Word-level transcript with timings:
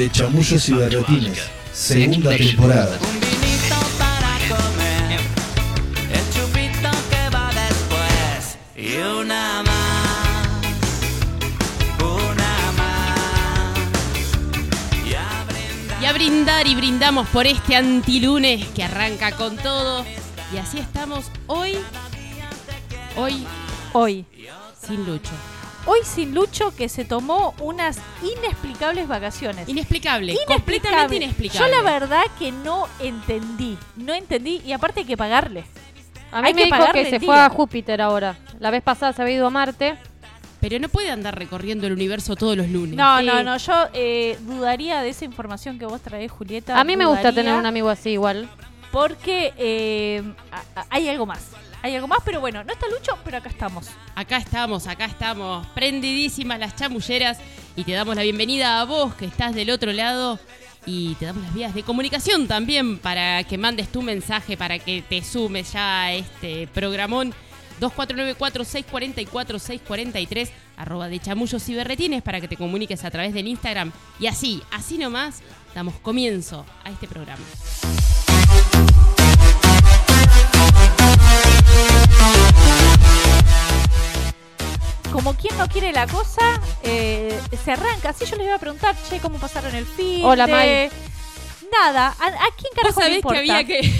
de 0.00 0.10
Chamullos 0.10 0.66
y 0.70 0.72
Berretines, 0.72 1.50
segunda 1.74 2.34
temporada. 2.34 2.98
Y 16.00 16.04
a 16.06 16.12
brindar 16.14 16.66
y 16.66 16.74
brindamos 16.74 17.28
por 17.28 17.46
este 17.46 17.76
antilunes 17.76 18.66
que 18.68 18.82
arranca 18.82 19.32
con 19.32 19.58
todo. 19.58 20.06
Y 20.54 20.56
así 20.56 20.78
estamos 20.78 21.26
hoy, 21.46 21.76
hoy 23.16 23.46
Hoy. 23.92 24.24
sin 24.80 25.04
Lucho. 25.04 25.59
Hoy 25.86 26.00
sin 26.04 26.34
Lucho 26.34 26.74
que 26.76 26.88
se 26.88 27.04
tomó 27.04 27.54
unas 27.60 27.98
inexplicables 28.22 29.08
vacaciones. 29.08 29.68
Inexplicable, 29.68 30.32
Inexplicable. 30.32 30.54
completamente 30.62 31.16
inexplicable. 31.16 31.70
Yo 31.72 31.76
la 31.76 31.82
verdad 31.90 32.22
que 32.38 32.52
no 32.52 32.86
entendí. 33.00 33.78
No 33.96 34.12
entendí 34.12 34.60
y 34.64 34.72
aparte 34.72 35.00
hay 35.00 35.06
que 35.06 35.16
pagarle. 35.16 35.64
A 36.32 36.42
mí 36.42 36.48
Hay 36.48 36.54
me 36.54 36.62
que 36.62 36.66
dijo 36.66 36.92
que 36.92 37.04
se 37.10 37.18
día. 37.18 37.26
fue 37.26 37.40
a 37.40 37.48
Júpiter 37.48 38.00
ahora. 38.02 38.36
La 38.60 38.70
vez 38.70 38.82
pasada 38.82 39.12
se 39.12 39.22
había 39.22 39.34
ido 39.36 39.46
a 39.46 39.50
Marte. 39.50 39.96
Pero 40.60 40.78
no 40.78 40.90
puede 40.90 41.10
andar 41.10 41.36
recorriendo 41.38 41.86
el 41.86 41.94
universo 41.94 42.36
todos 42.36 42.54
los 42.56 42.68
lunes. 42.68 42.94
No, 42.94 43.18
Sí. 43.18 43.26
no, 43.26 43.42
no. 43.42 43.56
Yo 43.56 43.72
eh, 43.94 44.38
dudaría 44.42 45.00
de 45.00 45.08
esa 45.08 45.24
información 45.24 45.78
que 45.78 45.86
vos 45.86 46.00
traés, 46.02 46.30
Julieta. 46.30 46.78
A 46.78 46.84
mí 46.84 46.96
me 46.98 47.06
gusta 47.06 47.32
tener 47.32 47.54
un 47.54 47.64
amigo 47.66 47.88
así 47.88 48.10
igual. 48.10 48.48
Porque 48.92 49.54
eh, 49.56 50.22
hay 50.90 51.08
algo 51.08 51.24
más. 51.24 51.48
Hay 51.82 51.94
algo 51.94 52.08
más, 52.08 52.18
pero 52.24 52.40
bueno, 52.40 52.62
no 52.62 52.72
está 52.72 52.86
Lucho, 52.88 53.18
pero 53.24 53.38
acá 53.38 53.48
estamos. 53.48 53.86
Acá 54.14 54.36
estamos, 54.36 54.86
acá 54.86 55.06
estamos, 55.06 55.66
prendidísimas 55.68 56.58
las 56.58 56.76
chamulleras 56.76 57.38
y 57.74 57.84
te 57.84 57.92
damos 57.92 58.16
la 58.16 58.22
bienvenida 58.22 58.80
a 58.80 58.84
vos 58.84 59.14
que 59.14 59.24
estás 59.24 59.54
del 59.54 59.70
otro 59.70 59.92
lado 59.92 60.38
y 60.84 61.14
te 61.14 61.24
damos 61.26 61.42
las 61.42 61.54
vías 61.54 61.74
de 61.74 61.82
comunicación 61.82 62.46
también 62.46 62.98
para 62.98 63.44
que 63.44 63.56
mandes 63.56 63.88
tu 63.88 64.02
mensaje, 64.02 64.58
para 64.58 64.78
que 64.78 65.02
te 65.08 65.24
sumes 65.24 65.72
ya 65.72 66.02
a 66.02 66.12
este 66.12 66.66
programón 66.68 67.32
2494-644-643 67.80 70.50
arroba 70.76 71.08
de 71.08 71.18
chamullos 71.18 71.66
y 71.68 71.74
berretines 71.74 72.22
para 72.22 72.42
que 72.42 72.48
te 72.48 72.58
comuniques 72.58 73.04
a 73.04 73.10
través 73.10 73.32
del 73.32 73.48
Instagram 73.48 73.90
y 74.18 74.26
así, 74.26 74.62
así 74.70 74.98
nomás 74.98 75.40
damos 75.74 75.94
comienzo 76.00 76.66
a 76.84 76.90
este 76.90 77.08
programa. 77.08 77.44
Como 85.12 85.34
quien 85.34 85.56
no 85.58 85.68
quiere 85.68 85.92
la 85.92 86.06
cosa, 86.06 86.60
eh, 86.82 87.38
se 87.64 87.72
arranca. 87.72 88.10
Así 88.10 88.24
yo 88.26 88.36
les 88.36 88.46
iba 88.46 88.54
a 88.54 88.58
preguntar, 88.58 88.94
che, 89.08 89.18
¿cómo 89.20 89.38
pasaron 89.38 89.74
el 89.74 89.84
fin? 89.84 90.24
Hola, 90.24 90.46
May. 90.46 90.88
Nada, 91.72 92.14
¿a, 92.18 92.26
a 92.26 92.48
quién 92.56 92.72
carajo 92.74 93.00
le 93.00 93.06
que 93.08 93.14
importa? 93.16 93.38
había 93.38 93.64
que... 93.64 93.80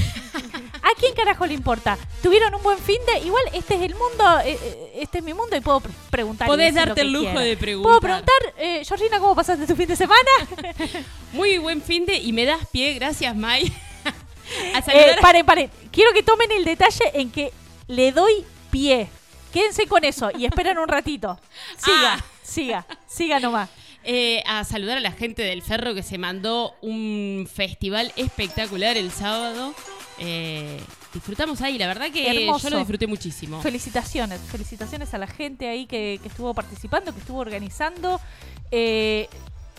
¿A 0.82 0.98
quién 0.98 1.14
carajo 1.14 1.46
le 1.46 1.54
importa? 1.54 1.98
¿Tuvieron 2.22 2.54
un 2.54 2.62
buen 2.62 2.78
fin 2.78 2.96
de? 3.12 3.20
Igual 3.26 3.42
este 3.52 3.74
es 3.74 3.82
el 3.82 3.94
mundo, 3.96 4.24
eh, 4.44 4.58
eh, 4.62 4.92
este 5.00 5.18
es 5.18 5.24
mi 5.24 5.34
mundo 5.34 5.54
y 5.56 5.60
puedo 5.60 5.80
pre- 5.80 5.92
preguntar. 6.10 6.46
Podés 6.48 6.74
darte 6.74 7.02
el 7.02 7.12
lujo 7.12 7.26
quiera. 7.26 7.40
de 7.40 7.56
preguntar. 7.56 7.88
¿Puedo 7.90 8.00
preguntar, 8.00 8.54
eh, 8.56 8.82
Georgina, 8.86 9.18
cómo 9.18 9.34
pasaste 9.34 9.66
tu 9.66 9.76
fin 9.76 9.88
de 9.88 9.96
semana? 9.96 10.30
Muy 11.32 11.58
buen 11.58 11.82
fin 11.82 12.06
de 12.06 12.16
y 12.16 12.32
me 12.32 12.44
das 12.46 12.66
pie, 12.72 12.94
gracias 12.94 13.36
May. 13.36 13.72
a 14.74 14.78
Eh, 14.92 15.16
paren, 15.20 15.44
paren. 15.44 15.70
Quiero 15.92 16.12
que 16.12 16.22
tomen 16.22 16.50
el 16.52 16.64
detalle 16.64 17.04
en 17.14 17.30
que 17.30 17.52
le 17.90 18.12
doy 18.12 18.44
pie. 18.70 19.08
Quédense 19.52 19.86
con 19.86 20.04
eso 20.04 20.30
y 20.36 20.44
esperen 20.46 20.78
un 20.78 20.88
ratito. 20.88 21.38
Siga, 21.76 22.14
Ah. 22.14 22.24
siga, 22.42 22.86
siga 23.06 23.40
nomás. 23.40 23.68
Eh, 24.02 24.42
a 24.46 24.64
saludar 24.64 24.96
a 24.96 25.00
la 25.00 25.12
gente 25.12 25.42
del 25.42 25.60
Ferro 25.62 25.92
que 25.94 26.02
se 26.02 26.16
mandó 26.16 26.74
un 26.80 27.46
festival 27.52 28.12
espectacular 28.16 28.96
el 28.96 29.10
sábado. 29.10 29.74
Eh, 30.18 30.80
disfrutamos 31.12 31.60
ahí, 31.62 31.76
la 31.78 31.86
verdad 31.86 32.10
que 32.10 32.26
Hermoso. 32.44 32.68
yo 32.68 32.70
lo 32.74 32.78
disfruté 32.78 33.06
muchísimo. 33.06 33.60
Felicitaciones, 33.60 34.40
felicitaciones 34.40 35.12
a 35.12 35.18
la 35.18 35.26
gente 35.26 35.68
ahí 35.68 35.86
que, 35.86 36.18
que 36.22 36.28
estuvo 36.28 36.54
participando, 36.54 37.12
que 37.12 37.18
estuvo 37.20 37.38
organizando. 37.40 38.20
Eh, 38.70 39.28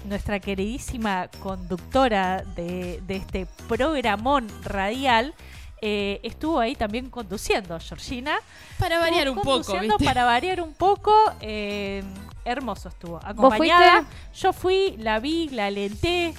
nuestra 0.05 0.39
queridísima 0.39 1.27
conductora 1.41 2.43
de, 2.55 3.01
de 3.07 3.15
este 3.15 3.47
programón 3.67 4.47
radial 4.63 5.33
eh, 5.81 6.19
estuvo 6.23 6.59
ahí 6.59 6.75
también 6.75 7.09
conduciendo, 7.09 7.79
Georgina. 7.79 8.37
Para 8.77 8.99
variar 8.99 9.29
un 9.29 9.35
poco, 9.35 9.49
conduciendo 9.63 9.97
¿viste? 9.97 10.05
Para 10.05 10.25
variar 10.25 10.61
un 10.61 10.73
poco. 10.73 11.13
eh, 11.41 12.03
hermoso 12.45 12.89
estuvo. 12.89 13.19
Acompañada. 13.23 14.05
Yo 14.39 14.53
fui, 14.53 14.95
la 14.97 15.19
vi, 15.19 15.49
la 15.49 15.67
alenté. 15.67 16.33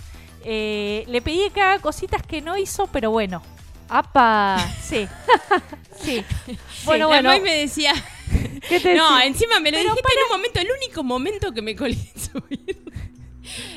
eh, 0.45 1.05
le 1.07 1.23
pedí 1.23 1.45
acá 1.45 1.79
cositas 1.81 2.23
que 2.27 2.41
no 2.41 2.57
hizo, 2.57 2.87
pero 2.89 3.11
bueno. 3.11 3.43
¡Apa! 3.89 4.59
Sí. 4.83 5.07
sí. 6.01 6.25
Bueno, 6.85 7.07
Bueno, 7.07 7.09
bueno. 7.09 7.29
bueno. 7.31 7.45
me 7.45 7.55
decía. 7.57 7.93
¿Qué 8.69 8.81
te 8.81 8.95
No, 8.95 9.11
decía? 9.15 9.27
encima 9.27 9.61
me 9.61 9.71
lo 9.71 9.77
Pero 9.79 9.91
dijiste 9.95 10.13
en 10.19 10.25
un 10.25 10.31
momento, 10.39 10.61
el 10.61 10.69
único 10.83 11.03
momento 11.05 11.53
que 11.53 11.63
me 11.63 11.77
colé 11.77 11.99
en 12.15 12.21
subir. 12.23 12.93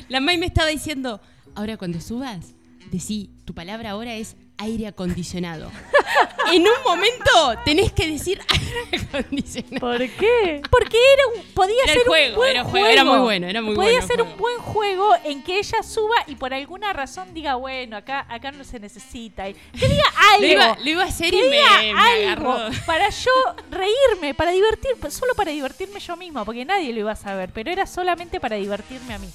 La 0.08 0.20
May 0.20 0.38
me 0.38 0.46
estaba 0.46 0.68
diciendo, 0.68 1.20
ahora 1.54 1.76
cuando 1.76 2.00
subas, 2.00 2.54
decí, 2.90 3.30
tu 3.44 3.52
palabra 3.54 3.90
ahora 3.90 4.14
es 4.14 4.36
aire 4.58 4.86
acondicionado. 4.86 5.70
en 6.52 6.62
un 6.62 6.82
momento 6.84 7.60
tenés 7.64 7.92
que 7.92 8.06
decir 8.06 8.40
aire 8.48 9.06
acondicionado. 9.08 9.80
¿Por 9.80 9.98
qué? 9.98 10.62
Porque 10.70 10.96
era 10.96 11.22
un, 11.34 11.52
podía 11.52 11.82
Era 11.84 11.92
el 11.92 11.98
ser 11.98 12.06
juego, 12.06 12.28
un 12.30 12.36
buen 12.36 12.50
era 12.50 12.64
juego, 12.64 12.86
era 12.86 13.04
muy 13.04 13.18
bueno, 13.18 13.46
era 13.46 13.62
muy 13.62 13.74
podía 13.74 13.90
bueno 13.90 14.02
el 14.02 14.08
ser 14.08 14.22
un 14.22 14.36
buen 14.36 14.58
juego 14.58 15.14
en 15.24 15.42
que 15.42 15.58
ella 15.58 15.82
suba 15.82 16.16
y 16.26 16.34
por 16.36 16.54
alguna 16.54 16.92
razón 16.92 17.32
diga, 17.34 17.54
bueno, 17.56 17.96
acá 17.96 18.26
acá 18.28 18.52
no 18.52 18.64
se 18.64 18.78
necesita. 18.80 19.48
Y 19.48 19.54
que 19.54 19.88
diga 19.88 20.04
algo. 20.32 20.46
Lo 20.46 20.52
iba, 20.52 20.78
lo 20.82 20.90
iba 20.90 21.02
a 21.02 21.06
hacer 21.06 21.32
y 21.32 21.42
me, 21.42 21.48
me 21.50 21.92
algo 21.92 22.52
agarró. 22.52 22.70
para 22.86 23.08
yo 23.10 23.30
reírme, 23.70 24.34
para 24.34 24.50
divertir, 24.52 24.92
solo 25.10 25.34
para 25.34 25.50
divertirme 25.50 26.00
yo 26.00 26.16
misma, 26.16 26.44
porque 26.44 26.64
nadie 26.64 26.92
lo 26.92 27.00
iba 27.00 27.12
a 27.12 27.16
saber, 27.16 27.50
pero 27.52 27.70
era 27.70 27.86
solamente 27.86 28.38
para 28.38 28.56
divertirme 28.56 29.14
a 29.14 29.18
mí. 29.18 29.28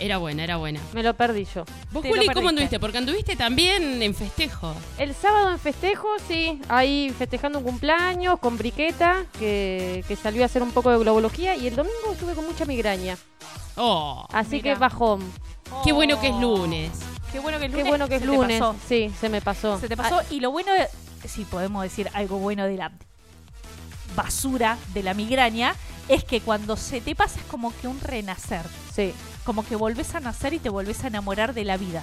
Era 0.00 0.16
buena, 0.16 0.42
era 0.44 0.56
buena. 0.56 0.80
Me 0.94 1.02
lo 1.02 1.12
perdí 1.14 1.44
yo. 1.54 1.64
Vos, 1.92 2.02
Juli, 2.06 2.26
¿cómo 2.28 2.48
anduviste? 2.48 2.80
Porque 2.80 2.96
anduviste 2.98 3.36
también 3.36 4.02
en 4.02 4.14
festejo. 4.14 4.74
El 4.96 5.14
sábado 5.14 5.50
en 5.50 5.58
festejo, 5.58 6.08
sí, 6.26 6.58
ahí 6.68 7.14
festejando 7.18 7.58
un 7.58 7.64
cumpleaños 7.64 8.38
con 8.38 8.56
Briqueta, 8.56 9.24
que, 9.38 10.02
que 10.08 10.16
salió 10.16 10.42
a 10.42 10.46
hacer 10.46 10.62
un 10.62 10.72
poco 10.72 10.90
de 10.90 10.98
globología, 10.98 11.54
y 11.54 11.66
el 11.66 11.76
domingo 11.76 12.12
estuve 12.12 12.32
con 12.32 12.46
mucha 12.46 12.64
migraña. 12.64 13.18
Oh, 13.76 14.26
Así 14.32 14.56
Mira. 14.56 14.74
que 14.74 14.80
bajón. 14.80 15.20
qué 15.84 15.92
bueno 15.92 16.18
que 16.18 16.28
es 16.28 16.34
lunes. 16.36 16.90
Qué 17.30 17.38
bueno 17.38 17.58
que 17.58 17.66
es 17.66 17.70
Qué 17.70 17.76
lunes. 17.76 17.88
bueno 17.90 18.08
que 18.08 18.14
es 18.16 18.20
se 18.22 18.26
te 18.26 18.32
lunes. 18.34 18.58
pasó. 18.58 18.76
Sí, 18.88 19.12
se 19.20 19.28
me 19.28 19.40
pasó. 19.42 19.78
Se 19.78 19.88
te 19.88 19.96
pasó. 19.98 20.20
Y 20.30 20.40
lo 20.40 20.50
bueno, 20.50 20.72
de- 20.72 20.88
si 21.28 21.44
podemos 21.44 21.82
decir 21.82 22.08
algo 22.14 22.38
bueno 22.38 22.64
de 22.64 22.76
la 22.78 22.90
basura 24.16 24.78
de 24.94 25.02
la 25.02 25.14
migraña, 25.14 25.74
es 26.08 26.24
que 26.24 26.40
cuando 26.40 26.76
se 26.76 27.00
te 27.00 27.14
pasa 27.14 27.38
es 27.38 27.44
como 27.46 27.72
que 27.80 27.86
un 27.86 28.00
renacer. 28.00 28.62
Ah, 28.64 28.92
sí. 28.94 29.12
Como 29.44 29.64
que 29.64 29.76
volvés 29.76 30.14
a 30.14 30.20
nacer 30.20 30.52
y 30.54 30.58
te 30.58 30.68
volvés 30.68 31.02
a 31.04 31.08
enamorar 31.08 31.54
de 31.54 31.64
la 31.64 31.76
vida. 31.76 32.02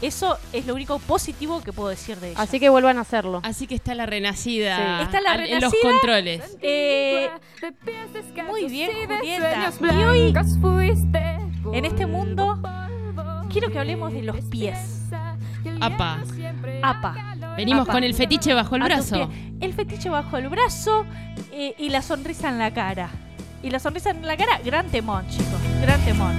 Eso 0.00 0.36
es 0.52 0.66
lo 0.66 0.74
único 0.74 0.98
positivo 0.98 1.60
que 1.62 1.72
puedo 1.72 1.88
decir 1.88 2.18
de 2.18 2.30
ella. 2.32 2.40
Así 2.42 2.58
que 2.58 2.68
vuelvan 2.68 2.98
a 2.98 3.02
hacerlo. 3.02 3.40
Así 3.44 3.68
que 3.68 3.76
está 3.76 3.94
la 3.94 4.04
renacida. 4.04 4.76
Sí. 4.98 5.02
Está 5.04 5.20
la 5.20 5.32
al- 5.32 5.40
En 5.46 5.60
los 5.60 5.70
renacida. 5.72 5.90
controles. 5.90 6.58
Eh, 6.60 7.30
muy 8.48 8.64
bien, 8.64 8.90
Julieta. 9.06 9.70
Y 9.80 10.02
hoy, 10.04 10.34
en 11.72 11.84
este 11.84 12.06
mundo, 12.06 12.58
quiero 13.48 13.70
que 13.70 13.78
hablemos 13.78 14.12
de 14.12 14.22
los 14.22 14.40
pies. 14.46 14.76
Apa. 15.80 16.18
Apa. 16.82 17.36
Venimos 17.56 17.82
Apa. 17.84 17.92
con 17.92 18.02
el 18.04 18.14
fetiche 18.14 18.54
bajo 18.54 18.74
el 18.76 18.82
a 18.82 18.86
brazo. 18.86 19.30
El 19.60 19.72
fetiche 19.72 20.08
bajo 20.10 20.36
el 20.36 20.48
brazo 20.48 21.06
eh, 21.52 21.74
y 21.78 21.90
la 21.90 22.02
sonrisa 22.02 22.48
en 22.48 22.58
la 22.58 22.72
cara. 22.72 23.08
Y 23.62 23.70
la 23.70 23.78
sonrisa 23.78 24.10
en 24.10 24.26
la 24.26 24.36
cara, 24.36 24.58
gran 24.64 24.88
temón, 24.88 25.24
chicos. 25.28 25.60
Gran 25.80 26.00
temón. 26.04 26.36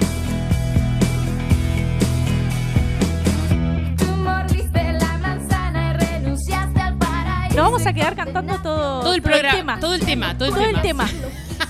Nos 7.54 7.64
vamos 7.64 7.86
a 7.86 7.92
quedar 7.92 8.16
cantando 8.16 8.58
todo, 8.60 9.00
Todo 9.02 9.14
el 9.14 9.22
todo 9.22 9.30
programa. 9.32 9.56
tema. 9.56 9.80
Todo 9.80 9.94
el 9.94 10.00
tema. 10.04 10.36
Todo 10.38 10.48
el 10.48 10.54
Todo 10.54 10.64
tema. 10.64 10.76
el 10.78 10.82
tema. 10.82 11.08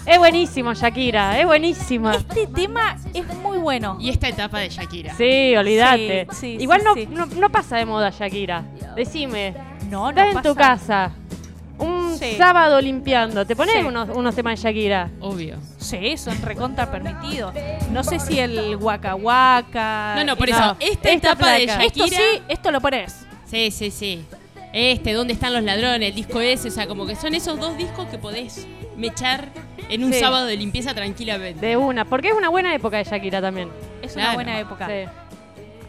Es 0.06 0.18
buenísimo, 0.18 0.74
Shakira, 0.74 1.38
es 1.40 1.46
buenísima. 1.46 2.14
Este 2.14 2.46
tema 2.46 2.96
es 3.14 3.26
muy 3.36 3.56
bueno. 3.58 3.96
Y 4.00 4.10
esta 4.10 4.28
etapa 4.28 4.58
de 4.58 4.68
Shakira. 4.68 5.14
Sí, 5.14 5.54
olvídate. 5.56 6.26
Sí, 6.30 6.36
sí, 6.40 6.56
Igual 6.62 6.80
sí, 6.80 6.86
no, 6.86 6.94
sí. 6.94 7.06
No, 7.10 7.26
no 7.40 7.50
pasa 7.50 7.76
de 7.78 7.86
moda, 7.86 8.10
Shakira. 8.10 8.64
Decime, 8.96 9.54
No, 9.90 10.10
no 10.12 10.22
estás 10.22 10.36
en 10.36 10.42
tu 10.42 10.54
casa, 10.54 11.12
un 11.78 12.16
Sí. 12.18 12.34
sábado 12.36 12.80
limpiando, 12.82 13.46
¿te 13.46 13.56
pones 13.56 13.76
Sí. 13.76 13.82
unos, 13.82 14.08
unos 14.14 14.34
temas 14.34 14.60
de 14.60 14.68
Shakira? 14.68 15.10
Obvio. 15.20 15.56
Sí, 15.78 16.16
son 16.18 16.40
recontra 16.42 16.90
permitidos. 16.90 17.54
No 17.90 18.04
sé 18.04 18.18
si 18.20 18.38
el 18.38 18.76
Waka 18.76 19.14
Waka. 19.14 20.14
No, 20.16 20.24
no, 20.24 20.36
por 20.36 20.48
eso. 20.50 20.76
Esta, 20.80 21.08
esta 21.08 21.10
etapa 21.12 21.50
de. 21.52 21.66
Shakira. 21.66 21.84
Esto 21.86 22.06
sí, 22.08 22.42
esto 22.48 22.70
lo 22.70 22.80
pones. 22.82 23.24
Sí, 23.46 23.70
sí, 23.70 23.90
sí. 23.90 24.24
Este, 24.76 25.12
¿Dónde 25.12 25.32
están 25.34 25.52
los 25.52 25.62
ladrones? 25.62 26.08
El 26.08 26.14
disco 26.16 26.40
ese, 26.40 26.66
o 26.66 26.70
sea, 26.72 26.88
como 26.88 27.06
que 27.06 27.14
son 27.14 27.32
esos 27.34 27.60
dos 27.60 27.76
discos 27.76 28.08
que 28.08 28.18
podés 28.18 28.66
mechar 28.96 29.48
en 29.88 30.02
un 30.02 30.12
Sí. 30.12 30.18
sábado 30.18 30.46
de 30.46 30.56
limpieza 30.56 30.92
tranquilamente. 30.94 31.64
De 31.64 31.76
una, 31.76 32.04
porque 32.04 32.28
es 32.28 32.34
una 32.34 32.48
buena 32.48 32.74
época 32.74 32.96
de 32.98 33.04
Shakira 33.04 33.40
también. 33.40 33.68
Es 34.02 34.14
Claro. 34.14 34.30
una 34.30 34.34
buena 34.34 34.58
época. 34.58 34.88
Sí. 34.88 35.08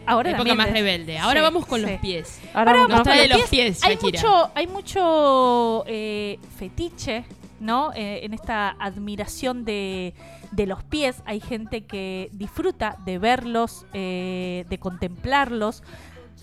Ahora 0.05 0.29
Época 0.29 0.37
también 0.49 0.57
más 0.57 0.71
de- 0.71 1.05
bre- 1.07 1.19
Ahora 1.19 1.39
sí, 1.39 1.43
vamos 1.43 1.65
con 1.65 1.79
sí. 1.81 1.87
los 1.87 1.99
pies. 1.99 2.39
Ahora 2.53 2.71
Ahora 2.73 2.81
vamos 2.87 3.07
con 3.07 3.17
los 3.17 3.27
los 3.39 3.49
pies, 3.49 3.83
hay 3.83 3.97
mucho, 3.99 4.51
hay 4.53 4.67
mucho 4.67 5.83
eh, 5.87 6.37
fetiche, 6.59 7.25
¿no? 7.59 7.91
Eh, 7.95 8.19
en 8.23 8.35
esta 8.35 8.69
admiración 8.79 9.65
de, 9.65 10.13
de 10.51 10.67
los 10.67 10.83
pies. 10.83 11.23
Hay 11.25 11.39
gente 11.39 11.85
que 11.85 12.29
disfruta 12.33 12.97
de 13.03 13.17
verlos, 13.17 13.87
eh, 13.93 14.65
de 14.69 14.77
contemplarlos, 14.77 15.81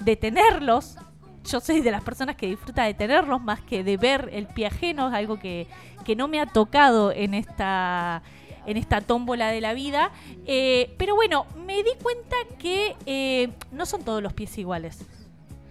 de 0.00 0.16
tenerlos. 0.16 0.96
Yo 1.44 1.60
soy 1.60 1.80
de 1.80 1.90
las 1.90 2.02
personas 2.02 2.36
que 2.36 2.46
disfruta 2.46 2.84
de 2.84 2.94
tenerlos 2.94 3.42
más 3.42 3.60
que 3.60 3.82
de 3.82 3.96
ver 3.96 4.30
el 4.32 4.46
pie 4.46 4.66
ajeno, 4.66 5.08
es 5.08 5.14
algo 5.14 5.38
que, 5.38 5.66
que 6.04 6.14
no 6.16 6.28
me 6.28 6.40
ha 6.40 6.46
tocado 6.46 7.12
en 7.12 7.34
esta 7.34 8.22
en 8.64 8.76
esta 8.76 9.00
tómbola 9.00 9.48
de 9.48 9.60
la 9.60 9.74
vida. 9.74 10.12
Eh, 10.46 10.94
pero 10.96 11.14
bueno, 11.14 11.46
me 11.66 11.82
di 11.82 11.90
cuenta 12.00 12.36
que 12.58 12.94
eh, 13.06 13.50
no 13.72 13.86
son 13.86 14.04
todos 14.04 14.22
los 14.22 14.32
pies 14.32 14.56
iguales. 14.58 15.04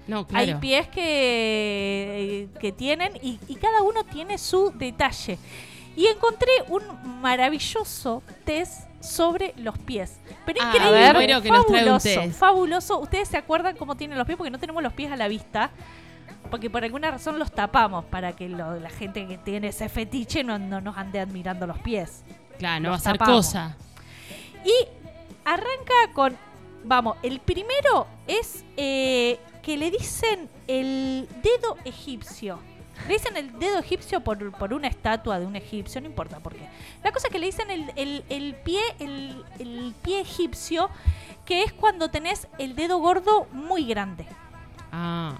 No, 0.08 0.28
claro. 0.28 0.46
Hay 0.46 0.54
pies 0.56 0.90
que, 0.90 2.50
que 2.60 2.72
tienen 2.74 3.14
y, 3.22 3.40
y 3.48 3.56
cada 3.56 3.82
uno 3.82 4.04
tiene 4.04 4.38
su 4.38 4.74
detalle. 4.76 5.38
Y 5.96 6.08
encontré 6.08 6.52
un 6.68 6.84
maravilloso 7.22 8.24
test 8.44 8.91
sobre 9.02 9.54
los 9.58 9.78
pies. 9.78 10.20
Pero 10.46 10.60
Ah, 10.62 10.68
increíble, 10.74 10.92
ver. 11.00 11.14
bueno 11.16 11.42
que 11.42 11.50
nos 11.50 11.66
fabuloso, 11.66 12.32
fabuloso. 12.32 13.00
¿Ustedes 13.00 13.28
se 13.28 13.38
acuerdan 13.38 13.76
cómo 13.76 13.96
tienen 13.98 14.18
los 14.18 14.26
pies? 14.28 14.38
Porque 14.38 14.52
no 14.52 14.60
tenemos 14.60 14.82
los 14.84 14.94
pies 14.94 15.12
a 15.12 15.16
la 15.16 15.28
vista. 15.28 15.72
Porque 16.50 16.70
por 16.70 16.84
alguna 16.84 17.12
razón 17.12 17.40
los 17.40 17.52
tapamos 17.52 18.04
para 18.06 18.34
que 18.36 18.50
lo- 18.50 18.80
la 18.80 18.90
gente 18.90 19.26
que 19.28 19.38
tiene 19.38 19.68
ese 19.70 19.88
fetiche 19.90 20.44
no, 20.44 20.60
no 20.60 20.82
nos 20.82 20.98
ande 20.98 21.20
admirando 21.20 21.66
los 21.68 21.78
pies. 21.80 22.24
Claro, 22.58 22.84
no 22.84 22.90
va 22.90 22.96
a 22.96 23.00
ser 23.00 23.18
cosa. 23.18 23.78
Y 24.66 24.74
arranca 25.46 25.94
con, 26.14 26.36
vamos, 26.84 27.18
el 27.24 27.40
primero 27.40 28.06
es 28.28 28.64
eh, 28.78 29.40
que 29.62 29.78
le 29.78 29.92
dicen 29.92 30.50
el 30.68 31.28
dedo 31.42 31.78
egipcio. 31.86 32.60
Le 33.08 33.14
dicen 33.14 33.36
el 33.38 33.58
dedo 33.60 33.80
egipcio 33.80 34.22
por, 34.22 34.52
por 34.54 34.74
una 34.74 34.88
estatua 34.88 35.40
de 35.40 35.46
un 35.46 35.56
egipcio, 35.56 36.00
no 36.02 36.08
importa 36.08 36.40
por 36.40 36.54
qué. 36.56 36.68
La 37.04 37.12
cosa 37.12 37.28
es 37.28 37.34
que 37.34 37.40
le 37.40 37.46
dicen 37.48 37.70
el, 37.72 37.92
el- 37.96 38.24
el 38.30 38.56
pie, 38.56 38.82
el, 39.00 39.44
el 39.60 39.94
pie 40.02 40.22
egipcio, 40.22 40.90
que 41.46 41.64
es 41.64 41.74
cuando 41.74 42.10
tenés 42.10 42.48
el 42.58 42.76
dedo 42.76 42.98
gordo 43.00 43.48
muy 43.52 43.86
grande. 43.86 44.26
Ah, 44.92 45.36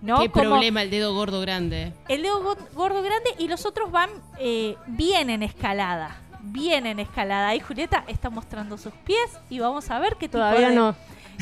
¿no? 0.00 0.18
qué 0.20 0.30
Como 0.30 0.44
problema 0.50 0.82
el 0.82 0.90
dedo 0.90 1.14
gordo 1.14 1.40
grande. 1.40 1.92
El 2.08 2.22
dedo 2.22 2.42
go- 2.42 2.56
gordo 2.74 3.02
grande 3.02 3.34
y 3.38 3.48
los 3.48 3.66
otros 3.66 3.90
van 3.90 4.10
eh, 4.38 4.76
bien 4.86 5.30
en 5.30 5.42
escalada. 5.42 6.16
Bien 6.42 6.86
en 6.86 7.00
escalada. 7.00 7.48
Ahí 7.48 7.60
Julieta 7.60 8.04
está 8.06 8.30
mostrando 8.30 8.78
sus 8.78 8.92
pies 9.04 9.30
y 9.50 9.58
vamos 9.58 9.90
a 9.90 9.98
ver 9.98 10.12
qué 10.16 10.26
tipo 10.28 10.38
Todavía 10.38 10.70
de, 10.70 10.74
no. 10.74 10.94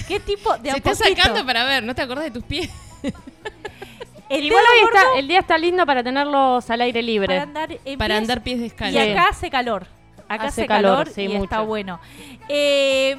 ¿Qué 0.09 0.19
tipo 0.19 0.57
de 0.59 0.71
Se 0.73 0.77
está 0.79 0.95
sacando 0.95 1.45
para 1.47 1.65
ver, 1.65 1.83
¿no 1.85 1.95
te 1.95 2.03
acordás 2.03 2.25
de 2.25 2.31
tus 2.33 2.43
pies? 2.45 2.69
El 4.29 4.45
Igual 4.45 4.63
hoy 4.75 4.83
gordo 4.83 4.97
está, 4.99 5.19
el 5.19 5.29
día 5.29 5.39
está 5.41 5.59
lindo 5.59 5.87
para 5.87 6.03
tenerlos 6.03 6.69
al 6.71 6.81
aire 6.83 7.03
libre. 7.03 7.29
para 7.29 7.43
andar 7.43 7.73
en 7.85 7.99
Para 7.99 8.15
pies, 8.15 8.21
andar 8.23 8.43
pies 8.43 8.61
de 8.61 8.91
Y 8.91 8.99
acá 8.99 9.29
hace 9.31 9.51
calor. 9.51 9.87
Acá 10.29 10.45
Hace 10.45 10.63
hace, 10.63 10.67
calor, 10.67 10.99
calor, 10.99 11.15
sí, 11.15 11.23
y 11.23 11.29
mucho. 11.29 11.45
está 11.45 11.61
bueno. 11.63 11.99
Eh, 12.49 13.17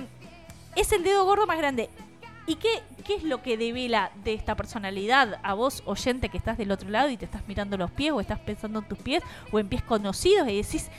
es 0.75 0.91
el 0.91 1.03
dedo 1.03 1.25
gordo 1.25 1.47
más 1.47 1.57
grande. 1.57 1.89
¿Y 2.45 2.56
qué, 2.56 2.69
qué 3.06 3.15
es 3.15 3.23
lo 3.23 3.41
que 3.41 3.57
devela 3.57 4.11
de 4.23 4.33
esta 4.33 4.56
personalidad 4.56 5.39
a 5.41 5.53
vos, 5.56 5.81
oyente, 5.85 6.29
que 6.29 6.38
estás 6.38 6.57
del 6.57 6.71
otro 6.71 6.89
lado 6.89 7.09
y 7.09 7.17
te 7.17 7.25
estás 7.25 7.47
mirando 7.47 7.77
los 7.77 7.89
pies 7.91 8.11
o 8.11 8.21
estás 8.21 8.39
pensando 8.39 8.79
en 8.79 8.88
tus 8.88 8.97
pies 9.00 9.23
o 9.51 9.59
en 9.59 9.67
pies 9.67 9.81
conocidos 9.81 10.47
y 10.47 10.61
decís, 10.61 10.89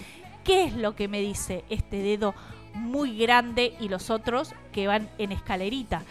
¿qué 0.44 0.64
es 0.64 0.74
lo 0.74 0.96
que 0.96 1.06
me 1.06 1.20
dice 1.20 1.64
este 1.70 1.98
dedo 1.98 2.34
muy 2.74 3.16
grande 3.18 3.74
y 3.80 3.88
los 3.88 4.10
otros 4.10 4.54
que 4.72 4.86
van 4.88 5.08
en 5.18 5.30
escalerita? 5.32 6.02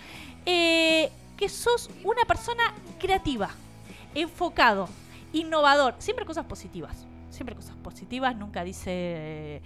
Eh, 0.45 1.09
que 1.37 1.49
sos 1.49 1.89
una 2.03 2.23
persona 2.25 2.63
creativa, 2.99 3.49
enfocado, 4.15 4.87
innovador, 5.33 5.95
siempre 5.99 6.25
cosas 6.25 6.45
positivas. 6.45 7.05
Siempre 7.29 7.55
cosas 7.55 7.75
positivas, 7.77 8.35
nunca 8.35 8.63
dice 8.63 8.91
eh, 8.91 9.61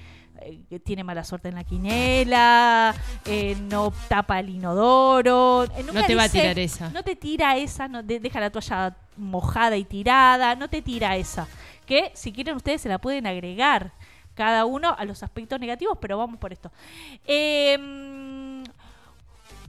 que 0.69 0.79
tiene 0.79 1.03
mala 1.03 1.23
suerte 1.23 1.47
en 1.47 1.55
la 1.55 1.63
quinela, 1.63 2.93
eh, 3.25 3.55
no 3.69 3.93
tapa 4.09 4.39
el 4.39 4.49
inodoro. 4.49 5.63
eh, 5.63 5.83
nunca 5.83 6.01
No 6.01 6.05
te 6.05 6.13
va 6.15 6.23
a 6.23 6.29
tirar 6.29 6.59
esa. 6.59 6.89
No 6.89 7.03
te 7.03 7.15
tira 7.15 7.55
esa, 7.57 7.87
no, 7.87 8.03
de- 8.03 8.19
deja 8.19 8.39
la 8.41 8.49
toalla 8.51 8.95
mojada 9.15 9.77
y 9.77 9.85
tirada, 9.85 10.55
no 10.55 10.69
te 10.69 10.81
tira 10.81 11.15
esa. 11.15 11.47
Que 11.85 12.11
si 12.15 12.33
quieren 12.33 12.55
ustedes 12.57 12.81
se 12.81 12.89
la 12.89 12.99
pueden 12.99 13.25
agregar 13.27 13.93
cada 14.35 14.65
uno 14.65 14.93
a 14.97 15.05
los 15.05 15.23
aspectos 15.23 15.59
negativos, 15.59 15.97
pero 16.01 16.17
vamos 16.17 16.37
por 16.39 16.51
esto. 16.51 16.69
Eh, 17.25 18.63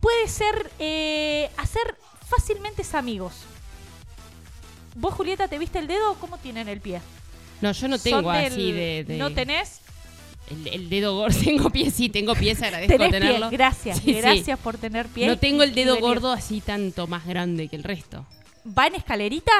puede 0.01 0.29
ser 0.29 0.73
hacer 1.57 1.97
fácilmente 2.27 2.83
amigos. 2.95 3.47
¿Vos, 4.95 5.15
Julieta, 5.15 5.49
te 5.49 5.59
viste 5.59 5.79
el 5.79 5.87
dedo? 5.87 6.15
¿Cómo 6.21 6.39
tienen 6.39 6.69
el 6.69 6.81
pie? 6.81 7.01
No, 7.61 7.73
yo 7.73 7.89
no 7.89 7.99
tengo 7.99 8.31
del- 8.33 8.53
así 8.53 8.73
de, 8.73 9.05
de- 9.05 9.17
¿No 9.19 9.31
tenés? 9.33 9.81
el, 10.51 10.67
el 10.69 10.89
dedo 10.91 11.15
gordo. 11.17 11.39
Tengo 11.45 11.71
pies, 11.71 11.95
sí, 11.95 12.09
tengo 12.11 12.35
pies, 12.35 12.63
agradezco 12.63 12.93
Tenés 12.93 13.11
pie. 13.11 13.21
tenerlo. 13.21 13.51
Gracias, 13.51 13.99
Sí, 13.99 14.05
sí. 14.07 14.13
gracias 14.15 14.59
por 14.59 14.77
tener 14.77 15.07
pie. 15.09 15.27
No 15.27 15.39
tengo 15.39 15.63
el 15.63 15.75
dedo 15.75 15.99
gordo 15.99 16.31
así 16.33 16.61
tanto 16.61 17.07
más 17.07 17.25
grande 17.27 17.69
que 17.69 17.77
el 17.77 17.83
resto. 17.83 18.27
¿Va 18.67 18.87
en 18.87 18.97
escalerita? 18.97 19.53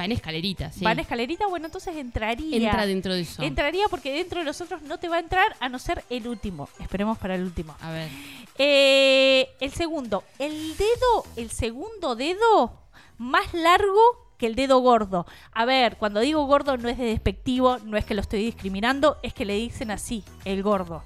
Va 0.00 0.04
en 0.06 0.12
escalerita, 0.12 0.70
sí. 0.72 0.82
¿Va 0.84 0.92
en 0.92 1.00
escalerita? 1.00 1.46
Bueno, 1.48 1.66
entonces 1.66 1.94
entraría. 1.96 2.56
Entra 2.56 2.86
dentro 2.86 3.12
de 3.12 3.20
eso. 3.22 3.42
Entraría 3.42 3.86
porque 3.88 4.12
dentro 4.12 4.38
de 4.38 4.44
los 4.46 4.60
otros 4.60 4.80
no 4.82 4.98
te 4.98 5.08
va 5.08 5.16
a 5.16 5.20
entrar 5.20 5.54
a 5.60 5.68
no 5.68 5.78
ser 5.78 6.04
el 6.08 6.26
último. 6.28 6.68
Esperemos 6.78 7.18
para 7.18 7.34
el 7.34 7.42
último. 7.42 7.76
A 7.80 7.90
ver. 7.90 8.08
Eh, 8.56 9.48
el 9.60 9.72
segundo. 9.72 10.24
El 10.38 10.76
dedo, 10.76 11.26
el 11.36 11.50
segundo 11.50 12.14
dedo 12.16 12.78
más 13.18 13.52
largo 13.52 14.29
que 14.40 14.46
el 14.46 14.56
dedo 14.56 14.78
gordo. 14.80 15.26
A 15.52 15.64
ver, 15.66 15.96
cuando 15.98 16.18
digo 16.20 16.44
gordo 16.46 16.76
no 16.76 16.88
es 16.88 16.98
de 16.98 17.04
despectivo, 17.04 17.78
no 17.84 17.96
es 17.96 18.04
que 18.04 18.14
lo 18.14 18.22
estoy 18.22 18.42
discriminando, 18.42 19.18
es 19.22 19.32
que 19.34 19.44
le 19.44 19.54
dicen 19.54 19.90
así, 19.92 20.24
el 20.44 20.62
gordo. 20.64 21.04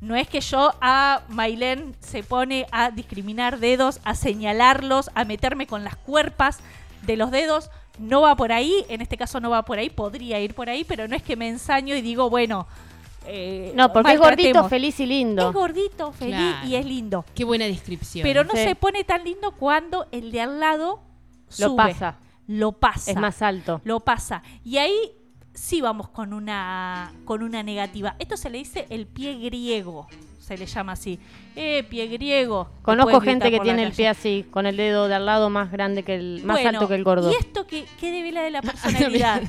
No 0.00 0.14
es 0.14 0.28
que 0.28 0.40
yo 0.40 0.72
a 0.80 1.22
Mailén 1.28 1.94
se 2.00 2.22
pone 2.22 2.66
a 2.70 2.90
discriminar 2.90 3.58
dedos, 3.58 4.00
a 4.04 4.14
señalarlos, 4.14 5.10
a 5.14 5.24
meterme 5.24 5.66
con 5.66 5.82
las 5.84 5.96
cuerpas 5.96 6.60
de 7.02 7.16
los 7.16 7.30
dedos. 7.30 7.70
No 7.98 8.22
va 8.22 8.34
por 8.36 8.50
ahí, 8.52 8.84
en 8.88 9.02
este 9.02 9.16
caso 9.18 9.40
no 9.40 9.50
va 9.50 9.64
por 9.64 9.78
ahí, 9.78 9.90
podría 9.90 10.40
ir 10.40 10.54
por 10.54 10.70
ahí, 10.70 10.84
pero 10.84 11.06
no 11.08 11.16
es 11.16 11.22
que 11.22 11.36
me 11.36 11.48
ensaño 11.48 11.94
y 11.96 12.00
digo, 12.02 12.30
bueno. 12.30 12.66
eh, 13.26 13.72
No, 13.76 13.92
porque 13.92 14.12
es 14.14 14.18
gordito, 14.18 14.66
feliz 14.70 14.98
y 15.00 15.04
lindo. 15.06 15.48
Es 15.48 15.54
gordito, 15.54 16.12
feliz 16.12 16.34
Claro. 16.36 16.66
y 16.66 16.74
es 16.76 16.86
lindo. 16.86 17.24
Qué 17.34 17.44
buena 17.44 17.66
descripción. 17.66 18.22
Pero 18.22 18.44
no 18.44 18.52
Sí. 18.54 18.64
se 18.64 18.74
pone 18.74 19.04
tan 19.04 19.22
lindo 19.24 19.50
cuando 19.52 20.06
el 20.12 20.32
de 20.32 20.40
al 20.40 20.58
lado 20.58 21.00
Lo 21.58 21.66
sube. 21.68 21.76
pasa. 21.76 22.16
Lo 22.50 22.72
pasa. 22.72 23.12
Es 23.12 23.16
más 23.16 23.42
alto. 23.42 23.80
Lo 23.84 24.00
pasa. 24.00 24.42
Y 24.64 24.78
ahí 24.78 25.12
sí 25.54 25.80
vamos 25.80 26.08
con 26.08 26.32
una, 26.32 27.12
con 27.24 27.44
una 27.44 27.62
negativa. 27.62 28.16
Esto 28.18 28.36
se 28.36 28.50
le 28.50 28.58
dice 28.58 28.88
el 28.90 29.06
pie 29.06 29.38
griego. 29.38 30.08
Se 30.40 30.58
le 30.58 30.66
llama 30.66 30.92
así. 30.92 31.20
Eh, 31.54 31.84
pie 31.88 32.08
griego. 32.08 32.68
Conozco 32.82 33.20
gente 33.20 33.52
que 33.52 33.58
la 33.58 33.62
tiene 33.62 33.84
el 33.84 33.92
pie 33.92 34.08
así, 34.08 34.44
con 34.50 34.66
el 34.66 34.76
dedo 34.76 35.06
de 35.06 35.14
al 35.14 35.26
lado 35.26 35.48
más 35.48 35.70
grande 35.70 36.02
que 36.02 36.16
el, 36.16 36.42
más 36.42 36.56
Bueno, 36.56 36.70
alto 36.70 36.88
que 36.88 36.96
el 36.96 37.04
gordo. 37.04 37.30
¿Y 37.30 37.34
esto 37.36 37.68
qué, 37.68 37.86
qué 38.00 38.10
devela 38.10 38.42
de 38.42 38.50
la 38.50 38.62
personalidad? 38.62 39.42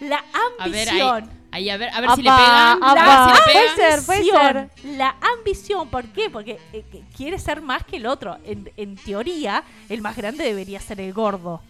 la 0.00 0.24
A 0.58 0.66
ver, 0.68 0.88
ahí, 0.88 1.00
ambición. 1.00 1.30
ahí, 1.52 1.70
a 1.70 1.76
ver, 1.76 1.90
a 1.90 2.00
ver 2.00 2.10
si 2.16 2.22
le 2.22 2.30
pegan. 2.30 2.82
apa. 2.82 3.26
A 3.26 3.28
ver 3.28 3.36
si 3.36 3.42
le 3.46 3.52
Puede 3.52 3.76
ser, 3.76 4.06
puede 4.06 4.24
ser. 4.24 4.70
La 4.96 5.14
ambición, 5.38 5.88
¿por 5.88 6.04
qué? 6.06 6.30
Porque 6.30 6.58
eh, 6.72 6.82
quiere 7.16 7.38
ser 7.38 7.62
más 7.62 7.84
que 7.84 7.98
el 7.98 8.06
otro. 8.06 8.38
En, 8.44 8.72
en 8.76 8.96
teoría, 8.96 9.62
el 9.88 10.02
más 10.02 10.16
grande 10.16 10.42
debería 10.42 10.80
ser 10.80 11.00
el 11.00 11.12
gordo. 11.12 11.62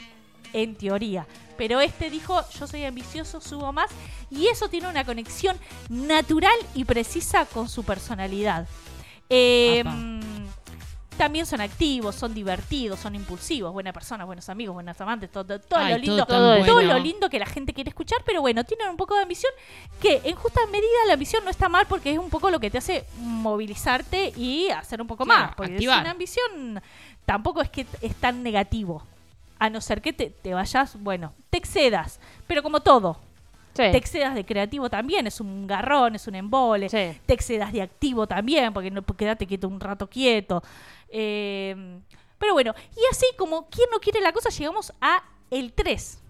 En 0.54 0.74
teoría. 0.76 1.26
Pero 1.58 1.80
este 1.80 2.08
dijo, 2.08 2.40
yo 2.58 2.66
soy 2.66 2.84
ambicioso, 2.84 3.40
subo 3.40 3.72
más. 3.72 3.90
Y 4.30 4.46
eso 4.48 4.68
tiene 4.68 4.88
una 4.88 5.04
conexión 5.04 5.56
natural 5.88 6.56
y 6.74 6.84
precisa 6.84 7.44
con 7.44 7.68
su 7.68 7.84
personalidad. 7.84 8.66
Eh, 9.28 9.84
mm, 9.84 10.20
también 11.16 11.46
son 11.46 11.60
activos, 11.60 12.14
son 12.16 12.34
divertidos, 12.34 12.98
son 12.98 13.14
impulsivos, 13.14 13.72
buenas 13.72 13.92
personas, 13.92 14.26
buenos 14.26 14.48
amigos, 14.48 14.74
buenas 14.74 15.00
amantes, 15.00 15.30
todo, 15.30 15.60
todo 15.60 15.78
Ay, 15.80 15.92
lo 15.92 15.98
lindo, 15.98 16.26
todo 16.26 16.64
todo 16.64 16.74
bueno. 16.74 16.94
lo 16.94 16.98
lindo 16.98 17.30
que 17.30 17.38
la 17.38 17.46
gente 17.46 17.72
quiere 17.72 17.90
escuchar, 17.90 18.18
pero 18.26 18.40
bueno, 18.40 18.64
tienen 18.64 18.88
un 18.88 18.96
poco 18.96 19.14
de 19.14 19.22
ambición 19.22 19.52
que 20.00 20.20
en 20.24 20.34
justa 20.34 20.60
medida 20.66 20.88
la 21.06 21.12
ambición 21.12 21.44
no 21.44 21.50
está 21.50 21.68
mal 21.68 21.86
porque 21.88 22.12
es 22.12 22.18
un 22.18 22.30
poco 22.30 22.50
lo 22.50 22.58
que 22.58 22.70
te 22.70 22.78
hace 22.78 23.04
movilizarte 23.18 24.32
y 24.36 24.68
hacer 24.70 25.00
un 25.00 25.06
poco 25.06 25.24
Claro, 25.24 25.46
más, 25.46 25.54
porque 25.54 25.86
una 25.86 26.10
ambición 26.10 26.82
tampoco 27.24 27.62
es 27.62 27.70
que 27.70 27.86
es 28.00 28.14
tan 28.16 28.42
negativo, 28.42 29.06
a 29.58 29.70
no 29.70 29.80
ser 29.80 30.02
que 30.02 30.12
te, 30.12 30.30
te 30.30 30.52
vayas, 30.54 30.96
bueno, 31.02 31.32
te 31.50 31.58
excedas, 31.58 32.20
pero 32.46 32.62
como 32.62 32.80
todo, 32.80 33.18
Sí. 33.74 33.82
te 33.90 33.96
excedas 33.96 34.34
de 34.34 34.44
creativo 34.44 34.88
también, 34.88 35.26
es 35.26 35.40
un 35.40 35.66
garrón, 35.66 36.14
es 36.14 36.26
un 36.28 36.34
embole, 36.36 36.88
Sí. 36.88 37.18
te 37.26 37.34
excedas 37.34 37.72
de 37.72 37.82
activo 37.82 38.26
también, 38.26 38.72
porque 38.72 38.90
no 38.90 39.02
pues, 39.02 39.16
quedate 39.18 39.46
quieto 39.46 39.66
un 39.68 39.80
rato 39.80 40.08
quieto. 40.08 40.62
Eh, 41.08 41.98
pero 42.38 42.52
bueno, 42.52 42.74
y 42.96 43.00
así 43.10 43.26
como 43.38 43.68
quien 43.68 43.88
no 43.90 43.98
quiere 44.00 44.20
la 44.20 44.32
cosa, 44.32 44.50
llegamos 44.50 44.92
a 45.00 45.22
el 45.50 45.72
3, 45.72 46.20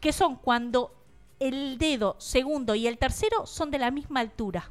que 0.00 0.12
son 0.12 0.36
cuando 0.36 0.94
el 1.40 1.78
dedo 1.78 2.16
segundo 2.18 2.74
y 2.74 2.86
el 2.86 2.96
tercero 2.98 3.46
son 3.46 3.70
de 3.70 3.78
la 3.78 3.90
misma 3.90 4.20
altura. 4.20 4.70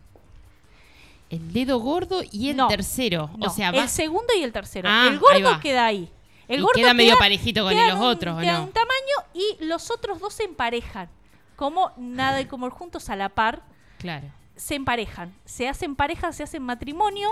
El 1.30 1.52
dedo 1.52 1.80
gordo 1.80 2.22
y 2.32 2.50
el 2.50 2.58
No, 2.58 2.68
tercero. 2.68 3.30
No, 3.38 3.48
o 3.48 3.50
sea, 3.50 3.70
el 3.70 3.80
va- 3.80 3.88
segundo 3.88 4.34
y 4.38 4.44
el 4.44 4.54
tercero. 4.54 4.88
Ah, 4.90 5.08
el 5.12 5.20
gordo 5.20 5.60
queda 5.60 5.86
ahí. 5.86 6.10
El 6.48 6.60
y 6.60 6.62
gordo 6.62 6.74
queda 6.76 6.94
medio 6.94 7.18
parejito 7.18 7.64
con 7.64 7.76
los 7.76 7.96
un- 8.00 8.06
otros, 8.06 8.38
¿o 8.38 8.40
queda 8.40 8.60
no? 8.60 8.64
un 8.66 8.72
tamaño 8.72 9.16
y 9.34 9.64
los 9.66 9.92
otros 9.92 10.20
dos 10.20 10.34
se 10.34 10.44
emparejan. 10.44 11.10
Como 11.56 11.92
nada 11.98 12.40
y 12.42 12.46
como 12.46 12.70
juntos 12.70 13.10
a 13.10 13.16
la 13.16 13.30
par, 13.30 13.62
Claro. 13.98 14.28
se 14.56 14.76
emparejan. 14.76 15.34
Se 15.46 15.68
hacen 15.68 15.96
parejas, 15.96 16.36
se 16.36 16.44
hacen 16.44 16.64
matrimonio 16.64 17.30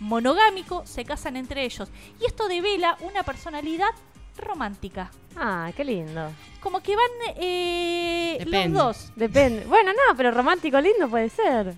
monogámico, 0.00 0.84
se 0.86 1.04
casan 1.04 1.36
entre 1.36 1.64
ellos. 1.64 1.88
Y 2.20 2.26
esto 2.26 2.48
devela 2.48 2.96
una 3.00 3.22
personalidad 3.22 3.88
romántica. 4.36 5.10
Ah, 5.36 5.70
qué 5.76 5.84
lindo. 5.84 6.30
Como 6.60 6.80
que 6.80 6.94
van 6.96 7.10
eh, 7.36 8.44
los 8.46 8.72
dos 8.72 9.12
Depende. 9.16 9.64
Bueno, 9.66 9.92
no, 9.92 10.16
pero 10.16 10.30
romántico 10.30 10.80
lindo 10.80 11.08
puede 11.08 11.28
ser. 11.30 11.74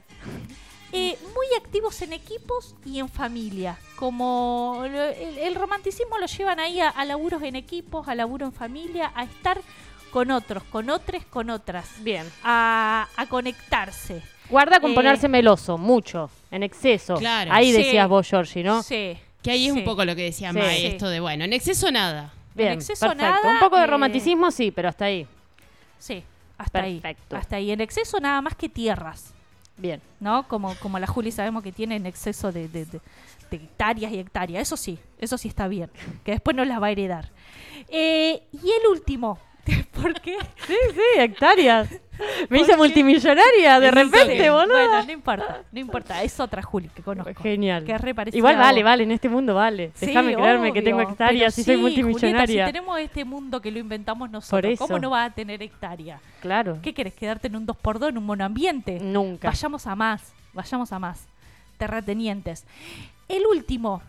Eh, 0.93 1.17
muy 1.35 1.47
activos 1.57 2.01
en 2.03 2.13
equipos 2.13 2.75
y 2.85 2.99
en 2.99 3.09
familia. 3.09 3.79
Como 3.97 4.83
el, 4.85 4.95
el 5.39 5.55
romanticismo 5.55 6.19
lo 6.19 6.27
llevan 6.27 6.59
ahí 6.61 6.81
a, 6.81 6.89
a 6.89 7.05
laburos 7.05 7.43
en 7.43 7.57
equipos, 7.57 8.09
a 8.09 8.15
laburo 8.15 8.47
en 8.47 8.53
familia, 8.53 9.13
a 9.15 9.25
estar 9.25 9.61
con 10.11 10.31
otros, 10.31 10.63
con 10.65 10.91
otros, 10.91 11.25
con 11.27 11.51
otras, 11.51 11.89
Bien. 12.03 12.27
a, 12.43 13.07
a 13.17 13.27
conectarse. 13.27 14.23
Guarda 14.49 14.81
con 14.81 14.91
Eh, 14.91 14.95
ponerse 14.95 15.29
meloso, 15.29 15.79
mucho, 15.79 16.29
en 16.51 16.65
exceso. 16.65 17.15
Claro. 17.15 17.53
Ahí 17.53 17.71
Sí. 17.73 17.79
decías 17.85 18.09
vos, 18.09 18.27
Georgie, 18.29 18.65
¿no? 18.65 18.83
Sí. 18.83 19.17
Que 19.43 19.53
ahí 19.53 19.67
es 19.69 19.73
Sí. 19.73 19.79
un 19.79 19.85
poco 19.85 20.05
lo 20.05 20.17
que 20.17 20.23
decía 20.25 20.53
Sí. 20.53 20.59
Sí. 20.61 20.87
esto 20.87 21.09
de, 21.09 21.21
bueno, 21.21 21.45
en 21.45 21.53
exceso 21.53 21.91
nada. 21.93 22.33
Bien, 22.55 22.73
exceso 22.73 23.07
perfecto. 23.07 23.25
nada, 23.25 23.53
Un 23.55 23.61
poco 23.61 23.77
de 23.77 23.85
eh, 23.85 23.87
romanticismo 23.87 24.51
sí, 24.51 24.73
pero 24.73 24.89
hasta 24.89 25.05
ahí. 25.05 25.27
Sí, 25.99 26.25
hasta 26.59 26.83
Perfecto. 26.83 27.37
ahí. 27.37 27.41
Hasta 27.41 27.57
ahí. 27.57 27.71
En 27.71 27.81
exceso 27.81 28.19
nada 28.19 28.41
más 28.43 28.57
que 28.57 28.69
tierras. 28.69 29.33
Bien. 29.81 30.01
¿no? 30.21 30.47
Como, 30.47 30.75
como 30.77 30.99
la 30.99 31.07
Juli 31.07 31.33
sabemos 31.33 31.63
que 31.63 31.73
tiene 31.73 31.97
en 31.97 32.07
exceso 32.07 32.53
de, 32.53 32.69
hectáreas 33.51 34.13
y 34.13 34.19
hectáreas. 34.19 34.63
Eso 34.63 34.77
sí, 34.77 34.99
eso 35.19 35.39
sí 35.39 35.49
está 35.49 35.67
bien. 35.67 35.91
Que 36.23 36.33
después 36.33 36.55
no 36.55 36.65
las 36.65 36.81
va 36.81 36.89
a 36.89 36.91
heredar. 36.91 37.31
Eh, 37.89 38.43
y 38.53 38.71
el 38.71 38.87
último. 38.91 39.39
¿Por 39.93 40.21
qué? 40.21 40.37
Sí, 40.67 40.77
sí, 40.93 41.21
hectáreas. 41.21 41.89
Me 42.49 42.61
hice 42.61 42.77
multimillonaria 42.77 43.81
de 43.81 43.91
repente, 43.91 44.50
boludo. 44.50 44.75
Bueno, 44.75 45.05
no 45.05 45.12
importa, 45.12 45.62
no 45.73 45.81
importa. 45.81 46.23
Es 46.23 46.39
otra 46.41 46.62
Juli 46.62 46.89
que 46.89 47.03
conozco. 47.03 47.43
Genial. 47.43 47.85
Que 47.85 47.97
re 47.99 48.15
Igual 48.33 48.57
vale, 48.57 48.83
vale, 48.83 49.05
en 49.05 49.12
este 49.12 49.29
mundo 49.29 49.55
vale. 49.55 49.93
Sí, 49.95 50.07
Déjame 50.07 50.35
creerme 50.35 50.73
que 50.73 50.83
tengo 50.83 51.00
hectáreas 51.00 51.57
y 51.59 51.65
soy 51.65 51.77
multimillonaria. 51.77 52.47
Julieta, 52.47 52.67
si 52.67 52.73
tenemos 52.73 52.99
este 52.99 53.25
mundo 53.25 53.61
que 53.61 53.71
lo 53.71 53.79
inventamos 53.79 54.31
nosotros, 54.31 54.73
eso. 54.73 54.87
¿cómo 54.87 54.99
no 54.99 55.11
vas 55.11 55.31
a 55.31 55.35
tener 55.35 55.62
hectárea? 55.62 56.21
Claro. 56.41 56.79
¿Qué 56.83 56.93
querés? 56.93 57.15
¿Quedarte 57.15 57.49
en 57.49 57.57
un 57.57 57.67
2x2 57.67 58.11
en 58.11 58.19
un 58.19 58.25
monoambiente? 58.25 58.99
Nunca. 59.00 59.49
Vayamos 59.49 59.87
a 59.87 59.95
más, 59.95 60.33
vayamos 60.53 60.93
a 60.93 60.99
más. 60.99 61.27
Terratenientes. 61.79 62.65
El 63.29 63.47
último, 63.47 64.03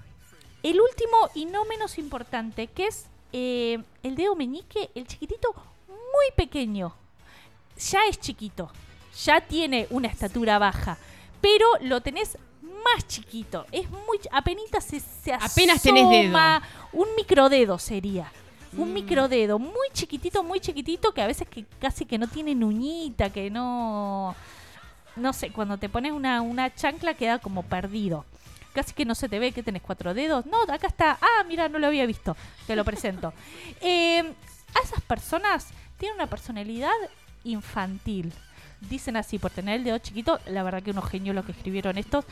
el 0.63 0.79
último 0.81 1.29
y 1.35 1.45
no 1.45 1.65
menos 1.65 1.97
importante, 1.97 2.67
que 2.67 2.87
es 2.87 3.07
eh, 3.33 3.79
el 4.03 4.15
dedo 4.15 4.35
meñique, 4.35 4.89
el 4.95 5.07
chiquitito, 5.07 5.53
muy 5.87 6.35
pequeño. 6.35 6.93
Ya 7.89 7.99
es 8.09 8.19
chiquito, 8.19 8.71
ya 9.25 9.41
tiene 9.41 9.87
una 9.89 10.07
estatura 10.07 10.59
baja, 10.59 10.97
pero 11.41 11.65
lo 11.81 12.01
tenés 12.01 12.37
más 12.61 13.07
chiquito. 13.07 13.65
Es 13.71 13.89
muy, 13.89 14.19
apenas 14.31 14.83
se, 14.83 14.99
se 14.99 15.33
Apenas 15.33 15.81
tenés 15.81 16.09
dedo. 16.09 16.23
asoma, 16.29 16.61
Un 16.93 17.07
microdedo 17.15 17.77
sería. 17.79 18.31
Un 18.77 18.91
Mm. 18.91 18.93
microdedo 18.93 19.59
muy 19.59 19.87
chiquitito, 19.93 20.43
muy 20.43 20.59
chiquitito, 20.59 21.13
que 21.13 21.21
a 21.21 21.27
veces 21.27 21.47
que 21.47 21.65
casi 21.79 22.05
que 22.05 22.17
no 22.17 22.27
tiene 22.27 22.51
uñita, 22.53 23.29
que 23.29 23.49
no 23.49 24.35
no 25.17 25.33
sé, 25.33 25.51
cuando 25.51 25.77
te 25.77 25.89
pones 25.89 26.13
una, 26.13 26.41
una 26.41 26.73
chancla 26.73 27.13
queda 27.15 27.39
como 27.39 27.63
perdido. 27.63 28.23
Casi 28.73 28.93
que 28.93 29.03
no 29.03 29.13
se 29.13 29.27
te 29.27 29.39
ve 29.39 29.51
que 29.51 29.61
tenés 29.61 29.81
cuatro 29.81 30.13
dedos. 30.13 30.45
No, 30.45 30.61
acá 30.63 30.87
está. 30.87 31.17
Ah, 31.21 31.43
mira, 31.45 31.67
no 31.67 31.79
lo 31.79 31.87
había 31.87 32.05
visto. 32.05 32.37
Te 32.65 32.75
lo 32.77 32.85
presento. 32.85 33.33
Eh, 33.81 34.19
a 34.73 34.79
esas 34.81 35.01
personas 35.01 35.67
tienen 35.97 36.15
una 36.15 36.27
personalidad 36.27 36.93
infantil. 37.43 38.33
Dicen 38.89 39.15
así, 39.15 39.37
por 39.37 39.51
tener 39.51 39.75
el 39.75 39.83
dedo 39.83 39.97
chiquito, 39.99 40.39
la 40.47 40.63
verdad 40.63 40.81
que 40.81 40.91
unos 40.91 41.07
genios 41.09 41.35
los 41.35 41.45
que 41.45 41.51
escribieron 41.51 41.97
estos. 41.97 42.25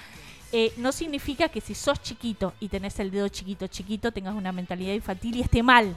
eh, 0.52 0.74
no 0.78 0.92
significa 0.92 1.50
que 1.50 1.62
si 1.62 1.76
sos 1.76 2.02
chiquito 2.02 2.54
y 2.60 2.70
tenés 2.70 3.00
el 3.00 3.12
dedo 3.12 3.28
chiquito, 3.28 3.68
chiquito, 3.68 4.12
tengas 4.12 4.34
una 4.34 4.52
mentalidad 4.52 4.94
infantil 4.94 5.36
y 5.36 5.42
esté 5.42 5.62
mal. 5.62 5.96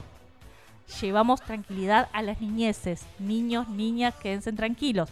Llevamos 1.01 1.41
tranquilidad 1.41 2.09
a 2.13 2.21
las 2.21 2.39
niñeces. 2.39 3.03
Niños, 3.17 3.67
niñas, 3.69 4.13
quédense 4.15 4.51
tranquilos. 4.53 5.09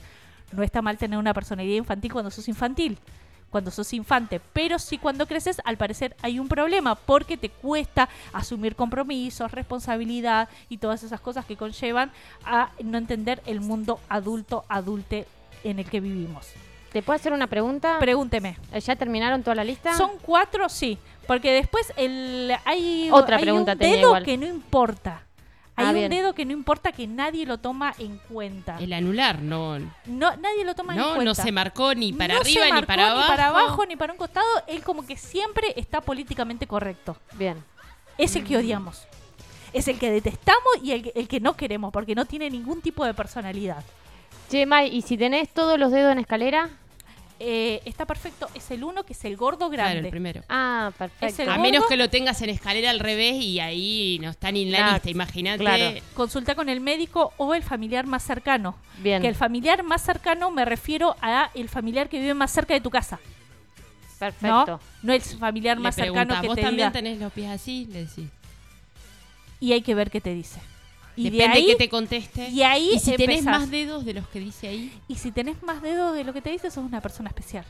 No 0.51 0.63
está 0.63 0.81
mal 0.81 0.97
tener 0.97 1.17
una 1.17 1.33
personalidad 1.33 1.77
infantil 1.77 2.11
cuando 2.11 2.29
sos 2.29 2.47
infantil, 2.49 2.97
cuando 3.51 3.69
sos 3.69 3.93
infante, 3.93 4.41
pero 4.53 4.79
sí 4.79 4.97
cuando 4.97 5.27
creces, 5.27 5.61
al 5.65 5.77
parecer 5.77 6.15
hay 6.23 6.39
un 6.39 6.47
problema 6.47 6.95
porque 6.95 7.37
te 7.37 7.49
cuesta 7.49 8.09
asumir 8.33 8.75
compromisos, 8.75 9.51
responsabilidad 9.51 10.49
y 10.69 10.77
todas 10.77 11.03
esas 11.03 11.19
cosas 11.19 11.45
que 11.45 11.57
conllevan 11.57 12.11
a 12.45 12.71
no 12.83 12.97
entender 12.97 13.41
el 13.45 13.59
mundo 13.59 13.99
adulto, 14.09 14.63
adulte 14.69 15.27
en 15.63 15.79
el 15.79 15.85
que 15.85 15.99
vivimos. 15.99 16.47
¿Te 16.91 17.01
puedo 17.01 17.15
hacer 17.15 17.31
una 17.31 17.47
pregunta? 17.47 17.97
Pregúnteme. 17.99 18.57
Eh, 18.73 18.79
¿Ya 18.81 18.95
terminaron 18.95 19.43
toda 19.43 19.55
la 19.55 19.63
lista? 19.63 19.95
Son 19.95 20.11
cuatro, 20.21 20.67
sí, 20.67 20.97
porque 21.27 21.51
después 21.51 21.93
el, 21.95 22.51
hay, 22.65 23.09
Otra 23.11 23.37
hay 23.37 23.43
pregunta 23.43 23.73
un 23.73 23.77
tenía 23.77 23.95
dedo 23.97 24.07
igual. 24.09 24.23
que 24.25 24.37
no 24.37 24.45
importa. 24.45 25.23
Hay 25.81 25.87
Ah, 25.87 25.89
un 25.89 25.95
bien. 25.95 26.11
dedo 26.11 26.33
que 26.33 26.45
no 26.45 26.51
importa 26.53 26.91
que 26.91 27.07
nadie 27.07 27.45
lo 27.45 27.57
toma 27.57 27.93
en 27.99 28.17
cuenta. 28.29 28.77
El 28.79 28.93
anular, 28.93 29.41
no. 29.41 29.79
No, 30.05 30.35
nadie 30.37 30.63
lo 30.65 30.75
toma 30.75 30.93
en 30.93 30.99
No, 30.99 31.05
cuenta. 31.15 31.23
no 31.25 31.35
se 31.35 31.51
marcó 31.51 31.93
ni 31.95 32.13
para 32.13 32.35
No 32.35 32.43
se 32.43 32.59
arriba 32.61 32.79
ni 32.79 32.85
para 32.85 33.11
abajo. 33.11 33.21
Ni 33.21 33.27
para 33.27 33.47
abajo 33.47 33.85
ni 33.85 33.95
para 33.95 34.13
un 34.13 34.17
costado. 34.19 34.45
Él 34.67 34.83
como 34.83 35.05
que 35.05 35.17
siempre 35.17 35.73
está 35.75 36.01
políticamente 36.01 36.67
correcto. 36.67 37.17
Bien. 37.33 37.63
Es 38.17 38.35
el 38.35 38.43
que 38.43 38.57
odiamos. 38.57 39.07
Es 39.73 39.87
el 39.87 39.97
que 39.97 40.11
detestamos 40.11 40.61
y 40.83 40.91
el, 40.91 41.03
que- 41.03 41.13
el 41.15 41.27
que 41.27 41.39
no 41.39 41.55
queremos 41.55 41.91
porque 41.93 42.13
no 42.15 42.25
tiene 42.25 42.49
ningún 42.49 42.81
tipo 42.81 43.05
de 43.05 43.13
personalidad. 43.13 43.83
Che, 44.49 44.65
Mai, 44.65 44.93
¿y 44.93 45.01
si 45.01 45.17
tenés 45.17 45.49
todos 45.53 45.79
los 45.79 45.91
dedos 45.91 46.11
en 46.11 46.19
escalera? 46.19 46.69
Eh, 47.43 47.81
está 47.85 48.05
perfecto. 48.05 48.47
Es 48.53 48.69
el 48.69 48.83
uno 48.83 49.03
que 49.03 49.13
es 49.13 49.25
el 49.25 49.35
gordo 49.35 49.67
Claro, 49.71 49.89
grande. 49.89 49.99
el 50.09 50.11
primero. 50.11 50.43
Ah, 50.47 50.89
Es 50.91 50.95
perfecto. 50.95 51.41
el 51.41 51.49
A 51.49 51.53
gordo. 51.57 51.63
menos 51.71 51.85
que 51.87 51.97
lo 51.97 52.07
tengas 52.07 52.39
en 52.43 52.51
escalera 52.51 52.91
al 52.91 52.99
revés 52.99 53.41
y 53.41 53.59
ahí 53.59 54.19
no 54.21 54.29
está 54.29 54.51
ni 54.51 54.61
en 54.61 54.71
la 54.71 54.79
Nah, 54.81 54.93
lista, 54.93 55.09
imagínate. 55.09 55.57
claro. 55.63 55.99
Consulta 56.13 56.53
con 56.53 56.69
el 56.69 56.81
médico 56.81 57.33
o 57.37 57.55
el 57.55 57.63
familiar 57.63 58.05
más 58.05 58.21
cercano. 58.23 58.75
Bien. 58.99 59.23
Que 59.23 59.27
el 59.27 59.33
familiar 59.33 59.81
más 59.81 60.03
cercano 60.03 60.51
me 60.51 60.65
refiero 60.65 61.15
a 61.19 61.49
el 61.55 61.67
familiar 61.67 62.09
que 62.09 62.19
vive 62.19 62.35
más 62.35 62.51
cerca 62.51 62.75
de 62.75 62.81
tu 62.81 62.91
casa. 62.91 63.19
Perfecto. 64.19 64.47
¿No? 64.67 64.79
No 65.01 65.13
el 65.13 65.21
familiar 65.21 65.77
Le 65.77 65.83
más 65.83 65.95
cercano 65.95 66.39
que 66.41 66.47
¿vos 66.47 66.55
te 66.55 66.61
también 66.61 66.89
diga. 66.89 66.91
tenés 66.91 67.17
los 67.19 67.33
pies 67.33 67.49
así? 67.49 67.87
Le 67.91 68.05
decís. 68.05 68.29
Y 69.59 69.73
hay 69.73 69.81
que 69.81 69.95
ver 69.95 70.11
qué 70.11 70.21
te 70.21 70.33
dice. 70.35 70.59
Y 71.15 71.25
de 71.25 71.31
Depende 71.37 71.57
ahí, 71.57 71.65
que 71.67 71.75
te 71.75 71.89
conteste. 71.89 72.49
y 72.49 72.63
ahí 72.63 72.97
si 72.99 73.15
tenés 73.17 73.39
empezás. 73.39 73.59
más 73.61 73.69
dedos 73.71 74.05
de 74.05 74.13
los 74.13 74.27
que 74.29 74.39
dice 74.39 74.67
ahí, 74.69 74.93
Y 75.07 75.15
si 75.15 75.31
tenés 75.31 75.61
más 75.63 75.81
dedos 75.81 76.15
de 76.15 76.23
lo 76.23 76.31
que 76.33 76.41
te 76.41 76.49
dice, 76.51 76.71
sos 76.71 76.85
una 76.85 77.01
persona 77.01 77.29
especial. 77.29 77.65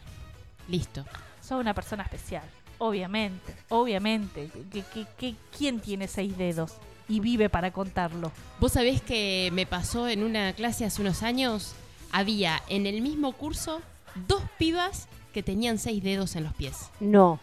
listo. 0.67 1.03
Sos 1.41 1.59
una 1.59 1.73
persona 1.73 2.03
especial. 2.03 2.43
Obviamente, 2.77 3.55
obviamente. 3.69 4.49
¿Qué- 4.71 4.83
qué- 4.93 5.05
qué- 5.17 5.35
quién 5.57 5.79
tiene 5.79 6.07
seis 6.07 6.37
dedos? 6.37 6.73
Y 7.09 7.19
vive 7.19 7.49
para 7.49 7.71
contarlo. 7.71 8.31
Vos 8.59 8.71
sabés 8.73 9.01
que 9.01 9.49
me 9.53 9.65
pasó 9.65 10.07
en 10.07 10.23
una 10.23 10.53
clase 10.53 10.85
hace 10.85 11.01
unos 11.01 11.23
años, 11.23 11.73
había 12.11 12.61
en 12.69 12.85
el 12.85 13.01
mismo 13.01 13.33
curso 13.33 13.81
dos 14.27 14.41
pibas 14.57 15.07
que 15.33 15.43
tenían 15.43 15.77
seis 15.77 16.01
dedos 16.03 16.35
en 16.35 16.43
los 16.43 16.53
pies. 16.53 16.89
No. 16.99 17.39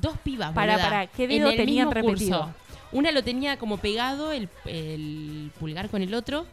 Dos 0.00 0.18
pibas, 0.18 0.52
Pará, 0.52 0.72
boluda, 0.74 0.88
pará, 0.90 1.06
¿qué 1.06 1.24
en 1.24 1.30
dedo 1.30 1.50
el 1.50 1.56
tenían 1.56 1.88
mismo 1.88 1.94
repetido? 1.94 2.40
curso. 2.40 2.54
Una 2.92 3.10
lo 3.12 3.22
tenía 3.22 3.58
como 3.58 3.76
pegado, 3.78 4.32
el, 4.32 4.48
el 4.64 5.50
pulgar 5.58 5.90
con 5.90 6.02
el 6.02 6.14
otro, 6.14 6.46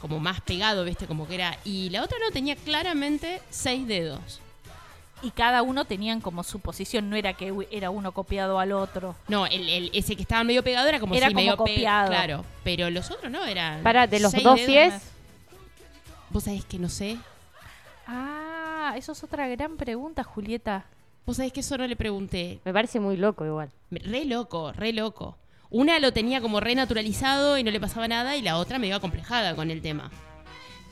como 0.00 0.20
más 0.20 0.40
pegado, 0.40 0.84
¿viste? 0.84 1.06
Como 1.06 1.26
que 1.26 1.34
era. 1.34 1.58
Y 1.64 1.90
la 1.90 2.02
otra 2.02 2.18
no 2.24 2.30
tenía 2.30 2.56
claramente 2.56 3.42
seis 3.50 3.86
dedos. 3.86 4.40
Y 5.22 5.32
cada 5.32 5.62
uno 5.62 5.84
tenían 5.84 6.20
como 6.22 6.42
su 6.44 6.60
posición. 6.60 7.10
No 7.10 7.16
era 7.16 7.34
que 7.34 7.52
era 7.70 7.90
uno 7.90 8.12
copiado 8.12 8.58
al 8.58 8.72
otro. 8.72 9.14
No, 9.28 9.46
el, 9.46 9.68
el- 9.68 9.90
ese 9.92 10.16
que 10.16 10.22
estaba 10.22 10.44
medio 10.44 10.62
pegado 10.62 10.88
era 10.88 10.98
como 10.98 11.14
Era 11.14 11.26
si 11.26 11.34
como 11.34 11.42
medio 11.44 11.52
pe- 11.52 11.72
copiado. 11.74 12.08
Claro, 12.08 12.44
pero 12.64 12.88
los 12.88 13.10
otros 13.10 13.30
no 13.30 13.44
eran. 13.44 13.82
Para, 13.82 14.06
de 14.06 14.18
los 14.20 14.32
dos 14.42 14.58
pies, 14.60 14.92
más. 14.94 15.02
Vos 16.30 16.44
sabés 16.44 16.64
que 16.64 16.78
no 16.78 16.88
sé. 16.88 17.18
Ah, 18.06 18.94
eso 18.96 19.12
es 19.12 19.22
otra 19.22 19.46
gran 19.48 19.76
pregunta, 19.76 20.24
Julieta. 20.24 20.84
Vos 21.26 21.36
sabés 21.36 21.52
que 21.52 21.60
eso 21.60 21.76
no 21.78 21.86
le 21.86 21.96
pregunté. 21.96 22.60
me 22.64 22.72
parece 22.72 22.98
muy 23.00 23.16
loco 23.16 23.44
igual. 23.46 23.70
Me- 23.90 24.00
Re 24.00 24.24
loco, 24.24 24.72
re 24.72 24.92
loco. 24.92 25.36
Una 25.70 25.98
lo 26.00 26.12
tenía 26.12 26.40
como 26.40 26.58
re 26.60 26.74
naturalizado 26.74 27.56
y 27.56 27.62
no 27.62 27.70
le 27.70 27.78
pasaba 27.80 28.08
nada, 28.08 28.36
y 28.36 28.42
la 28.42 28.56
otra 28.56 28.78
medio 28.80 28.96
acomplejada 28.96 29.54
con 29.54 29.70
el 29.70 29.80
tema. 29.82 30.10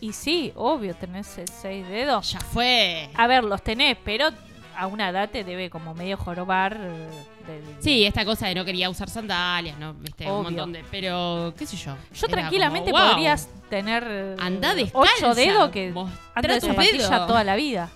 Y 0.00 0.12
sí, 0.12 0.52
obvio, 0.54 0.94
tenés 0.94 1.36
eh, 1.38 1.44
seis 1.60 1.88
dedos. 1.88 2.30
Ya 2.30 2.38
fue. 2.40 3.10
A 3.14 3.26
ver, 3.26 3.42
los 3.42 3.62
tenés, 3.62 3.96
pero 4.04 4.28
a 4.76 4.86
una 4.86 5.08
edad 5.08 5.28
te 5.28 5.42
debe 5.42 5.70
como 5.70 5.94
medio 5.94 6.16
jorobar. 6.16 6.76
eh, 6.80 7.08
del- 7.48 7.82
Sí, 7.82 8.04
esta 8.04 8.24
cosa 8.24 8.46
de 8.46 8.54
no 8.54 8.64
quería 8.64 8.88
usar 8.90 9.10
sandalias, 9.10 9.76
¿no? 9.78 9.94
Viste, 9.94 10.24
Obvio. 10.26 10.36
un 10.36 10.42
montón 10.44 10.72
de. 10.72 10.84
Pero, 10.92 11.52
qué 11.58 11.66
sé 11.66 11.76
yo. 11.76 11.96
Yo 12.14 12.28
tranquilamente 12.28 12.92
como, 12.92 13.02
wow, 13.02 13.12
podrías 13.14 13.48
tener 13.68 14.04
eh, 14.08 14.36
Andá 14.38 14.76
descalza. 14.76 15.10
ocho 15.26 15.34
dedos 15.34 15.70
que 15.70 15.88
ando 15.88 16.08
de 16.54 16.60
zapatilla 16.60 17.08
dedos. 17.08 17.26
toda 17.26 17.42
la 17.42 17.56
vida. 17.56 17.90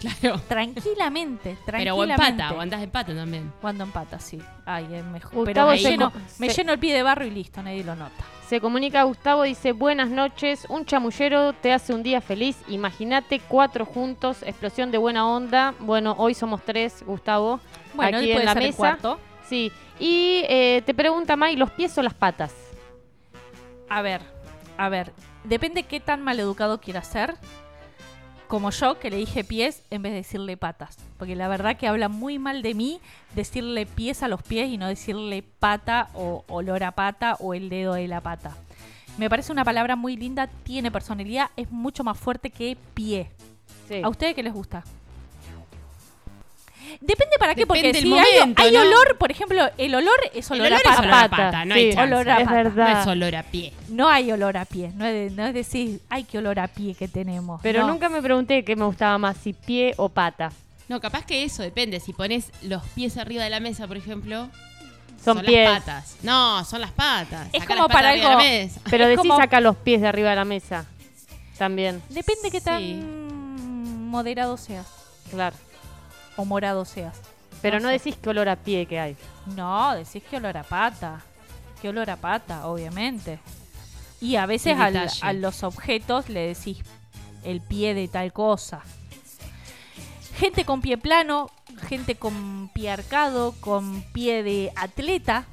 Claro. 0.00 0.38
Tranquilamente, 0.48 1.56
tranquilamente. 1.66 1.78
Pero 1.78 1.96
o 1.96 2.04
empata, 2.04 2.52
o 2.54 2.60
andás 2.60 2.82
empata 2.82 3.14
también. 3.14 3.52
Cuando 3.60 3.84
empata, 3.84 4.18
sí. 4.18 4.38
Ay, 4.66 4.86
es 4.92 5.04
mejor. 5.04 5.32
Gustavo 5.34 5.44
Pero 5.44 5.66
me, 5.70 5.78
lleno, 5.78 6.12
me 6.38 6.48
lleno 6.48 6.72
el 6.72 6.78
pie 6.78 6.94
de 6.94 7.02
barro 7.02 7.24
y 7.24 7.30
listo, 7.30 7.62
nadie 7.62 7.84
lo 7.84 7.94
nota. 7.96 8.24
Se 8.48 8.60
comunica 8.60 9.02
Gustavo, 9.04 9.44
dice, 9.44 9.72
buenas 9.72 10.10
noches, 10.10 10.66
un 10.68 10.84
chamullero 10.84 11.54
te 11.54 11.72
hace 11.72 11.94
un 11.94 12.02
día 12.02 12.20
feliz, 12.20 12.58
imagínate 12.68 13.40
cuatro 13.40 13.86
juntos, 13.86 14.42
explosión 14.42 14.90
de 14.90 14.98
buena 14.98 15.26
onda. 15.26 15.74
Bueno, 15.80 16.14
hoy 16.18 16.34
somos 16.34 16.62
tres, 16.62 17.02
Gustavo, 17.06 17.60
Bueno, 17.94 18.18
aquí 18.18 18.26
él 18.26 18.30
en 18.32 18.36
puede 18.36 18.44
la 18.44 18.52
ser 18.52 18.62
mesa. 18.62 18.76
cuarto. 18.76 19.18
Sí, 19.48 19.72
y 19.98 20.42
eh, 20.48 20.82
te 20.84 20.92
pregunta 20.92 21.36
May, 21.36 21.56
¿los 21.56 21.70
pies 21.70 21.96
o 21.96 22.02
las 22.02 22.14
patas? 22.14 22.52
A 23.88 24.02
ver, 24.02 24.20
a 24.76 24.88
ver. 24.90 25.12
Depende 25.44 25.82
qué 25.84 26.00
tan 26.00 26.22
maleducado 26.22 26.80
quiera 26.80 27.02
ser. 27.02 27.34
Como 28.54 28.70
yo, 28.70 29.00
que 29.00 29.10
le 29.10 29.16
dije 29.16 29.42
pies 29.42 29.82
en 29.90 30.02
vez 30.02 30.12
de 30.12 30.18
decirle 30.18 30.56
patas. 30.56 30.96
Porque 31.18 31.34
la 31.34 31.48
verdad 31.48 31.76
que 31.76 31.88
habla 31.88 32.08
muy 32.08 32.38
mal 32.38 32.62
de 32.62 32.72
mí 32.72 33.00
decirle 33.34 33.84
pies 33.84 34.22
a 34.22 34.28
los 34.28 34.44
pies 34.44 34.68
y 34.68 34.78
no 34.78 34.86
decirle 34.86 35.42
pata 35.42 36.08
o 36.14 36.44
olor 36.46 36.84
a 36.84 36.92
pata 36.92 37.34
o 37.40 37.52
el 37.52 37.68
dedo 37.68 37.94
de 37.94 38.06
la 38.06 38.20
pata. 38.20 38.56
Me 39.18 39.28
parece 39.28 39.50
una 39.50 39.64
palabra 39.64 39.96
muy 39.96 40.16
linda, 40.16 40.46
tiene 40.46 40.92
personalidad, 40.92 41.50
es 41.56 41.72
mucho 41.72 42.04
más 42.04 42.16
fuerte 42.16 42.50
que 42.50 42.76
pie. 42.94 43.28
Sí. 43.88 44.02
¿A 44.04 44.08
ustedes 44.08 44.36
qué 44.36 44.44
les 44.44 44.52
gusta? 44.52 44.84
Depende 47.00 47.36
para 47.38 47.54
qué, 47.54 47.62
Depende 47.62 47.88
porque 47.92 48.00
si 48.02 48.12
hay, 48.14 48.40
momento, 48.40 48.62
hay 48.62 48.72
¿no? 48.72 48.80
olor, 48.82 49.18
por 49.18 49.30
ejemplo, 49.30 49.62
el 49.78 49.94
olor 49.94 50.18
es 50.34 50.50
olor 50.50 50.66
olor 50.66 50.74
a 50.74 50.76
es 50.78 50.82
pata. 50.84 51.00
olor 51.02 51.14
a 51.14 51.28
pata, 51.28 51.64
no 51.64 51.74
hay 51.74 51.92
sí. 51.92 51.98
Olor 51.98 52.28
a 52.30 52.38
es 52.38 52.44
pata. 52.44 52.54
verdad. 52.56 52.94
No 52.94 53.00
es 53.00 53.06
olor 53.06 53.34
a 53.36 53.42
pie. 53.42 53.72
No 53.88 54.08
hay 54.08 54.32
olor 54.32 54.56
a 54.56 54.64
pie, 54.64 54.90
no 54.94 55.04
es, 55.04 55.12
de- 55.30 55.36
no 55.36 55.46
es 55.46 55.54
decir, 55.54 56.00
ay, 56.08 56.24
qué 56.24 56.38
olor 56.38 56.58
a 56.60 56.68
pie 56.68 56.94
que 56.94 57.08
tenemos. 57.08 57.60
Pero 57.62 57.80
No. 57.82 57.88
nunca 57.88 58.08
me 58.08 58.20
pregunté 58.22 58.64
qué 58.64 58.76
me 58.76 58.84
gustaba 58.84 59.18
más, 59.18 59.36
si 59.36 59.52
pie 59.52 59.94
o 59.96 60.08
pata. 60.08 60.52
No, 60.88 61.00
capaz 61.00 61.24
que 61.24 61.44
eso 61.44 61.62
depende. 61.62 61.98
Si 62.00 62.12
pones 62.12 62.50
los 62.62 62.82
pies 62.94 63.16
arriba 63.16 63.42
de 63.44 63.50
la 63.50 63.60
mesa, 63.60 63.86
por 63.88 63.96
ejemplo, 63.96 64.48
Son, 65.24 65.40
pies. 65.40 65.68
las 65.70 65.80
patas. 65.80 66.16
No, 66.22 66.62
son 66.64 66.80
las 66.82 66.90
patas. 66.92 67.48
Es 67.52 67.62
Sacá 67.62 67.74
como 67.74 67.88
las 67.88 67.88
patas 67.88 67.94
para 67.96 68.08
arriba 68.10 68.28
de 68.28 68.34
la 68.34 68.40
algo- 68.40 68.50
mesa. 68.50 68.80
Pero 68.90 69.04
decís 69.06 69.18
como- 69.18 69.36
saca 69.38 69.60
los 69.60 69.76
pies 69.76 70.00
de 70.02 70.08
arriba 70.08 70.30
de 70.30 70.36
la 70.36 70.44
mesa. 70.44 70.84
También, 71.56 72.02
Depende 72.10 72.50
qué 72.50 72.60
tan 72.60 72.80
Sí. 72.80 72.94
moderado 74.10 74.56
seas 74.56 74.86
claro. 75.30 75.56
O 76.36 76.44
morado 76.44 76.84
seas. 76.84 77.20
Pero 77.62 77.80
no 77.80 77.88
sé. 77.88 77.94
decís 77.94 78.16
qué 78.20 78.28
olor 78.30 78.48
a 78.48 78.56
pie 78.56 78.86
que 78.86 79.00
hay. 79.00 79.16
No, 79.56 79.94
decís 79.94 80.22
que 80.28 80.36
olor 80.36 80.56
a 80.56 80.62
pata. 80.64 81.22
Que 81.80 81.88
olor 81.88 82.10
a 82.10 82.16
pata, 82.16 82.66
obviamente. 82.66 83.38
Y 84.20 84.36
a 84.36 84.46
veces 84.46 84.78
al- 84.78 85.08
a 85.20 85.32
los 85.32 85.62
objetos 85.62 86.28
le 86.28 86.40
decís 86.54 86.78
el 87.44 87.60
pie 87.60 87.94
de 87.94 88.08
tal 88.08 88.32
cosa. 88.32 88.82
Gente 90.38 90.64
con 90.64 90.80
pie 90.80 90.98
plano, 90.98 91.50
gente 91.88 92.16
con 92.16 92.68
pie 92.74 92.90
arcado, 92.90 93.54
con 93.60 94.02
pie 94.12 94.42
de 94.42 94.72
atleta, 94.76 95.44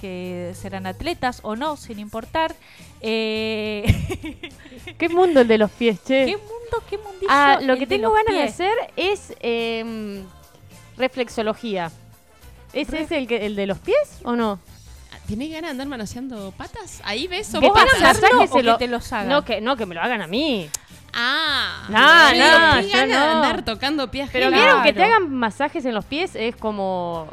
que 0.00 0.52
serán 0.60 0.86
atletas 0.86 1.40
o 1.42 1.54
no, 1.56 1.76
sin 1.76 1.98
importar. 2.00 2.54
Eh, 3.02 3.84
¿Qué 4.98 5.08
mundo 5.08 5.42
el 5.42 5.48
de 5.48 5.58
los 5.58 5.70
pies, 5.70 5.98
che? 6.04 6.24
¿Qué 6.26 6.36
mundo, 6.36 6.52
qué 6.88 6.98
mundillo? 6.98 7.26
Ah, 7.28 7.58
lo 7.62 7.76
que 7.76 7.86
tengo 7.86 8.12
ganas 8.12 8.34
de 8.34 8.42
hacer 8.42 8.72
es 8.96 9.34
em, 9.40 10.24
reflexología. 10.96 11.90
¿Ese 12.72 12.92
Re- 12.92 13.02
es 13.02 13.10
el, 13.12 13.26
que, 13.26 13.46
el 13.46 13.56
de 13.56 13.66
los 13.66 13.78
pies 13.78 14.20
o 14.24 14.36
no? 14.36 14.58
¿Tenés 15.28 15.50
ganas 15.50 15.62
de 15.68 15.70
andar 15.72 15.86
manoseando 15.86 16.52
patas? 16.56 17.00
Ahí 17.04 17.26
ves, 17.28 17.48
¿Que 17.52 17.58
¿Vos 17.60 17.72
tengan 17.74 17.86
patas. 17.86 18.16
hacerlo 18.18 18.38
masajes 18.38 18.50
o 18.52 18.58
en 18.58 18.60
que 18.64 18.70
lo- 18.70 18.76
te 18.78 18.86
los 18.88 19.12
hagan? 19.12 19.28
No 19.28 19.44
que, 19.44 19.60
no, 19.60 19.76
que 19.76 19.86
me 19.86 19.94
lo 19.94 20.00
hagan 20.02 20.22
a 20.22 20.26
mí. 20.26 20.68
Ah, 21.12 21.86
No, 21.88 21.98
Yo 22.32 22.38
no, 22.38 22.76
digo, 22.76 22.82
qué 22.82 22.88
yo 22.92 22.98
ganas 22.98 23.08
de 23.08 23.14
no. 23.34 23.42
andar 23.44 23.64
tocando 23.64 24.10
pies 24.10 24.28
Pero 24.32 24.50
vieron 24.50 24.82
que 24.84 24.92
te 24.92 25.02
hagan 25.02 25.28
masajes 25.34 25.84
en 25.84 25.94
los 25.94 26.04
pies 26.04 26.34
es 26.34 26.54
como 26.56 27.28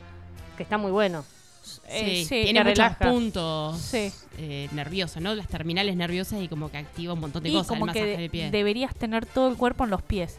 que 0.58 0.64
está 0.64 0.78
muy 0.78 0.92
bueno. 0.92 1.24
Eh, 1.90 2.18
Sí, 2.18 2.26
sí, 2.26 2.44
tiene 2.44 2.60
muchos 2.64 2.78
relaja. 2.78 3.10
puntos 3.10 3.80
Sí. 3.80 4.12
eh, 4.38 4.68
nerviosos, 4.74 5.22
¿no? 5.22 5.34
Las 5.36 5.48
terminales 5.48 5.96
nerviosas 5.96 6.42
y 6.42 6.48
como 6.48 6.70
que 6.70 6.78
activa 6.78 7.14
un 7.14 7.20
montón 7.22 7.44
de 7.44 7.50
Y 7.50 7.54
cosas 7.54 7.68
como 7.68 7.86
el 7.88 7.94
que 7.94 8.00
masaje 8.02 8.18
de- 8.18 8.22
de 8.24 8.30
pie. 8.30 8.52
deberías 8.52 8.94
tener 8.96 9.26
todo 9.26 9.48
el 9.50 9.56
cuerpo 9.56 9.86
en 9.86 9.90
los 9.92 10.02
pies. 10.02 10.38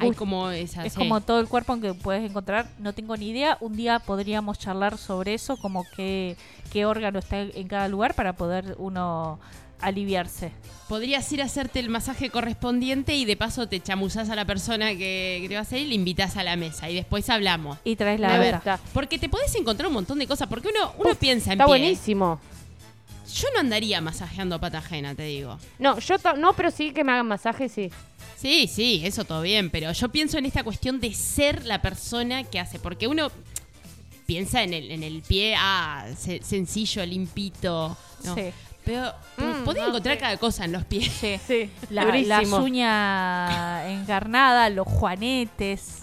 Hay 0.00 0.12
como 0.12 0.48
esa, 0.50 0.86
es 0.86 0.94
como 0.94 1.20
todo 1.20 1.38
el 1.38 1.48
cuerpo 1.48 1.78
que 1.78 1.92
puedes 1.92 2.28
encontrar. 2.28 2.66
No 2.78 2.94
tengo 2.94 3.14
ni 3.16 3.28
idea. 3.28 3.58
Un 3.60 3.76
día 3.76 3.98
podríamos 3.98 4.58
charlar 4.58 4.96
sobre 4.96 5.34
eso, 5.34 5.58
como 5.58 5.84
qué, 5.94 6.34
qué 6.72 6.86
órgano 6.86 7.18
está 7.18 7.42
en 7.42 7.68
cada 7.68 7.88
lugar 7.88 8.14
para 8.14 8.32
poder 8.32 8.74
uno 8.78 9.38
aliviarse. 9.82 10.50
Podrías 10.88 11.30
ir 11.32 11.40
a 11.42 11.46
hacerte 11.46 11.78
el 11.80 11.88
masaje 11.88 12.28
correspondiente 12.30 13.14
y 13.16 13.24
de 13.24 13.36
paso 13.36 13.66
te 13.68 13.80
chamuzás 13.80 14.28
a 14.30 14.36
la 14.36 14.44
persona 14.44 14.90
que, 14.90 15.38
que 15.42 15.46
te 15.48 15.54
va 15.54 15.60
a 15.60 15.62
hacer 15.62 15.78
y 15.80 15.86
le 15.86 15.94
invitas 15.94 16.36
a 16.36 16.42
la 16.42 16.56
mesa 16.56 16.90
y 16.90 16.94
después 16.94 17.28
hablamos. 17.30 17.78
Y 17.84 17.96
traes 17.96 18.20
la 18.20 18.36
verdad. 18.38 18.80
Porque 18.92 19.18
te 19.18 19.28
podés 19.28 19.54
encontrar 19.54 19.88
un 19.88 19.94
montón 19.94 20.18
de 20.18 20.26
cosas. 20.26 20.48
Porque 20.48 20.68
uno, 20.68 20.92
uno 20.98 21.10
Uf, 21.12 21.16
piensa 21.18 21.52
en 21.52 21.60
Está 21.60 21.64
pie. 21.64 21.68
buenísimo. 21.70 22.40
Yo 23.34 23.48
no 23.54 23.60
andaría 23.60 24.00
masajeando 24.02 24.60
pata 24.60 24.78
ajena, 24.78 25.14
te 25.14 25.22
digo. 25.22 25.58
No, 25.78 25.98
yo 25.98 26.16
no, 26.36 26.52
pero 26.52 26.70
sí 26.70 26.92
que 26.92 27.04
me 27.04 27.12
hagan 27.12 27.26
masajes, 27.28 27.72
sí. 27.72 27.90
Sí, 28.36 28.66
sí, 28.66 29.00
eso 29.04 29.24
todo 29.24 29.40
bien, 29.40 29.70
pero 29.70 29.90
yo 29.92 30.08
pienso 30.10 30.36
en 30.36 30.44
esta 30.44 30.62
cuestión 30.64 31.00
de 31.00 31.14
ser 31.14 31.64
la 31.64 31.80
persona 31.80 32.42
que 32.44 32.58
hace, 32.60 32.78
porque 32.78 33.06
uno 33.06 33.30
piensa 34.26 34.62
en 34.62 34.74
el, 34.74 34.90
en 34.90 35.02
el 35.02 35.22
pie, 35.22 35.54
ah, 35.56 36.06
se- 36.18 36.42
sencillo, 36.42 37.06
limpito, 37.06 37.96
¿no? 38.24 38.34
Sí. 38.34 38.50
Pero, 38.84 39.12
Mm, 39.36 39.64
podés 39.64 39.82
no, 39.82 39.88
encontrar 39.88 40.16
sí. 40.16 40.20
cada 40.20 40.36
cosa 40.38 40.64
en 40.64 40.72
los 40.72 40.84
pies. 40.84 41.10
Sí. 41.12 41.38
Sí, 41.46 41.70
La- 41.90 42.04
las 42.04 42.48
uñas 42.52 43.86
encarnadas, 43.90 44.72
los 44.72 44.86
juanetes, 44.86 45.98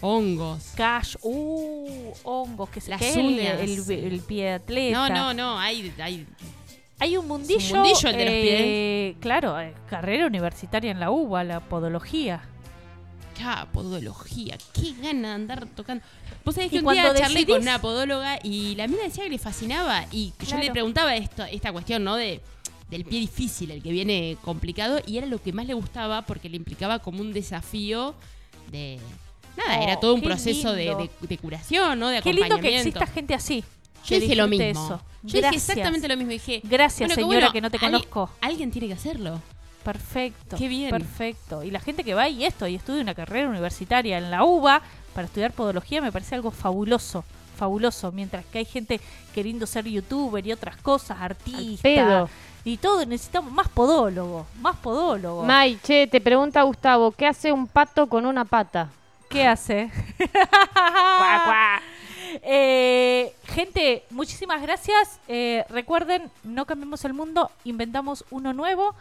Hongos. 0.00 0.72
cash, 0.76 1.16
uh, 1.22 2.12
hongos, 2.24 2.68
que 2.70 2.80
se 2.80 2.90
Las 2.90 3.00
que 3.00 3.12
el- 3.14 3.26
uñas. 3.26 3.60
el, 3.60 3.90
el 4.12 4.20
pie 4.20 4.44
de 4.44 4.52
atleta. 4.52 5.08
No, 5.08 5.14
no, 5.14 5.34
no, 5.34 5.58
hay, 5.58 5.92
hay 5.98 6.26
Hay 7.00 7.16
un 7.16 7.26
mundillo. 7.26 7.76
mundillo 7.76 8.08
el 8.10 8.16
de 8.16 8.24
los 8.24 8.34
eh, 8.34 9.16
Claro, 9.20 9.58
eh, 9.60 9.74
carrera 9.90 10.26
universitaria 10.26 10.90
en 10.90 11.00
la 11.00 11.10
UBA, 11.10 11.42
la 11.44 11.60
podología. 11.60 12.42
Ya, 13.38 13.68
podología. 13.72 14.56
Qué 14.72 14.92
gana 15.02 15.28
de 15.28 15.34
andar 15.34 15.66
tocando. 15.74 16.04
Vos 16.44 16.54
sabés 16.54 16.70
que 16.70 16.78
un 16.80 16.92
día 16.92 17.14
charlé 17.14 17.40
decidís- 17.40 17.46
con 17.52 17.62
una 17.62 17.80
podóloga 17.80 18.38
y 18.42 18.74
la 18.76 18.86
mina 18.86 19.02
decía 19.04 19.24
que 19.24 19.30
le 19.30 19.38
fascinaba 19.38 20.06
y 20.12 20.32
yo 20.46 20.56
le 20.58 20.70
preguntaba 20.70 21.14
esto, 21.16 21.44
esta 21.44 21.72
cuestión, 21.72 22.04
¿no? 22.04 22.16
De 22.16 22.40
del 22.90 23.04
pie 23.06 23.18
difícil, 23.18 23.70
el 23.70 23.82
que 23.82 23.90
viene 23.90 24.36
complicado, 24.42 25.00
y 25.06 25.16
era 25.16 25.26
lo 25.26 25.42
que 25.42 25.52
más 25.54 25.66
le 25.66 25.72
gustaba 25.74 26.22
porque 26.22 26.48
le 26.50 26.56
implicaba 26.56 26.98
como 26.98 27.22
un 27.22 27.32
desafío 27.32 28.14
de... 28.70 29.00
Nada, 29.56 29.78
Oh, 29.80 29.82
era 29.82 29.98
todo 30.00 30.14
un 30.14 30.20
proceso 30.20 30.72
de, 30.72 30.94
de- 30.94 31.10
de 31.26 31.38
curación, 31.38 31.98
¿no? 31.98 32.08
De 32.08 32.20
Qué 32.20 32.30
lindo 32.32 32.46
que 32.48 32.52
acompañamiento. 32.54 32.88
exista 32.98 33.06
gente 33.06 33.34
así. 33.34 33.64
Yo 34.06 34.20
dije 34.20 34.36
lo 34.36 34.46
mismo. 34.48 34.66
eso. 34.66 35.00
Yo 35.22 35.40
dije 35.40 35.56
exactamente 35.56 36.06
lo 36.08 36.16
mismo. 36.16 36.32
Dije, 36.32 36.60
Gracias, 36.62 37.08
bueno, 37.08 37.14
señora, 37.14 37.38
bueno, 37.38 37.52
que 37.52 37.60
no 37.62 37.70
te 37.70 37.78
conozco. 37.78 38.30
Alguien 38.42 38.70
tiene 38.70 38.88
que 38.88 38.92
hacerlo. 38.94 39.40
Perfecto. 39.84 40.56
Qué 40.56 40.68
bien. 40.68 40.90
Perfecto. 40.90 41.62
Y 41.62 41.70
la 41.70 41.80
gente 41.80 42.02
que 42.04 42.14
va 42.14 42.28
y 42.28 42.44
esto, 42.44 42.66
y 42.66 42.76
estudia 42.76 43.02
una 43.02 43.14
carrera 43.14 43.48
universitaria 43.48 44.18
en 44.18 44.30
la 44.30 44.44
UBA 44.44 44.82
para 45.14 45.26
estudiar 45.26 45.52
podología, 45.52 46.00
me 46.00 46.10
parece 46.10 46.34
algo 46.34 46.50
fabuloso. 46.50 47.24
Fabuloso. 47.56 48.10
Mientras 48.10 48.44
que 48.46 48.58
hay 48.58 48.64
gente 48.64 49.00
queriendo 49.34 49.66
ser 49.66 49.86
youtuber 49.86 50.44
y 50.46 50.52
otras 50.52 50.76
cosas, 50.78 51.18
artista. 51.20 52.28
Y 52.66 52.78
todo, 52.78 53.04
necesitamos 53.04 53.52
más 53.52 53.68
podólogo. 53.68 54.46
Más 54.60 54.76
podólogo. 54.76 55.44
May, 55.44 55.78
che, 55.82 56.06
te 56.06 56.18
pregunta 56.18 56.62
Gustavo, 56.62 57.12
¿qué 57.12 57.26
hace 57.26 57.52
un 57.52 57.66
pato 57.66 58.08
con 58.08 58.24
una 58.24 58.46
pata? 58.46 58.88
¿Qué 59.28 59.46
hace? 59.46 59.90
Cuá, 60.72 61.42
cuá. 61.44 61.82
Eh, 62.42 63.34
gente, 63.44 64.04
muchísimas 64.10 64.62
gracias. 64.62 65.20
Eh, 65.28 65.64
recuerden, 65.68 66.30
no 66.42 66.64
cambiamos 66.64 67.04
el 67.04 67.12
mundo, 67.12 67.50
inventamos 67.64 68.24
uno 68.30 68.52
nuevo. 68.52 68.94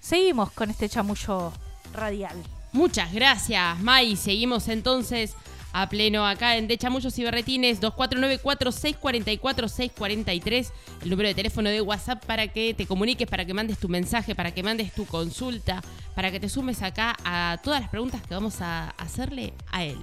Seguimos 0.00 0.50
con 0.52 0.70
este 0.70 0.88
chamullo 0.88 1.52
radial. 1.92 2.36
Muchas 2.72 3.12
gracias, 3.12 3.78
May. 3.80 4.16
Seguimos 4.16 4.68
entonces 4.68 5.34
a 5.72 5.88
pleno 5.88 6.26
acá 6.26 6.56
en 6.56 6.66
De 6.66 6.76
Chamullos 6.78 7.16
y 7.18 7.22
Berretines 7.22 7.80
2494-644-643, 7.80 10.72
el 11.02 11.10
número 11.10 11.28
de 11.28 11.34
teléfono 11.34 11.68
de 11.68 11.80
WhatsApp 11.80 12.24
para 12.24 12.48
que 12.48 12.74
te 12.74 12.86
comuniques, 12.86 13.28
para 13.28 13.44
que 13.44 13.54
mandes 13.54 13.78
tu 13.78 13.88
mensaje, 13.88 14.34
para 14.34 14.52
que 14.52 14.62
mandes 14.62 14.92
tu 14.92 15.06
consulta, 15.06 15.82
para 16.14 16.30
que 16.30 16.40
te 16.40 16.48
sumes 16.48 16.82
acá 16.82 17.16
a 17.24 17.58
todas 17.62 17.80
las 17.80 17.90
preguntas 17.90 18.22
que 18.22 18.34
vamos 18.34 18.60
a 18.60 18.90
hacerle 18.90 19.54
a 19.70 19.84
él. 19.84 19.98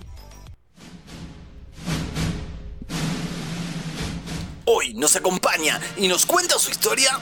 Hoy 4.65 4.93
nos 4.93 5.15
acompaña 5.15 5.79
y 5.95 6.09
nos 6.09 6.25
cuenta 6.25 6.59
su 6.59 6.71
historia. 6.71 7.17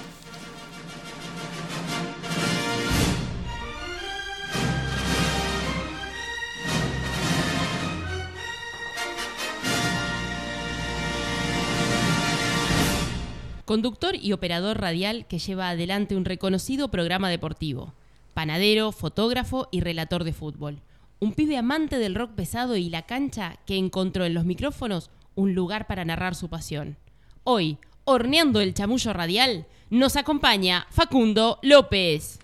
Conductor 13.65 14.15
y 14.15 14.32
operador 14.32 14.80
radial 14.80 15.25
que 15.25 15.39
lleva 15.39 15.69
adelante 15.69 16.15
un 16.15 16.23
reconocido 16.23 16.89
programa 16.89 17.32
deportivo. 17.32 17.95
Panadero, 18.36 18.91
fotógrafo 18.91 19.69
y 19.71 19.82
relator 19.82 20.23
de 20.23 20.34
fútbol. 20.34 20.84
Un 21.19 21.34
pibe 21.34 21.58
amante 21.58 21.97
del 21.97 22.13
rock 22.13 22.34
pesado 22.36 22.75
y 22.75 22.89
la 22.89 23.08
cancha 23.08 23.58
que 23.65 23.78
encontró 23.78 24.23
en 24.25 24.36
los 24.36 24.45
micrófonos 24.45 25.10
un 25.34 25.56
lugar 25.56 25.88
para 25.88 26.06
narrar 26.06 26.36
su 26.36 26.47
pasión. 26.47 26.95
Hoy, 27.43 27.80
horneando 28.04 28.62
el 28.62 28.75
chamullo 28.75 29.13
radial, 29.13 29.65
nos 29.89 30.15
acompaña 30.15 30.86
Facundo 30.91 31.58
López. 31.63 32.38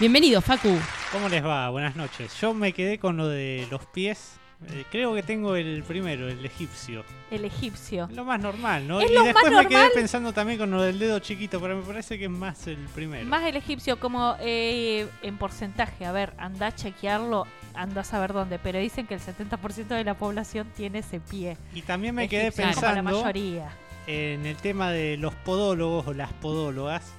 Bienvenido, 0.00 0.40
Facu. 0.40 0.76
¿Cómo 1.12 1.28
les 1.28 1.44
va? 1.44 1.70
Buenas 1.70 1.94
noches. 1.94 2.34
Yo 2.40 2.52
me 2.52 2.72
quedé 2.72 2.98
con 2.98 3.16
lo 3.16 3.28
de 3.28 3.68
los 3.70 3.86
pies. 3.86 4.40
Eh, 4.66 4.84
creo 4.90 5.14
que 5.14 5.22
tengo 5.22 5.54
el 5.54 5.84
primero, 5.84 6.28
el 6.28 6.44
egipcio. 6.44 7.04
El 7.30 7.44
egipcio. 7.44 8.08
Lo 8.12 8.24
más 8.24 8.40
normal, 8.40 8.88
¿no? 8.88 9.00
Es 9.00 9.10
y 9.10 9.14
lo 9.14 9.22
después 9.22 9.52
más 9.52 9.62
me 9.62 9.68
quedé 9.68 9.90
pensando 9.90 10.32
también 10.32 10.58
con 10.58 10.70
lo 10.70 10.82
del 10.82 10.98
dedo 10.98 11.20
chiquito, 11.20 11.60
pero 11.60 11.76
me 11.76 11.82
parece 11.82 12.18
que 12.18 12.24
es 12.24 12.30
más 12.30 12.66
el 12.66 12.76
primero. 12.94 13.24
Más 13.26 13.44
el 13.44 13.56
egipcio, 13.56 14.00
como 14.00 14.34
eh, 14.40 15.06
en 15.22 15.38
porcentaje. 15.38 16.04
A 16.06 16.12
ver, 16.12 16.32
anda 16.38 16.66
a 16.68 16.74
chequearlo, 16.74 17.46
anda 17.74 18.00
a 18.00 18.04
saber 18.04 18.32
dónde. 18.32 18.58
Pero 18.58 18.80
dicen 18.80 19.06
que 19.06 19.14
el 19.14 19.20
70% 19.20 19.86
de 19.88 20.04
la 20.04 20.14
población 20.14 20.66
tiene 20.76 20.98
ese 21.00 21.20
pie. 21.20 21.56
Y 21.72 21.82
también 21.82 22.14
me 22.16 22.28
quedé 22.28 22.48
egipcio, 22.48 22.64
como 22.64 22.74
la 22.74 22.94
pensando 22.94 23.20
mayoría. 23.22 23.70
en 24.08 24.44
el 24.44 24.56
tema 24.56 24.90
de 24.90 25.16
los 25.18 25.34
podólogos 25.34 26.08
o 26.08 26.14
las 26.14 26.32
podólogas. 26.32 27.12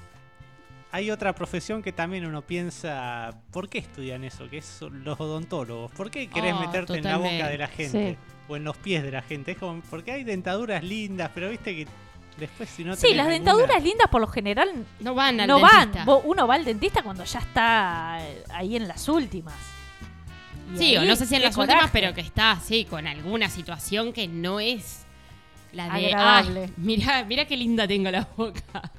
Hay 0.91 1.11
otra 1.11 1.33
profesión 1.35 1.83
que 1.83 1.91
también 1.91 2.25
uno 2.25 2.41
piensa, 2.41 3.31
¿por 3.51 3.69
qué 3.69 3.77
estudian 3.77 4.23
eso? 4.23 4.49
Que 4.49 4.57
es 4.57 4.79
los 4.81 5.19
odontólogos. 5.19 5.91
¿Por 5.91 6.09
qué 6.09 6.27
querés 6.27 6.53
Oh, 6.55 6.59
meterte 6.59 6.97
en 6.97 7.03
la 7.03 7.17
boca 7.17 7.47
de 7.47 7.57
la 7.59 7.67
gente? 7.67 8.17
Sí. 8.19 8.35
O 8.47 8.55
en 8.55 8.63
los 8.63 8.75
pies 8.77 9.03
de 9.03 9.11
la 9.11 9.21
gente. 9.21 9.51
Es 9.51 9.57
como, 9.59 9.81
porque 9.89 10.11
hay 10.11 10.23
dentaduras 10.23 10.83
lindas, 10.83 11.29
pero 11.35 11.49
viste 11.49 11.75
que 11.75 11.87
después 12.39 12.69
si 12.69 12.83
no 12.83 12.95
Sí, 12.95 13.13
las 13.13 13.27
dentaduras 13.27 13.83
lindas 13.83 14.07
por 14.09 14.21
lo 14.21 14.27
general 14.27 14.69
No 14.99 15.13
van 15.13 15.39
al 15.41 15.47
no 15.47 15.59
dentista. 15.59 16.05
van. 16.05 16.21
Uno 16.25 16.47
va 16.47 16.55
al 16.55 16.65
dentista 16.65 17.03
cuando 17.03 17.23
ya 17.23 17.39
está 17.39 18.17
eh, 18.21 18.43
ahí 18.51 18.75
en 18.75 18.87
las 18.87 19.07
últimas. 19.07 19.53
Y 20.73 20.77
Sí, 20.77 20.97
o 20.97 21.03
no 21.05 21.15
sé 21.15 21.27
si 21.27 21.35
en 21.35 21.43
las 21.43 21.55
últimas, 21.57 21.91
pero 21.91 22.13
que 22.15 22.21
está 22.21 22.51
así, 22.51 22.85
con 22.85 23.05
alguna 23.05 23.47
situación 23.49 24.11
que 24.11 24.27
no 24.27 24.59
es 24.59 25.05
la 25.71 25.89
de. 25.95 26.07
Agradable. 26.07 26.61
"Ay, 26.63 26.73
mira, 26.77 27.23
mira 27.25 27.45
qué 27.45 27.55
linda 27.57 27.87
tengo 27.87 28.09
la 28.09 28.27
boca. 28.35 28.91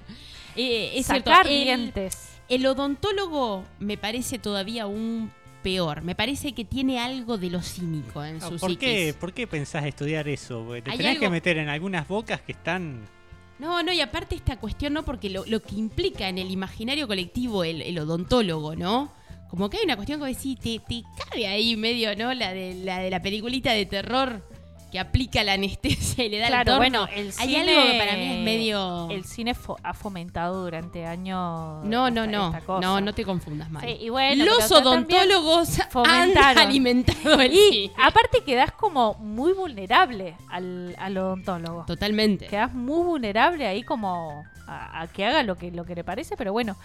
Eh, 0.60 0.98
es 0.98 1.06
cierto, 1.06 1.30
Sacar 1.30 1.46
el- 1.46 1.64
dientes. 1.64 2.28
El 2.48 2.66
odontólogo 2.66 3.64
me 3.78 3.96
parece 3.96 4.38
todavía 4.38 4.86
un 4.86 5.30
peor. 5.62 6.02
Me 6.02 6.14
parece 6.14 6.52
que 6.52 6.64
tiene 6.64 6.98
algo 6.98 7.38
de 7.38 7.50
lo 7.50 7.62
cínico 7.62 8.24
en 8.24 8.36
Ah, 8.36 8.48
su 8.48 8.56
¿Por 8.56 8.70
psiquis. 8.70 8.78
qué, 8.88 9.14
¿Por 9.18 9.32
qué 9.32 9.46
pensás 9.46 9.84
estudiar 9.84 10.26
eso? 10.28 10.64
Porque 10.66 10.82
te 10.82 10.96
tenés 10.96 11.18
que 11.18 11.28
meter 11.30 11.58
en 11.58 11.68
algunas 11.68 12.08
bocas 12.08 12.40
que 12.40 12.52
están... 12.52 13.00
No, 13.58 13.82
no, 13.82 13.92
y 13.92 14.00
aparte 14.00 14.34
esta 14.34 14.56
cuestión, 14.58 14.94
¿no? 14.94 15.04
Porque 15.04 15.28
lo, 15.28 15.44
lo 15.46 15.60
que 15.62 15.74
implica 15.76 16.28
en 16.28 16.38
el 16.38 16.50
imaginario 16.50 17.06
colectivo 17.06 17.62
el, 17.62 17.82
el 17.82 17.98
odontólogo, 17.98 18.74
¿no? 18.74 19.12
Como 19.50 19.68
que 19.68 19.76
hay 19.78 19.84
una 19.84 19.96
cuestión 19.96 20.18
que 20.20 20.26
decís, 20.28 20.58
te, 20.58 20.78
te 20.78 21.04
cabe 21.28 21.46
ahí 21.46 21.76
medio, 21.76 22.16
¿no? 22.16 22.32
La 22.32 22.52
de 22.54 22.74
la, 22.74 23.00
de 23.00 23.10
la 23.10 23.20
peliculita 23.20 23.72
de 23.72 23.84
terror 23.84 24.42
que 24.90 24.98
aplica 24.98 25.44
la 25.44 25.52
anestesia 25.54 26.24
y 26.24 26.28
le 26.28 26.38
da 26.38 26.46
el 26.46 26.50
Claro, 26.50 26.64
torno. 26.72 26.78
bueno, 26.78 27.08
el 27.14 27.26
Hay 27.38 27.48
cine, 27.48 27.60
algo 27.76 27.92
que 27.92 27.98
para 27.98 28.12
mí 28.16 28.32
es 28.32 28.44
medio... 28.44 29.08
El 29.10 29.24
cine 29.24 29.54
fo- 29.54 29.76
ha 29.82 29.94
fomentado 29.94 30.62
durante 30.64 31.06
años. 31.06 31.84
No, 31.84 32.10
no, 32.10 32.24
esta- 32.24 32.26
no, 32.26 32.56
esta 32.56 32.80
no, 32.80 33.00
no 33.00 33.12
te 33.14 33.24
confundas 33.24 33.70
mal. 33.70 33.82
Sí, 33.84 33.96
y 34.00 34.08
bueno, 34.08 34.44
Los 34.44 34.70
odontólogos 34.72 35.78
han 36.06 36.36
alimentado 36.58 37.40
el 37.40 37.52
Y 37.52 37.70
cine. 37.70 37.92
aparte 38.02 38.42
quedás 38.44 38.72
como 38.72 39.14
muy 39.14 39.52
vulnerable 39.52 40.36
al, 40.48 40.94
al 40.98 41.16
odontólogo. 41.18 41.84
Totalmente. 41.86 42.46
Quedás 42.46 42.72
muy 42.74 43.04
vulnerable 43.04 43.66
ahí 43.66 43.82
como 43.82 44.44
a, 44.66 45.02
a 45.02 45.06
que 45.08 45.24
haga 45.24 45.42
lo 45.42 45.56
que, 45.56 45.70
lo 45.70 45.84
que 45.84 45.94
le 45.94 46.04
parece, 46.04 46.36
pero 46.36 46.52
bueno, 46.52 46.76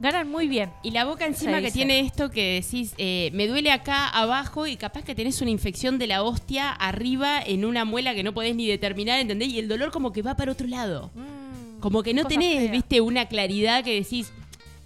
ganan 0.00 0.30
muy 0.30 0.48
bien. 0.48 0.70
Y 0.82 0.90
la 0.92 1.04
boca 1.04 1.26
encima 1.26 1.60
que 1.60 1.70
tiene 1.70 2.00
esto 2.00 2.30
que 2.30 2.60
decís, 2.62 2.94
eh, 2.98 3.30
me 3.32 3.46
duele 3.46 3.70
acá 3.70 4.08
abajo 4.08 4.66
y 4.66 4.76
capaz 4.76 5.02
que 5.02 5.14
tenés 5.14 5.40
una 5.40 5.50
infección 5.50 5.98
de 5.98 6.06
la 6.06 6.22
hostia 6.22 6.70
arriba 6.70 7.40
en 7.40 7.64
una 7.64 7.84
muela 7.84 8.14
que 8.14 8.22
no 8.22 8.32
podés 8.32 8.54
ni 8.54 8.66
determinar, 8.66 9.18
¿entendés? 9.20 9.48
Y 9.48 9.58
el 9.58 9.68
dolor 9.68 9.90
como 9.90 10.12
que 10.12 10.22
va 10.22 10.36
para 10.36 10.52
otro 10.52 10.66
lado. 10.68 11.10
Mm, 11.14 11.80
Como 11.80 12.02
que 12.02 12.14
no 12.14 12.24
tenés, 12.24 12.58
fea. 12.58 12.70
viste, 12.72 13.00
una 13.00 13.26
claridad 13.26 13.84
que 13.84 13.94
decís, 13.94 14.32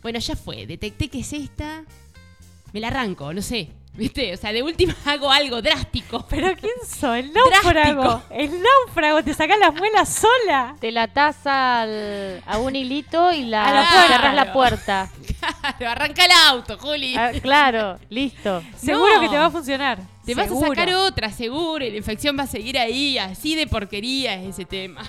bueno, 0.03 0.18
ya 0.18 0.37
fue, 0.37 0.66
detecté 0.66 1.09
que 1.09 1.20
es 1.20 1.33
esta, 1.33 1.85
me 2.72 2.81
la 2.81 2.88
arranco, 2.88 3.33
no 3.33 3.42
sé. 3.42 3.68
¿Viste? 3.95 4.33
O 4.33 4.37
sea, 4.39 4.53
de 4.55 4.63
última 4.63 4.95
hago 5.05 5.31
algo 5.31 5.61
drástico. 5.61 6.25
Pero 6.29 6.49
¿quién 6.61 6.73
soy? 6.89 7.21
El 7.21 7.33
náufrago. 7.33 8.03
Drástico. 8.03 8.35
El 8.35 8.51
náufrago, 8.63 9.23
te 9.23 9.35
sacás 9.35 9.59
las 9.59 9.75
muelas 9.75 10.09
sola. 10.09 10.77
Te 10.81 10.91
la 10.93 11.03
atás 11.05 11.47
al- 11.47 12.43
a 12.47 12.59
un 12.59 12.75
hilito 12.75 13.31
y 13.33 13.45
la, 13.45 13.65
A 13.67 13.73
la 13.75 13.83
puerta. 13.91 14.09
cerrás 14.09 14.35
la 14.35 14.53
puerta. 14.53 15.11
Claro, 15.79 15.91
arranca 15.91 16.25
el 16.25 16.31
auto, 16.49 16.79
Juli. 16.79 17.15
Ah, 17.17 17.33
claro, 17.43 17.99
listo. 18.09 18.63
Seguro 18.77 19.15
No. 19.17 19.21
que 19.21 19.29
te 19.29 19.37
va 19.37 19.47
a 19.47 19.51
funcionar. 19.51 19.99
Te 20.25 20.35
vas 20.35 20.51
a 20.51 20.55
sacar 20.59 20.89
otra, 20.95 21.31
seguro, 21.31 21.85
y 21.85 21.91
la 21.91 21.97
infección 21.97 22.39
va 22.39 22.45
a 22.45 22.47
seguir 22.47 22.79
ahí, 22.79 23.19
así 23.19 23.57
de 23.57 23.67
porquería 23.67 24.35
es 24.35 24.51
ese 24.51 24.65
tema. 24.65 25.03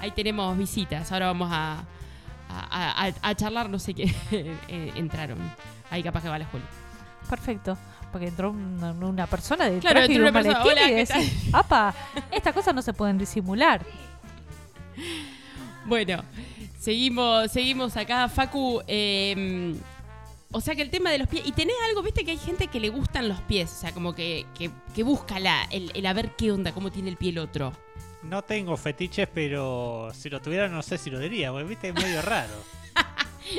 Ahí 0.00 0.12
tenemos 0.12 0.56
visitas, 0.56 1.10
ahora 1.12 1.26
vamos 1.26 1.48
a, 1.52 1.84
a, 2.48 3.06
a- 3.06 3.12
a 3.20 3.34
charlar, 3.34 3.68
no 3.68 3.78
sé 3.78 3.94
qué 3.94 4.14
eh, 4.68 4.92
entraron. 4.94 5.38
Ahí 5.90 6.02
capaz 6.02 6.22
que 6.22 6.28
va 6.28 6.38
la 6.38 6.46
Juli. 6.46 6.62
Perfecto. 7.32 7.78
Porque 8.10 8.26
entró 8.28 8.50
una, 8.50 8.92
una 8.92 9.26
persona 9.26 9.70
de 9.70 9.78
Claro, 9.78 10.00
traje 10.00 10.12
y 10.12 10.16
un 10.16 10.22
una 10.22 10.32
persona, 10.32 10.62
"Hola, 10.64 10.82
y 10.82 10.88
¿qué 10.88 10.94
decís, 11.06 11.32
apa, 11.54 11.94
estas 12.30 12.52
cosas 12.52 12.74
no 12.74 12.82
se 12.82 12.92
pueden 12.92 13.16
disimular. 13.16 13.80
Bueno, 15.84 16.22
seguimos, 16.78 17.50
seguimos 17.50 17.96
acá, 17.96 18.28
Facu. 18.28 18.82
eh, 18.86 19.74
o 20.52 20.60
sea 20.60 20.74
que 20.76 20.82
el 20.82 20.90
tema 20.90 21.10
de 21.10 21.18
los 21.18 21.26
pies. 21.28 21.42
Y 21.46 21.52
tenés 21.52 21.74
algo, 21.88 22.02
viste 22.02 22.24
que 22.24 22.32
hay 22.32 22.38
gente 22.38 22.68
que 22.68 22.78
le 22.78 22.88
gustan 22.90 23.28
los 23.28 23.40
pies. 23.40 23.72
O 23.72 23.80
sea, 23.80 23.92
como 23.92 24.14
que, 24.14 24.46
que, 24.56 24.70
que 24.94 25.02
busca 25.02 25.40
la, 25.40 25.64
el, 25.70 25.90
el 25.94 26.06
a 26.06 26.12
ver 26.12 26.36
qué 26.36 26.52
onda, 26.52 26.72
cómo 26.72 26.90
tiene 26.92 27.08
el 27.08 27.16
pie 27.16 27.30
el 27.30 27.38
otro. 27.38 27.72
No 28.22 28.42
tengo 28.42 28.76
fetiches, 28.76 29.26
pero 29.34 30.10
si 30.14 30.28
lo 30.30 30.40
tuviera 30.40 30.68
no 30.68 30.82
sé 30.82 30.98
si 30.98 31.10
lo 31.10 31.18
diría, 31.18 31.50
porque 31.50 31.66
viste, 31.66 31.88
es 31.88 31.94
medio 31.94 32.20
raro. 32.22 32.52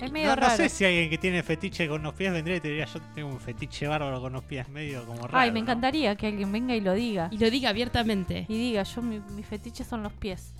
Es 0.01 0.11
medio 0.11 0.35
No, 0.35 0.49
sé 0.49 0.69
si 0.69 0.85
alguien 0.85 1.09
que 1.09 1.17
tiene 1.17 1.43
fetiche 1.43 1.87
con 1.87 2.01
los 2.03 2.13
pies 2.13 2.31
vendría 2.31 2.57
y 2.57 2.59
te 2.59 2.67
diría, 2.69 2.85
yo 2.85 2.99
tengo 3.13 3.29
un 3.29 3.39
fetiche 3.39 3.87
bárbaro 3.87 4.21
con 4.21 4.33
los 4.33 4.43
pies, 4.43 4.67
medio 4.69 5.05
como 5.05 5.27
raro. 5.27 5.37
Ay, 5.37 5.51
me 5.51 5.59
¿no? 5.59 5.65
encantaría 5.65 6.15
que 6.15 6.27
alguien 6.27 6.51
venga 6.51 6.75
y 6.75 6.81
lo 6.81 6.93
diga. 6.93 7.29
Y 7.31 7.37
lo 7.37 7.49
diga 7.49 7.69
abiertamente. 7.69 8.45
Y 8.47 8.57
diga, 8.57 8.83
yo 8.83 9.01
mi, 9.01 9.19
mis 9.35 9.45
fetiches 9.45 9.87
son 9.87 10.03
los 10.03 10.13
pies. 10.13 10.53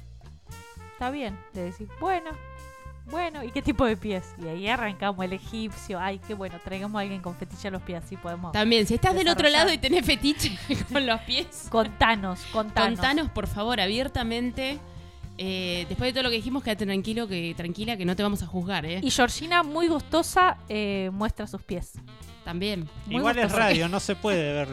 Está 0.94 1.10
bien. 1.12 1.38
De 1.54 1.64
decir, 1.64 1.88
bueno, 2.00 2.30
bueno, 3.06 3.44
¿y 3.44 3.52
qué 3.52 3.62
tipo 3.62 3.86
de 3.86 3.98
pies? 3.98 4.34
Y 4.42 4.48
ahí 4.48 4.68
arrancamos 4.68 5.24
el 5.26 5.34
egipcio. 5.34 6.00
Ay, 6.00 6.20
qué 6.26 6.34
bueno, 6.34 6.58
traigamos 6.64 6.98
a 6.98 7.02
alguien 7.02 7.22
con 7.22 7.36
fetiche 7.36 7.68
a 7.68 7.72
los 7.72 7.82
pies, 7.82 8.04
así 8.04 8.16
podemos. 8.16 8.54
También, 8.54 8.88
si 8.88 8.94
estás 8.94 9.14
del 9.14 9.28
otro 9.28 9.50
lado 9.50 9.74
y 9.74 9.78
tenés 9.78 10.06
fetiche 10.06 10.58
con 10.92 11.06
los 11.06 11.20
pies, 11.22 11.68
Contanos, 11.70 12.40
contanos. 12.52 13.00
contanos 13.00 13.30
por 13.32 13.48
favor 13.48 13.82
abiertamente. 13.82 14.80
Eh, 15.38 15.86
después 15.90 16.10
de 16.10 16.14
todo 16.14 16.24
lo 16.24 16.30
que 16.30 16.36
dijimos, 16.36 16.64
quédate 16.64 16.86
tranquilo, 16.86 17.28
que 17.28 17.54
tranquila, 17.56 17.98
que 17.98 18.06
no 18.06 18.16
te 18.16 18.24
vamos 18.24 18.44
a 18.44 18.48
juzgar, 18.48 18.86
¿eh? 18.86 19.00
Y 19.02 19.10
Georgina, 19.10 19.64
muy 19.64 19.88
gustosa, 19.88 20.58
eh, 20.70 21.10
muestra 21.12 21.48
sus 21.48 21.62
pies. 21.62 21.94
También. 22.44 22.90
Muy 23.06 23.18
Igual 23.18 23.40
es 23.40 23.52
radio, 23.52 23.88
no 23.88 24.00
se 24.02 24.16
puede 24.16 24.54
ver, 24.54 24.68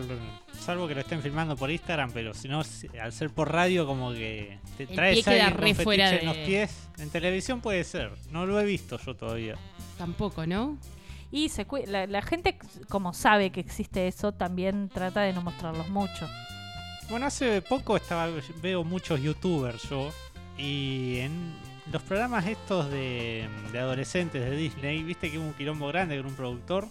salvo 0.59 0.89
que 0.89 0.95
lo 0.95 1.01
estén 1.01 1.23
filmando 1.23 1.57
por 1.57 1.71
Instagram, 1.71 2.11
pero 2.13 2.35
si 2.35 2.49
no, 2.49 2.63
al 3.01 3.13
ser 3.13 3.31
por 3.31 3.53
radio, 3.53 3.87
como 3.87 4.13
que 4.13 4.59
te 4.77 4.83
El 4.85 4.89
traes 4.91 5.15
pie 5.23 5.35
queda 5.35 5.51
re 5.51 5.75
fuera 5.75 6.15
en 6.17 6.27
los 6.27 6.37
pies. 6.37 6.89
En 6.99 7.11
televisión 7.11 7.61
puede 7.61 7.85
ser, 7.85 8.11
no 8.31 8.45
lo 8.45 8.61
he 8.61 8.65
visto 8.65 8.99
yo 8.99 9.15
todavía. 9.15 9.55
Tampoco, 9.97 10.47
¿no? 10.47 10.79
Y 11.33 11.49
se 11.49 11.65
la, 11.87 12.09
la 12.09 12.23
gente, 12.23 12.59
como 12.89 13.15
sabe 13.15 13.51
que 13.51 13.61
existe 13.61 14.09
eso, 14.09 14.33
también 14.33 14.89
trata 14.89 15.21
de 15.21 15.33
no 15.33 15.43
mostrarlos 15.43 15.89
mucho. 15.89 16.29
Bueno, 17.09 17.27
hace 17.27 17.63
poco 17.63 17.97
estaba 17.97 18.29
veo 18.61 18.85
muchos 18.85 19.21
youtubers 19.21 19.89
yo 19.89 20.13
y 20.61 21.19
en 21.21 21.55
los 21.93 22.03
programas 22.03 22.47
estos 22.47 22.91
de, 22.91 23.49
de 23.73 23.79
adolescentes 23.79 24.43
de 24.49 24.57
Disney, 24.57 25.03
viste 25.03 25.31
que 25.31 25.39
hubo 25.39 25.47
un 25.47 25.55
quilombo 25.55 25.89
grande 25.89 26.17
con 26.19 26.27
un 26.27 26.35
productor. 26.35 26.89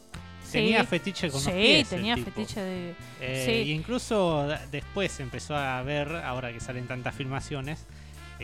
Tenía 0.51 0.81
Sí. 0.81 0.87
fetiche 0.87 1.29
con 1.29 1.39
sí, 1.39 1.45
los 1.51 1.55
pies. 1.55 1.79
el 1.93 1.99
tenía 1.99 2.17
fetiche 2.17 2.59
de... 2.59 2.95
Eh, 3.21 3.43
sí. 3.45 3.69
Y 3.69 3.73
incluso 3.73 4.47
después 4.71 5.19
empezó 5.19 5.55
a 5.55 5.81
ver, 5.83 6.07
ahora 6.15 6.51
que 6.51 6.59
salen 6.59 6.87
tantas 6.87 7.13
filmaciones, 7.13 7.85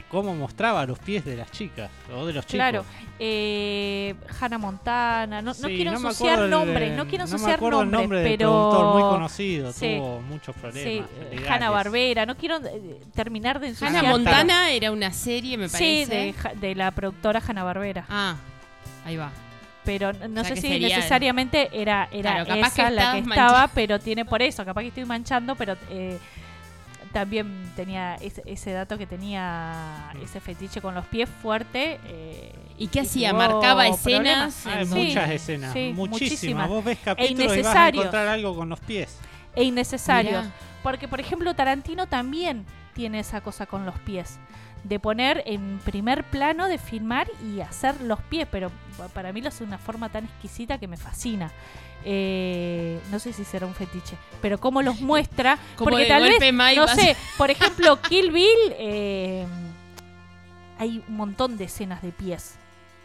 cómo 0.03 0.35
mostraba 0.35 0.85
los 0.85 0.99
pies 0.99 1.23
de 1.25 1.35
las 1.37 1.51
chicas 1.51 1.89
o 2.15 2.25
de 2.25 2.33
los 2.33 2.45
chicos. 2.45 2.55
Claro, 2.57 2.85
eh, 3.19 4.15
Hannah 4.39 4.57
Montana, 4.57 5.41
no, 5.41 5.47
no 5.49 5.53
Sí, 5.53 5.75
quiero 5.75 5.91
me 5.91 5.97
ensuciar 6.09 6.39
el- 6.39 6.49
nombres, 6.49 6.97
no 6.97 7.07
quiero 7.07 7.25
no 7.25 7.31
ensuciar 7.31 7.55
el 7.63 7.69
nombres, 7.69 7.91
nombre 8.01 8.23
pero 8.23 8.49
productor 8.51 8.93
muy 8.93 9.01
conocido, 9.03 9.71
Sí. 9.73 9.95
tuvo 9.97 10.21
muchos 10.21 10.55
Sí, 10.55 10.61
problemas. 10.61 11.09
legales. 11.31 11.49
Hanna 11.49 11.69
Barbera, 11.69 12.25
no 12.25 12.35
quiero 12.35 12.57
eh, 12.57 12.99
terminar 13.13 13.59
de 13.59 13.67
ensuciar. 13.67 13.95
Hannah 13.95 14.09
Montana 14.09 14.71
era 14.71 14.91
una 14.91 15.11
serie, 15.13 15.57
me 15.57 15.69
Sí, 15.69 16.05
parece. 16.07 16.15
de, 16.15 16.33
Ja- 16.33 16.53
de 16.53 16.75
la 16.75 16.91
productora 16.91 17.41
Hanna 17.47 17.63
Barbera. 17.63 18.05
Ah, 18.09 18.35
ahí 19.05 19.17
va. 19.17 19.31
Pero 19.83 20.13
no 20.13 20.27
no 20.27 20.41
O 20.41 20.43
sea 20.43 20.55
sé 20.55 20.61
si 20.63 20.67
sería- 20.69 20.95
necesariamente 20.97 21.69
era, 21.71 22.09
era 22.11 22.43
Claro, 22.43 22.53
esa 22.65 22.89
que 22.89 22.95
la 22.95 23.11
que 23.13 23.19
estaba, 23.19 23.51
manchando. 23.51 23.71
pero 23.75 23.99
tiene 23.99 24.25
por 24.25 24.41
eso, 24.41 24.65
capaz 24.65 24.81
que 24.81 24.87
estoy 24.87 25.05
manchando, 25.05 25.55
pero 25.55 25.75
eh, 25.91 26.17
también 27.15 27.71
tenía 27.77 28.15
ese, 28.15 28.43
ese 28.45 28.73
dato 28.73 28.97
que 28.97 29.07
tenía 29.07 30.11
Mm. 30.15 30.21
ese 30.23 30.41
fetiche 30.41 30.81
con 30.81 30.93
los 30.93 31.05
pies 31.05 31.29
fuerte. 31.41 31.97
eh, 32.07 32.53
¿Y 32.77 32.87
qué 32.87 32.99
hacía? 32.99 33.29
tuvo 33.29 33.39
¿Marcaba 33.39 33.87
escenas? 33.87 34.65
Hay 34.67 34.85
Sí, 34.85 34.93
muchas 34.93 35.29
escenas, 35.31 35.71
sí, 35.71 35.93
muchísimas. 35.95 36.09
muchísimas. 36.29 36.69
Vos 36.69 36.83
ves 36.83 36.97
capítulos 37.05 37.55
y 37.57 37.61
vas 37.61 37.73
a 37.75 37.87
encontrar 37.87 38.27
algo 38.27 38.53
con 38.53 38.67
los 38.67 38.81
pies. 38.81 39.17
E 39.55 39.63
innecesarios. 39.63 40.43
Mirá. 40.43 40.55
Porque, 40.83 41.07
por 41.07 41.21
ejemplo, 41.21 41.53
Tarantino 41.55 42.05
también 42.07 42.65
tiene 42.93 43.19
esa 43.19 43.39
cosa 43.39 43.65
con 43.65 43.85
los 43.85 43.97
pies. 43.99 44.37
De 44.85 44.99
poner 44.99 45.41
en 45.47 45.79
primer 45.83 46.23
plano, 46.23 46.67
de 46.67 46.77
filmar 46.77 47.27
y 47.43 47.59
hacer 47.61 47.99
los 48.01 48.21
pies. 48.21 48.47
Pero 48.51 48.71
pa- 48.97 49.07
para 49.09 49.33
mí 49.33 49.41
lo 49.41 49.49
hace 49.49 49.63
de 49.63 49.67
una 49.67 49.79
forma 49.79 50.09
tan 50.09 50.25
exquisita 50.25 50.77
que 50.77 50.87
me 50.87 50.95
fascina. 50.97 51.51
Eh, 52.07 52.99
no 53.11 53.17
sé 53.17 53.33
si 53.33 53.43
será 53.43 53.65
un 53.65 53.73
fetiche, 53.73 54.15
pero 54.41 54.59
cómo 54.59 54.81
los 54.83 55.01
muestra. 55.01 55.57
Como 55.75 55.89
porque 55.89 56.03
de 56.03 56.09
tal 56.09 56.21
golpe 56.21 56.51
vez, 56.51 56.53
no 56.77 56.83
sé, 56.95 57.17
por 57.37 57.49
ejemplo, 57.49 57.99
Kill 58.03 58.31
Bill, 58.31 58.73
eh, 58.77 59.45
hay 60.77 61.03
un 61.07 61.15
montón 61.15 61.57
de 61.57 61.63
escenas 61.65 62.01
de 62.03 62.11
pies. 62.11 62.55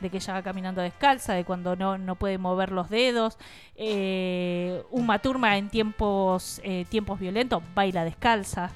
De 0.01 0.09
que 0.11 0.17
ella 0.17 0.33
va 0.35 0.43
caminando 0.43 0.81
descalza, 0.81 1.35
de 1.35 1.45
cuando 1.45 1.77
no, 1.77 1.99
no 1.99 2.15
puede 2.15 2.39
mover 2.39 2.73
los 2.73 2.89
dedos. 2.89 3.37
Eh, 3.77 4.83
Uma 4.91 5.19
Thurman 5.19 5.55
en 5.55 5.69
tiempos, 5.69 6.61
eh, 6.65 6.87
tiempos 6.89 7.19
violentos 7.21 7.63
baila 7.75 8.05
descalza. 8.05 8.71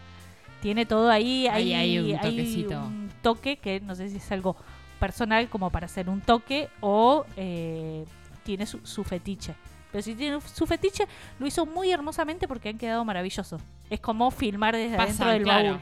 Tiene 0.64 0.87
todo 0.87 1.11
ahí. 1.11 1.46
Ahí 1.46 1.74
Hay, 1.74 1.74
hay 1.74 1.98
un 1.98 2.18
hay 2.18 2.31
toquecito. 2.31 2.81
un 2.81 3.11
toque 3.20 3.59
que 3.59 3.81
no 3.81 3.94
sé 3.94 4.09
si 4.09 4.16
es 4.16 4.33
algo 4.33 4.57
personal 4.98 5.48
como 5.50 5.68
para 5.68 5.85
hacer 5.85 6.09
un 6.09 6.22
toque 6.22 6.70
o 6.81 7.27
eh, 7.37 8.07
tiene 8.44 8.64
su, 8.64 8.79
su 8.83 9.05
fetiche. 9.05 9.55
Pero 9.92 10.00
si 10.03 10.14
tiene 10.14 10.40
su 10.40 10.66
fetiche, 10.66 11.07
lo 11.38 11.46
hizo 11.46 11.66
muy 11.66 11.90
hermosamente 11.92 12.48
porque 12.48 12.70
han 12.70 12.79
quedado 12.79 13.05
maravillosos. 13.05 13.61
Es 13.90 14.00
como 14.00 14.31
filmar 14.31 14.74
desde 14.74 14.96
adentro 14.96 15.18
Pasan, 15.18 15.33
del 15.35 15.42
claro. 15.42 15.68
baúl. 15.72 15.81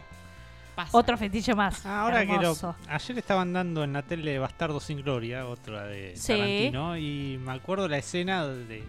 Pasa. 0.75 0.99
Otro 0.99 1.17
fetiche 1.17 1.55
más. 1.55 1.87
Ah, 1.87 2.01
Ahora 2.03 2.21
que 2.27 2.33
lo, 2.33 2.41
Hermoso. 2.41 2.75
ayer 2.89 3.19
estaban 3.19 3.53
dando 3.53 3.85
en 3.85 3.93
la 3.93 4.03
tele 4.03 4.39
Bastardo 4.41 4.81
sin 4.81 5.01
Gloria, 5.03 5.47
otra 5.47 5.85
de 5.85 6.17
Sí. 6.17 6.33
Tarantino, 6.33 6.97
y 6.97 7.39
me 7.41 7.53
acuerdo 7.53 7.87
la 7.89 7.99
escena 7.99 8.47
de 8.49 8.83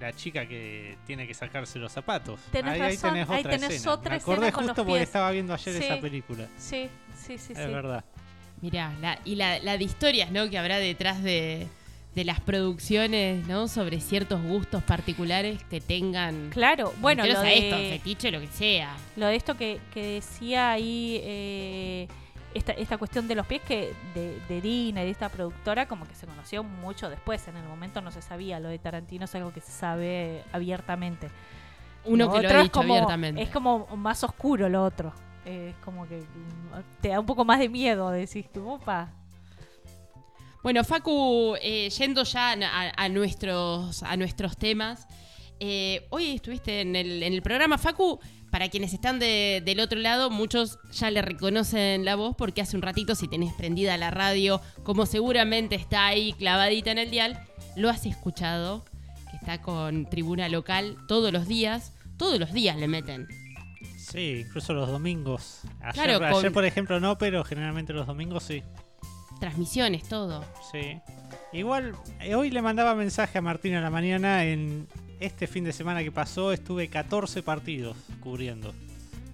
la 0.00 0.12
chica 0.12 0.46
que 0.46 0.96
tiene 1.06 1.26
que 1.26 1.34
sacarse 1.34 1.78
los 1.78 1.92
zapatos. 1.92 2.40
Tenés 2.50 2.72
ahí, 2.74 2.80
ahí 2.80 2.94
razón, 2.96 3.10
tenés 3.12 3.30
ahí 3.30 3.40
otra 3.40 3.50
tenés 3.52 3.70
escena. 3.70 3.92
otra 3.92 4.10
me 4.10 4.16
acordé 4.16 4.36
escena 4.48 4.52
con 4.52 4.62
los 4.66 4.70
justo 4.76 4.86
porque 4.86 5.02
estaba 5.02 5.30
viendo 5.30 5.54
ayer 5.54 5.74
Sí. 5.76 5.84
esa 5.84 6.00
película. 6.00 6.48
Sí, 6.58 6.88
sí, 7.16 7.38
sí, 7.38 7.52
es 7.52 7.58
sí. 7.58 7.72
verdad. 7.72 8.04
Mirá, 8.60 8.92
la- 9.00 9.18
y 9.24 9.34
la, 9.36 9.58
la 9.60 9.76
de 9.78 9.84
historias, 9.84 10.30
¿no? 10.30 10.48
Que 10.50 10.58
habrá 10.58 10.78
detrás 10.78 11.22
de, 11.22 11.66
de 12.14 12.24
las 12.24 12.40
producciones, 12.40 13.46
¿no? 13.46 13.68
Sobre 13.68 14.00
ciertos 14.00 14.42
gustos 14.42 14.82
particulares 14.82 15.62
que 15.70 15.80
tengan. 15.80 16.50
Claro, 16.50 16.92
bueno, 17.00 17.22
Bueno, 17.22 17.34
lo 17.34 17.38
a 17.40 17.42
de, 17.42 17.68
esto, 17.68 17.76
fetiche, 17.76 18.30
lo 18.30 18.40
que 18.40 18.48
sea. 18.48 18.96
lo 19.16 19.26
de 19.26 19.36
esto 19.36 19.56
que, 19.56 19.80
que 19.92 20.06
decía 20.14 20.70
ahí, 20.72 21.20
eh, 21.22 22.08
esta, 22.54 22.72
esta 22.72 22.96
cuestión 22.98 23.26
de 23.28 23.34
los 23.34 23.46
pies 23.46 23.60
que 23.62 23.92
de, 24.14 24.40
de 24.48 24.60
Dina 24.60 25.02
y 25.02 25.06
de 25.06 25.10
esta 25.10 25.28
productora, 25.28 25.86
como 25.86 26.06
que 26.06 26.14
se 26.14 26.26
conoció 26.26 26.62
mucho 26.62 27.10
después. 27.10 27.46
En 27.48 27.56
el 27.56 27.64
momento 27.64 28.00
no 28.00 28.10
se 28.10 28.22
sabía. 28.22 28.60
Lo 28.60 28.68
de 28.68 28.78
Tarantino 28.78 29.24
es 29.26 29.34
algo 29.34 29.52
que 29.52 29.60
se 29.60 29.72
sabe 29.72 30.42
abiertamente. 30.52 31.28
Uno 32.04 32.26
Lo 32.26 32.32
que 32.32 32.40
lo 32.42 32.48
otro 32.48 32.58
ha 32.58 32.62
dicho 32.62 32.72
como- 32.72 32.94
abiertamente. 32.94 33.42
Es 33.42 33.50
como 33.50 33.86
más 33.96 34.22
oscuro 34.24 34.68
lo 34.68 34.84
otro. 34.84 35.12
Es 35.44 35.74
como 35.84 36.06
que 36.08 36.22
te 37.00 37.08
da 37.08 37.20
un 37.20 37.26
poco 37.26 37.44
más 37.44 37.58
de 37.58 37.68
miedo, 37.68 38.10
decís 38.10 38.46
tú, 38.52 38.66
opa. 38.70 39.10
Bueno, 40.62 40.82
Facu, 40.84 41.56
eh, 41.60 41.90
yendo 41.90 42.22
ya 42.24 42.52
a, 42.52 42.92
a 43.04 43.08
nuestros, 43.10 44.02
a 44.02 44.16
nuestros 44.16 44.56
temas, 44.56 45.06
eh, 45.60 46.06
hoy 46.10 46.36
estuviste 46.36 46.80
en 46.80 46.96
el, 46.96 47.22
en 47.22 47.32
el 47.34 47.42
programa, 47.42 47.76
Facu. 47.76 48.18
Para 48.54 48.68
quienes 48.68 48.94
están 48.94 49.18
de- 49.18 49.60
del 49.64 49.80
otro 49.80 49.98
lado, 49.98 50.30
muchos 50.30 50.78
ya 50.92 51.10
le 51.10 51.22
reconocen 51.22 52.04
la 52.04 52.14
voz 52.14 52.36
porque 52.36 52.62
hace 52.62 52.76
un 52.76 52.82
ratito, 52.82 53.16
si 53.16 53.26
tenés 53.26 53.52
prendida 53.52 53.96
la 53.96 54.12
radio, 54.12 54.60
como 54.84 55.06
seguramente 55.06 55.74
está 55.74 56.06
ahí 56.06 56.34
clavadita 56.34 56.92
en 56.92 56.98
el 56.98 57.10
dial, 57.10 57.36
lo 57.74 57.90
has 57.90 58.06
escuchado, 58.06 58.84
que 59.28 59.38
está 59.38 59.60
con 59.60 60.06
tribuna 60.08 60.48
local 60.48 60.96
todos 61.08 61.32
los 61.32 61.48
días. 61.48 61.94
Todos 62.16 62.38
los 62.38 62.52
días 62.52 62.76
le 62.76 62.86
meten. 62.86 63.26
Sí, 63.98 64.44
incluso 64.46 64.72
los 64.72 64.88
domingos. 64.88 65.62
Ayer, 65.80 65.92
Claro, 65.94 66.24
ayer, 66.24 66.42
con- 66.44 66.52
por 66.52 66.64
ejemplo, 66.64 67.00
no, 67.00 67.18
pero 67.18 67.42
generalmente 67.42 67.92
los 67.92 68.06
domingos 68.06 68.44
sí. 68.44 68.62
Transmisiones, 69.40 70.04
todo. 70.08 70.44
Sí. 70.70 71.00
Igual, 71.52 71.96
eh, 72.20 72.36
hoy 72.36 72.52
le 72.52 72.62
mandaba 72.62 72.94
mensaje 72.94 73.36
a 73.38 73.42
Martín 73.42 73.74
a 73.74 73.80
la 73.80 73.90
mañana. 73.90 74.44
En 74.44 74.86
este 75.20 75.46
fin 75.46 75.64
de 75.64 75.72
semana 75.72 76.02
que 76.02 76.12
pasó, 76.12 76.52
estuve 76.52 76.88
14 76.88 77.42
partidos 77.42 77.96
cubriendo. 78.20 78.72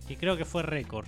Y 0.08 0.16
creo 0.16 0.36
que 0.36 0.44
fue 0.44 0.62
récord. 0.62 1.06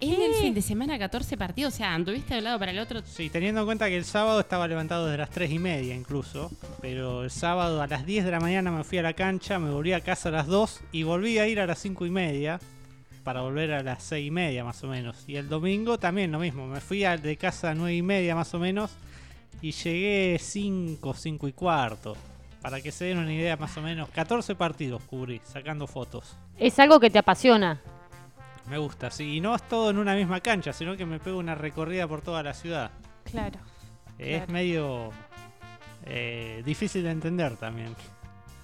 En 0.00 0.22
el 0.22 0.34
fin 0.34 0.54
de 0.54 0.62
semana, 0.62 0.96
14 0.96 1.36
partidos, 1.36 1.74
o 1.74 1.76
sea, 1.76 1.92
anduviste 1.92 2.34
de 2.34 2.38
un 2.38 2.44
lado 2.44 2.58
para 2.60 2.70
el 2.70 2.78
otro. 2.78 3.02
Sí, 3.04 3.30
teniendo 3.30 3.62
en 3.62 3.66
cuenta 3.66 3.88
que 3.88 3.96
el 3.96 4.04
sábado 4.04 4.38
estaba 4.38 4.68
levantado 4.68 5.06
desde 5.06 5.18
las 5.18 5.30
3 5.30 5.50
y 5.50 5.58
media 5.58 5.94
incluso. 5.96 6.52
Pero 6.80 7.24
el 7.24 7.32
sábado 7.32 7.82
a 7.82 7.88
las 7.88 8.06
10 8.06 8.24
de 8.24 8.30
la 8.30 8.38
mañana 8.38 8.70
me 8.70 8.84
fui 8.84 8.98
a 8.98 9.02
la 9.02 9.14
cancha, 9.14 9.58
me 9.58 9.70
volví 9.70 9.92
a 9.92 10.00
casa 10.00 10.28
a 10.28 10.32
las 10.32 10.46
2 10.46 10.82
y 10.92 11.02
volví 11.02 11.38
a 11.38 11.48
ir 11.48 11.58
a 11.58 11.66
las 11.66 11.80
5 11.80 12.06
y 12.06 12.10
media. 12.10 12.60
Para 13.24 13.40
volver 13.40 13.72
a 13.72 13.82
las 13.82 14.04
6 14.04 14.28
y 14.28 14.30
media 14.30 14.64
más 14.64 14.82
o 14.84 14.86
menos. 14.86 15.24
Y 15.26 15.34
el 15.34 15.48
domingo 15.48 15.98
también 15.98 16.30
lo 16.30 16.38
mismo. 16.38 16.68
Me 16.68 16.80
fui 16.80 17.00
de 17.00 17.36
casa 17.36 17.70
a 17.70 17.74
9 17.74 17.96
y 17.96 18.02
media 18.02 18.36
más 18.36 18.54
o 18.54 18.60
menos. 18.60 18.92
Y 19.60 19.72
llegué 19.72 20.38
5, 20.40 21.12
5 21.12 21.48
y 21.48 21.52
cuarto. 21.52 22.16
Para 22.62 22.80
que 22.80 22.90
se 22.90 23.04
den 23.06 23.18
una 23.18 23.32
idea 23.32 23.56
más 23.56 23.76
o 23.76 23.80
menos. 23.82 24.08
14 24.10 24.54
partidos 24.54 25.02
cubrí, 25.04 25.40
sacando 25.44 25.86
fotos. 25.86 26.36
Es 26.58 26.78
algo 26.78 26.98
que 26.98 27.08
te 27.10 27.18
apasiona. 27.18 27.80
Me 28.68 28.78
gusta, 28.78 29.10
sí. 29.10 29.36
Y 29.36 29.40
no 29.40 29.54
es 29.54 29.62
todo 29.68 29.90
en 29.90 29.98
una 29.98 30.14
misma 30.14 30.40
cancha, 30.40 30.72
sino 30.72 30.96
que 30.96 31.06
me 31.06 31.18
pego 31.20 31.38
una 31.38 31.54
recorrida 31.54 32.06
por 32.08 32.20
toda 32.20 32.42
la 32.42 32.52
ciudad. 32.54 32.90
Claro. 33.24 33.58
Es 34.18 34.38
Claro. 34.38 34.52
medio 34.52 35.10
eh, 36.10 36.62
difícil 36.64 37.02
de 37.04 37.10
entender 37.10 37.56
también. 37.56 37.94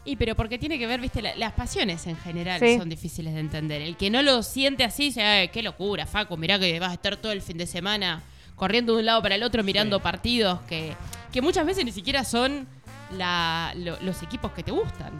Y 0.07 0.17
pero 0.17 0.35
porque 0.35 0.59
tiene 0.59 0.79
que 0.79 0.87
ver, 0.87 1.01
viste, 1.01 1.23
la- 1.23 1.35
las 1.37 1.53
pasiones 1.53 2.07
en 2.07 2.17
general 2.17 2.61
Sí. 2.61 2.79
son 2.79 2.89
difíciles 2.89 3.33
de 3.35 3.41
entender. 3.41 3.81
El 3.83 3.97
que 3.97 4.11
no 4.11 4.23
lo 4.23 4.43
siente 4.43 4.85
así 4.85 5.05
dice, 5.05 5.23
"Ay, 5.23 5.49
qué 5.49 5.63
locura, 5.63 6.07
Facu, 6.07 6.37
mirá 6.37 6.59
que 6.59 6.79
vas 6.81 6.91
a 6.91 6.95
estar 6.95 7.17
todo 7.17 7.33
el 7.33 7.43
fin 7.43 7.57
de 7.59 7.67
semana 7.67 8.23
corriendo 8.57 8.93
de 8.95 9.01
un 9.01 9.07
lado 9.07 9.23
para 9.23 9.35
el 9.35 9.43
otro 9.43 9.63
mirando 9.65 9.97
Sí. 9.99 10.03
partidos 10.03 10.61
que, 10.63 10.95
que 11.33 11.43
muchas 11.43 11.67
veces 11.67 11.85
ni 11.85 11.93
siquiera 11.93 12.25
son 12.25 12.67
la- 13.15 13.73
lo- 13.77 13.99
los 14.01 14.23
equipos 14.23 14.53
que 14.53 14.63
te 14.63 14.71
gustan. 14.71 15.13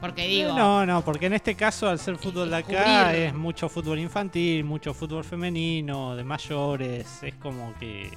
Porque 0.00 0.26
digo, 0.26 0.54
No, 0.54 0.86
no, 0.86 1.04
porque 1.04 1.26
en 1.26 1.34
este 1.34 1.54
caso, 1.54 1.86
al 1.88 1.98
ser 1.98 2.16
fútbol 2.16 2.48
de 2.48 2.56
acá, 2.56 3.14
es 3.14 3.34
mucho 3.34 3.68
fútbol 3.68 3.98
infantil, 3.98 4.64
mucho 4.64 4.94
fútbol 4.94 5.24
femenino, 5.24 6.16
de 6.16 6.24
mayores. 6.24 7.22
Es 7.22 7.34
como 7.34 7.74
que 7.78 8.10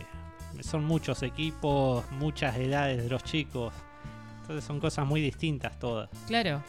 son 0.62 0.86
muchos 0.86 1.24
equipos, 1.24 2.10
muchas 2.12 2.56
edades 2.58 3.04
de 3.04 3.10
los 3.10 3.22
chicos. 3.26 3.74
Entonces 4.42 4.64
son 4.64 4.80
cosas 4.80 5.06
muy 5.06 5.20
distintas 5.22 5.78
todas. 5.80 6.10
claro. 6.28 6.62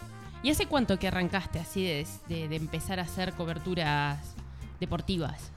¿Y 0.43 0.51
hace 0.51 0.67
cuánto 0.67 0.99
que 0.99 1.09
arrancaste 1.09 1.59
así 1.59 1.85
de, 1.85 2.07
de- 2.29 2.49
de 2.49 2.57
empezar 2.57 2.99
a 3.01 3.05
hacer 3.05 3.33
coberturas 3.33 4.19
deportivas? 4.79 5.51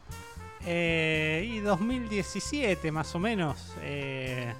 Eh, 0.65 1.49
y 1.55 1.60
2017 1.60 2.91
más 2.91 3.13
o 3.15 3.19
menos. 3.19 3.73
eh, 3.81 4.53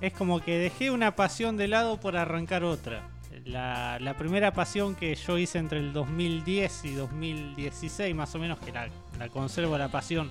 es 0.00 0.12
como 0.12 0.40
que 0.40 0.58
dejé 0.58 0.90
una 0.90 1.16
pasión 1.16 1.56
de 1.56 1.68
lado 1.68 1.98
por 1.98 2.16
arrancar 2.16 2.64
otra. 2.64 3.08
La, 3.44 3.98
la 4.00 4.16
primera 4.16 4.52
pasión 4.52 4.94
que 4.94 5.14
yo 5.14 5.38
hice 5.38 5.58
entre 5.58 5.78
el 5.78 5.92
2010 5.92 6.84
y 6.84 6.94
2016 6.94 8.14
más 8.14 8.34
o 8.34 8.38
menos, 8.38 8.58
que 8.60 8.72
la, 8.72 8.88
conservo 9.30 9.78
la 9.78 9.88
pasión, 9.88 10.30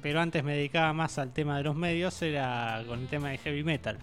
pero 0.00 0.20
antes 0.20 0.44
me 0.44 0.56
dedicaba 0.56 0.92
más 0.92 1.18
al 1.18 1.32
tema 1.32 1.56
de 1.56 1.64
los 1.64 1.76
medios, 1.76 2.20
era 2.22 2.82
con 2.86 3.00
el 3.00 3.08
tema 3.08 3.30
de 3.30 3.38
heavy 3.38 3.64
metal. 3.64 3.98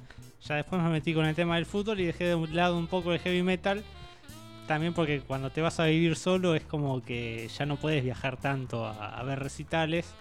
Ya 0.48 0.56
después 0.56 0.82
me 0.82 0.89
metí 0.89 1.13
con 1.13 1.26
el 1.26 1.36
tema 1.36 1.56
del 1.56 1.65
fútbol 1.65 2.00
y 2.00 2.06
dejé 2.06 2.26
de 2.26 2.36
un 2.36 2.56
lado 2.56 2.78
un 2.78 2.88
poco 2.88 3.13
el 3.13 3.19
heavy 3.19 3.43
metal. 3.43 3.84
También 4.67 4.93
porque 4.93 5.22
cuando 5.22 5.50
te 5.50 5.62
vas 5.62 5.80
a 5.80 5.86
vivir 5.86 6.15
solo 6.15 6.54
es 6.54 6.63
como 6.63 7.02
que 7.02 7.50
ya 7.58 7.65
no 7.65 7.78
puedes 7.78 8.04
viajar 8.04 8.38
tanto 8.38 8.86
a, 8.86 9.17
a 9.19 9.24
ver 9.24 9.39
recitales. 9.39 10.13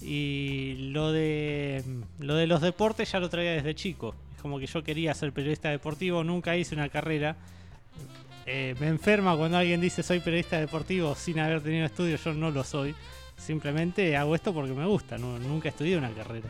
Y 0.00 0.90
lo 0.90 1.10
de 1.10 1.82
lo 2.18 2.34
de 2.34 2.46
los 2.46 2.60
deportes 2.60 3.10
ya 3.10 3.18
lo 3.18 3.30
traía 3.30 3.52
desde 3.52 3.74
chico. 3.74 4.14
Como 4.42 4.58
que 4.58 4.66
yo 4.66 4.82
quería 4.84 5.12
ser 5.14 5.32
periodista 5.32 5.70
deportivo, 5.70 6.22
nunca 6.24 6.56
hice 6.56 6.74
una 6.74 6.88
carrera. 6.88 7.36
Eh, 8.46 8.74
me 8.78 8.86
enferma 8.88 9.36
cuando 9.36 9.58
alguien 9.58 9.80
dice 9.80 10.02
soy 10.02 10.20
periodista 10.20 10.58
deportivo 10.60 11.14
sin 11.16 11.40
haber 11.40 11.60
tenido 11.62 11.84
estudios, 11.86 12.22
yo 12.22 12.32
no 12.32 12.50
lo 12.50 12.62
soy. 12.62 12.94
Simplemente 13.36 14.16
hago 14.16 14.34
esto 14.34 14.54
porque 14.54 14.72
me 14.72 14.86
gusta, 14.86 15.18
no- 15.18 15.38
nunca 15.38 15.68
estudié 15.68 15.96
una 15.98 16.10
carrera. 16.10 16.48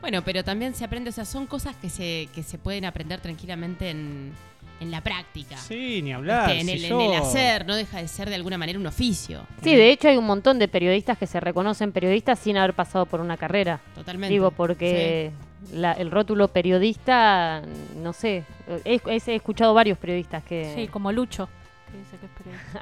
Bueno, 0.00 0.22
pero 0.24 0.42
también 0.44 0.74
se 0.74 0.84
aprende, 0.84 1.10
o 1.10 1.12
sea, 1.12 1.24
son 1.24 1.46
cosas 1.46 1.76
que 1.76 1.88
se, 1.90 2.28
que 2.34 2.42
se 2.42 2.58
pueden 2.58 2.84
aprender 2.84 3.20
tranquilamente 3.20 3.90
en, 3.90 4.32
en 4.80 4.90
la 4.90 5.00
práctica. 5.00 5.56
Sí, 5.56 6.00
ni 6.02 6.12
hablar. 6.12 6.50
Este, 6.50 6.60
en, 6.60 6.66
si 6.66 6.72
el, 6.72 6.84
en 6.84 6.90
yo- 6.90 7.12
el 7.12 7.20
hacer, 7.20 7.66
no 7.66 7.76
deja 7.76 7.98
de 8.00 8.08
ser 8.08 8.28
de 8.28 8.34
alguna 8.36 8.58
manera 8.58 8.78
un 8.78 8.86
oficio. 8.86 9.46
Sí, 9.62 9.74
de 9.76 9.90
hecho 9.90 10.08
hay 10.08 10.16
un 10.16 10.24
montón 10.26 10.58
de 10.58 10.68
periodistas 10.68 11.18
que 11.18 11.26
se 11.26 11.38
reconocen 11.40 11.92
periodistas 11.92 12.38
sin 12.38 12.56
haber 12.56 12.74
pasado 12.74 13.06
por 13.06 13.20
una 13.20 13.36
carrera. 13.36 13.80
Totalmente. 13.94 14.32
Digo, 14.32 14.50
porque 14.50 15.30
la- 15.72 15.92
el 15.92 16.10
rótulo 16.10 16.48
periodista, 16.48 17.62
no 18.02 18.12
sé, 18.12 18.44
he, 18.84 19.00
he- 19.06 19.22
he 19.26 19.34
escuchado 19.36 19.72
varios 19.74 19.96
periodistas 19.98 20.42
que... 20.44 20.72
Sí, 20.74 20.88
como 20.88 21.12
Lucho. 21.12 21.48
que 21.90 21.98
dice 21.98 22.16
que 22.18 22.26
es 22.26 22.32
periodista. 22.32 22.80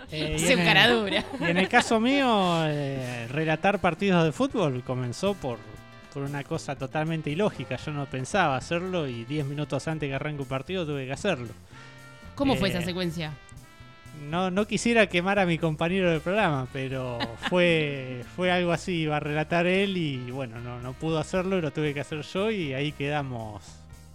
Eh, 0.12 0.36
en 0.38 0.58
el- 0.60 0.64
cara 0.66 0.88
dura. 0.88 1.24
Y 1.40 1.44
en 1.44 1.56
el 1.56 1.68
caso 1.68 1.98
mío, 2.00 2.64
eh, 2.66 3.26
relatar 3.30 3.78
partidos 3.80 4.24
de 4.24 4.32
fútbol 4.32 4.82
comenzó 4.84 5.34
por, 5.34 5.58
por 6.12 6.22
una 6.24 6.42
cosa 6.44 6.74
totalmente 6.76 7.30
ilógica. 7.30 7.76
Yo 7.76 7.92
no 7.92 8.04
pensaba 8.06 8.56
hacerlo 8.56 9.06
y 9.06 9.24
10 9.24 9.46
minutos 9.46 9.86
antes 9.88 10.08
que 10.08 10.14
arranque 10.14 10.42
un 10.42 10.48
partido 10.48 10.84
tuve 10.84 11.06
que 11.06 11.12
hacerlo. 11.12 11.48
¿Cómo 12.34 12.56
fue 12.56 12.68
Eh, 12.68 12.72
esa 12.72 12.82
secuencia? 12.82 13.32
No, 14.28 14.50
no 14.50 14.66
quisiera 14.66 15.06
quemar 15.08 15.38
a 15.38 15.46
mi 15.46 15.58
compañero 15.58 16.10
del 16.10 16.20
programa, 16.20 16.68
pero 16.72 17.18
fue, 17.48 18.24
fue 18.36 18.50
algo 18.52 18.72
así, 18.72 19.02
iba 19.02 19.16
a 19.16 19.20
relatar 19.20 19.66
él 19.66 19.96
y 19.96 20.30
bueno, 20.30 20.60
no, 20.60 20.80
no 20.80 20.92
pudo 20.92 21.18
hacerlo 21.18 21.58
y 21.58 21.62
lo 21.62 21.72
tuve 21.72 21.94
que 21.94 22.00
hacer 22.00 22.22
yo 22.22 22.50
y 22.50 22.72
ahí 22.74 22.92
quedamos 22.92 23.62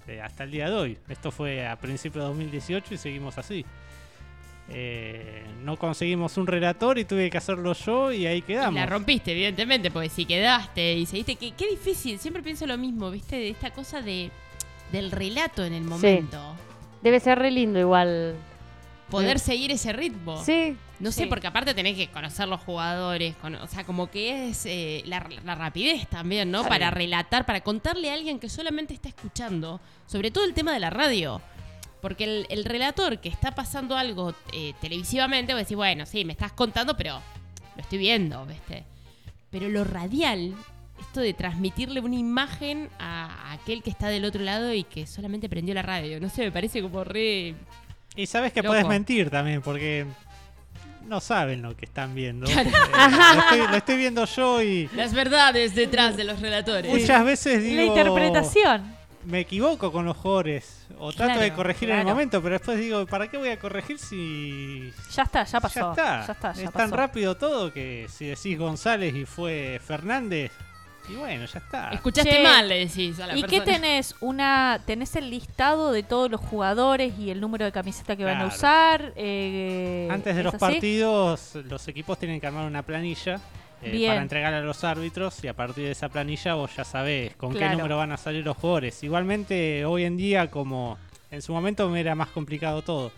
eh, 0.07 0.21
hasta 0.21 0.43
el 0.43 0.51
día 0.51 0.69
de 0.69 0.75
hoy. 0.75 0.97
Esto 1.09 1.31
fue 1.31 1.67
a 1.67 1.75
principios 1.77 2.23
de 2.23 2.29
2018 2.29 2.93
y 2.93 2.97
seguimos 2.97 3.37
así. 3.37 3.65
Eh, 4.69 5.43
no 5.63 5.77
conseguimos 5.77 6.37
un 6.37 6.47
relator 6.47 6.97
y 6.97 7.05
tuve 7.05 7.29
que 7.29 7.37
hacerlo 7.37 7.73
yo 7.73 8.11
y 8.11 8.25
ahí 8.25 8.37
Y 8.39 8.41
quedamos. 8.41 8.73
la 8.73 8.85
rompiste, 8.85 9.31
evidentemente, 9.31 9.91
porque 9.91 10.09
si 10.09 10.25
quedaste 10.25 10.93
y 10.93 11.05
seguiste. 11.05 11.35
Qué, 11.35 11.51
qué 11.51 11.69
difícil, 11.69 12.17
siempre 12.19 12.41
pienso 12.41 12.65
lo 12.65 12.77
mismo, 12.77 13.11
¿viste? 13.11 13.35
De 13.35 13.49
esta 13.49 13.71
cosa 13.71 14.01
de 14.01 14.31
del 14.91 15.11
relato 15.11 15.63
en 15.65 15.73
el 15.73 15.83
momento. 15.83 16.55
Debe 17.01 17.19
ser 17.19 17.39
re 17.39 17.51
lindo 17.51 17.79
igual. 17.79 18.35
Poder 19.09 19.39
Sí. 19.39 19.45
seguir 19.45 19.71
ese 19.71 19.93
ritmo. 19.93 20.43
Sí. 20.43 20.75
No 20.99 21.11
sé, 21.11 21.23
Sí. 21.23 21.25
porque 21.29 21.47
aparte 21.47 21.73
tenés 21.73 21.95
que 21.95 22.07
conocer 22.09 22.47
los 22.47 22.61
jugadores, 22.61 23.35
con- 23.35 23.55
o 23.55 23.67
sea, 23.67 23.83
como 23.83 24.09
que 24.09 24.49
es 24.49 24.65
eh, 24.65 25.03
la, 25.05 25.27
la 25.43 25.53
rapidez 25.55 26.07
también, 26.07 26.49
¿no? 26.51 26.63
Para 26.67 26.89
relatar, 26.89 27.45
para 27.45 27.61
contarle 27.61 28.09
a 28.09 28.13
alguien 28.13 28.39
que 28.39 28.49
solamente 28.49 28.93
está 28.93 29.09
escuchando, 29.09 29.79
sobre 30.07 30.31
todo 30.31 30.45
el 30.45 30.53
tema 30.53 30.73
de 30.73 30.79
la 30.79 30.89
radio. 30.89 31.41
Porque 32.01 32.23
el, 32.23 32.45
el 32.49 32.65
relator 32.65 33.19
que 33.19 33.29
está 33.29 33.53
pasando 33.53 33.97
algo 33.97 34.33
eh, 34.53 34.73
televisivamente, 34.81 35.53
va 35.53 35.59
a 35.59 35.63
decir, 35.63 35.75
bueno, 35.77 36.05
sí, 36.05 36.23
me 36.23 36.33
estás 36.33 36.51
contando, 36.53 36.95
pero 36.97 37.19
lo 37.75 37.81
estoy 37.81 37.97
viendo, 37.97 38.45
¿viste? 38.45 38.83
Pero 39.51 39.69
lo 39.69 39.83
radial, 39.83 40.53
esto 40.99 41.19
de 41.19 41.33
transmitirle 41.33 41.99
una 41.99 42.15
imagen 42.15 42.89
a, 42.99 43.49
a 43.49 43.53
aquel 43.53 43.83
que 43.83 43.89
está 43.89 44.07
del 44.07 44.23
otro 44.25 44.41
lado 44.43 44.73
y 44.73 44.83
que 44.83 45.05
solamente 45.07 45.49
prendió 45.49 45.73
la 45.75 45.81
radio, 45.81 46.19
no 46.19 46.29
sé, 46.29 46.43
me 46.43 46.51
parece 46.51 46.81
como 46.81 47.03
re... 47.03 47.55
Y 48.15 48.25
sabes 48.27 48.53
que 48.53 48.61
Loco. 48.61 48.71
puedes 48.71 48.87
mentir 48.87 49.29
también, 49.29 49.61
porque 49.61 50.05
no 51.07 51.19
saben 51.19 51.61
lo 51.61 51.75
que 51.75 51.85
están 51.85 52.15
viendo. 52.15 52.45
Claro. 52.47 52.69
Eh, 52.69 53.35
lo, 53.35 53.41
estoy, 53.41 53.67
lo 53.71 53.75
estoy 53.77 53.97
viendo 53.97 54.25
yo 54.25 54.61
y 54.61 54.89
Las 54.95 55.13
verdades 55.13 55.75
detrás 55.75 56.15
de 56.17 56.23
los 56.23 56.39
relatores. 56.41 56.91
muchas 56.91 57.23
veces 57.25 57.61
digo... 57.63 57.75
La 57.77 57.83
interpretación. 57.85 58.95
Me 59.25 59.39
equivoco 59.39 59.91
con 59.91 60.05
los 60.05 60.15
jugadores, 60.17 60.85
o 60.99 61.11
trato 61.11 61.33
Claro, 61.33 61.41
de 61.41 61.51
corregir 61.53 61.89
en 61.89 61.97
el 61.99 62.05
momento, 62.05 62.43
pero 62.43 62.53
después 62.53 62.77
digo, 62.77 63.07
¿para 63.07 63.27
qué 63.27 63.37
voy 63.37 63.49
a 63.49 63.57
corregir 63.57 63.97
si 63.97 64.91
Ya 65.15 65.23
está, 65.23 65.43
ya 65.45 65.59
pasó. 65.59 65.79
ya 65.79 65.89
está? 65.89 66.25
Ya 66.27 66.33
está, 66.33 66.53
ya 66.53 66.63
es 66.65 66.71
tan 66.71 66.91
rápido 66.91 67.35
todo 67.35 67.73
que 67.73 68.05
si 68.07 68.27
decís 68.27 68.55
González 68.57 69.15
y 69.15 69.25
fue 69.25 69.81
Fernández, 69.83 70.51
y 71.09 71.15
bueno, 71.15 71.45
ya 71.45 71.59
está. 71.59 71.89
Escuchaste 71.91 72.29
Che, 72.31 72.43
mal, 72.43 72.67
le 72.67 72.79
decís 72.87 73.19
a 73.19 73.27
la 73.27 73.37
¿Y 73.37 73.43
qué 73.43 73.61
tenés? 73.61 74.15
Una, 74.21 74.79
¿Tenés 74.85 75.15
el 75.15 75.29
listado 75.29 75.91
de 75.91 76.03
todos 76.03 76.29
los 76.31 76.41
jugadores 76.41 77.13
y 77.19 77.29
el 77.29 77.39
número 77.41 77.65
de 77.65 77.71
camiseta 77.71 78.15
que 78.15 78.25
van 78.25 78.41
a 78.41 78.45
usar? 78.47 79.13
Eh, 79.15 80.07
Antes 80.11 80.35
de 80.35 80.41
¿es 80.41 80.45
los 80.45 80.53
así? 80.55 80.59
partidos, 80.73 81.55
los 81.65 81.87
equipos 81.87 82.17
tienen 82.17 82.39
que 82.39 82.47
armar 82.47 82.65
una 82.65 82.81
planilla 82.83 83.39
eh, 83.81 83.91
Bien. 83.91 84.11
para 84.11 84.21
entregar 84.21 84.53
a 84.53 84.61
los 84.61 84.83
árbitros 84.83 85.43
y 85.43 85.47
a 85.47 85.53
partir 85.53 85.85
de 85.85 85.91
esa 85.91 86.09
planilla 86.09 86.55
vos 86.55 86.75
ya 86.75 86.83
sabés 86.83 87.35
con 87.35 87.51
Claro. 87.51 87.71
qué 87.71 87.75
número 87.77 87.97
van 87.97 88.11
a 88.11 88.17
salir 88.17 88.43
los 88.43 88.57
jugadores. 88.57 89.03
Igualmente, 89.03 89.85
hoy 89.85 90.05
en 90.05 90.17
día, 90.17 90.49
como 90.49 90.97
en 91.31 91.41
su 91.41 91.53
momento 91.53 91.89
me 91.89 91.99
era 91.99 92.15
más 92.15 92.29
complicado 92.29 92.81
todo, 92.81 93.11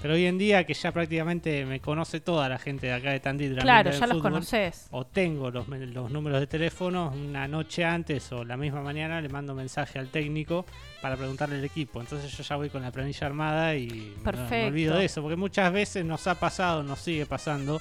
pero 0.00 0.14
hoy 0.14 0.26
en 0.26 0.38
día 0.38 0.64
que 0.64 0.74
ya 0.74 0.92
prácticamente 0.92 1.64
me 1.66 1.80
conoce 1.80 2.20
toda 2.20 2.48
la 2.48 2.58
gente 2.58 2.86
de 2.86 2.92
acá 2.92 3.10
de 3.10 3.20
Tandil, 3.20 3.56
Claro, 3.56 3.90
ya 3.90 4.06
los 4.06 4.22
conoces. 4.22 4.88
O 4.92 5.04
tengo 5.06 5.50
los, 5.50 5.66
los 5.68 6.10
números 6.10 6.40
de 6.40 6.46
teléfono, 6.46 7.12
una 7.14 7.48
noche 7.48 7.84
antes 7.84 8.30
o 8.32 8.44
la 8.44 8.56
misma 8.56 8.80
mañana 8.82 9.20
le 9.20 9.28
mando 9.28 9.54
mensaje 9.54 9.98
al 9.98 10.08
técnico 10.08 10.64
para 11.02 11.16
preguntarle 11.16 11.56
al 11.56 11.64
equipo. 11.64 12.00
Entonces 12.00 12.30
yo 12.36 12.42
ya 12.44 12.56
voy 12.56 12.70
con 12.70 12.82
la 12.82 12.90
planilla 12.92 13.26
armada 13.26 13.74
y 13.74 14.14
me 14.50 14.66
olvido 14.66 14.96
de 14.96 15.04
eso, 15.06 15.20
porque 15.22 15.36
muchas 15.36 15.72
veces 15.72 16.04
nos 16.04 16.26
ha 16.26 16.36
pasado, 16.36 16.82
nos 16.82 17.00
sigue 17.00 17.26
pasando, 17.26 17.80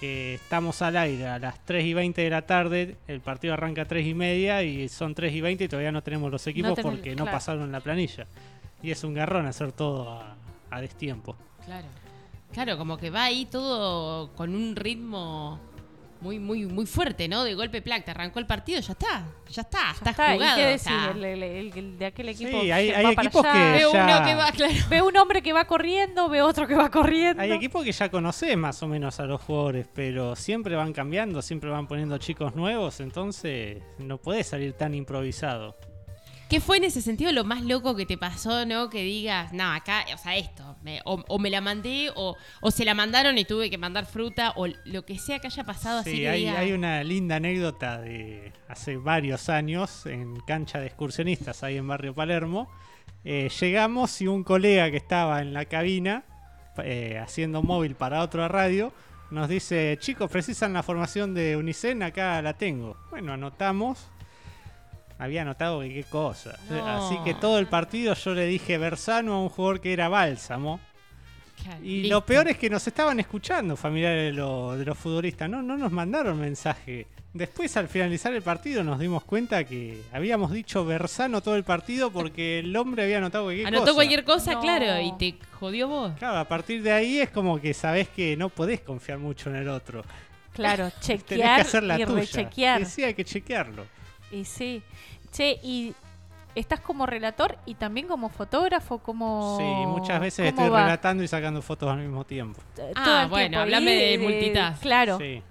que 0.00 0.34
estamos 0.36 0.80
al 0.80 0.96
aire 0.96 1.26
a 1.26 1.38
las 1.38 1.62
3 1.66 1.84
y 1.84 1.92
20 1.92 2.22
de 2.22 2.30
la 2.30 2.42
tarde, 2.42 2.96
el 3.06 3.20
partido 3.20 3.52
arranca 3.52 3.82
a 3.82 3.84
3 3.84 4.06
y 4.06 4.14
media 4.14 4.62
y 4.62 4.88
son 4.88 5.14
3 5.14 5.30
y 5.34 5.40
20 5.42 5.64
y 5.64 5.68
todavía 5.68 5.92
no 5.92 6.02
tenemos 6.02 6.30
los 6.30 6.46
equipos 6.46 6.70
tenés- 6.78 6.82
porque 6.90 7.14
no 7.14 7.24
pasaron 7.32 7.70
la 7.70 7.80
planilla. 7.80 8.26
Y 8.82 8.90
es 8.92 9.04
un 9.04 9.12
garrón 9.12 9.44
hacer 9.44 9.72
todo 9.72 10.08
a, 10.10 10.36
a 10.70 10.80
destiempo. 10.80 11.36
Claro. 11.64 11.86
Claro, 12.52 12.76
como 12.78 12.96
que 12.98 13.10
va 13.10 13.24
ahí 13.24 13.46
todo 13.46 14.32
con 14.34 14.54
un 14.56 14.74
ritmo 14.74 15.60
muy, 16.20 16.38
muy, 16.38 16.66
muy 16.66 16.84
fuerte, 16.84 17.28
¿no? 17.28 17.44
De 17.44 17.54
golpe 17.54 17.80
plac, 17.80 18.04
te 18.04 18.10
arrancó 18.10 18.40
el 18.40 18.46
partido, 18.46 18.80
ya 18.80 18.92
está. 18.92 19.24
Ya 19.50 19.62
está, 19.62 19.78
Ya 19.78 19.92
está, 19.92 20.10
está, 20.10 20.34
¿y 20.34 20.38
jugado. 20.38 20.56
qué 20.58 20.78
sea, 20.78 21.10
El, 21.12 21.24
el- 21.24 21.42
el- 21.42 21.72
el 21.78 21.98
de 21.98 22.06
aquel 22.06 22.34
Sí, 22.34 22.44
equipo 22.44 22.58
hay- 22.60 22.66
que 22.66 22.96
hay 22.96 23.04
va 23.04 23.12
para 23.12 23.28
equipos 23.28 23.44
allá. 23.46 23.52
que- 23.52 23.78
Ve 23.78 23.86
uno 23.86 24.24
que 24.26 24.34
va, 24.34 24.52
claro. 24.52 24.74
Ve 24.90 25.02
un 25.02 25.16
hombre 25.16 25.42
que 25.42 25.52
va 25.54 25.64
corriendo, 25.64 26.28
ve 26.28 26.42
otro 26.42 26.66
que 26.66 26.74
va 26.74 26.90
corriendo. 26.90 27.40
Hay 27.42 27.52
equipos 27.52 27.84
que 27.84 27.92
ya 27.92 28.10
conoces 28.10 28.54
más 28.58 28.82
o 28.82 28.88
menos 28.88 29.18
a 29.20 29.24
los 29.26 29.40
jugadores, 29.40 29.86
pero 29.94 30.34
siempre 30.36 30.74
van 30.76 30.92
cambiando, 30.92 31.40
siempre 31.40 31.70
van 31.70 31.86
poniendo 31.86 32.18
chicos 32.18 32.54
nuevos, 32.56 33.00
entonces 33.00 33.80
no 33.98 34.18
puedes 34.18 34.46
salir 34.48 34.72
tan 34.74 34.92
improvisado. 34.94 35.76
¿Qué 36.50 36.60
fue 36.60 36.78
en 36.78 36.84
ese 36.84 37.00
sentido 37.00 37.30
lo 37.32 37.44
más 37.44 37.62
loco 37.62 37.94
que 37.94 38.04
te 38.06 38.18
pasó, 38.18 38.66
no? 38.66 38.90
Que 38.90 39.02
digas, 39.04 39.52
no, 39.52 39.72
acá, 39.72 40.04
o 40.12 40.18
sea, 40.18 40.36
esto, 40.36 40.76
me- 40.82 41.00
o, 41.04 41.24
o 41.28 41.38
me 41.38 41.48
la 41.48 41.60
mandé, 41.60 42.10
o, 42.16 42.36
o 42.60 42.70
se 42.72 42.84
la 42.84 42.92
mandaron 42.92 43.38
y 43.38 43.44
tuve 43.44 43.70
que 43.70 43.78
mandar 43.78 44.04
fruta, 44.04 44.52
o 44.56 44.66
lo 44.84 45.06
que 45.06 45.16
sea 45.18 45.38
que 45.38 45.46
haya 45.46 45.62
pasado 45.64 46.00
así 46.00 46.10
Sí, 46.10 46.16
que 46.18 46.28
hay, 46.28 46.46
hay 46.48 46.72
una 46.72 47.02
linda 47.04 47.36
anécdota 47.36 48.00
de 48.00 48.52
hace 48.68 48.96
varios 48.96 49.48
años 49.48 50.04
en 50.06 50.40
cancha 50.40 50.80
de 50.80 50.86
excursionistas 50.88 51.62
ahí 51.62 51.76
en 51.76 51.86
Barrio 51.86 52.14
Palermo. 52.14 52.68
Eh, 53.24 53.48
llegamos 53.60 54.20
y 54.20 54.26
un 54.26 54.42
colega 54.44 54.90
que 54.90 54.96
estaba 54.96 55.40
en 55.42 55.52
la 55.52 55.66
cabina 55.66 56.24
eh, 56.82 57.18
haciendo 57.22 57.62
móvil 57.62 57.94
para 57.94 58.22
otra 58.22 58.48
radio 58.48 58.92
nos 59.30 59.48
dice, 59.48 59.96
chicos, 60.00 60.28
precisan 60.28 60.72
la 60.72 60.82
formación 60.82 61.34
de 61.34 61.56
Unicen, 61.56 62.02
acá 62.02 62.42
la 62.42 62.54
tengo. 62.58 62.96
Bueno, 63.10 63.32
anotamos. 63.32 64.08
Había 65.20 65.42
anotado 65.42 65.80
que 65.80 65.92
qué 65.92 66.04
cosa. 66.04 66.58
No. 66.70 66.86
Así 66.86 67.16
que 67.24 67.34
todo 67.34 67.58
el 67.58 67.66
partido 67.66 68.14
yo 68.14 68.34
le 68.34 68.46
dije 68.46 68.78
Bersano 68.78 69.34
a 69.34 69.42
un 69.42 69.48
jugador 69.50 69.80
que 69.80 69.92
era 69.92 70.08
Bálsamo. 70.08 70.80
Y 71.82 72.00
listo. 72.02 72.14
lo 72.14 72.24
peor 72.24 72.48
es 72.48 72.56
que 72.56 72.70
nos 72.70 72.86
estaban 72.86 73.20
escuchando 73.20 73.76
familiares 73.76 74.32
de, 74.32 74.32
lo- 74.32 74.76
de 74.78 74.84
los 74.86 74.96
futbolistas, 74.96 75.48
no, 75.50 75.60
no 75.62 75.76
nos 75.76 75.92
mandaron 75.92 76.40
mensaje. 76.40 77.06
Después 77.34 77.76
al 77.76 77.86
finalizar 77.86 78.32
el 78.32 78.40
partido 78.42 78.82
nos 78.82 78.98
dimos 78.98 79.22
cuenta 79.24 79.62
que 79.64 80.00
habíamos 80.10 80.50
dicho 80.52 80.84
Bersano 80.86 81.42
todo 81.42 81.54
el 81.56 81.62
partido 81.64 82.10
porque 82.10 82.60
el 82.60 82.74
hombre 82.76 83.02
había 83.04 83.18
anotado 83.18 83.44
cualquier 83.44 83.66
Anotó 83.66 83.82
cosa. 83.84 83.94
cualquier 83.94 84.24
cosa, 84.24 84.52
No. 84.54 84.60
claro, 84.62 85.00
y 85.00 85.12
te 85.18 85.34
jodió 85.52 85.86
vos. 85.86 86.12
Claro, 86.18 86.38
a 86.38 86.48
partir 86.48 86.82
de 86.82 86.92
ahí 86.92 87.18
es 87.20 87.28
como 87.28 87.60
que 87.60 87.74
sabés 87.74 88.08
que 88.08 88.36
no 88.38 88.48
podés 88.48 88.80
confiar 88.80 89.18
mucho 89.18 89.50
en 89.50 89.56
el 89.56 89.68
otro. 89.68 90.02
Claro, 90.54 90.90
Tenés 91.06 91.22
que 91.24 91.34
chequear 91.36 91.60
hacer 91.60 91.82
la 91.82 92.00
y 92.00 92.04
tuya. 92.06 92.20
rechequear. 92.20 92.80
Y 92.80 92.84
sí, 92.86 93.04
hay 93.04 93.12
que 93.14 93.24
chequearlo. 93.24 93.84
Y 94.32 94.44
sí. 94.46 94.82
Che, 95.32 95.58
y 95.62 95.94
estás 96.54 96.80
como 96.80 97.06
relator 97.06 97.56
y 97.66 97.74
también 97.74 98.06
como 98.08 98.28
fotógrafo, 98.28 98.98
como... 98.98 99.56
Sí, 99.58 99.64
muchas 99.86 100.20
veces 100.20 100.52
¿cómo 100.52 100.62
estoy 100.66 100.68
va? 100.78 100.82
relatando 100.84 101.22
y 101.22 101.28
sacando 101.28 101.62
fotos 101.62 101.90
al 101.90 101.98
mismo 101.98 102.24
tiempo. 102.24 102.60
Ah, 102.96 103.26
bueno, 103.30 103.48
tiempo 103.48 103.58
hablame 103.60 103.94
de 103.94 104.18
multitask. 104.18 104.82
Claro. 104.82 105.18
Sí. 105.18 105.42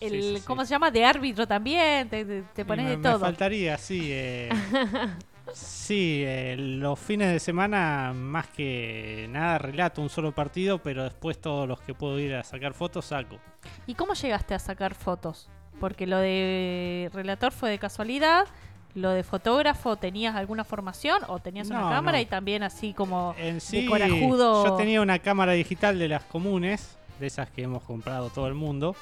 El, 0.00 0.10
Sí, 0.10 0.22
sí, 0.22 0.36
sí. 0.38 0.42
¿Cómo 0.46 0.64
se 0.64 0.70
llama? 0.70 0.90
De 0.90 1.04
árbitro 1.04 1.46
también. 1.48 2.08
Te, 2.08 2.24
te- 2.24 2.42
te 2.42 2.62
Y 2.62 2.64
pones 2.64 2.84
me, 2.84 2.90
de 2.92 2.96
me 2.98 3.02
todo. 3.02 3.18
faltaría, 3.20 3.78
sí. 3.78 4.00
eh, 4.12 4.50
sí, 5.52 6.22
eh, 6.26 6.56
los 6.58 6.98
fines 6.98 7.32
de 7.32 7.40
semana, 7.40 8.12
más 8.14 8.46
que 8.48 9.26
nada, 9.30 9.58
relato 9.58 10.00
un 10.02 10.08
solo 10.08 10.32
partido, 10.32 10.78
pero 10.82 11.04
después 11.04 11.40
todos 11.40 11.66
los 11.68 11.80
que 11.80 11.94
puedo 11.94 12.18
ir 12.18 12.34
a 12.34 12.44
sacar 12.44 12.74
fotos, 12.74 13.06
saco. 13.06 13.38
¿Y 13.86 13.94
cómo 13.94 14.14
llegaste 14.14 14.54
a 14.54 14.58
sacar 14.58 14.94
fotos? 14.94 15.48
Porque 15.80 16.06
lo 16.06 16.18
de 16.18 17.10
relator 17.12 17.52
fue 17.52 17.70
de 17.70 17.78
casualidad. 17.78 18.46
Lo 18.94 19.10
de 19.10 19.24
fotógrafo, 19.24 19.96
¿tenías 19.96 20.36
alguna 20.36 20.62
formación 20.64 21.22
o 21.26 21.40
tenías 21.40 21.68
una 21.68 21.88
cámara 21.90 22.18
no. 22.18 22.22
y 22.22 22.26
también 22.26 22.62
así 22.62 22.92
como 22.92 23.34
En 23.38 23.60
sí, 23.60 23.82
de 23.82 23.88
corajudo? 23.88 24.64
yo 24.64 24.74
tenía 24.76 25.00
una 25.00 25.18
cámara 25.18 25.52
digital 25.52 25.98
de 25.98 26.06
las 26.08 26.22
comunes, 26.24 26.96
de 27.18 27.26
esas 27.26 27.50
que 27.50 27.62
hemos 27.62 27.82
comprado 27.82 28.30
todo 28.30 28.46
el 28.46 28.54
mundo. 28.54 28.94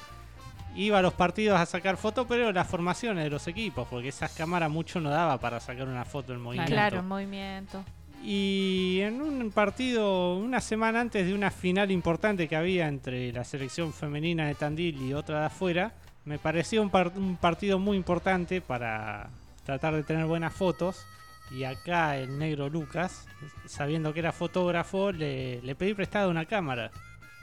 Iba 0.75 0.97
a 0.97 1.01
los 1.03 1.13
partidos 1.13 1.59
a 1.59 1.67
sacar 1.67 1.97
fotos, 1.97 2.25
pero 2.27 2.51
las 2.51 2.67
formaciones 2.67 3.23
de 3.23 3.29
los 3.29 3.47
equipos, 3.47 3.87
porque 3.87 4.07
esas 4.07 4.31
cámaras 4.31 4.71
mucho 4.71 4.99
no 4.99 5.11
daba 5.11 5.39
para 5.39 5.59
sacar 5.59 5.87
una 5.87 6.05
foto 6.05 6.33
en 6.33 6.41
movimiento. 6.41 6.71
Claro, 6.71 6.99
en 6.99 7.07
movimiento. 7.07 7.83
Y 8.23 8.99
en 9.01 9.21
un 9.21 9.51
partido, 9.51 10.35
una 10.37 10.61
semana 10.61 11.01
antes 11.01 11.27
de 11.27 11.33
una 11.35 11.51
final 11.51 11.91
importante 11.91 12.47
que 12.47 12.55
había 12.55 12.87
entre 12.87 13.31
la 13.31 13.43
selección 13.43 13.93
femenina 13.93 14.47
de 14.47 14.55
Tandil 14.55 14.99
y 15.03 15.13
otra 15.13 15.41
de 15.41 15.45
afuera, 15.47 15.91
me 16.25 16.39
pareció 16.39 16.81
un, 16.81 16.89
par- 16.89 17.11
un 17.15 17.35
partido 17.35 17.77
muy 17.77 17.95
importante 17.97 18.61
para 18.61 19.29
tratar 19.65 19.95
de 19.95 20.03
tener 20.03 20.25
buenas 20.25 20.53
fotos. 20.53 21.05
Y 21.51 21.65
acá 21.65 22.17
el 22.17 22.39
negro 22.39 22.69
Lucas, 22.69 23.27
sabiendo 23.65 24.13
que 24.13 24.19
era 24.19 24.31
fotógrafo, 24.31 25.11
le, 25.11 25.61
le 25.61 25.75
pedí 25.75 25.93
prestada 25.93 26.27
una 26.27 26.45
cámara 26.45 26.89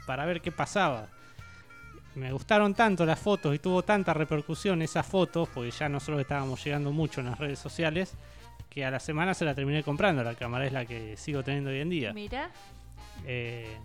para 0.05 0.25
ver 0.25 0.41
qué 0.41 0.51
pasaba. 0.51 1.07
Me 2.15 2.31
gustaron 2.33 2.73
tanto 2.73 3.05
las 3.05 3.19
fotos 3.19 3.55
y 3.55 3.59
tuvo 3.59 3.83
tanta 3.83 4.13
repercusión 4.13 4.81
esas 4.81 5.05
fotos, 5.05 5.47
porque 5.53 5.71
ya 5.71 5.87
nosotros 5.87 6.19
estábamos 6.19 6.61
llegando 6.63 6.91
mucho 6.91 7.21
en 7.21 7.27
las 7.27 7.39
redes 7.39 7.59
sociales, 7.59 8.13
que 8.69 8.83
a 8.83 8.91
la 8.91 8.99
semana 8.99 9.33
se 9.33 9.45
la 9.45 9.55
terminé 9.55 9.81
comprando. 9.83 10.23
La 10.23 10.35
cámara 10.35 10.65
es 10.65 10.73
la 10.73 10.85
que 10.85 11.15
sigo 11.15 11.43
teniendo 11.43 11.69
hoy 11.69 11.79
en 11.79 11.89
día. 11.89 12.13
Mira. 12.13 12.49
Eh, 13.25 13.77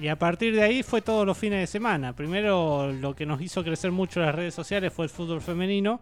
y 0.00 0.08
a 0.08 0.16
partir 0.16 0.54
de 0.54 0.62
ahí 0.62 0.82
fue 0.82 1.02
todos 1.02 1.26
los 1.26 1.36
fines 1.36 1.60
de 1.60 1.66
semana. 1.66 2.14
Primero 2.14 2.92
lo 2.92 3.14
que 3.14 3.26
nos 3.26 3.40
hizo 3.40 3.62
crecer 3.64 3.90
mucho 3.90 4.20
las 4.20 4.34
redes 4.34 4.54
sociales 4.54 4.92
fue 4.92 5.06
el 5.06 5.10
fútbol 5.10 5.42
femenino. 5.42 6.00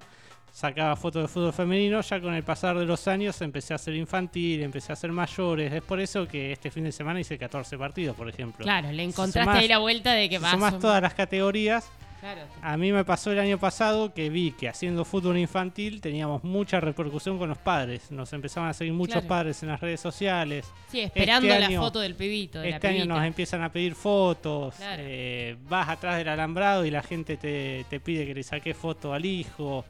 Sacaba 0.57 0.97
fotos 0.97 1.21
de 1.21 1.29
fútbol 1.29 1.53
femenino. 1.53 2.01
Ya 2.01 2.19
con 2.19 2.33
el 2.33 2.43
pasar 2.43 2.79
de 2.79 2.87
los 2.87 3.07
años 3.09 3.39
empecé 3.43 3.75
a 3.75 3.77
hacer 3.77 3.95
infantil, 3.95 4.63
empecé 4.63 4.91
a 4.91 4.95
hacer 4.95 5.13
mayores. 5.13 5.71
Es 5.71 5.83
por 5.83 6.01
eso 6.01 6.27
que 6.27 6.51
este 6.51 6.71
fin 6.71 6.85
de 6.85 6.93
semana 6.93 7.21
hice 7.21 7.37
14 7.37 7.77
partidos, 7.77 8.17
por 8.17 8.27
ejemplo. 8.27 8.65
Claro, 8.65 8.91
le 8.91 9.03
encontraste 9.03 9.41
sumás- 9.51 9.59
ahí 9.61 9.69
la 9.69 9.77
vuelta 9.77 10.15
de 10.15 10.31
que 10.31 10.39
vas. 10.39 10.53
sumás 10.53 10.79
todas 10.79 11.03
las 11.03 11.13
categorías, 11.13 11.91
Claro. 12.21 12.41
a 12.63 12.77
mí 12.79 12.91
me 12.91 13.05
pasó 13.05 13.33
el 13.33 13.39
año 13.39 13.59
pasado 13.59 14.15
que 14.15 14.31
vi 14.31 14.53
que 14.53 14.67
haciendo 14.71 15.05
fútbol 15.05 15.37
infantil 15.37 16.01
teníamos 16.01 16.43
mucha 16.43 16.81
repercusión 16.81 17.37
con 17.37 17.51
los 17.51 17.59
padres. 17.59 18.11
Nos 18.11 18.33
empezaban 18.33 18.71
a 18.71 18.73
seguir 18.73 18.95
muchos 18.95 19.17
Claro. 19.17 19.29
padres 19.29 19.63
en 19.63 19.69
las 19.69 19.81
redes 19.81 20.01
sociales. 20.01 20.65
Sí, 20.91 21.01
esperando 21.01 21.49
Este 21.49 21.61
la 21.61 21.67
año- 21.67 21.83
foto 21.83 22.01
del 22.01 22.15
pibito. 22.15 22.61
De 22.61 22.71
Este 22.71 22.89
la 22.89 22.95
año 22.95 23.05
nos 23.05 23.23
empiezan 23.27 23.63
a 23.63 23.71
pedir 23.71 23.95
fotos. 23.95 24.75
Claro. 24.77 25.03
eh, 25.05 25.55
vas 25.69 25.87
atrás 25.91 26.17
del 26.17 26.29
alambrado 26.29 26.87
y 26.87 26.91
la 26.91 27.03
gente 27.03 27.37
te, 27.37 27.85
te 27.91 28.01
pide 28.01 28.25
que 28.25 28.35
le 28.35 28.43
saques 28.43 28.75
foto 28.75 29.13
al 29.13 29.27
hijo. 29.27 29.85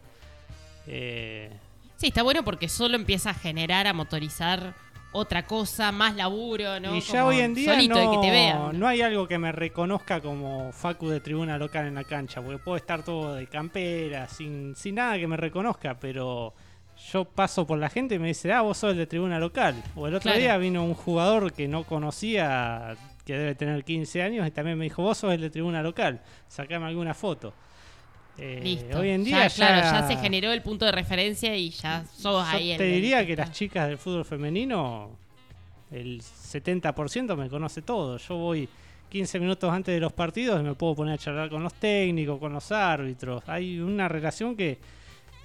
Eh, 0.86 1.50
Sí, 1.96 2.08
está 2.08 2.22
bueno 2.22 2.44
porque 2.44 2.68
solo 2.68 2.94
empieza 2.96 3.30
a 3.30 3.34
generar, 3.34 3.86
a 3.86 3.92
motorizar 3.94 4.74
otra 5.12 5.46
cosa, 5.46 5.92
más 5.92 6.14
laburo, 6.14 6.78
¿no? 6.78 6.94
y 6.94 7.00
ya 7.00 7.20
Como 7.20 7.28
hoy 7.28 7.40
en 7.40 7.54
día 7.54 7.72
solito 7.72 8.04
no, 8.04 8.10
que 8.10 8.18
te 8.18 8.30
vean. 8.30 8.78
no 8.78 8.86
hay 8.86 9.00
algo 9.00 9.26
que 9.26 9.38
me 9.38 9.50
reconozca 9.50 10.20
como 10.20 10.72
Facu 10.72 11.08
de 11.08 11.20
tribuna 11.20 11.56
local 11.56 11.86
en 11.86 11.94
la 11.94 12.04
cancha, 12.04 12.42
porque 12.42 12.58
puedo 12.58 12.76
estar 12.76 13.02
todo 13.02 13.34
de 13.34 13.46
campera, 13.46 14.28
sin, 14.28 14.74
sin 14.76 14.96
nada 14.96 15.16
que 15.16 15.26
me 15.26 15.38
reconozca, 15.38 15.94
pero 15.98 16.52
yo 17.12 17.24
paso 17.24 17.66
por 17.66 17.78
la 17.78 17.88
gente 17.88 18.16
y 18.16 18.18
me 18.18 18.28
dice, 18.28 18.52
ah, 18.52 18.60
vos 18.60 18.76
sos 18.76 18.92
el 18.92 18.98
de 18.98 19.06
tribuna 19.06 19.38
local. 19.38 19.82
O 19.94 20.06
el 20.06 20.14
otro 20.14 20.24
Claro. 20.30 20.38
día 20.38 20.56
vino 20.58 20.84
un 20.84 20.92
jugador 20.94 21.50
que 21.54 21.66
no 21.66 21.84
conocía, 21.84 22.94
que 23.24 23.34
debe 23.38 23.54
tener 23.54 23.84
15 23.84 24.22
años, 24.22 24.46
y 24.46 24.50
también 24.50 24.76
me 24.76 24.84
dijo, 24.84 25.02
vos 25.02 25.16
sos 25.16 25.32
el 25.32 25.40
de 25.40 25.48
tribuna 25.48 25.82
local, 25.82 26.20
sacame 26.48 26.84
alguna 26.86 27.14
foto. 27.14 27.54
Eh, 28.38 28.60
Listo. 28.62 28.98
Hoy 28.98 29.10
en 29.10 29.24
día 29.24 29.48
ya, 29.48 29.54
claro, 29.54 29.80
ya 30.00 30.06
se 30.08 30.16
generó 30.16 30.52
el 30.52 30.60
punto 30.62 30.84
de 30.84 30.92
referencia 30.92 31.56
y 31.56 31.70
ya 31.70 32.04
sos 32.04 32.22
yo 32.22 32.40
ahí. 32.42 32.72
el- 32.72 32.78
te 32.78 32.86
el 32.88 32.94
diría 33.00 33.26
que 33.26 33.34
las 33.36 33.50
chicas 33.52 33.88
del 33.88 33.96
fútbol 33.98 34.24
femenino, 34.24 35.10
el 35.90 36.20
70% 36.20 37.36
me 37.36 37.48
conoce 37.48 37.82
todo. 37.82 38.18
Yo 38.18 38.36
voy 38.36 38.68
15 39.08 39.38
minutos 39.40 39.72
antes 39.72 39.94
de 39.94 40.00
los 40.00 40.12
partidos 40.12 40.60
y 40.60 40.64
me 40.64 40.74
puedo 40.74 40.94
poner 40.96 41.14
a 41.14 41.18
charlar 41.18 41.48
con 41.48 41.62
los 41.62 41.72
técnicos, 41.74 42.38
con 42.38 42.52
los 42.52 42.70
árbitros. 42.72 43.42
Hay 43.46 43.78
una 43.80 44.08
relación 44.08 44.54
que, 44.56 44.78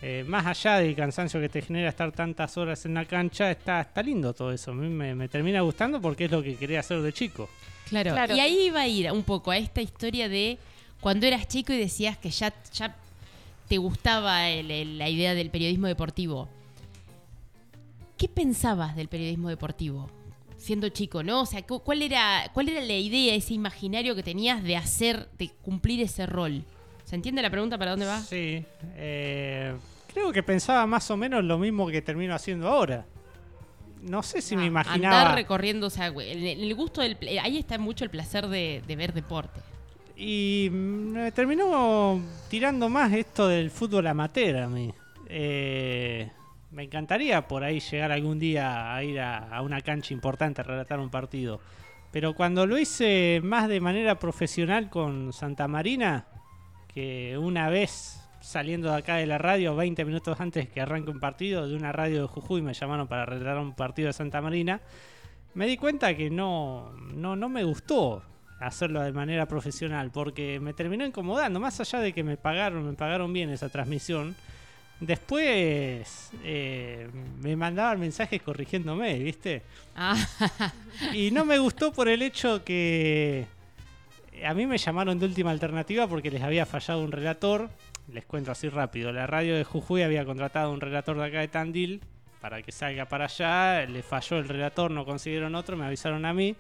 eh, 0.02 0.26
más 0.28 0.46
allá 0.48 0.78
del 0.80 0.96
cansancio 0.96 1.40
que 1.40 1.48
te 1.48 1.62
genera 1.62 1.90
estar 1.90 2.12
tantas 2.12 2.58
horas 2.58 2.86
en 2.86 2.96
la 2.96 3.06
cancha, 3.06 3.52
está, 3.52 3.82
está 3.82 4.02
lindo 4.04 4.34
todo 4.34 4.52
eso. 4.52 4.72
A 4.72 4.74
mí 4.74 4.90
me, 4.90 5.16
me 5.16 5.30
termina 5.30 5.62
gustando 5.62 6.02
porque 6.02 6.26
es 6.26 6.32
lo 6.32 6.42
que 6.44 6.56
quería 6.56 6.80
hacer 6.82 7.02
de 7.02 7.14
chico. 7.14 7.48
Claro. 7.88 8.12
Claro. 8.12 8.36
Y 8.36 8.40
ahí 8.40 8.66
iba 8.68 8.82
a 8.82 8.88
ir 8.88 9.12
un 9.12 9.24
poco 9.24 9.52
a 9.52 9.58
esta 9.58 9.82
historia 9.82 10.28
de 10.28 10.58
cuando 11.02 11.26
eras 11.26 11.48
chico 11.48 11.74
y 11.74 11.78
decías 11.78 12.18
que 12.18 12.30
ya, 12.30 12.54
ya 12.74 12.96
te 13.68 13.78
gustaba 13.78 14.48
el- 14.50 14.72
el- 14.72 14.98
la 14.98 15.10
idea 15.10 15.34
del 15.34 15.50
periodismo 15.50 15.88
deportivo. 15.88 16.48
¿Qué 18.18 18.28
pensabas 18.28 18.96
del 18.96 19.08
periodismo 19.08 19.50
deportivo? 19.50 20.10
Siendo 20.58 20.90
chico, 20.90 21.24
¿no? 21.24 21.42
O 21.42 21.46
sea, 21.46 21.64
cu- 21.66 21.80
¿cuál 21.80 22.04
era, 22.04 22.50
¿cuál 22.54 22.70
era 22.70 22.82
la 22.82 22.94
idea, 22.94 23.34
ese 23.34 23.56
imaginario 23.56 24.16
que 24.16 24.22
tenías 24.22 24.64
de 24.64 24.78
hacer, 24.78 25.28
de 25.40 25.50
cumplir 25.50 26.02
ese 26.02 26.28
rol? 26.28 26.64
¿Se 27.04 27.16
entiende 27.16 27.42
la 27.42 27.50
pregunta 27.50 27.78
para 27.80 27.92
dónde 27.92 28.06
va? 28.06 28.20
Sí, 28.22 28.64
eh, 28.96 29.76
creo 30.14 30.32
que 30.32 30.44
pensaba 30.44 30.86
más 30.86 31.10
o 31.10 31.18
menos 31.18 31.44
lo 31.44 31.58
mismo 31.58 31.88
que 31.88 32.02
termino 32.04 32.36
haciendo 32.36 32.68
ahora. 32.68 33.06
No 34.04 34.22
sé 34.22 34.42
si 34.42 34.56
me 34.56 34.64
Ah, 34.64 34.68
imaginaba. 34.68 35.22
Andar 35.22 35.36
recorriendo, 35.36 35.88
o 35.88 35.90
sea, 35.90 36.08
el, 36.08 36.20
el 36.48 36.76
gusto 36.76 37.02
del... 37.02 37.18
Ahí 37.42 37.58
está 37.58 37.78
mucho 37.80 38.04
el 38.04 38.12
placer 38.12 38.48
de, 38.48 38.84
de 38.86 38.96
ver 38.96 39.14
deporte. 39.14 39.60
Y 40.24 40.70
me 40.72 41.32
terminó 41.32 42.22
tirando 42.48 42.90
más 42.90 43.12
esto 43.12 43.48
del 43.48 43.72
fútbol 43.72 44.06
amateur 44.06 44.56
a 44.58 44.68
mí. 44.68 44.94
Eh, 45.26 46.30
me 46.70 46.84
encantaría 46.84 47.48
por 47.48 47.64
ahí 47.64 47.80
llegar 47.80 48.12
algún 48.12 48.38
día 48.38 48.94
a 48.94 49.04
ir 49.04 49.20
a, 49.20 49.50
a 49.50 49.64
una 49.64 49.82
cancha 49.82 50.14
importante 50.14 50.62
a 50.62 50.64
relatar 50.64 51.00
un 51.00 51.10
partido. 51.10 51.60
Pero 52.12 52.36
cuando 52.36 52.68
lo 52.68 52.78
hice 52.78 53.42
más 53.44 53.68
de 53.68 53.82
manera 53.82 54.20
profesional 54.20 54.92
con 54.92 55.34
Santa 55.34 55.68
Marina, 55.68 56.28
que 56.94 57.36
una 57.40 57.70
vez 57.70 58.22
saliendo 58.42 58.92
de 58.92 58.98
acá 58.98 59.16
de 59.16 59.26
la 59.26 59.40
radio, 59.40 59.76
20 59.76 60.06
minutos 60.06 60.40
antes 60.40 60.70
que 60.70 60.82
arranque 60.82 61.10
un 61.10 61.20
partido, 61.20 61.68
de 61.68 61.76
una 61.76 61.92
radio 61.92 62.22
de 62.22 62.28
Jujuy 62.28 62.62
me 62.62 62.76
llamaron 62.76 63.08
para 63.08 63.26
relatar 63.26 63.58
un 63.58 63.74
partido 63.74 64.06
de 64.10 64.14
Santa 64.14 64.40
Marina, 64.40 64.82
me 65.56 65.66
di 65.66 65.78
cuenta 65.78 66.16
que 66.16 66.30
no, 66.30 66.92
no, 67.12 67.36
no 67.36 67.50
me 67.50 67.64
gustó 67.64 68.22
hacerlo 68.62 69.02
de 69.02 69.12
manera 69.12 69.46
profesional 69.48 70.12
porque 70.12 70.60
me 70.60 70.74
terminó 70.74 71.06
incomodando, 71.06 71.60
más 71.60 71.80
allá 71.80 72.00
de 72.00 72.14
que 72.14 72.24
me 72.24 72.38
pagaron, 72.38 72.86
me 72.86 72.94
pagaron 72.94 73.34
bien 73.34 73.50
esa 73.50 73.70
transmisión. 73.70 74.36
Después 75.00 76.30
eh, 76.44 77.10
me 77.42 77.56
mandaban 77.56 78.00
mensajes 78.00 78.42
corrigiéndome, 78.42 79.18
¿viste? 79.18 79.64
Ah, 79.96 80.16
Y 81.14 81.32
no 81.32 81.44
me 81.44 81.58
gustó 81.58 81.92
por 81.92 82.08
el 82.08 82.22
hecho 82.22 82.64
que 82.64 83.48
a 84.46 84.54
mí 84.54 84.68
me 84.68 84.78
llamaron 84.78 85.18
de 85.18 85.26
última 85.26 85.50
alternativa 85.50 86.08
porque 86.08 86.30
les 86.30 86.44
había 86.44 86.68
fallado 86.68 87.04
un 87.04 87.12
relator. 87.12 87.70
Les 88.14 88.26
cuento 88.26 88.52
así 88.52 88.70
rápido. 88.70 89.12
La 89.12 89.26
radio 89.26 89.56
de 89.56 89.64
Jujuy 89.64 90.04
había 90.04 90.24
contratado 90.24 90.72
un 90.72 90.82
relator 90.82 91.18
de 91.18 91.26
acá 91.26 91.40
de 91.40 91.48
Tandil 91.48 92.02
para 92.40 92.62
que 92.62 92.72
salga 92.72 93.06
para 93.06 93.26
allá. 93.26 93.86
Le 93.88 94.04
falló 94.04 94.38
el 94.38 94.48
relator, 94.48 94.92
no 94.92 95.04
consiguieron 95.06 95.56
otro, 95.56 95.78
me 95.78 95.86
avisaron 95.86 96.26
a 96.26 96.34
mí. 96.34 96.56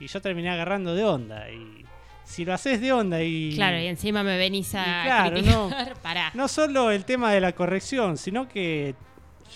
Y 0.00 0.06
yo 0.06 0.20
terminé 0.20 0.50
agarrando 0.50 0.94
de 0.94 1.04
onda. 1.04 1.50
Y 1.50 1.84
si 2.24 2.44
lo 2.44 2.52
haces 2.54 2.80
de 2.80 2.92
onda 2.92 3.22
y... 3.22 3.54
claro, 3.54 3.78
y 3.78 3.86
encima 3.86 4.22
me 4.22 4.36
venís 4.36 4.74
a 4.74 5.02
claro, 5.04 5.34
criticar. 5.34 5.94
Pará. 6.02 6.30
No 6.34 6.48
solo 6.48 6.90
el 6.90 7.04
tema 7.04 7.32
de 7.32 7.40
la 7.40 7.52
corrección, 7.52 8.16
sino 8.16 8.48
que 8.48 8.94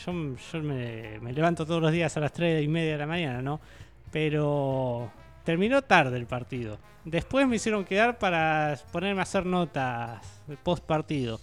yo, 0.05 0.13
yo 0.53 0.63
me, 0.63 1.19
me 1.21 1.33
levanto 1.33 1.67
todos 1.67 1.83
los 1.83 1.93
días 1.93 2.17
a 2.17 2.21
las 2.21 2.33
3 2.33 2.65
y 2.65 2.69
media 2.69 2.93
de 2.93 2.99
la 2.99 3.07
mañana, 3.07 3.43
¿no? 3.43 3.61
Pero 4.11 5.13
terminó 5.45 5.83
tarde 5.83 6.17
el 6.17 6.27
partido. 6.27 6.79
Después 7.05 7.47
me 7.47 7.57
hicieron 7.57 7.85
quedar 7.85 8.19
para 8.19 8.79
ponerme 8.93 9.21
a 9.21 9.25
hacer 9.25 9.45
notas 9.45 10.21
post 10.63 10.85
partido. 10.85 11.41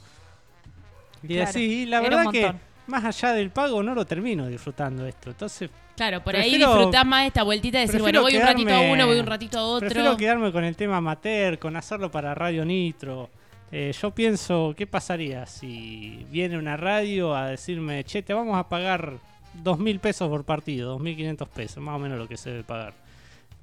Y 1.22 1.28
Claro, 1.28 1.50
así, 1.50 1.86
la 1.86 2.00
verdad 2.02 2.26
que. 2.32 2.54
Más 2.90 3.06
allá 3.06 3.34
del 3.34 3.52
pago 3.52 3.82
no 3.82 3.94
lo 3.96 4.06
termino 4.06 4.48
disfrutando 4.48 5.06
esto. 5.06 5.30
Entonces 5.30 5.70
Claro, 6.00 6.24
por 6.24 6.34
ahí 6.34 6.58
disfrutás 6.58 7.06
más 7.06 7.28
esta 7.28 7.44
vueltita 7.44 7.78
de 7.78 7.86
decir, 7.86 8.00
bueno, 8.00 8.22
voy 8.22 8.38
un 8.38 8.42
ratito 8.44 8.74
a 8.74 8.80
uno, 8.80 9.06
voy 9.06 9.20
un 9.20 9.26
ratito 9.26 9.60
a 9.60 9.64
otro. 9.64 9.90
Prefiero 9.90 10.16
quedarme 10.16 10.50
con 10.54 10.64
el 10.64 10.78
tema 10.78 10.96
amateur, 10.96 11.60
con 11.60 11.76
hacerlo 11.76 12.10
para 12.10 12.34
Radio 12.34 12.64
Nitro. 12.64 13.30
Eh, 13.70 13.92
yo 14.02 14.12
pienso, 14.12 14.74
¿qué 14.78 14.88
pasaría 14.88 15.46
si 15.46 16.26
viene 16.32 16.58
una 16.58 16.78
radio 16.78 17.36
a 17.36 17.48
decirme, 17.48 18.06
che, 18.06 18.24
te 18.24 18.34
vamos 18.34 18.58
a 18.58 18.70
pagar 18.70 19.16
dos 19.56 19.78
mil 19.78 20.00
pesos 20.00 20.30
por 20.30 20.46
partido, 20.46 20.92
dos 20.92 21.02
mil 21.02 21.18
quinientos 21.18 21.50
pesos, 21.50 21.84
más 21.84 21.98
o 21.98 22.00
menos 22.00 22.18
lo 22.18 22.30
que 22.30 22.38
se 22.38 22.50
debe 22.50 22.64
pagar, 22.64 22.94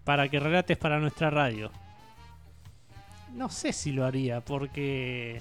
para 0.04 0.28
que 0.28 0.38
relates 0.38 0.76
para 0.76 1.00
nuestra 1.00 1.30
radio? 1.30 1.72
No 3.32 3.48
sé 3.48 3.72
si 3.72 3.92
lo 3.92 4.04
haría, 4.04 4.42
porque... 4.42 5.40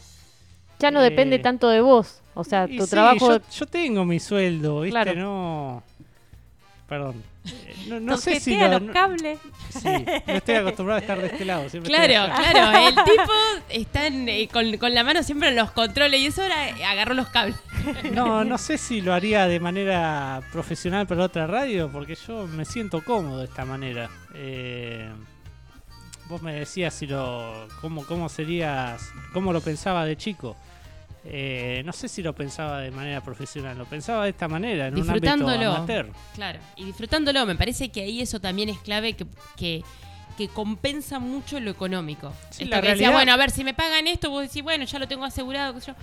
Ya 0.80 0.92
no 0.92 1.02
Eh, 1.02 1.10
depende 1.10 1.40
tanto 1.40 1.70
de 1.70 1.82
vos. 1.82 2.22
O 2.34 2.44
sea, 2.44 2.68
tu 2.68 2.84
sí, 2.86 2.90
trabajo. 2.90 3.38
Yo, 3.38 3.42
yo 3.60 3.66
tengo 3.66 4.04
mi 4.06 4.20
sueldo, 4.20 4.82
¿viste? 4.82 4.92
Claro. 5.02 5.16
No... 5.20 5.84
Perdón. 6.90 7.24
Eh, 7.46 7.76
No, 7.88 8.00
no 8.00 8.18
sé 8.18 8.40
si 8.40 8.58
lo- 8.58 8.68
los 8.68 8.82
no- 8.84 8.94
cables. 8.94 9.40
Sí, 9.70 9.88
no 10.28 10.34
estoy 10.34 10.56
acostumbrado 10.56 10.98
a 11.00 11.02
estar 11.02 11.20
de 11.20 11.28
este 11.28 11.46
lado. 11.46 11.68
siempre 11.70 11.90
Claro, 11.92 12.34
claro, 12.36 12.88
el 12.88 12.96
tipo 13.06 13.32
está 13.70 14.08
en, 14.08 14.30
eh, 14.30 14.48
con, 14.52 14.78
con 14.78 14.94
la 14.94 15.04
mano 15.04 15.24
siempre 15.24 15.50
en 15.50 15.56
los 15.56 15.72
controles 15.72 16.20
y 16.20 16.28
eso 16.28 16.42
ahora 16.44 16.70
eh, 16.70 16.84
agarró 16.86 17.14
los 17.14 17.28
cables. 17.30 17.56
No, 18.12 18.44
no 18.44 18.58
sé 18.58 18.78
si 18.78 19.02
lo 19.02 19.14
haría 19.14 19.48
de 19.48 19.60
manera 19.60 20.42
profesional 20.52 21.08
para 21.08 21.24
otra 21.24 21.48
radio, 21.48 21.90
porque 21.92 22.16
yo 22.16 22.48
me 22.48 22.66
siento 22.66 23.04
cómodo 23.04 23.40
de 23.40 23.46
esta 23.46 23.66
manera. 23.66 24.10
Eh, 24.36 25.10
vos 26.28 26.42
me 26.42 26.54
decías 26.54 26.94
si 26.94 27.08
lo, 27.08 27.68
cómo, 27.82 28.06
cómo 28.06 28.30
serías, 28.30 29.10
cómo 29.34 29.54
lo 29.54 29.62
pensaba 29.62 30.06
de 30.06 30.18
chico. 30.18 30.56
Eh, 31.28 31.82
no 31.86 31.92
sé 31.92 32.08
si 32.08 32.22
lo 32.22 32.34
pensaba 32.36 32.82
de 32.82 32.92
manera 32.92 33.22
profesional, 33.22 33.78
lo 33.78 33.86
pensaba 33.86 34.26
de 34.26 34.30
esta 34.30 34.48
manera, 34.48 34.88
en 34.88 34.94
un 34.94 35.02
ámbito 35.10 35.14
Disfrutándolo. 35.26 35.72
amateur. 35.74 36.12
Claro, 36.36 36.60
y 36.76 36.86
disfrutándolo, 36.86 37.46
me 37.48 37.56
parece 37.56 37.90
que 37.90 38.02
ahí 38.02 38.22
eso 38.22 38.40
también 38.40 38.70
es 38.70 38.78
clave 38.80 39.14
que, 39.14 39.26
que, 39.58 39.84
que 40.38 40.48
compensa 40.50 41.18
mucho 41.20 41.60
lo 41.60 41.72
económico. 41.72 42.32
Sí, 42.52 42.66
Esto 42.66 42.76
la 42.76 42.82
que 42.84 42.90
decía, 42.90 43.10
bueno, 43.10 43.34
a 43.34 43.38
ver, 43.38 43.50
si 43.50 43.64
me 43.64 43.74
pagan 43.74 44.06
esto, 44.06 44.30
vos 44.30 44.44
decís, 44.44 44.62
bueno, 44.62 44.86
ya 44.86 45.00
lo 45.00 45.08
tengo 45.08 45.26
asegurado, 45.26 45.74
qué 45.74 45.82
sé 45.82 45.88
yo. 45.88 45.96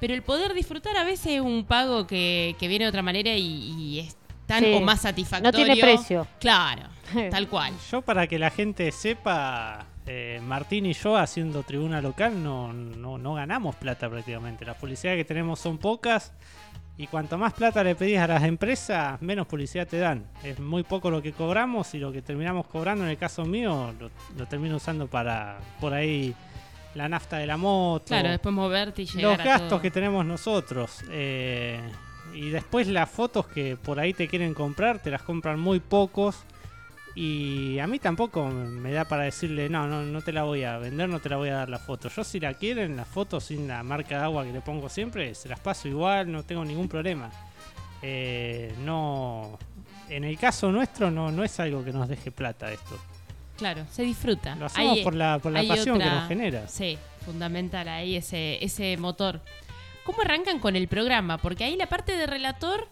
Pero 0.00 0.12
el 0.12 0.22
poder 0.22 0.54
disfrutar 0.54 0.96
a 0.96 1.04
veces 1.04 1.34
es 1.34 1.40
un 1.40 1.64
pago 1.64 2.06
que, 2.06 2.56
que 2.58 2.66
viene 2.66 2.84
de 2.84 2.88
otra 2.88 3.02
manera 3.02 3.32
y, 3.36 3.44
y 3.78 4.00
es 4.00 4.16
tan 4.46 4.62
Sí. 4.64 4.72
o 4.74 4.80
más 4.80 4.96
No 4.96 5.02
satisfactorio. 5.02 5.64
tiene 5.66 5.80
precio. 5.80 6.26
Claro, 6.40 6.82
tal 7.30 7.48
cual. 7.48 7.72
Yo 7.92 8.02
para 8.02 8.26
que 8.26 8.38
la 8.40 8.50
gente 8.50 8.90
sepa, 8.90 9.86
eh, 10.06 10.40
Martín 10.42 10.86
y 10.86 10.92
yo 10.92 11.16
haciendo 11.16 11.62
tribuna 11.62 12.00
local 12.00 12.42
no, 12.42 12.72
no, 12.72 13.18
no 13.18 13.34
ganamos 13.34 13.76
plata 13.76 14.08
prácticamente. 14.08 14.64
Las 14.64 14.76
publicidades 14.76 15.18
que 15.18 15.24
tenemos 15.24 15.60
son 15.60 15.78
pocas 15.78 16.32
y 16.96 17.06
cuanto 17.08 17.36
más 17.38 17.52
plata 17.54 17.82
le 17.82 17.94
pedís 17.96 18.18
a 18.18 18.26
las 18.28 18.44
empresas, 18.44 19.20
menos 19.20 19.46
publicidad 19.46 19.86
te 19.88 19.98
dan. 19.98 20.26
Es 20.44 20.60
muy 20.60 20.82
poco 20.84 21.10
lo 21.10 21.20
que 21.22 21.32
cobramos 21.32 21.92
y 21.94 21.98
lo 21.98 22.12
que 22.12 22.22
terminamos 22.22 22.66
cobrando 22.66 23.04
en 23.04 23.10
el 23.10 23.18
caso 23.18 23.44
mío 23.44 23.92
lo, 23.98 24.10
lo 24.36 24.46
termino 24.46 24.76
usando 24.76 25.06
para 25.08 25.58
por 25.80 25.92
ahí 25.92 26.34
la 26.94 27.08
nafta 27.08 27.38
de 27.38 27.46
la 27.46 27.56
moto. 27.56 28.04
Claro, 28.06 28.28
después 28.30 28.54
moverte 28.54 29.02
y 29.02 29.06
llegar 29.06 29.32
los 29.38 29.40
a 29.40 29.44
gastos 29.44 29.68
todo. 29.70 29.80
que 29.80 29.90
tenemos 29.90 30.24
nosotros. 30.24 31.02
eh, 31.10 31.80
y 32.32 32.50
después 32.50 32.88
las 32.88 33.08
fotos 33.10 33.46
que 33.46 33.76
por 33.76 34.00
ahí 34.00 34.12
te 34.12 34.26
quieren 34.26 34.54
comprar, 34.54 34.98
te 34.98 35.10
las 35.10 35.22
compran 35.22 35.58
muy 35.60 35.78
pocos. 35.80 36.44
Y 37.16 37.78
a 37.78 37.86
mí 37.86 38.00
tampoco 38.00 38.44
me 38.46 38.90
da 38.92 39.04
para 39.04 39.22
decirle, 39.22 39.68
no, 39.68 39.86
no, 39.86 40.02
no 40.02 40.20
te 40.22 40.32
la 40.32 40.42
voy 40.42 40.64
a 40.64 40.78
vender, 40.78 41.08
no 41.08 41.20
te 41.20 41.28
la 41.28 41.36
voy 41.36 41.48
a 41.48 41.54
dar 41.54 41.68
la 41.68 41.78
foto. 41.78 42.08
Yo 42.08 42.24
si 42.24 42.40
la 42.40 42.54
quieren, 42.54 42.96
la 42.96 43.04
foto 43.04 43.40
sin 43.40 43.68
la 43.68 43.82
marca 43.84 44.18
de 44.18 44.24
agua 44.24 44.44
que 44.44 44.52
le 44.52 44.60
pongo 44.60 44.88
siempre, 44.88 45.34
se 45.34 45.48
las 45.48 45.60
paso 45.60 45.86
igual, 45.86 46.30
no 46.32 46.42
tengo 46.42 46.64
ningún 46.64 46.88
problema. 46.88 47.30
Eh, 48.02 48.74
no, 48.80 49.58
en 50.08 50.24
el 50.24 50.36
caso 50.38 50.72
nuestro 50.72 51.10
no, 51.10 51.30
no 51.30 51.44
es 51.44 51.58
algo 51.60 51.84
que 51.84 51.92
nos 51.92 52.08
deje 52.08 52.32
plata 52.32 52.72
esto. 52.72 52.98
Claro, 53.56 53.86
se 53.92 54.02
disfruta. 54.02 54.56
Lo 54.56 54.66
hacemos 54.66 54.98
Hay- 54.98 55.04
por 55.04 55.14
la, 55.14 55.38
por 55.38 55.52
la 55.52 55.62
pasión 55.62 55.98
que 55.98 56.04
nos 56.06 56.26
genera. 56.26 56.66
Sí, 56.66 56.98
fundamental 57.24 57.86
ahí 57.88 58.16
ese, 58.16 58.62
ese 58.64 58.96
motor. 58.96 59.40
¿Cómo 60.04 60.20
arrancan 60.22 60.58
con 60.58 60.74
el 60.74 60.88
programa? 60.88 61.38
Porque 61.38 61.62
ahí 61.62 61.76
la 61.76 61.88
parte 61.88 62.16
de 62.16 62.26
relator 62.26 62.88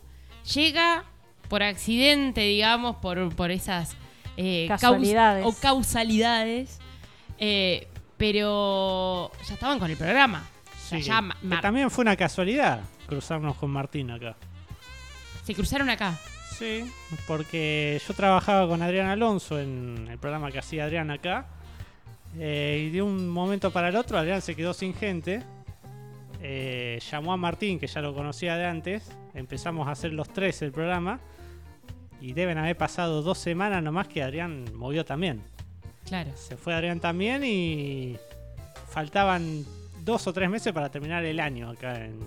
llega 0.55 1.05
por 1.49 1.63
accidente, 1.65 2.43
digamos, 2.43 2.97
por, 2.97 3.35
por 3.35 3.51
esas 3.51 3.97
eh, 4.37 4.67
caus- 4.69 5.15
o 5.45 5.53
causalidades. 5.61 6.79
eh, 7.39 7.89
pero 8.17 9.31
ya 9.49 9.55
estaban 9.55 9.79
con 9.81 9.91
el 9.91 9.97
programa. 9.97 10.45
O 10.65 10.89
sea, 10.89 10.99
Sí, 10.99 11.05
ya 11.05 11.21
que 11.51 11.57
también 11.57 11.91
fue 11.91 12.03
una 12.03 12.15
casualidad 12.17 12.81
cruzarnos 13.09 13.57
con 13.57 13.71
Martín 13.71 14.11
acá. 14.11 14.37
se 15.45 15.55
cruzaron 15.55 15.91
acá. 15.91 16.17
Sí, 16.57 16.85
porque 17.27 18.01
yo 18.07 18.15
trabajaba 18.15 18.69
con 18.69 18.81
Adrián 18.83 19.09
Alonso 19.09 19.59
en 19.59 20.07
el 20.09 20.19
programa 20.19 20.53
que 20.53 20.59
hacía 20.61 20.85
Adrián 20.85 21.11
acá. 21.11 21.47
eh, 22.39 22.87
y 22.87 22.91
de 22.91 23.03
un 23.03 23.29
momento 23.29 23.71
para 23.73 23.89
el 23.89 23.97
otro, 23.97 24.17
Adrián 24.19 24.41
se 24.41 24.55
quedó 24.55 24.73
sin 24.73 24.95
gente. 24.95 25.43
eh, 26.45 27.01
llamó 27.11 27.33
a 27.33 27.37
Martín, 27.37 27.79
que 27.79 27.87
ya 27.87 28.01
lo 28.01 28.15
conocía 28.15 28.57
de 28.57 28.67
antes. 28.67 29.11
Empezamos 29.35 29.87
a 29.89 29.93
hacer 29.93 30.13
los 30.13 30.29
tres 30.29 30.61
el 30.63 30.73
programa. 30.73 31.21
Y 32.23 32.35
deben 32.35 32.57
haber 32.57 32.77
pasado 32.77 33.21
dos 33.21 33.39
semanas 33.39 33.83
nomás 33.83 34.07
que 34.07 34.23
Adrián 34.23 34.65
movió 34.75 35.05
también. 35.05 35.43
Claro. 36.07 36.31
Se 36.37 36.57
fue 36.57 36.73
Adrián 36.73 37.01
también 37.01 37.43
y 37.45 38.17
faltaban 38.89 39.65
dos 40.05 40.27
o 40.29 40.33
tres 40.33 40.49
meses 40.49 40.73
para 40.73 40.89
terminar 40.89 41.25
el 41.25 41.41
año 41.41 41.71
acá 41.71 42.05
en, 42.05 42.21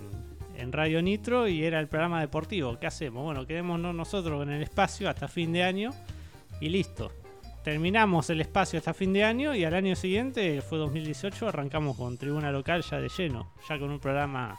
en 0.56 0.70
Radio 0.70 1.00
Nitro 1.00 1.48
y 1.48 1.64
era 1.64 1.80
el 1.80 1.88
programa 1.88 2.20
deportivo. 2.20 2.78
¿Qué 2.78 2.86
hacemos? 2.86 3.24
Bueno, 3.24 3.46
quedémonos 3.46 3.94
nosotros 3.94 4.42
en 4.42 4.52
el 4.52 4.62
espacio 4.62 5.08
hasta 5.08 5.28
fin 5.28 5.52
de 5.52 5.62
año 5.62 5.94
y 6.60 6.68
listo. 6.68 7.10
Terminamos 7.64 8.30
el 8.30 8.40
espacio 8.40 8.78
hasta 8.78 8.94
fin 8.94 9.12
de 9.12 9.24
año 9.24 9.54
y 9.54 9.64
al 9.64 9.74
año 9.74 9.96
siguiente, 9.96 10.60
fue 10.60 10.78
2018, 10.78 11.48
arrancamos 11.48 11.96
con 11.96 12.16
Tribuna 12.16 12.52
Local 12.52 12.82
ya 12.82 13.00
de 13.00 13.08
lleno, 13.08 13.52
ya 13.68 13.78
con 13.78 13.90
un 13.90 13.98
programa 13.98 14.56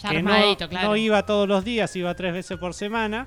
Ya 0.00 0.10
que 0.10 0.22
no, 0.22 0.32
armadito, 0.32 0.68
claro. 0.68 0.88
no 0.88 0.96
iba 0.96 1.26
todos 1.26 1.46
los 1.46 1.64
días, 1.64 1.94
iba 1.94 2.14
tres 2.14 2.32
veces 2.32 2.58
por 2.58 2.72
semana. 2.74 3.26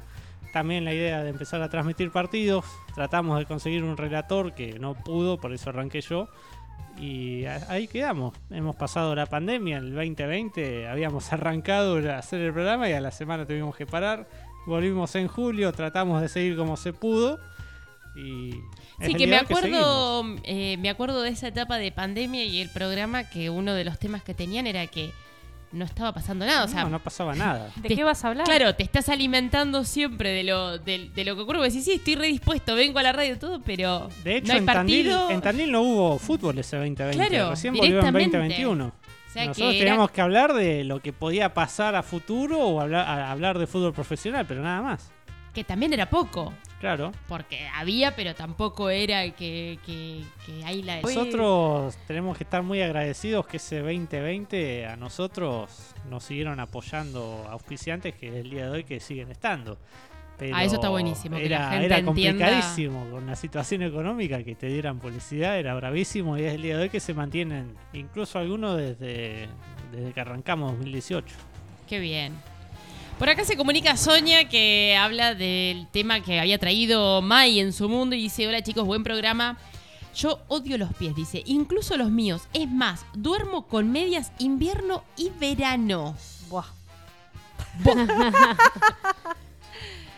También 0.55 0.85
la 0.85 0.93
idea 0.93 1.21
de 1.21 1.31
empezar 1.31 1.61
a 1.61 1.67
transmitir 1.67 2.11
partidos. 2.11 2.63
Tratamos 2.95 3.37
de 3.37 3.45
conseguir 3.45 3.83
un 3.83 3.97
relator 3.97 4.53
que 4.55 4.79
no 4.79 4.93
pudo, 4.93 5.37
por 5.37 5.51
eso 5.51 5.69
arranqué 5.69 5.99
yo. 5.99 6.29
Y 6.97 7.43
ahí 7.43 7.89
quedamos. 7.89 8.33
Hemos 8.49 8.77
pasado 8.77 9.13
la 9.15 9.25
pandemia, 9.25 9.79
el 9.79 9.93
2020 9.93 10.87
habíamos 10.87 11.33
arrancado 11.33 11.97
a 12.09 12.19
hacer 12.19 12.39
el 12.39 12.53
programa 12.53 12.89
y 12.89 12.93
a 12.93 13.01
la 13.01 13.11
semana 13.11 13.45
tuvimos 13.45 13.75
que 13.75 13.85
parar. 13.85 14.29
Volvimos 14.65 15.13
en 15.15 15.27
julio, 15.27 15.73
tratamos 15.73 16.21
de 16.21 16.29
seguir 16.29 16.55
como 16.55 16.77
se 16.77 16.93
pudo. 16.93 17.37
Y 18.15 18.53
Sí, 19.01 19.13
que 19.15 19.27
me 19.27 19.35
acuerdo, 19.35 20.23
eh, 20.45 20.77
me 20.77 20.89
acuerdo 20.89 21.21
de 21.21 21.31
esa 21.31 21.49
etapa 21.49 21.75
de 21.75 21.91
pandemia 21.91 22.45
y 22.45 22.61
el 22.61 22.69
programa 22.69 23.29
que 23.29 23.49
uno 23.49 23.73
de 23.73 23.83
los 23.83 23.99
temas 23.99 24.23
que 24.23 24.33
tenían 24.33 24.67
era 24.67 24.87
que 24.87 25.11
no 25.75 25.85
estaba 25.85 26.13
pasando 26.13 26.45
nada. 26.45 26.63
O 26.63 26.67
sea, 26.67 26.83
no, 26.83 26.89
no 26.89 26.99
pasaba 26.99 27.35
nada. 27.35 27.69
¿De 27.75 27.89
Te- 27.89 27.95
qué 27.95 28.03
vas 28.03 28.23
a 28.25 28.29
hablar? 28.29 28.45
claro, 28.45 28.73
te 28.75 28.83
estás 28.83 29.09
alimentando 29.09 29.83
siempre 29.83 30.29
de 30.31 30.43
lo, 30.43 30.77
de, 30.79 31.09
de 31.13 31.25
lo 31.25 31.35
que 31.35 31.41
ocurre. 31.41 31.61
Decís, 31.61 31.83
sí, 31.85 31.93
estoy 31.93 32.15
redispuesto, 32.15 32.75
vengo 32.75 32.97
a 32.99 33.03
la 33.03 33.11
radio 33.11 33.33
y 33.33 33.37
todo, 33.37 33.61
pero 33.61 34.09
De 34.23 34.37
hecho, 34.37 34.47
no 34.47 34.53
hay 34.53 34.59
en, 34.59 34.65
Tandil, 34.65 35.05
partido. 35.09 35.29
en 35.31 35.41
Tandil 35.41 35.71
no 35.71 35.81
hubo 35.81 36.17
fútbol 36.19 36.57
ese 36.57 36.77
2020. 36.77 37.27
Claro, 37.27 37.49
Recién 37.51 37.73
volvió 37.73 37.85
en 37.85 37.91
directamente. 38.13 38.37
2021. 38.37 38.85
O 38.85 38.91
sea, 39.33 39.45
Nosotros 39.47 39.71
que 39.71 39.77
era- 39.77 39.85
teníamos 39.85 40.11
que 40.11 40.21
hablar 40.21 40.53
de 40.53 40.83
lo 40.85 41.01
que 41.01 41.11
podía 41.11 41.53
pasar 41.53 41.95
a 41.95 42.03
futuro 42.03 42.57
o 42.59 42.79
hablar, 42.81 43.05
a- 43.07 43.31
hablar 43.31 43.59
de 43.59 43.67
fútbol 43.67 43.91
profesional, 43.93 44.45
pero 44.47 44.61
nada 44.63 44.81
más. 44.81 45.11
que 45.53 45.63
también 45.63 45.93
era 45.93 46.09
poco. 46.09 46.53
Claro. 46.79 47.11
Porque 47.27 47.67
había, 47.73 48.15
pero 48.15 48.35
tampoco 48.35 48.89
era 48.89 49.23
que, 49.31 49.79
que, 49.85 50.21
que 50.45 50.63
hay 50.65 50.83
la... 50.83 51.01
Nosotros 51.01 51.97
tenemos 52.05 52.37
que 52.37 52.43
estar 52.43 52.61
muy 52.63 52.81
agradecidos 52.81 53.47
que 53.47 53.57
ese 53.57 53.79
2020 53.79 54.85
a 54.85 54.95
nosotros 54.97 55.71
nos 56.09 56.23
siguieron 56.25 56.59
apoyando 56.59 57.47
auspiciantes 57.49 58.13
que 58.15 58.27
el 58.39 58.49
día 58.49 58.65
de 58.65 58.71
hoy 58.71 58.83
que 58.83 58.99
siguen 58.99 59.31
estando. 59.31 59.77
Pero 60.37 60.53
Ah, 60.57 60.65
eso 60.65 60.75
está 60.75 60.89
buenísimo, 60.89 61.37
que 61.37 61.47
la 61.47 61.55
Era, 61.55 61.69
gente 61.69 61.85
era 61.85 61.97
entienda- 61.99 62.05
complicadísimo 62.05 63.09
con 63.09 63.25
la 63.25 63.37
situación 63.37 63.81
económica 63.83 64.43
que 64.43 64.53
te 64.53 64.67
dieran 64.67 64.99
publicidad, 64.99 65.57
era 65.57 65.73
bravísimo 65.75 66.37
y 66.37 66.43
es 66.43 66.53
el 66.55 66.61
día 66.61 66.75
de 66.77 66.83
hoy 66.83 66.89
que 66.89 66.99
se 66.99 67.13
mantienen, 67.13 67.73
incluso 67.93 68.37
algunos 68.37 68.75
desde, 68.77 69.47
desde 69.93 70.11
que 70.11 70.19
arrancamos 70.19 70.73
2018. 70.73 71.33
Qué 71.87 71.99
bien. 71.99 72.33
Por 73.19 73.29
acá 73.29 73.45
se 73.45 73.55
comunica 73.55 73.95
Sonia 73.95 74.49
que 74.49 74.97
habla 74.99 75.35
del 75.35 75.87
tema 75.87 76.19
que 76.19 76.39
había 76.39 76.57
traído 76.59 77.21
Mai 77.21 77.59
en 77.59 77.71
su 77.71 77.87
mundo 77.87 78.15
y 78.15 78.23
dice, 78.23 78.45
hola 78.47 78.61
chicos, 78.61 78.85
buen 78.85 79.03
programa. 79.03 79.57
Yo 80.15 80.39
odio 80.47 80.77
los 80.77 80.93
pies, 80.95 81.15
dice, 81.15 81.41
incluso 81.45 81.95
los 81.97 82.09
míos. 82.09 82.43
Es 82.53 82.69
más, 82.69 83.05
duermo 83.13 83.67
con 83.67 83.91
medias 83.91 84.31
invierno 84.39 85.03
y 85.17 85.29
verano. 85.39 86.15
Buah. 86.49 86.65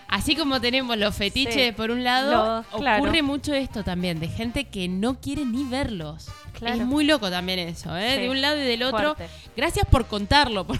Así 0.07 0.35
como 0.35 0.61
tenemos 0.61 0.97
los 0.97 1.13
fetiches 1.15 1.53
Sí. 1.67 1.71
por 1.73 1.91
un 1.91 2.03
lado, 2.03 2.63
Los- 2.71 2.81
claro. 2.81 3.03
ocurre 3.03 3.21
mucho 3.21 3.53
esto 3.53 3.83
también, 3.83 4.19
de 4.19 4.27
gente 4.29 4.63
que 4.65 4.87
no 4.87 5.19
quiere 5.19 5.45
ni 5.45 5.63
verlos. 5.65 6.29
Claro. 6.53 6.77
Es 6.77 6.85
muy 6.85 7.03
loco 7.03 7.29
también 7.29 7.59
eso, 7.59 7.95
¿eh? 7.95 8.15
Sí. 8.15 8.21
De 8.21 8.29
un 8.29 8.41
lado 8.41 8.57
y 8.57 8.63
del 8.65 8.81
otro. 8.83 9.15
Fuerte. 9.15 9.27
Gracias 9.55 9.85
por 9.87 10.07
contarlo. 10.07 10.65
por- 10.65 10.79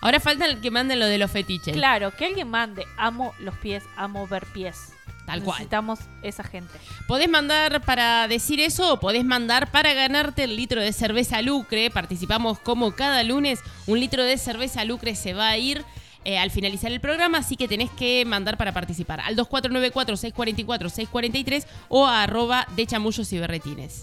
Ahora 0.00 0.20
falta 0.20 0.46
el 0.46 0.60
que 0.60 0.70
manden 0.70 1.00
lo 1.00 1.06
de 1.06 1.18
los 1.18 1.30
fetiches. 1.30 1.74
Claro, 1.74 2.14
que 2.14 2.26
alguien 2.26 2.48
mande. 2.48 2.86
Amo 2.96 3.34
los 3.38 3.56
pies, 3.56 3.84
amo 3.96 4.26
ver 4.26 4.46
pies. 4.46 4.92
Tal 5.26 5.42
cual. 5.42 5.58
Necesitamos 5.58 5.98
esa 6.22 6.44
gente. 6.44 6.72
Podés 7.08 7.28
mandar 7.28 7.82
para 7.82 8.28
decir 8.28 8.60
eso 8.60 8.92
o 8.92 9.00
podés 9.00 9.24
mandar 9.24 9.72
para 9.72 9.92
ganarte 9.92 10.44
el 10.44 10.54
litro 10.54 10.80
de 10.80 10.92
cerveza 10.92 11.42
Lucre. 11.42 11.90
Participamos 11.90 12.60
como 12.60 12.92
cada 12.92 13.24
lunes. 13.24 13.58
Un 13.86 13.98
litro 13.98 14.22
de 14.22 14.38
cerveza 14.38 14.84
Lucre 14.84 15.16
se 15.16 15.34
va 15.34 15.48
a 15.48 15.58
ir 15.58 15.84
eh, 16.24 16.38
al 16.38 16.50
finalizar 16.50 16.90
el 16.90 17.00
programa, 17.00 17.38
así 17.38 17.56
que 17.56 17.68
tenés 17.68 17.90
que 17.90 18.24
mandar 18.24 18.56
para 18.56 18.72
participar 18.72 19.20
al 19.20 19.36
2494-644-643 19.36 21.66
o 21.88 22.04
a 22.04 22.24
arroba 22.24 22.66
de 22.74 22.84
chamullos 22.84 23.32
y 23.32 23.38
berretines. 23.38 24.02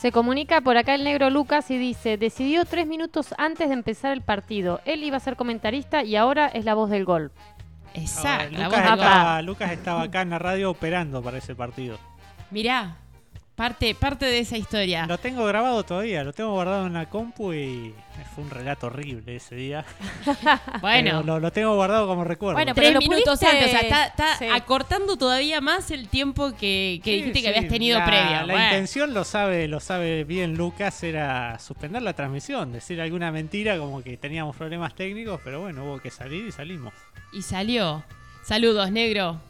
Se 0.00 0.12
comunica 0.12 0.60
por 0.60 0.76
acá 0.76 0.94
el 0.94 1.02
negro 1.02 1.28
Lucas 1.28 1.72
y 1.72 1.76
dice, 1.76 2.16
decidió 2.16 2.64
tres 2.64 2.86
minutos 2.86 3.34
antes 3.36 3.66
de 3.66 3.74
empezar 3.74 4.12
el 4.12 4.22
partido. 4.22 4.80
Él 4.84 5.02
iba 5.02 5.16
a 5.16 5.20
ser 5.20 5.34
comentarista 5.34 6.04
y 6.04 6.14
ahora 6.14 6.46
es 6.46 6.64
la 6.64 6.74
voz 6.74 6.88
del 6.88 7.04
gol. 7.04 7.32
Exacto. 7.94 8.62
Lucas, 8.62 8.78
estaba, 8.78 9.42
Lucas 9.42 9.72
estaba 9.72 10.02
acá 10.02 10.22
en 10.22 10.30
la 10.30 10.38
radio 10.38 10.70
operando 10.70 11.20
para 11.20 11.38
ese 11.38 11.56
partido. 11.56 11.98
Mirá, 12.52 12.98
parte, 13.58 13.94
parte 13.94 14.24
de 14.24 14.38
esa 14.38 14.56
historia. 14.56 15.04
Lo 15.06 15.18
tengo 15.18 15.44
grabado 15.44 15.82
todavía, 15.84 16.22
lo 16.24 16.32
tengo 16.32 16.52
guardado 16.52 16.86
en 16.86 16.92
la 16.94 17.10
compu 17.10 17.52
y 17.52 17.92
fue 18.34 18.44
un 18.44 18.50
relato 18.50 18.86
horrible 18.86 19.36
ese 19.36 19.54
día. 19.56 19.84
Bueno. 20.80 21.10
Pero 21.10 21.22
lo, 21.24 21.40
lo 21.40 21.50
tengo 21.52 21.74
guardado 21.74 22.06
como 22.06 22.22
recuerdo. 22.24 22.54
Bueno, 22.54 22.72
Tres 22.72 22.88
pero 22.88 23.00
lo 23.00 23.08
minutos 23.08 23.40
pudiste- 23.40 23.46
antes, 23.50 23.66
o 23.66 23.70
sea, 23.70 23.80
está, 23.80 24.06
está 24.06 24.36
Sí. 24.38 24.46
acortando 24.52 25.16
todavía 25.16 25.60
más 25.60 25.90
el 25.90 26.08
tiempo 26.08 26.52
que, 26.52 27.00
que 27.02 27.10
Sí, 27.10 27.16
dijiste 27.16 27.38
sí, 27.38 27.42
que 27.42 27.48
habías 27.48 27.68
tenido 27.68 27.98
la, 27.98 28.06
previo. 28.06 28.30
La 28.30 28.52
Bueno. 28.52 28.64
intención 28.64 29.12
lo 29.14 29.24
sabe, 29.24 29.66
lo 29.66 29.80
sabe 29.80 30.22
bien 30.24 30.54
Lucas, 30.56 31.02
era 31.02 31.58
suspender 31.58 32.02
la 32.02 32.12
transmisión, 32.12 32.72
decir 32.72 33.00
alguna 33.00 33.32
mentira 33.32 33.76
como 33.76 34.02
que 34.02 34.16
teníamos 34.16 34.54
problemas 34.56 34.94
técnicos, 34.94 35.40
pero 35.42 35.60
bueno, 35.60 35.84
hubo 35.84 35.98
que 35.98 36.10
salir 36.12 36.46
y 36.46 36.52
salimos. 36.52 36.94
Y 37.32 37.42
salió. 37.42 38.04
Saludos, 38.44 38.90
negro. 38.92 39.40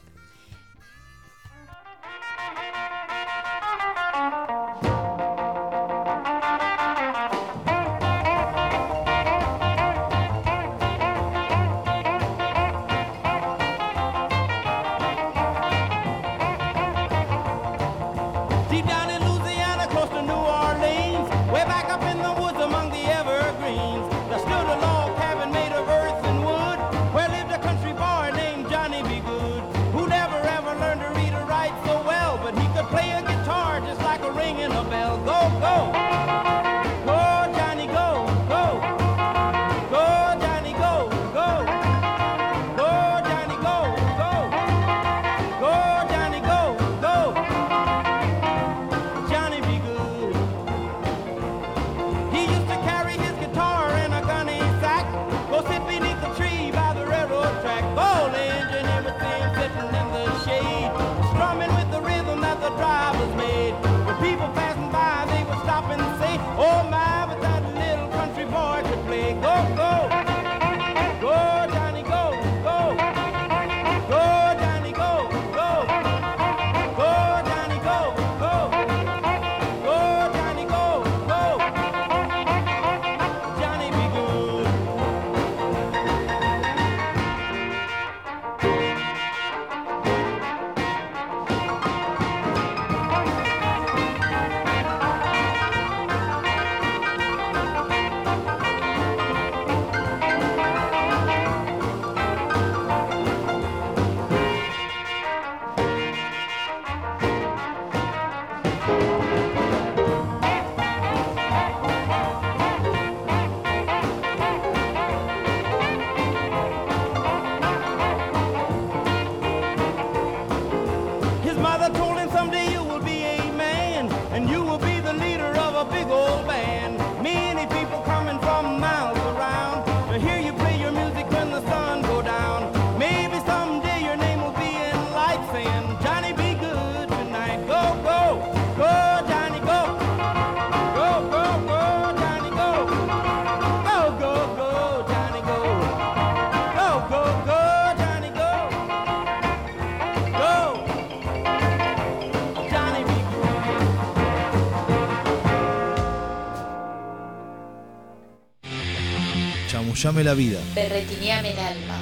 Chamullame 159.99 160.23
la 160.23 160.33
vida. 160.33 160.59
Berretineame 160.73 161.51
el 161.51 161.59
alma. 161.59 162.01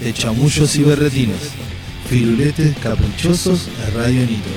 De 0.00 0.12
chamullos 0.12 0.76
y 0.76 0.84
berretines. 0.84 1.50
Firuletes 2.08 2.76
caprichosos 2.78 3.66
de 3.66 3.90
Radio 3.90 4.20
Nitro. 4.20 4.52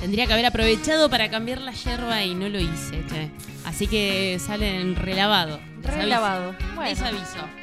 Tendría 0.00 0.26
que 0.26 0.32
haber 0.32 0.46
aprovechado 0.46 1.10
para 1.10 1.28
cambiar 1.28 1.60
la 1.60 1.72
yerba 1.72 2.24
y 2.24 2.34
no 2.34 2.48
lo 2.48 2.58
hice, 2.58 3.04
che. 3.08 3.30
Así 3.66 3.86
que 3.86 4.38
salen 4.44 4.96
relavado. 4.96 5.60
Les 5.76 5.86
aviso. 5.86 6.00
Relavado. 6.00 6.54
Bueno. 6.74 6.90
Les 6.90 7.00
aviso. 7.02 7.57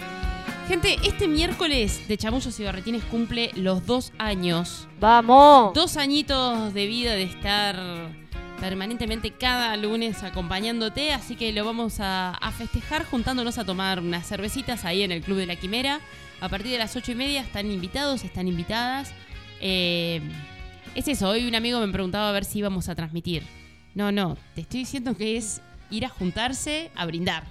Gente, 0.67 0.97
este 1.03 1.27
miércoles 1.27 2.07
de 2.07 2.17
Chamullos 2.17 2.59
y 2.59 2.63
Barretines 2.63 3.03
cumple 3.03 3.51
los 3.53 3.85
dos 3.85 4.11
años. 4.17 4.87
¡Vamos! 4.99 5.73
Dos 5.75 5.95
añitos 5.95 6.73
de 6.73 6.87
vida 6.87 7.13
de 7.13 7.23
estar 7.23 7.75
permanentemente 8.59 9.29
cada 9.29 9.77
lunes 9.77 10.23
acompañándote, 10.23 11.13
así 11.13 11.35
que 11.35 11.53
lo 11.53 11.63
vamos 11.65 11.99
a, 11.99 12.31
a 12.31 12.51
festejar 12.51 13.05
juntándonos 13.05 13.59
a 13.59 13.65
tomar 13.65 13.99
unas 13.99 14.25
cervecitas 14.27 14.85
ahí 14.85 15.03
en 15.03 15.11
el 15.11 15.21
Club 15.21 15.37
de 15.37 15.45
la 15.45 15.55
Quimera. 15.55 15.99
A 16.41 16.49
partir 16.49 16.71
de 16.71 16.79
las 16.79 16.95
ocho 16.95 17.11
y 17.11 17.15
media 17.15 17.41
están 17.41 17.69
invitados, 17.69 18.23
están 18.23 18.47
invitadas. 18.47 19.13
Eh, 19.61 20.19
es 20.95 21.07
eso, 21.07 21.29
hoy 21.29 21.47
un 21.47 21.53
amigo 21.53 21.79
me 21.79 21.91
preguntaba 21.93 22.29
a 22.29 22.31
ver 22.31 22.43
si 22.43 22.59
íbamos 22.59 22.89
a 22.89 22.95
transmitir. 22.95 23.43
No, 23.93 24.11
no, 24.11 24.35
te 24.55 24.61
estoy 24.61 24.79
diciendo 24.79 25.15
que 25.15 25.37
es 25.37 25.61
ir 25.91 26.05
a 26.05 26.09
juntarse 26.09 26.89
a 26.95 27.05
brindar. 27.05 27.43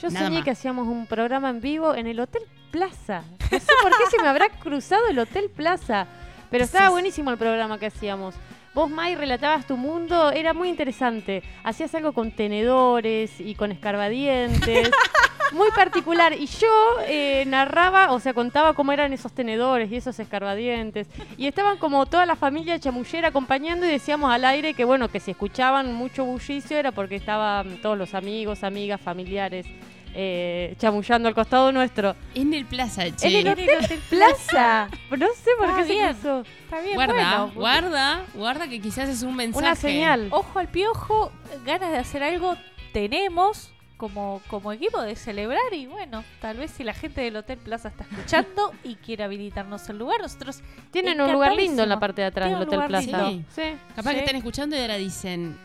Yo 0.00 0.08
Nada 0.08 0.26
soñé 0.26 0.36
más. 0.38 0.44
que 0.44 0.50
hacíamos 0.52 0.86
un 0.86 1.06
programa 1.06 1.50
en 1.50 1.60
vivo 1.60 1.96
en 1.96 2.06
el 2.06 2.20
Hotel 2.20 2.42
Plaza. 2.70 3.24
No 3.50 3.58
sé 3.58 3.72
por 3.82 3.90
qué 3.90 4.06
se 4.10 4.22
me 4.22 4.28
habrá 4.28 4.48
cruzado 4.48 5.08
el 5.08 5.18
Hotel 5.18 5.50
Plaza. 5.50 6.06
Pero 6.50 6.64
estaba 6.64 6.90
buenísimo 6.90 7.30
el 7.30 7.38
programa 7.38 7.78
que 7.78 7.86
hacíamos. 7.86 8.34
Vos, 8.74 8.88
Mai, 8.88 9.16
relatabas 9.16 9.66
tu 9.66 9.76
mundo, 9.76 10.30
era 10.30 10.54
muy 10.54 10.68
interesante. 10.68 11.42
Hacías 11.64 11.94
algo 11.94 12.12
con 12.12 12.30
tenedores 12.30 13.40
y 13.40 13.54
con 13.54 13.72
escarbadientes. 13.72 14.90
muy 15.52 15.70
particular. 15.72 16.32
Y 16.32 16.46
yo 16.46 16.68
eh, 17.06 17.44
narraba, 17.46 18.12
o 18.12 18.20
sea, 18.20 18.34
contaba 18.34 18.74
cómo 18.74 18.92
eran 18.92 19.12
esos 19.12 19.32
tenedores 19.32 19.90
y 19.90 19.96
esos 19.96 20.18
escarbadientes. 20.18 21.08
Y 21.36 21.46
estaban 21.46 21.78
como 21.78 22.06
toda 22.06 22.26
la 22.26 22.36
familia 22.36 22.78
chamullera 22.78 23.28
acompañando 23.28 23.86
y 23.86 23.90
decíamos 23.90 24.32
al 24.32 24.44
aire 24.44 24.74
que, 24.74 24.84
bueno, 24.84 25.08
que 25.08 25.20
si 25.20 25.32
escuchaban 25.32 25.92
mucho 25.94 26.24
bullicio 26.24 26.76
era 26.76 26.92
porque 26.92 27.16
estaban 27.16 27.80
todos 27.82 27.98
los 27.98 28.14
amigos, 28.14 28.64
amigas, 28.64 29.00
familiares 29.00 29.66
eh, 30.14 30.74
chamullando 30.78 31.28
al 31.28 31.34
costado 31.34 31.70
nuestro. 31.72 32.14
En 32.34 32.52
el 32.54 32.64
Plaza, 32.66 33.04
En 33.06 33.16
che. 33.16 33.40
el 33.40 33.48
Hotel 33.48 33.68
Plaza. 34.10 34.88
No 35.10 35.26
sé 35.34 35.50
por 35.58 35.76
qué 35.76 35.84
se 35.84 35.98
cruzó. 35.98 36.40
Está 36.64 36.80
bien, 36.80 36.94
Guarda, 36.94 37.14
bueno. 37.14 37.52
guarda, 37.54 38.24
guarda 38.34 38.68
que 38.68 38.80
quizás 38.80 39.08
es 39.08 39.22
un 39.22 39.36
mensaje. 39.36 39.66
Una 39.66 39.74
señal. 39.76 40.28
Ojo 40.30 40.58
al 40.58 40.68
piojo, 40.68 41.32
ganas 41.64 41.90
de 41.90 41.98
hacer 41.98 42.22
algo 42.22 42.56
tenemos 42.92 43.70
como, 43.96 44.40
como 44.48 44.72
equipo 44.72 45.00
de 45.02 45.14
celebrar 45.14 45.60
y 45.72 45.86
bueno, 45.86 46.24
tal 46.40 46.56
vez 46.56 46.70
si 46.70 46.84
la 46.84 46.94
gente 46.94 47.20
del 47.20 47.36
Hotel 47.36 47.58
Plaza 47.58 47.88
está 47.88 48.04
escuchando 48.10 48.72
y 48.82 48.94
quiere 48.96 49.24
habilitarnos 49.24 49.86
el 49.90 49.98
lugar, 49.98 50.20
nosotros 50.22 50.62
Tienen 50.90 51.20
un 51.20 51.30
lugar 51.32 51.52
lindo 51.54 51.82
en 51.82 51.88
la 51.90 52.00
parte 52.00 52.22
de 52.22 52.28
atrás 52.28 52.50
del 52.50 52.62
Hotel 52.62 52.80
Plaza. 52.86 53.30
Sí. 53.54 53.62
Capaz 53.94 54.10
Sí. 54.10 54.14
que 54.16 54.20
están 54.20 54.36
escuchando 54.36 54.74
y 54.74 54.80
ahora 54.80 54.96
dicen, 54.96 55.56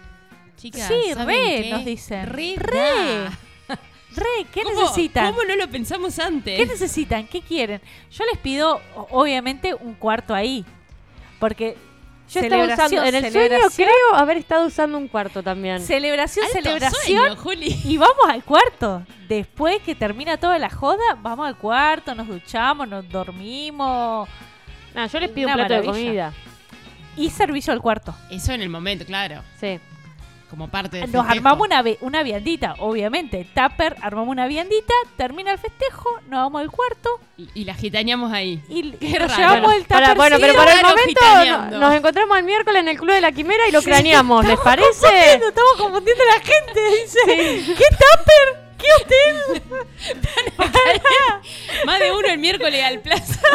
chicas, 0.58 0.88
Sí, 0.88 1.14
¿saben 1.14 1.28
re, 1.36 1.62
qué? 1.64 1.70
nos 1.72 1.86
dicen. 1.86 2.26
Re, 2.28 2.56
Re. 2.58 3.30
Re, 4.16 4.46
¿qué 4.54 4.64
¿Cómo- 4.64 4.82
necesitan? 4.82 5.32
¿Cómo 5.34 5.44
no 5.44 5.56
lo 5.56 5.68
pensamos 5.70 6.18
antes? 6.20 6.58
¿Qué 6.58 6.66
necesitan? 6.66 7.28
¿Qué 7.28 7.42
quieren? 7.42 7.82
Yo 8.12 8.24
les 8.32 8.40
pido, 8.40 8.82
obviamente, 9.12 9.74
un 9.74 9.94
cuarto 9.96 10.34
ahí. 10.34 10.66
Porque 11.40 11.76
Yo 12.32 12.40
estaba 12.40 12.64
usando, 12.64 13.04
en 13.04 13.16
el 13.16 13.32
sueño 13.32 13.58
creo 13.76 14.16
haber 14.16 14.38
estado 14.38 14.66
usando 14.66 14.98
un 14.98 15.08
cuarto 15.08 15.44
también. 15.44 15.80
celebración, 15.82 16.46
Alto 16.46 16.58
celebración. 16.58 17.20
sueño, 17.20 17.36
Juli. 17.36 17.82
Y 17.86 17.98
vamos 17.98 18.26
al 18.30 18.44
cuarto. 18.44 19.04
Después 19.28 19.80
que 19.82 19.94
termina 19.96 20.38
toda 20.38 20.58
la 20.58 20.70
joda, 20.70 21.04
vamos 21.22 21.46
al 21.48 21.58
cuarto, 21.58 22.16
nos 22.16 22.28
duchamos, 22.28 22.88
nos 22.88 23.08
dormimos. 23.10 24.28
Nah, 24.96 25.08
yo 25.08 25.20
les 25.20 25.30
pido 25.30 25.48
Una 25.50 25.56
un 25.64 25.68
plato 25.68 25.82
de 25.82 25.88
comida. 25.88 26.34
Y 27.18 27.30
servicio 27.30 27.72
al 27.74 27.82
cuarto. 27.82 28.16
Eso 28.32 28.54
en 28.54 28.62
el 28.62 28.70
momento, 28.70 29.06
claro. 29.06 29.42
Sí. 29.60 29.80
Como 30.50 30.68
parte 30.70 30.98
del 30.98 31.12
Nos 31.12 31.26
festejo. 31.26 31.32
armamos 31.48 31.68
una, 31.68 31.82
ve- 31.82 31.98
una 32.02 32.22
viandita, 32.24 32.76
obviamente. 32.80 33.48
Tupper, 33.54 33.96
armamos 34.02 34.30
una 34.30 34.48
viandita, 34.48 34.94
termina 35.18 35.52
el 35.52 35.58
festejo, 35.58 36.08
nos 36.28 36.40
vamos 36.44 36.62
al 36.62 36.70
cuarto 36.72 37.10
Y, 37.38 37.50
y 37.56 37.66
la 37.66 37.74
gitañamos 37.74 38.32
ahí. 38.32 38.62
y 38.70 38.92
Qué 38.94 39.18
nos 39.20 39.32
raro. 39.32 39.38
llevamos 39.56 39.74
el 39.74 39.86
Para- 39.86 40.06
tupper. 40.14 40.18
bueno, 40.18 40.38
pero 40.40 40.54
para 40.56 40.74
el 40.74 40.82
momento 40.86 41.22
no- 41.72 41.80
nos 41.80 41.94
encontramos 41.96 42.38
el 42.38 42.44
miércoles 42.46 42.80
en 42.82 42.88
el 42.90 42.98
Club 42.98 43.12
de 43.14 43.22
la 43.22 43.32
Quimera 43.32 43.68
y 43.68 43.72
lo 43.72 43.82
craneamos, 43.82 44.46
¿les 44.46 44.60
parece? 44.60 45.34
Estamos 45.34 45.74
confundiendo 45.78 46.24
a 46.24 46.28
la 46.38 46.42
gente, 46.42 46.82
dice. 47.02 47.74
¿Qué 47.76 47.86
tupper? 47.90 48.66
¿Qué 48.78 48.88
hotel? 49.02 49.64
Más 51.86 52.00
de 52.00 52.12
uno 52.12 52.28
el 52.28 52.38
miércoles 52.38 52.84
al 52.84 53.00
plaza. 53.00 53.40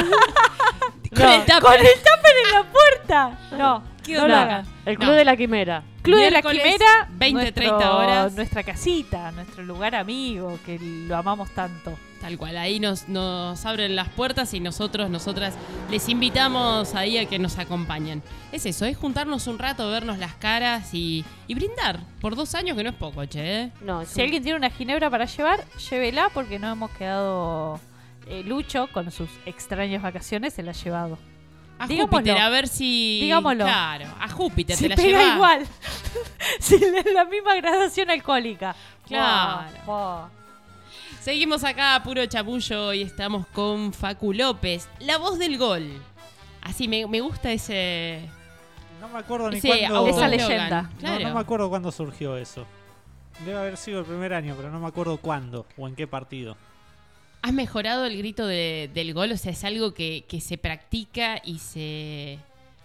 con 1.14 1.24
No, 1.24 1.32
el 1.34 1.40
tupper. 1.44 1.60
Con 1.60 1.74
el 1.74 1.86
tupper 1.94 2.34
en 2.46 2.52
la 2.52 2.64
puerta. 2.64 3.38
No, 3.52 3.84
¿Qué 4.04 4.14
no 4.14 4.24
onda? 4.24 4.64
El 4.86 4.96
Club 4.98 5.10
No. 5.10 5.16
de 5.16 5.24
la 5.24 5.36
Quimera. 5.36 5.82
Club 6.02 6.18
de 6.20 6.30
la 6.30 6.42
Quimera, 6.42 7.08
20, 7.12 7.32
nuestro- 7.42 7.54
30 7.62 7.96
horas. 7.96 8.32
Nuestra 8.34 8.62
casita, 8.62 9.30
nuestro 9.32 9.62
lugar 9.62 9.94
amigo, 9.94 10.58
que 10.64 10.78
lo 10.78 11.16
amamos 11.16 11.50
tanto. 11.50 11.96
Tal 12.20 12.36
cual, 12.36 12.58
ahí 12.58 12.80
nos, 12.80 13.08
nos 13.08 13.64
abren 13.64 13.96
las 13.96 14.08
puertas 14.10 14.52
y 14.52 14.60
nosotros, 14.60 15.08
nosotras 15.08 15.54
les 15.90 16.06
invitamos 16.10 16.94
ahí 16.94 17.16
a 17.16 17.24
que 17.26 17.38
nos 17.38 17.58
acompañen. 17.58 18.22
Es 18.52 18.66
eso, 18.66 18.84
es 18.84 18.96
juntarnos 18.98 19.46
un 19.46 19.58
rato, 19.58 19.88
vernos 19.90 20.18
las 20.18 20.34
caras 20.34 20.92
y, 20.92 21.24
y 21.46 21.54
brindar. 21.54 22.00
Por 22.20 22.36
dos 22.36 22.54
años 22.54 22.76
que 22.76 22.82
no 22.84 22.90
es 22.90 22.96
poco, 22.96 23.24
che. 23.24 23.62
¿eh? 23.62 23.70
No, 23.80 24.04
Si 24.04 24.20
alguien 24.20 24.42
tiene 24.42 24.58
una 24.58 24.68
ginebra 24.70 25.08
para 25.08 25.24
llevar, 25.24 25.64
llévela 25.90 26.28
porque 26.34 26.58
no 26.58 26.70
hemos 26.70 26.90
quedado... 26.90 27.80
eh, 28.26 28.42
Lucho, 28.44 28.88
con 28.92 29.10
sus 29.10 29.30
extrañas 29.46 30.02
vacaciones, 30.02 30.52
se 30.52 30.62
la 30.62 30.72
ha 30.72 30.74
llevado. 30.74 31.18
A 31.82 31.86
Digámoslo. 31.86 32.18
Júpiter, 32.18 32.38
a 32.38 32.48
ver 32.50 32.68
si. 32.68 33.20
Digámoslo. 33.22 33.64
Claro, 33.64 34.06
a 34.20 34.28
Júpiter 34.28 34.76
Se 34.76 34.82
te 34.84 34.88
la 34.90 34.96
pega 34.96 35.08
lleva. 35.18 35.34
igual. 35.34 35.66
si 36.60 36.78
le- 36.78 37.12
la 37.12 37.24
misma 37.24 37.54
gradación 37.56 38.10
alcohólica. 38.10 38.76
Claro. 39.08 40.30
Seguimos 41.20 41.64
acá, 41.64 42.00
puro 42.04 42.24
chapullo, 42.26 42.92
y 42.92 43.02
estamos 43.02 43.46
con 43.48 43.92
Facu 43.92 44.32
López, 44.32 44.88
la 45.00 45.18
voz 45.18 45.38
del 45.38 45.58
gol. 45.58 46.00
Así, 46.62 46.86
me, 46.88 47.06
me 47.06 47.20
gusta 47.20 47.50
ese. 47.52 48.28
No 49.00 49.08
me 49.08 49.18
acuerdo 49.18 49.50
ni 49.50 49.60
cuándo. 49.60 49.96
autoeslogan. 49.96 50.34
Esa 50.34 50.48
leyenda. 50.48 50.90
No 51.02 51.34
me 51.34 51.40
acuerdo 51.40 51.68
cuándo 51.70 51.90
surgió 51.90 52.36
eso. 52.36 52.66
Debe 53.44 53.58
haber 53.58 53.76
sido 53.78 54.00
el 54.00 54.04
primer 54.04 54.34
año, 54.34 54.54
pero 54.56 54.70
no 54.70 54.80
me 54.80 54.86
acuerdo 54.86 55.16
cuándo 55.16 55.64
o 55.78 55.88
en 55.88 55.94
qué 55.96 56.06
partido. 56.06 56.56
¿Has 57.42 57.52
mejorado 57.52 58.04
el 58.06 58.16
grito 58.18 58.46
de- 58.46 58.90
del 58.92 59.14
gol? 59.14 59.32
O 59.32 59.36
sea, 59.36 59.52
es 59.52 59.64
algo 59.64 59.94
que, 59.94 60.24
que 60.28 60.40
se 60.40 60.58
practica 60.58 61.40
y 61.44 61.58
se. 61.58 62.38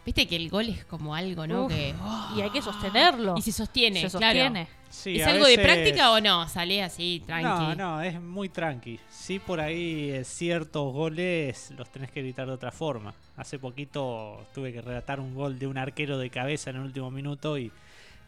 Viste 0.05 0.27
que 0.27 0.35
el 0.35 0.49
gol 0.49 0.69
es 0.69 0.85
como 0.85 1.15
algo, 1.15 1.47
¿no? 1.47 1.65
Uf, 1.65 1.71
que. 1.73 1.93
Y 2.37 2.41
hay 2.41 2.49
que 2.51 2.61
sostenerlo. 2.61 3.35
Y 3.37 3.41
se 3.41 3.51
sostiene, 3.51 4.01
Se 4.07 4.17
claro. 4.17 4.39
sostiene. 4.39 4.67
Sí, 4.89 5.17
¿Es 5.19 5.27
algo 5.27 5.45
de 5.45 5.57
práctica 5.57 6.11
o 6.11 6.21
no? 6.21 6.47
Salé 6.47 6.81
así, 6.81 7.21
tranqui. 7.25 7.75
No, 7.75 7.75
no, 7.75 8.01
es 8.01 8.21
muy 8.21 8.47
tranqui. 8.47 8.97
Sí, 9.09 9.39
por 9.39 9.59
ahí 9.59 10.09
eh, 10.11 10.23
ciertos 10.23 10.93
goles 10.93 11.73
los 11.77 11.89
tenés 11.89 12.11
que 12.11 12.21
gritar 12.21 12.47
de 12.47 12.53
otra 12.53 12.71
forma. 12.71 13.13
Hace 13.35 13.59
poquito 13.59 14.45
tuve 14.53 14.71
que 14.71 14.81
relatar 14.81 15.19
un 15.19 15.35
gol 15.35 15.59
de 15.59 15.67
un 15.67 15.77
arquero 15.77 16.17
de 16.17 16.29
cabeza 16.29 16.69
en 16.69 16.77
el 16.77 16.83
último 16.83 17.11
minuto 17.11 17.57
y 17.57 17.71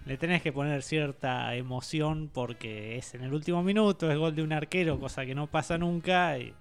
le 0.08 0.18
tenés 0.18 0.42
que 0.42 0.52
poner 0.54 0.82
cierta 0.84 1.54
emoción 1.56 2.30
porque 2.34 2.98
es 2.98 3.14
en 3.14 3.24
el 3.24 3.34
último 3.34 3.62
minuto, 3.64 4.10
es 4.12 4.18
gol 4.18 4.36
de 4.36 4.42
un 4.44 4.54
arquero, 4.54 5.00
cosa 5.00 5.26
que 5.26 5.36
no 5.36 5.48
pasa 5.48 5.78
nunca. 5.78 6.38
Y, 6.38 6.54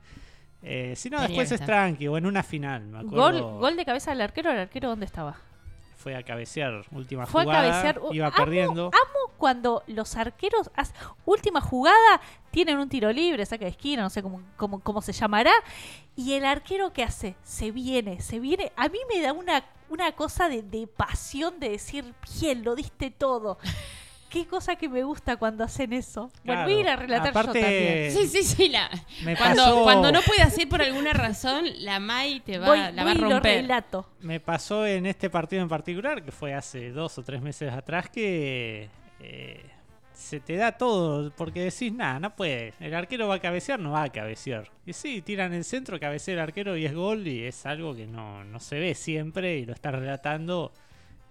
eh, 0.62 0.94
si 0.96 1.08
no, 1.10 1.20
después 1.20 1.48
que 1.48 1.54
es 1.54 1.60
tranqui 1.64 2.08
o 2.08 2.16
en 2.18 2.26
una 2.26 2.42
final, 2.42 2.82
me 2.86 3.02
Gol, 3.04 3.36
acuerdo. 3.36 3.58
gol 3.58 3.76
de 3.76 3.84
cabeza 3.84 4.10
del 4.10 4.20
arquero, 4.22 4.50
¿el 4.50 4.58
arquero 4.58 4.88
dónde 4.88 5.06
estaba? 5.06 5.36
Fue 5.96 6.14
a 6.14 6.22
cabecear, 6.22 6.84
última 6.92 7.26
Fue 7.26 7.42
a 7.42 7.44
jugada, 7.44 7.68
cabecear. 7.70 7.98
uh, 8.00 8.14
iba 8.14 8.26
amo- 8.28 8.36
perdiendo. 8.36 8.86
Amo 8.86 9.32
cuando 9.38 9.82
los 9.88 10.16
arqueros, 10.16 10.70
haz- 10.76 10.94
última 11.24 11.60
jugada, 11.60 12.20
tienen 12.52 12.78
un 12.78 12.88
tiro 12.88 13.12
libre, 13.12 13.44
saca 13.44 13.64
de 13.64 13.72
esquina, 13.72 14.02
no 14.02 14.10
sé 14.10 14.22
cómo, 14.22 14.40
cómo, 14.56 14.80
cómo 14.80 15.02
se 15.02 15.12
llamará. 15.12 15.52
Y 16.14 16.34
el 16.34 16.44
arquero, 16.44 16.92
¿qué 16.92 17.02
hace? 17.02 17.34
Se 17.42 17.70
viene, 17.72 18.20
se 18.20 18.38
viene. 18.38 18.70
A 18.76 18.88
mí 18.88 18.98
me 19.12 19.20
da 19.20 19.32
una, 19.32 19.64
una 19.88 20.12
cosa 20.12 20.48
de, 20.48 20.62
de 20.62 20.86
pasión 20.86 21.58
de 21.60 21.70
decir, 21.70 22.14
bien, 22.40 22.64
lo 22.64 22.74
diste 22.74 23.10
todo. 23.10 23.58
Qué 24.28 24.44
cosa 24.44 24.74
que 24.76 24.88
me 24.88 25.04
gusta 25.04 25.36
cuando 25.36 25.62
hacen 25.64 25.92
eso. 25.92 26.30
Bueno, 26.44 26.64
voy 26.64 26.74
a 26.74 26.80
ir 26.80 26.88
a 26.88 26.96
relatar 26.96 27.28
Aparte, 27.28 27.60
yo 27.60 27.64
también. 27.64 28.12
Sí, 28.12 28.26
sí, 28.26 28.42
sí. 28.42 28.68
La, 28.68 28.90
Me 29.22 29.36
cuando, 29.36 29.62
pasó- 29.62 29.82
cuando 29.84 30.12
no 30.12 30.20
puedas 30.20 30.58
ir 30.58 30.68
por 30.68 30.82
alguna 30.82 31.12
razón, 31.12 31.64
la 31.84 32.00
Mai 32.00 32.40
te 32.40 32.58
va, 32.58 32.66
Voy, 32.66 32.78
la 32.78 32.90
voy 32.90 33.04
va 33.04 33.10
a 33.12 33.14
y 33.14 33.18
lo 33.18 33.30
romper. 33.30 33.60
relato. 33.62 34.10
Me 34.20 34.40
pasó 34.40 34.84
en 34.84 35.06
este 35.06 35.30
partido 35.30 35.62
en 35.62 35.68
particular, 35.68 36.22
que 36.24 36.32
fue 36.32 36.52
hace 36.54 36.90
dos 36.90 37.16
o 37.18 37.22
tres 37.22 37.40
meses 37.40 37.72
atrás, 37.72 38.10
que 38.10 38.90
eh, 39.20 39.64
se 40.16 40.40
te 40.40 40.56
da 40.56 40.72
todo, 40.72 41.30
porque 41.36 41.60
decís, 41.60 41.92
nada, 41.92 42.18
no 42.18 42.34
puede. 42.34 42.72
El 42.80 42.94
arquero 42.94 43.28
va 43.28 43.36
a 43.36 43.38
cabecear, 43.38 43.78
no 43.78 43.92
va 43.92 44.04
a 44.04 44.08
cabecear. 44.08 44.70
Y 44.86 44.94
sí, 44.94 45.20
tiran 45.20 45.52
el 45.52 45.62
centro, 45.62 46.00
cabecea 46.00 46.34
el 46.34 46.40
arquero 46.40 46.76
y 46.76 46.86
es 46.86 46.94
gol, 46.94 47.26
y 47.26 47.44
es 47.44 47.66
algo 47.66 47.94
que 47.94 48.06
no, 48.06 48.42
no 48.44 48.58
se 48.58 48.78
ve 48.78 48.94
siempre, 48.94 49.58
y 49.58 49.66
lo 49.66 49.74
está 49.74 49.90
relatando. 49.90 50.72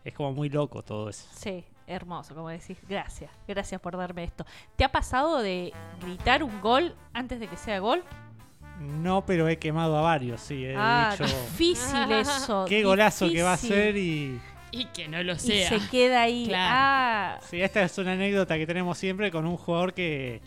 Es 0.04 0.14
como 0.14 0.34
muy 0.34 0.50
loco 0.50 0.84
todo 0.84 1.10
eso. 1.10 1.28
Sí, 1.34 1.66
hermoso, 1.88 2.36
como 2.36 2.50
decís. 2.50 2.78
Gracias, 2.88 3.32
gracias 3.48 3.82
por 3.82 3.98
darme 3.98 4.24
esto. 4.24 4.46
¿Te 4.76 4.84
ha 4.84 4.92
pasado 4.92 5.42
de 5.42 5.74
gritar 6.00 6.44
un 6.44 6.62
gol 6.62 6.96
antes 7.12 7.40
de 7.40 7.48
que 7.48 7.58
sea 7.58 7.80
gol? 7.80 8.04
No, 8.80 9.26
pero 9.26 9.48
he 9.48 9.58
quemado 9.58 9.98
a 9.98 10.02
varios, 10.02 10.42
sí. 10.42 10.64
He 10.64 10.76
ah, 10.78 11.16
dicho, 11.18 11.24
difícil 11.24 12.12
eso. 12.12 12.66
qué 12.68 12.84
golazo 12.84 13.30
que 13.30 13.42
va 13.42 13.54
a 13.54 13.58
ser 13.58 13.98
y... 13.98 14.40
Y 14.78 14.86
que 14.86 15.08
no 15.08 15.22
lo 15.24 15.34
Y 15.34 15.40
sea. 15.40 15.70
se 15.70 15.80
queda 15.90 16.24
ahí. 16.24 16.46
Claro. 16.48 16.74
Ah, 16.76 17.40
Sí, 17.50 17.62
esta 17.62 17.82
es 17.84 17.98
una 17.98 18.14
anécdota 18.14 18.58
que 18.58 18.68
tenemos 18.68 18.98
siempre 18.98 19.32
con 19.32 19.46
un 19.46 19.58
jugador 19.58 19.94
que 19.94 20.42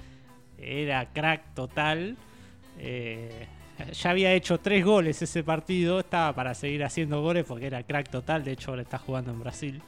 era 0.59 1.07
crack 1.12 1.55
total. 1.55 2.16
Eh, 2.79 3.47
ya 3.93 4.11
había 4.11 4.33
hecho 4.35 4.59
tres 4.59 4.85
goles 4.85 5.22
ese 5.22 5.43
partido, 5.45 6.01
estaba 6.01 6.35
para 6.35 6.53
seguir 6.55 6.83
haciendo 6.85 7.22
goles 7.22 7.45
porque 7.47 7.66
era 7.66 7.83
crack 7.85 8.11
total, 8.11 8.45
de 8.45 8.53
hecho 8.53 8.70
ahora 8.70 8.83
está 8.83 8.99
jugando 8.99 9.31
en 9.31 9.41
Brasil. 9.41 9.81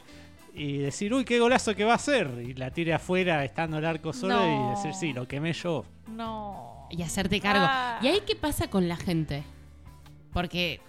Y 0.54 0.78
decir, 0.78 1.12
uy, 1.14 1.24
qué 1.24 1.38
golazo 1.38 1.74
que 1.76 1.84
va 1.84 1.92
a 1.92 1.96
hacer. 1.96 2.28
Y 2.44 2.54
la 2.54 2.70
tire 2.70 2.92
afuera 2.94 3.44
estando 3.44 3.78
el 3.78 3.84
arco 3.84 4.12
solo 4.12 4.34
No. 4.36 4.66
y 4.68 4.76
decir, 4.76 4.94
sí, 4.94 5.12
lo 5.12 5.26
quemé 5.28 5.52
yo. 5.52 5.84
no. 6.08 6.88
y 6.92 7.02
hacerte 7.02 7.40
cargo. 7.40 7.64
Ah. 7.68 8.00
¿Y 8.02 8.08
ahí 8.08 8.20
qué 8.26 8.34
pasa 8.34 8.68
con 8.68 8.88
la 8.88 8.96
gente? 8.96 9.44
Porque, 10.32 10.80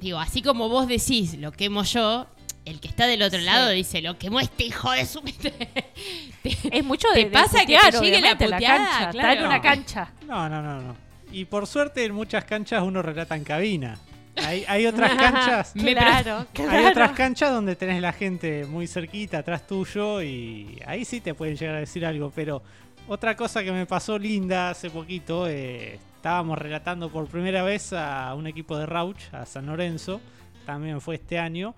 digo, 0.00 0.18
así 0.20 0.42
como 0.42 0.68
vos 0.68 0.86
decís, 0.86 1.34
lo 1.38 1.50
quemo 1.50 1.82
yo, 1.82 2.26
el 2.64 2.80
que 2.80 2.88
está 2.88 3.06
del 3.06 3.22
otro 3.22 3.38
Sí. 3.38 3.44
lado 3.44 3.70
dice, 3.70 4.00
lo 4.02 4.18
quemó 4.18 4.40
este 4.40 4.64
hijo 4.64 4.90
de 4.92 5.04
su... 5.06 5.20
Es 6.70 6.84
mucho 6.84 7.08
¿Te 7.14 7.20
de, 7.20 7.30
que 7.30 7.30
te 7.30 7.42
putear, 7.42 7.92
llegue 8.02 8.20
la 8.20 8.32
obviamente, 8.32 8.44
a 8.44 8.48
puteada? 8.48 8.76
cancha. 8.76 8.98
Está 8.98 9.08
en 9.10 9.12
Claro. 9.38 9.46
una 9.46 9.60
cancha. 9.60 10.12
No, 10.26 10.48
no, 10.48 10.62
no, 10.62 10.80
no. 10.80 10.96
Y 11.30 11.44
por 11.46 11.66
suerte 11.66 12.04
en 12.04 12.12
muchas 12.14 12.44
canchas 12.44 12.82
uno 12.82 13.00
relata 13.02 13.34
en 13.36 13.44
cabina. 13.44 13.98
Hay, 14.36 14.64
hay 14.66 14.86
otras 14.86 15.10
canchas 15.16 15.76
Me 15.76 15.92
claro, 15.94 16.38
Hay 16.38 16.46
claro. 16.52 16.88
otras 16.88 17.10
canchas 17.12 17.50
donde 17.52 17.76
tenés 17.76 18.00
la 18.00 18.12
gente 18.12 18.64
muy 18.66 18.86
cerquita, 18.86 19.38
atrás 19.38 19.66
tuyo, 19.66 20.22
y 20.22 20.80
ahí 20.86 21.04
sí 21.04 21.20
te 21.20 21.34
pueden 21.34 21.56
llegar 21.56 21.76
a 21.76 21.80
decir 21.80 22.04
algo. 22.06 22.32
Pero 22.34 22.62
otra 23.08 23.36
cosa 23.36 23.62
que 23.62 23.72
me 23.72 23.86
pasó 23.86 24.18
linda 24.18 24.70
hace 24.70 24.88
poquito, 24.90 25.46
eh, 25.48 25.98
estábamos 26.16 26.58
relatando 26.58 27.10
por 27.10 27.26
primera 27.28 27.62
vez 27.62 27.92
a 27.92 28.34
un 28.34 28.46
equipo 28.46 28.76
de 28.78 28.86
Rauch, 28.86 29.20
a 29.32 29.44
San 29.46 29.66
Lorenzo, 29.66 30.20
también 30.66 31.00
fue 31.00 31.16
este 31.16 31.38
año, 31.38 31.74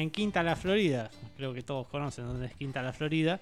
en 0.00 0.10
Quinta 0.10 0.42
La 0.42 0.56
Florida. 0.56 1.10
Creo 1.36 1.52
que 1.54 1.62
todos 1.62 1.86
conocen 1.88 2.26
dónde 2.26 2.46
es 2.46 2.54
Quinta 2.54 2.82
La 2.82 2.92
Florida. 2.92 3.40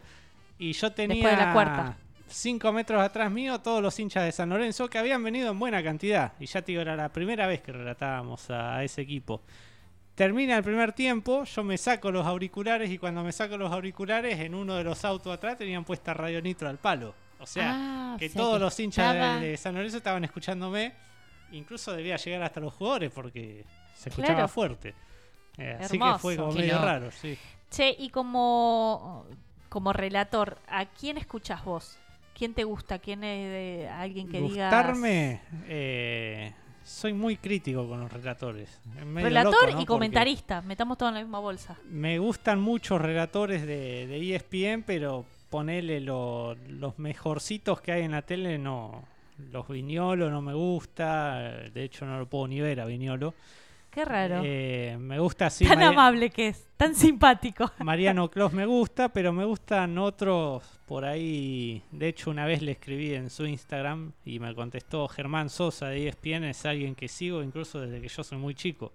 Y 0.58 0.72
yo 0.72 0.92
tenía 0.92 1.16
Después 1.16 1.38
de 1.38 1.44
la 1.46 1.52
cuarta. 1.52 1.96
5 2.26 2.72
metros 2.72 3.02
atrás 3.02 3.30
mío 3.30 3.60
todos 3.60 3.82
los 3.82 3.98
hinchas 3.98 4.24
de 4.24 4.32
San 4.32 4.48
Lorenzo 4.48 4.88
que 4.88 4.98
habían 4.98 5.22
venido 5.22 5.50
en 5.50 5.58
buena 5.58 5.82
cantidad. 5.82 6.32
Y 6.40 6.46
ya 6.46 6.62
te 6.62 6.72
digo, 6.72 6.82
era 6.82 6.96
la 6.96 7.10
primera 7.10 7.46
vez 7.46 7.60
que 7.60 7.70
relatábamos 7.72 8.50
a, 8.50 8.76
a 8.76 8.84
ese 8.84 9.02
equipo. 9.02 9.42
Termina 10.14 10.56
el 10.56 10.62
primer 10.62 10.92
tiempo, 10.92 11.42
yo 11.44 11.64
me 11.64 11.76
saco 11.76 12.12
los 12.12 12.24
auriculares 12.24 12.88
y 12.90 12.98
cuando 12.98 13.24
me 13.24 13.32
saco 13.32 13.56
los 13.58 13.72
auriculares, 13.72 14.38
en 14.38 14.54
uno 14.54 14.76
de 14.76 14.84
los 14.84 15.04
autos 15.04 15.32
atrás 15.34 15.58
tenían 15.58 15.84
puesta 15.84 16.14
Radio 16.14 16.40
Nitro 16.40 16.68
al 16.68 16.78
palo. 16.78 17.14
O 17.40 17.46
sea, 17.46 17.72
Ah, 17.74 18.16
que 18.18 18.26
o 18.26 18.28
sea 18.30 18.40
todos 18.40 18.54
que 18.58 18.64
los 18.64 18.80
hinchas 18.80 19.12
de- 19.12 19.18
estaba- 19.20 19.40
de, 19.40 19.56
San 19.56 19.74
Lorenzo 19.74 19.96
estaban 19.96 20.24
escuchándome. 20.24 20.92
Incluso 21.52 21.92
debía 21.92 22.16
llegar 22.16 22.42
hasta 22.44 22.60
los 22.60 22.72
jugadores 22.74 23.10
porque 23.12 23.64
se 23.94 24.08
escuchaba 24.08 24.34
Claro. 24.34 24.48
fuerte. 24.48 24.94
Eh, 25.58 25.76
así 25.80 25.98
que 25.98 26.04
Hermoso. 26.04 26.18
fue 26.18 26.36
como 26.36 26.52
medio 26.52 26.78
raro, 26.78 27.10
sí. 27.10 27.36
Che, 27.70 27.94
y 27.98 28.08
como, 28.10 29.26
como 29.68 29.92
relator, 29.92 30.58
¿a 30.68 30.86
quién 30.86 31.18
escuchás 31.18 31.64
vos? 31.64 31.98
¿Quién 32.36 32.54
te 32.54 32.64
gusta? 32.64 32.98
¿Quién 32.98 33.22
es 33.24 33.50
de 33.50 33.88
alguien 33.88 34.28
que 34.28 34.40
digas? 34.40 34.72
Gustarme, 34.72 35.40
eh, 35.68 36.52
soy 36.82 37.12
muy 37.12 37.36
crítico 37.36 37.88
con 37.88 38.00
los 38.00 38.12
relatores. 38.12 38.80
Relator 39.14 39.52
loco, 39.52 39.62
¿no? 39.64 39.68
y 39.68 39.72
Porque 39.74 39.86
comentarista. 39.86 40.60
Metamos 40.62 40.98
todo 40.98 41.08
en 41.10 41.14
la 41.16 41.20
misma 41.20 41.38
bolsa. 41.38 41.76
Me 41.88 42.18
gustan 42.18 42.60
muchos 42.60 43.00
relatores 43.00 43.62
de, 43.66 44.06
de 44.08 44.16
E 44.16 44.34
ESPN, 44.34 44.82
pero 44.84 45.24
ponele 45.50 46.00
lo- 46.00 46.56
los 46.68 46.98
mejorcitos 46.98 47.80
que 47.80 47.92
hay 47.92 48.02
en 48.02 48.10
la 48.10 48.22
tele, 48.22 48.58
no. 48.58 49.04
Los 49.52 49.68
Viñolo 49.68 50.30
no 50.30 50.42
me 50.42 50.54
gusta, 50.54 51.38
de 51.72 51.82
hecho 51.84 52.04
no 52.06 52.18
lo 52.18 52.26
puedo 52.26 52.48
ni 52.48 52.60
ver 52.60 52.80
a 52.80 52.84
Viñolo. 52.86 53.34
Qué 53.94 54.04
raro. 54.04 54.42
Eh, 54.44 54.96
me 54.98 55.20
gusta 55.20 55.46
así. 55.46 55.64
tan 55.64 55.80
amable 55.80 56.30
que 56.30 56.48
es, 56.48 56.66
tan 56.76 56.96
simpático. 56.96 57.70
Mariano 57.78 58.28
Clos 58.28 58.52
me 58.52 58.66
gusta, 58.66 59.08
pero 59.10 59.32
me 59.32 59.44
gustan 59.44 59.96
otros 59.98 60.64
por 60.84 61.04
ahí. 61.04 61.80
De 61.92 62.08
hecho, 62.08 62.32
una 62.32 62.44
vez 62.44 62.60
le 62.60 62.72
escribí 62.72 63.14
en 63.14 63.30
su 63.30 63.46
Instagram 63.46 64.10
y 64.24 64.40
me 64.40 64.52
contestó 64.52 65.06
Germán 65.06 65.48
Sosa 65.48 65.90
de 65.90 66.08
ESPN, 66.08 66.42
es 66.42 66.66
alguien 66.66 66.96
que 66.96 67.06
sigo 67.06 67.40
incluso 67.40 67.80
desde 67.80 68.00
que 68.00 68.08
yo 68.08 68.24
soy 68.24 68.36
muy 68.36 68.56
chico. 68.56 68.92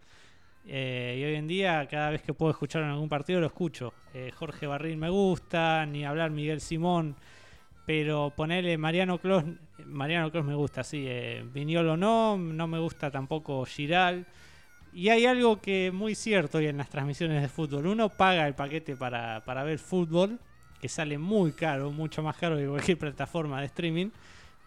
Eh, 0.67 1.15
y 1.17 1.23
hoy 1.23 1.35
en 1.35 1.47
día, 1.47 1.87
cada 1.89 2.09
vez 2.09 2.21
que 2.21 2.33
puedo 2.33 2.51
escuchar 2.51 2.83
en 2.83 2.89
algún 2.89 3.07
partido, 3.07 3.39
lo 3.39 3.47
escucho. 3.47 3.93
Eh, 4.13 4.33
Jorge 4.35 4.67
Barril 4.67 4.97
me 4.97 5.09
gusta, 5.09 5.85
ni 5.85 6.03
hablar 6.03 6.31
Miguel 6.31 6.59
Simón. 6.59 7.15
Pero 7.85 8.33
ponerle 8.35 8.77
Mariano 8.77 9.17
Clos, 9.17 9.45
Mariano 9.85 10.29
Clos 10.29 10.43
me 10.43 10.55
gusta, 10.55 10.83
sí. 10.83 11.05
Eh, 11.07 11.45
Viñolo 11.53 11.95
no, 11.95 12.37
no 12.37 12.67
me 12.67 12.79
gusta 12.79 13.09
tampoco 13.09 13.63
Giral. 13.65 14.27
Y 14.93 15.09
hay 15.09 15.25
algo 15.25 15.61
que 15.61 15.87
es 15.87 15.93
muy 15.93 16.15
cierto 16.15 16.57
hoy 16.57 16.67
en 16.67 16.77
las 16.77 16.89
transmisiones 16.89 17.41
de 17.41 17.47
fútbol. 17.47 17.85
Uno 17.87 18.09
paga 18.09 18.47
el 18.47 18.55
paquete 18.55 18.95
para, 18.95 19.43
para 19.45 19.63
ver 19.63 19.79
fútbol, 19.79 20.39
que 20.81 20.89
sale 20.89 21.17
muy 21.17 21.51
caro, 21.51 21.91
mucho 21.91 22.23
más 22.23 22.35
caro 22.37 22.57
que 22.57 22.67
cualquier 22.67 22.97
plataforma 22.97 23.59
de 23.59 23.67
streaming, 23.67 24.09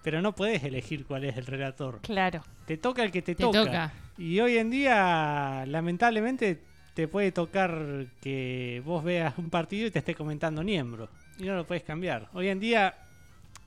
pero 0.03 0.23
no 0.23 0.35
puedes 0.35 0.63
elegir 0.65 1.05
cuál 1.07 1.25
es 1.25 1.37
el 1.37 1.47
relator. 1.47 2.01
Claro. 2.03 2.43
Te 2.67 2.77
toca 2.77 3.03
el 3.03 3.11
que 3.11 3.23
te, 3.23 3.35
Te 3.35 3.43
toca. 3.43 3.59
toca. 3.65 3.93
Y 4.19 4.39
hoy 4.41 4.59
en 4.59 4.71
día, 4.71 5.65
lamentablemente, 5.67 6.61
te 6.95 7.09
puede 7.09 7.33
tocar 7.33 8.07
que 8.21 8.83
vos 8.85 9.03
veas 9.03 9.35
un 9.39 9.51
partido 9.51 9.87
y 9.87 9.91
te 9.91 9.99
esté 10.01 10.15
comentando 10.15 10.63
Niembro. 10.63 11.09
Y 11.39 11.45
no 11.45 11.57
lo 11.57 11.67
puedes 11.67 11.83
cambiar. 11.83 12.29
Hoy 12.35 12.49
en 12.49 12.61
día 12.61 12.95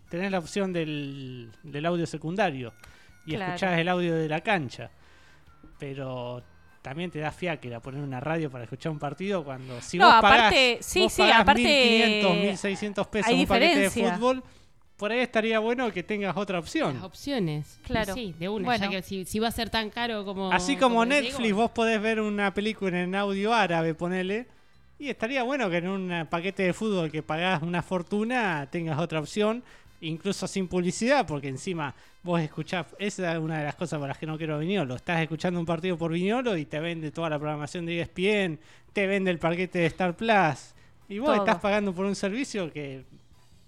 tenés 0.10 0.32
la 0.32 0.39
opción 0.39 0.72
del, 0.72 1.49
del 1.64 1.86
audio 1.86 2.06
secundario 2.06 2.74
y 3.26 3.32
Claro. 3.32 3.53
escuchás 3.53 3.80
el 3.80 3.89
audio 3.89 4.16
de 4.16 4.30
la 4.30 4.41
cancha. 4.41 4.91
Pero 5.80 6.41
también 6.82 7.09
te 7.11 7.19
da 7.19 7.32
fiaquera 7.32 7.80
poner 7.80 8.01
una 8.01 8.19
radio 8.19 8.49
para 8.49 8.63
escuchar 8.65 8.91
un 8.91 8.99
partido 8.99 9.43
cuando 9.43 9.82
si 9.82 9.97
No, 9.97 10.05
vos 10.05 10.15
aparte- 10.15 10.71
pagás, 10.78 10.86
sí, 10.86 10.99
vos 11.01 11.13
sí, 11.13 11.21
pagás 11.21 11.39
aparte, 11.41 11.61
1500, 11.61 12.36
1600 12.38 13.07
pesos 13.07 13.34
un 13.34 13.45
paquete 13.47 13.80
de 13.80 13.89
fútbol, 13.89 14.43
por 14.95 15.11
ahí 15.11 15.19
estaría 15.19 15.59
bueno 15.59 15.91
que 15.91 16.03
tengas 16.03 16.38
otra 16.38 16.59
opción. 16.59 16.93
Las 16.93 17.03
opciones. 17.03 17.80
Claro. 17.84 18.13
Sí, 18.13 18.34
de 18.39 18.47
una. 18.47 18.63
Bueno. 18.65 18.86
Ya 18.86 18.89
que 18.91 19.01
si, 19.01 19.26
si 19.26 19.39
va 19.39 19.49
a 19.49 19.51
ser 19.51 19.69
tan 19.69 19.89
caro 19.89 20.23
como. 20.23 20.51
Así 20.51 20.78
como 20.78 21.03
Netflix, 21.05 21.39
digo, 21.39 21.57
vos 21.63 21.71
podés 21.71 22.01
ver 22.01 22.21
una 22.21 22.53
película 22.53 23.01
en 23.01 23.13
audio 23.15 23.53
árabe, 23.53 23.93
ponele. 23.93 24.47
Y 24.97 25.09
estaría 25.09 25.43
bueno 25.43 25.69
que 25.69 25.78
en 25.78 25.89
un 25.89 26.28
paquete 26.30 26.63
de 26.63 26.71
fútbol 26.73 27.11
que 27.11 27.21
pagás 27.21 27.61
una 27.61 27.82
fortuna 27.82 28.69
tengas 28.71 28.97
otra 28.97 29.19
opción, 29.19 29.61
incluso 30.08 30.47
sin 30.47 30.68
publicidad, 30.68 31.26
porque 31.26 31.47
encima 31.47 31.93
vos 32.24 32.41
escuchás. 32.41 32.88
Esa 32.99 33.34
es 33.34 33.39
una 33.39 33.60
de 33.60 33.66
las 33.66 33.76
cosas 33.76 33.99
para 33.99 34.10
las 34.10 34.18
que 34.18 34.26
no 34.26 34.38
quiero 34.38 34.58
Viñolo. 34.60 34.95
Estás 34.95 35.22
escuchando 35.22 35.60
un 35.60 35.66
partido 35.66 35.97
por 35.97 36.12
Viñolo 36.12 36.56
y 36.58 36.66
te 36.66 36.80
vende 36.80 37.12
toda 37.12 37.30
la 37.30 37.38
programación 37.39 37.86
de 37.86 38.01
ESPN, 38.01 38.60
te 38.93 39.08
vende 39.08 39.32
el 39.32 39.39
paquete 39.39 39.80
de 39.80 39.86
Star 39.88 40.16
Plus. 40.16 40.74
Y 41.08 41.20
vos 41.20 41.28
Todo. 41.30 41.45
estás 41.45 41.60
pagando 41.60 41.93
por 41.93 42.06
un 42.06 42.16
servicio 42.16 42.72
que 42.72 43.03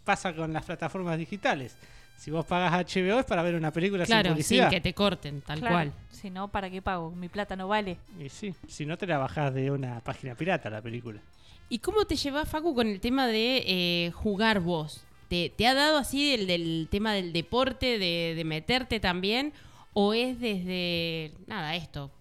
pasa 0.03 0.33
con 0.33 0.53
las 0.53 0.65
plataformas 0.65 1.17
digitales. 1.17 1.75
Si 2.17 2.31
vos 2.31 2.45
pagas 2.45 2.73
HBO 2.73 3.19
es 3.19 3.25
para 3.25 3.43
ver 3.43 3.53
una 3.53 3.71
película 3.71 4.03
sin 4.05 4.13
Claro, 4.13 4.29
sin 4.29 4.33
publicidad. 4.33 4.69
que 4.71 4.81
te 4.81 4.93
corten, 4.93 5.41
tal 5.41 5.59
claro. 5.59 5.75
cual. 5.75 5.93
Si 6.09 6.31
no, 6.31 6.47
¿para 6.47 6.69
qué 6.69 6.81
pago? 6.81 7.11
Mi 7.11 7.29
plata 7.29 7.55
no 7.55 7.67
vale. 7.67 7.97
Y 8.19 8.29
sí, 8.29 8.55
si 8.67 8.87
no 8.87 8.97
te 8.97 9.05
la 9.05 9.19
bajás 9.19 9.53
de 9.53 9.69
una 9.69 9.99
página 9.99 10.33
pirata 10.33 10.69
la 10.69 10.81
película. 10.81 11.21
¿Y 11.69 11.77
cómo 11.79 12.05
te 12.05 12.15
llevas, 12.15 12.49
Facu, 12.49 12.73
con 12.73 12.87
el 12.87 12.99
tema 12.99 13.27
de 13.27 13.63
eh, 13.67 14.11
jugar 14.11 14.61
vos? 14.61 15.03
¿Te, 15.27 15.49
te 15.55 15.67
ha 15.67 15.73
dado 15.73 15.97
así 15.97 16.33
el 16.33 16.47
del 16.47 16.87
tema 16.89 17.13
del 17.13 17.33
deporte, 17.33 17.97
de, 17.99 18.33
de 18.35 18.43
meterte 18.43 18.99
también? 18.99 19.53
¿O 19.93 20.13
es 20.13 20.39
desde, 20.39 21.33
nada, 21.47 21.75
esto? 21.75 22.11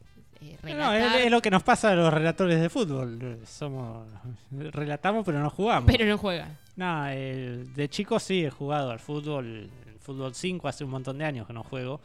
eh, 0.40 0.56
No, 0.74 0.92
es, 0.92 1.24
es 1.26 1.30
lo 1.30 1.40
que 1.42 1.50
nos 1.50 1.62
pasa 1.62 1.90
a 1.90 1.94
los 1.94 2.12
relatores 2.12 2.60
de 2.60 2.68
fútbol. 2.70 3.38
Somos 3.46 4.06
relatamos 4.50 5.24
pero 5.24 5.40
no 5.40 5.50
jugamos. 5.50 5.90
pero 5.90 6.04
no 6.06 6.18
juega? 6.18 6.48
No, 6.76 7.06
el- 7.06 7.72
de 7.74 7.88
chico 7.88 8.18
sí 8.18 8.44
he 8.44 8.50
jugado 8.50 8.90
al 8.90 8.98
fútbol, 9.00 9.70
el 9.86 9.98
fútbol 10.00 10.34
5 10.34 10.68
hace 10.68 10.84
un 10.84 10.90
montón 10.90 11.18
de 11.18 11.24
años 11.24 11.46
que 11.46 11.52
no 11.52 11.62
juego. 11.62 12.00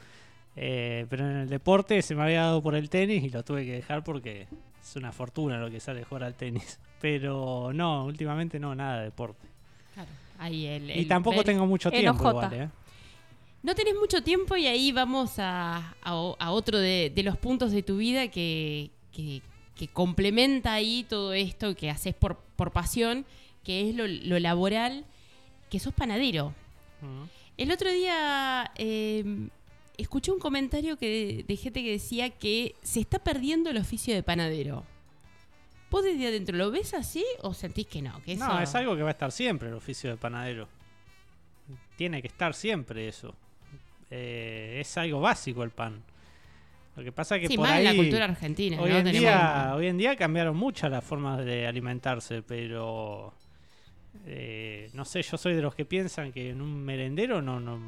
Eh, 0.56 1.06
pero 1.10 1.26
en 1.30 1.38
el 1.38 1.50
deporte 1.50 2.02
se 2.02 2.14
me 2.16 2.24
había 2.24 2.42
dado 2.42 2.62
por 2.62 2.76
el 2.76 2.90
tenis 2.90 3.24
y 3.24 3.30
lo 3.30 3.42
tuve 3.44 3.66
que 3.66 3.72
dejar 3.74 4.04
porque 4.04 4.48
es 4.82 4.96
una 4.98 5.14
fortuna 5.14 5.58
lo 5.58 5.72
que 5.72 5.80
sale 5.80 6.04
jugar 6.04 6.26
al 6.26 6.36
tenis. 6.36 6.80
Pero 7.02 7.72
no, 7.74 8.06
últimamente 8.06 8.60
no, 8.60 8.76
nada 8.76 9.00
de 9.00 9.06
deporte. 9.06 9.48
Claro. 10.42 10.54
Ahí 10.54 10.66
el, 10.66 10.90
Y 10.90 10.94
el 11.00 11.08
tampoco 11.08 11.38
tengo 11.44 11.66
mucho 11.68 11.90
tiempo 11.92 12.30
igual, 12.30 12.54
¿eh? 12.54 12.70
No 13.64 13.76
tenés 13.76 13.94
mucho 13.96 14.24
tiempo 14.24 14.56
y 14.58 14.66
ahí 14.66 14.92
vamos 14.92 15.34
a, 15.38 15.96
a 16.02 16.52
otro 16.52 16.80
de, 16.80 17.12
de 17.14 17.24
los 17.24 17.38
puntos 17.38 17.72
de 17.72 17.84
tu 17.84 17.98
vida 17.98 18.28
que, 18.30 18.90
que- 19.12 19.42
que 19.76 19.88
complementa 19.88 20.74
ahí 20.74 21.06
todo 21.10 21.34
esto 21.34 21.76
que 21.76 21.90
haces 21.90 22.14
por, 22.14 22.38
por 22.56 22.72
pasión, 22.72 23.26
que 23.64 23.90
es 23.90 23.96
lo, 23.96 24.06
lo 24.08 24.38
laboral. 24.40 25.06
que 25.72 25.80
sos 25.80 25.94
panadero. 25.94 26.54
El 27.58 27.72
otro 27.72 27.92
día 27.92 28.72
eh, 28.76 29.24
escuché 29.98 30.32
un 30.32 30.40
comentario 30.40 30.98
que, 30.98 31.46
de 31.48 31.56
gente 31.56 31.82
que 31.84 31.92
decía 31.92 32.30
que 32.30 32.76
se 32.84 33.00
está 33.00 33.20
perdiendo 33.20 33.70
el 33.72 33.78
oficio 33.78 34.14
de 34.14 34.22
panadero. 34.22 34.84
¿Vos 35.92 36.04
desde 36.04 36.28
adentro 36.28 36.58
lo 36.58 36.72
ves 36.72 36.94
así 36.96 37.24
o 37.42 37.54
sentís 37.54 37.86
que 37.86 38.02
no? 38.02 38.20
Que 38.24 38.36
No, 38.36 38.46
eso- 38.54 38.60
es 38.62 38.76
algo 38.76 38.96
que 38.96 39.04
va 39.04 39.10
a 39.10 39.12
estar 39.12 39.32
siempre 39.32 39.68
el 39.70 39.76
oficio 39.76 40.10
de 40.10 40.18
panadero. 40.18 40.68
Tiene 41.98 42.22
que 42.22 42.28
estar 42.30 42.54
siempre 42.56 43.08
eso. 43.08 43.36
Eh, 44.10 44.78
es 44.82 44.98
algo 44.98 45.22
básico 45.22 45.64
el 45.64 45.70
pan. 45.72 46.02
Lo 46.96 47.04
que 47.04 47.12
pasa 47.12 47.36
es 47.36 47.42
que 47.44 47.48
Sí, 47.48 47.56
por 47.58 47.68
más 47.68 47.78
ahí... 47.78 47.86
en 47.88 47.92
la 47.98 48.02
cultura 48.04 48.26
argentina. 48.26 48.82
Hoy, 48.82 48.90
¿no? 48.90 48.98
en 48.98 49.04
Tenemos- 49.06 49.20
día, 49.22 49.74
hoy 49.76 49.88
en 49.88 49.98
día 49.98 50.16
cambiaron 50.16 50.58
muchas 50.58 50.90
las 50.92 51.04
formas 51.04 51.44
de 51.46 51.68
alimentarse, 51.68 52.42
pero 52.42 53.34
eh, 54.26 54.90
no 54.94 55.06
sé, 55.06 55.22
yo 55.22 55.38
soy 55.38 55.54
de 55.56 55.62
los 55.62 55.74
que 55.76 55.86
piensan 55.86 56.32
que 56.34 56.50
en 56.50 56.62
un 56.62 56.84
merendero 56.84 57.42
no, 57.42 57.60
no 57.60 57.80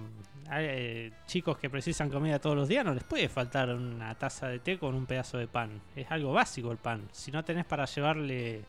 eh, 0.51 1.11
chicos 1.27 1.57
que 1.57 1.69
precisan 1.69 2.09
comida 2.09 2.39
todos 2.39 2.55
los 2.55 2.67
días 2.67 2.83
no 2.85 2.93
les 2.93 3.03
puede 3.03 3.29
faltar 3.29 3.69
una 3.69 4.13
taza 4.15 4.47
de 4.47 4.59
té 4.59 4.77
con 4.77 4.95
un 4.95 5.05
pedazo 5.05 5.37
de 5.37 5.47
pan. 5.47 5.81
Es 5.95 6.09
algo 6.11 6.33
básico 6.33 6.71
el 6.71 6.77
pan. 6.77 7.07
Si 7.11 7.31
no 7.31 7.43
tenés 7.43 7.65
para 7.65 7.85
llevarle 7.85 8.65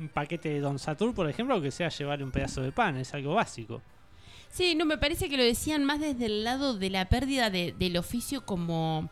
un 0.00 0.08
paquete 0.08 0.48
de 0.48 0.60
Don 0.60 0.78
Satur, 0.78 1.14
por 1.14 1.28
ejemplo, 1.28 1.60
que 1.60 1.70
sea 1.70 1.88
llevarle 1.88 2.24
un 2.24 2.30
pedazo 2.32 2.62
de 2.62 2.72
pan, 2.72 2.96
es 2.96 3.14
algo 3.14 3.34
básico. 3.34 3.80
Sí, 4.48 4.74
no, 4.74 4.84
me 4.84 4.98
parece 4.98 5.28
que 5.28 5.36
lo 5.36 5.42
decían 5.42 5.84
más 5.84 6.00
desde 6.00 6.26
el 6.26 6.44
lado 6.44 6.74
de 6.78 6.90
la 6.90 7.06
pérdida 7.08 7.50
de- 7.50 7.72
del 7.76 7.96
oficio 7.96 8.44
como, 8.46 9.10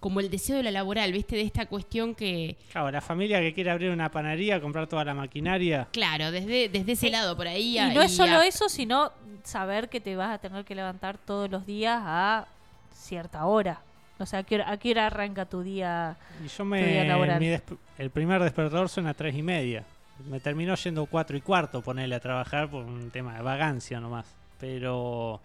como 0.00 0.20
el 0.20 0.30
deseo 0.30 0.56
de 0.56 0.62
la 0.62 0.70
laboral, 0.70 1.12
¿viste? 1.12 1.36
De 1.36 1.42
esta 1.42 1.66
cuestión 1.66 2.14
que, 2.14 2.56
Claro, 2.70 2.90
la 2.90 3.00
familia 3.00 3.40
que 3.40 3.52
quiere 3.52 3.70
abrir 3.70 3.90
una 3.90 4.10
panadería, 4.10 4.60
comprar 4.60 4.86
toda 4.86 5.04
la 5.04 5.14
maquinaria, 5.14 5.88
claro, 5.92 6.30
desde, 6.30 6.68
desde 6.68 6.92
ese 6.92 7.06
Sí. 7.06 7.10
lado 7.12 7.36
por 7.36 7.48
ahí. 7.48 7.70
Y 7.74 7.78
a- 7.78 7.92
no 7.92 8.02
es 8.02 8.14
solo 8.14 8.38
a- 8.38 8.46
eso, 8.46 8.68
sino 8.68 9.10
saber 9.44 9.88
que 9.88 10.00
te 10.00 10.14
vas 10.16 10.30
a 10.34 10.38
tener 10.38 10.64
que 10.64 10.74
levantar 10.74 11.18
todos 11.18 11.50
los 11.50 11.66
días 11.66 12.00
a 12.04 12.46
cierta 12.92 13.44
hora. 13.46 13.80
O 14.20 14.26
sea, 14.26 14.40
¿a 14.40 14.42
qué 14.42 14.56
hora, 14.56 14.70
a 14.70 14.76
qué 14.76 14.90
hora 14.90 15.06
arranca 15.06 15.44
tu 15.46 15.62
día? 15.62 16.16
Y 16.44 16.48
yo 16.48 16.56
Tu 16.64 16.64
día 16.74 17.02
me. 17.02 17.04
laboral. 17.08 17.38
mi 17.40 17.46
desp- 17.46 17.76
el 17.98 18.10
primer 18.10 18.42
despertador 18.42 18.88
suena 18.88 19.10
a 19.10 19.14
tres 19.14 19.34
y 19.36 19.42
media. 19.42 19.84
Me 20.28 20.40
terminó 20.40 20.74
yendo 20.74 21.06
cuatro 21.06 21.36
y 21.36 21.40
cuarto 21.40 21.80
ponerle 21.82 22.16
a 22.16 22.20
trabajar 22.20 22.68
por 22.68 22.84
un 22.84 23.10
tema 23.10 23.34
de 23.36 23.42
vagancia 23.42 24.00
nomás. 24.00 24.26
Pero 24.58 25.40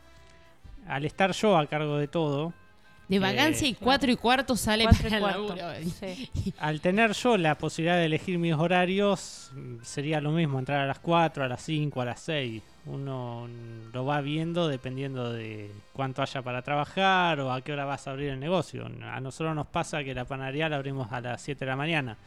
al 0.88 1.06
estar 1.06 1.32
yo 1.34 1.56
a 1.58 1.66
cargo 1.68 1.98
de 1.98 2.08
todo, 2.08 2.52
De 3.10 3.20
vagancia 3.20 3.68
Eh, 3.68 3.72
y 3.72 3.74
cuatro 3.76 4.12
y 4.12 4.16
cuarto 4.16 4.56
sale 4.56 4.84
Cuatro 4.86 5.04
para 5.04 5.16
el 5.18 5.22
cuarto. 5.22 5.56
laburo. 5.56 5.92
Sí. 6.00 6.30
al 6.60 6.80
tener 6.82 7.12
yo 7.14 7.38
la 7.38 7.56
posibilidad 7.58 7.98
de 7.98 8.06
elegir 8.06 8.38
mis 8.40 8.54
horarios, 8.54 9.52
sería 9.82 10.22
lo 10.22 10.32
mismo 10.32 10.58
entrar 10.60 10.80
a 10.80 10.86
las 10.86 11.00
4, 11.00 11.44
a 11.44 11.48
las 11.48 11.62
5, 11.64 12.02
a 12.02 12.06
las 12.06 12.20
6. 12.22 12.62
Uno 12.86 13.48
lo 13.94 14.06
va 14.06 14.20
viendo 14.22 14.68
dependiendo 14.68 15.32
de 15.32 15.72
cuánto 15.94 16.22
haya 16.22 16.42
para 16.42 16.62
trabajar 16.62 17.40
o 17.40 17.52
a 17.54 17.62
qué 17.62 17.72
hora 17.74 17.86
vas 17.86 18.08
a 18.08 18.12
abrir 18.12 18.30
el 18.30 18.40
negocio. 18.40 18.86
A 19.04 19.20
nosotros 19.22 19.56
nos 19.56 19.68
pasa 19.68 20.04
que 20.04 20.14
la 20.14 20.26
panadería 20.26 20.68
la 20.70 20.78
abrimos 20.78 21.12
a 21.12 21.22
las 21.22 21.42
7 21.42 21.60
de 21.64 21.72
la 21.72 21.76
mañana. 21.76 22.18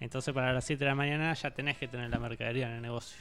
Entonces 0.00 0.34
para 0.34 0.52
las 0.52 0.64
7 0.64 0.82
de 0.84 0.90
la 0.90 0.94
mañana 0.96 1.32
ya 1.34 1.50
tenés 1.50 1.76
que 1.78 1.88
tener 1.88 2.10
la 2.10 2.18
mercadería 2.18 2.68
en 2.68 2.74
el 2.76 2.82
negocio. 2.82 3.18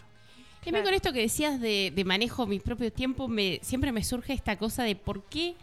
Y 0.65 0.69
a 0.69 0.71
mí 0.73 0.81
con 0.83 0.93
esto 0.93 1.11
que 1.13 1.19
decías 1.21 1.59
de, 1.59 1.91
de 1.95 2.05
manejo 2.05 2.45
mis 2.45 2.61
propios 2.61 2.93
tiempos, 2.93 3.29
me, 3.29 3.59
siempre 3.61 3.91
me 3.91 4.03
surge 4.03 4.33
esta 4.33 4.57
cosa 4.57 4.83
de 4.83 4.95
por 4.95 5.23
qué, 5.25 5.55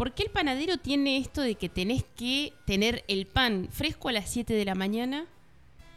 por 0.00 0.14
qué 0.14 0.22
el 0.22 0.30
panadero 0.30 0.78
tiene 0.78 1.18
esto 1.18 1.42
de 1.42 1.56
que 1.56 1.68
tenés 1.68 2.04
que 2.16 2.54
tener 2.64 3.04
el 3.06 3.26
pan 3.26 3.68
fresco 3.70 4.08
a 4.08 4.12
las 4.12 4.30
7 4.30 4.54
de 4.54 4.64
la 4.64 4.74
mañana, 4.74 5.26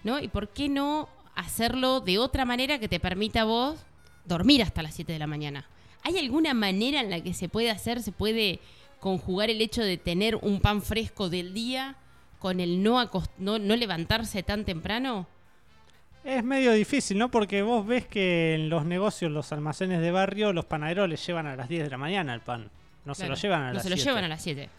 ¿no? 0.03 0.19
Y 0.19 0.27
por 0.27 0.49
qué 0.49 0.67
no 0.67 1.07
hacerlo 1.35 2.01
de 2.01 2.17
otra 2.17 2.43
manera 2.43 2.79
que 2.79 2.89
te 2.89 2.99
permita 2.99 3.43
a 3.43 3.45
vos 3.45 3.79
dormir 4.25 4.61
hasta 4.61 4.83
las 4.83 4.95
7 4.95 5.13
de 5.13 5.19
la 5.19 5.27
mañana. 5.27 5.69
¿Hay 6.03 6.17
alguna 6.17 6.53
manera 6.53 6.99
en 6.99 7.11
la 7.11 7.21
que 7.21 7.33
se 7.33 7.47
puede 7.47 7.71
hacer, 7.71 8.01
se 8.01 8.11
puede 8.11 8.59
conjugar 8.99 9.49
el 9.49 9.61
hecho 9.61 9.81
de 9.81 9.95
tener 9.95 10.35
un 10.35 10.59
pan 10.59 10.81
fresco 10.81 11.29
del 11.29 11.53
día 11.53 11.95
con 12.39 12.59
el 12.59 12.83
no, 12.83 13.09
no 13.37 13.57
levantarse 13.77 14.43
tan 14.43 14.65
temprano? 14.65 15.27
Es 16.25 16.43
medio 16.43 16.73
difícil, 16.73 17.17
¿no? 17.17 17.31
Porque 17.31 17.61
vos 17.61 17.87
ves 17.87 18.05
que 18.05 18.55
en 18.55 18.67
los 18.67 18.83
negocios, 18.83 19.31
los 19.31 19.53
almacenes 19.53 20.01
de 20.01 20.11
barrio, 20.11 20.51
los 20.51 20.65
panaderos 20.65 21.07
les 21.07 21.25
llevan 21.25 21.47
a 21.47 21.55
las 21.55 21.69
10 21.69 21.85
de 21.85 21.89
la 21.89 21.97
mañana 21.97 22.33
el 22.33 22.41
pan. 22.41 22.69
No 23.05 23.13
se 23.15 23.21
Claro, 23.21 23.35
lo 23.35 23.41
llevan 23.41 23.61
a 23.63 23.67
no 23.67 23.73
las 23.73 23.83
se 23.83 23.89
lo 23.89 23.95
7. 23.95 24.09
llevan 24.09 24.23
a 24.23 24.27
las 24.27 24.41
7. 24.41 24.69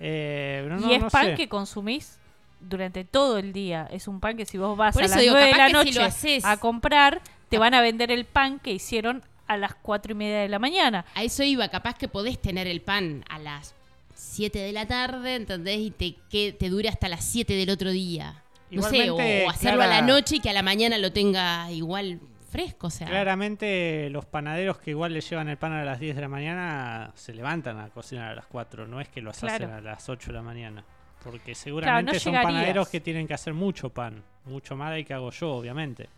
Eh, 0.00 0.62
y 0.64 0.68
no- 0.68 0.90
es 0.92 1.00
no 1.02 1.10
pan 1.10 1.26
sé. 1.26 1.34
que 1.34 1.48
consumís 1.48 2.18
durante 2.60 3.04
todo 3.04 3.38
el 3.38 3.52
día. 3.52 3.88
Es 3.90 4.06
un 4.08 4.20
pan 4.20 4.36
que 4.36 4.44
si 4.46 4.58
vos 4.58 4.76
vas 4.76 4.94
Por 4.94 5.02
a 5.02 5.06
eso 5.06 5.14
las 5.14 5.22
digo, 5.22 5.34
9 5.34 5.46
de 5.50 5.56
la 5.56 5.64
que 5.66 5.68
si 5.70 5.72
lo 5.74 5.84
noche 5.84 6.04
haces- 6.04 6.44
a 6.44 6.56
comprar, 6.58 7.20
te 7.48 7.58
van 7.58 7.74
a 7.74 7.80
vender 7.80 8.10
el 8.10 8.24
pan 8.24 8.58
que 8.60 8.72
hicieron 8.72 9.22
a 9.46 9.56
las 9.56 9.74
4 9.74 10.12
y 10.12 10.14
media 10.14 10.38
de 10.40 10.48
la 10.48 10.58
mañana. 10.58 11.04
A 11.14 11.24
eso 11.24 11.42
iba, 11.42 11.68
capaz 11.68 11.94
que 11.96 12.06
podés 12.08 12.40
tener 12.40 12.66
el 12.66 12.80
pan 12.82 13.24
a 13.28 13.38
las 13.38 13.74
7 14.14 14.58
de 14.58 14.72
la 14.72 14.86
tarde, 14.86 15.34
¿entendés? 15.36 15.78
Y 15.80 15.90
te, 15.90 16.16
que 16.30 16.52
te 16.52 16.68
dure 16.68 16.88
hasta 16.88 17.08
las 17.08 17.24
7 17.24 17.54
del 17.54 17.70
otro 17.70 17.90
día. 17.90 18.42
No 18.70 18.82
sé, 18.82 19.00
o, 19.10 19.14
Igualmente, 19.14 19.46
o 19.46 19.50
hacerlo 19.50 19.82
a 19.82 19.86
la 19.86 19.98
Clara- 19.98 20.06
noche 20.06 20.36
y 20.36 20.40
que 20.40 20.50
a 20.50 20.52
la 20.52 20.62
mañana 20.62 20.98
lo 20.98 21.10
tenga 21.12 21.70
igual 21.72 22.20
fresco, 22.48 22.86
o 22.88 22.90
sea. 22.90 23.06
Claramente 23.06 24.08
los 24.10 24.24
panaderos 24.26 24.78
que 24.78 24.90
igual 24.90 25.12
le 25.12 25.20
llevan 25.20 25.48
el 25.48 25.56
pan 25.58 25.72
a 25.72 25.84
las 25.84 26.00
10 26.00 26.16
de 26.16 26.22
la 26.22 26.28
mañana 26.28 27.12
se 27.14 27.32
levantan 27.34 27.78
a 27.78 27.88
cocinar 27.90 28.32
a 28.32 28.34
las 28.34 28.46
4, 28.46 28.86
no 28.86 29.00
es 29.00 29.08
que 29.08 29.20
los 29.20 29.38
Claro. 29.38 29.54
hacen 29.54 29.70
a 29.70 29.80
las 29.80 30.08
8 30.08 30.28
de 30.32 30.36
la 30.36 30.42
mañana. 30.42 30.84
Porque 31.22 31.54
seguramente 31.54 32.18
son 32.18 32.32
llegarías. 32.32 32.52
panaderos 32.52 32.88
que 32.88 33.00
tienen 33.00 33.26
que 33.26 33.34
hacer 33.34 33.52
mucho 33.54 33.90
pan, 33.90 34.22
mucho 34.44 34.76
más 34.76 34.92
del 34.92 35.04
que 35.04 35.14
hago 35.14 35.30
yo, 35.30 35.50
obviamente. 35.52 36.08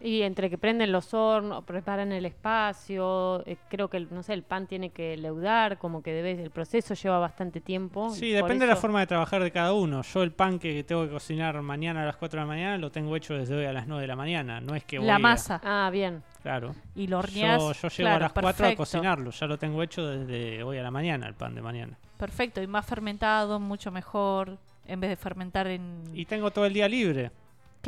Y 0.00 0.22
entre 0.22 0.48
que 0.48 0.58
prenden 0.58 0.92
los 0.92 1.12
hornos, 1.12 1.64
preparan 1.64 2.12
el 2.12 2.24
espacio, 2.24 3.44
eh, 3.46 3.56
creo 3.68 3.88
que, 3.88 3.96
el- 3.96 4.08
no 4.12 4.22
sé, 4.22 4.32
el 4.34 4.42
pan 4.42 4.66
tiene 4.66 4.90
que 4.90 5.16
leudar, 5.16 5.78
como 5.78 6.02
que 6.02 6.12
debe, 6.12 6.40
el 6.42 6.50
proceso 6.50 6.94
lleva 6.94 7.18
bastante 7.18 7.60
tiempo. 7.60 8.10
Sí, 8.10 8.30
depende 8.30 8.60
de 8.64 8.68
la 8.68 8.72
eso- 8.74 8.82
forma 8.82 9.00
de 9.00 9.06
trabajar 9.06 9.42
de 9.42 9.50
cada 9.50 9.72
uno. 9.72 10.02
Yo 10.02 10.22
el 10.22 10.32
pan 10.32 10.58
que 10.58 10.84
tengo 10.84 11.04
que 11.04 11.10
cocinar 11.10 11.60
mañana 11.62 12.02
a 12.02 12.06
las 12.06 12.16
4 12.16 12.38
de 12.40 12.46
la 12.46 12.48
mañana 12.48 12.78
lo 12.78 12.90
tengo 12.92 13.16
hecho 13.16 13.34
desde 13.34 13.56
hoy 13.56 13.64
a 13.64 13.72
las 13.72 13.86
9 13.86 14.02
de 14.02 14.08
la 14.08 14.16
mañana. 14.16 14.60
No 14.60 14.74
es 14.74 14.84
que 14.84 14.98
voy 14.98 15.06
La 15.08 15.16
a- 15.16 15.18
masa. 15.18 15.60
Ah, 15.64 15.88
bien. 15.92 16.22
Claro. 16.42 16.74
Y 16.94 17.06
lo 17.08 17.18
horneás. 17.18 17.60
Yo, 17.60 17.72
yo 17.72 17.88
llego 17.88 17.96
claro, 18.08 18.16
a 18.16 18.20
las 18.20 18.32
4 18.32 18.48
a 18.48 18.52
perfecto. 18.52 18.76
cocinarlo. 18.82 19.30
Ya 19.30 19.46
lo 19.46 19.58
tengo 19.58 19.82
hecho 19.82 20.06
desde 20.06 20.62
hoy 20.62 20.78
a 20.78 20.82
la 20.82 20.90
mañana, 20.90 21.26
el 21.26 21.34
pan 21.34 21.54
de 21.54 21.62
mañana. 21.62 21.98
Perfecto, 22.16 22.62
y 22.62 22.66
más 22.66 22.86
fermentado, 22.86 23.58
mucho 23.60 23.90
mejor, 23.90 24.58
en 24.86 25.00
vez 25.00 25.10
de 25.10 25.16
fermentar 25.16 25.66
en... 25.68 26.02
Y 26.14 26.24
tengo 26.24 26.50
todo 26.50 26.66
el 26.66 26.72
día 26.72 26.88
libre. 26.88 27.30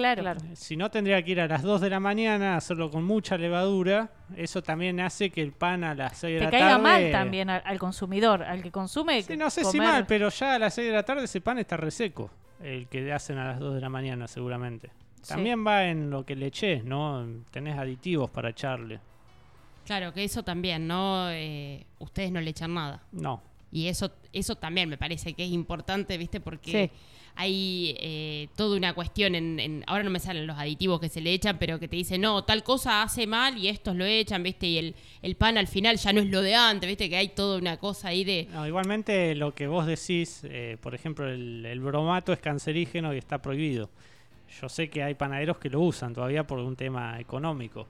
Claro, 0.01 0.23
claro. 0.23 0.41
Si 0.55 0.77
no, 0.77 0.91
tendría 0.91 1.23
que 1.23 1.31
ir 1.33 1.41
a 1.41 1.47
las 1.47 1.63
2 1.63 1.81
de 1.81 1.91
la 1.91 2.01
mañana 2.01 2.55
a 2.55 2.57
hacerlo 2.57 2.91
con 2.91 3.05
mucha 3.05 3.37
levadura. 3.39 4.11
Eso 4.37 4.63
también 4.63 5.01
hace 5.01 5.31
que 5.31 5.43
el 5.43 5.53
pan 5.53 5.85
a 5.85 5.95
las 5.95 6.19
6 6.19 6.33
de 6.35 6.39
te 6.39 6.45
la 6.45 6.51
caiga 6.51 6.69
tarde... 6.71 6.83
mal 6.83 7.11
también 7.13 7.51
al, 7.51 7.63
al 7.65 7.79
consumidor, 7.79 8.43
al 8.43 8.63
que 8.63 8.71
consume. 8.71 9.23
Sí, 9.23 9.37
no 9.37 9.51
sé 9.51 9.65
si 9.65 9.79
mal, 9.79 10.07
pero 10.07 10.29
ya 10.31 10.55
a 10.55 10.59
las 10.59 10.75
6 10.75 10.89
de 10.89 10.93
la 10.95 11.03
tarde 11.05 11.25
ese 11.25 11.41
pan 11.41 11.59
está 11.59 11.77
reseco. 11.77 12.31
El 12.63 12.89
que 12.89 13.13
hacen 13.13 13.39
a 13.39 13.45
las 13.47 13.59
2 13.59 13.75
de 13.75 13.81
la 13.81 13.89
mañana 13.89 14.29
seguramente. 14.29 14.91
Sí. 15.23 15.29
También 15.29 15.67
va 15.67 15.85
en 15.87 16.11
lo 16.11 16.25
que 16.25 16.35
le 16.35 16.47
eché, 16.47 16.83
¿no? 16.83 17.27
Tenés 17.51 17.79
aditivos 17.79 18.31
para 18.31 18.51
echarle. 18.51 19.01
Claro, 19.87 20.13
que 20.13 20.25
eso 20.25 20.43
también, 20.43 20.87
¿no? 20.87 21.31
Eh, 21.31 21.87
ustedes 21.99 22.31
no 22.31 22.41
le 22.41 22.51
echan 22.51 22.75
nada. 22.75 23.03
No. 23.13 23.43
Y 23.73 23.89
eso, 23.89 24.13
eso 24.33 24.57
también 24.57 24.89
me 24.89 24.97
parece 24.97 25.33
que 25.33 25.45
es 25.45 25.51
importante, 25.51 26.17
¿viste? 26.19 26.41
Porque 26.41 26.71
Sí. 26.71 26.99
Hay 27.37 27.97
eh, 27.99 28.49
toda 28.57 28.77
una 28.77 28.95
cuestión 28.95 29.35
en, 29.35 29.85
Ahora 29.87 30.05
no 30.05 30.11
me 30.11 30.21
salen 30.21 30.47
los 30.47 30.59
aditivos 30.59 31.01
que 31.01 31.09
se 31.09 31.21
le 31.21 31.33
echan, 31.33 31.59
pero 31.59 31.79
que 31.79 31.89
te 31.89 31.97
dicen, 31.97 32.21
no, 32.21 32.45
tal 32.45 32.63
cosa 32.63 33.03
hace 33.03 33.27
mal 33.27 33.57
y 33.57 33.69
estos 33.69 33.97
lo 33.97 34.05
echan, 34.05 34.43
¿viste? 34.43 34.67
Y 34.67 34.79
el, 34.79 34.95
el 35.23 35.37
pan 35.37 35.59
al 35.59 35.67
final 35.67 35.97
ya 35.97 36.13
no 36.13 36.21
es 36.21 36.29
lo 36.29 36.43
de 36.43 36.55
antes, 36.55 36.89
¿viste? 36.89 37.09
Que 37.09 37.17
hay 37.17 37.29
toda 37.29 37.59
una 37.59 37.77
cosa 37.79 38.09
ahí 38.09 38.25
de... 38.25 38.49
No, 38.53 38.67
igualmente 38.67 39.35
lo 39.35 39.55
que 39.55 39.67
vos 39.67 39.87
decís, 39.87 40.43
eh, 40.45 40.77
por 40.81 40.95
ejemplo, 40.95 41.29
el, 41.29 41.65
el 41.65 41.81
bromato 41.81 42.33
es 42.33 42.41
cancerígeno 42.41 43.15
y 43.15 43.19
está 43.19 43.41
prohibido. 43.41 43.91
Yo 44.61 44.69
sé 44.69 44.91
que 44.91 45.03
hay 45.03 45.15
panaderos 45.15 45.59
que 45.59 45.71
lo 45.71 45.81
usan 45.81 46.13
todavía 46.13 46.47
por 46.47 46.59
un 46.59 46.77
tema 46.77 47.21
económico, 47.21 47.87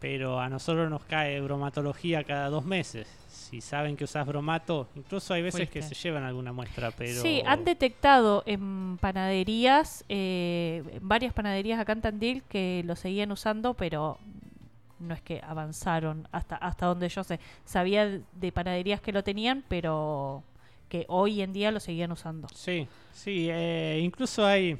pero 0.00 0.40
a 0.40 0.48
nosotros 0.48 0.90
nos 0.90 1.04
cae 1.04 1.40
bromatología 1.40 2.24
cada 2.24 2.48
dos 2.48 2.64
meses. 2.64 3.21
Si 3.52 3.60
saben 3.60 3.98
que 3.98 4.04
usás 4.04 4.26
bromato, 4.26 4.88
incluso 4.94 5.34
hay 5.34 5.42
veces 5.42 5.68
que 5.68 5.82
se 5.82 5.94
llevan 5.94 6.24
alguna 6.24 6.54
muestra, 6.54 6.90
pero... 6.90 7.20
Sí, 7.20 7.42
han 7.44 7.66
detectado 7.66 8.42
en 8.46 8.96
panaderías, 8.96 10.06
eh, 10.08 10.82
en 10.90 11.06
varias 11.06 11.34
panaderías 11.34 11.78
acá 11.78 11.92
en 11.92 12.00
Tandil 12.00 12.42
que 12.48 12.82
lo 12.86 12.96
seguían 12.96 13.30
usando, 13.30 13.74
pero 13.74 14.16
no 15.00 15.12
es 15.12 15.20
que 15.20 15.42
avanzaron 15.46 16.26
hasta, 16.32 16.56
hasta 16.56 16.86
donde 16.86 17.10
yo 17.10 17.22
sé. 17.24 17.40
Sabía 17.66 18.20
de 18.32 18.52
panaderías 18.52 19.02
que 19.02 19.12
lo 19.12 19.22
tenían, 19.22 19.62
pero 19.68 20.42
que 20.88 21.04
hoy 21.08 21.42
en 21.42 21.52
día 21.52 21.70
lo 21.70 21.80
seguían 21.80 22.10
usando. 22.10 22.48
Sí, 22.54 22.88
sí, 23.12 23.48
eh, 23.50 24.00
incluso 24.02 24.46
hay, 24.46 24.78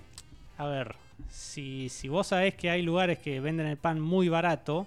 a 0.57 0.65
ver, 0.65 0.97
si, 1.29 1.91
si 1.91 2.09
vos 2.09 2.29
sabés 2.29 2.55
que 2.55 2.71
hay 2.71 2.81
lugares 2.81 3.19
que 3.19 3.39
venden 3.39 3.67
el 3.67 3.77
pan 3.77 4.01
muy 4.01 4.31
barato, 4.31 4.87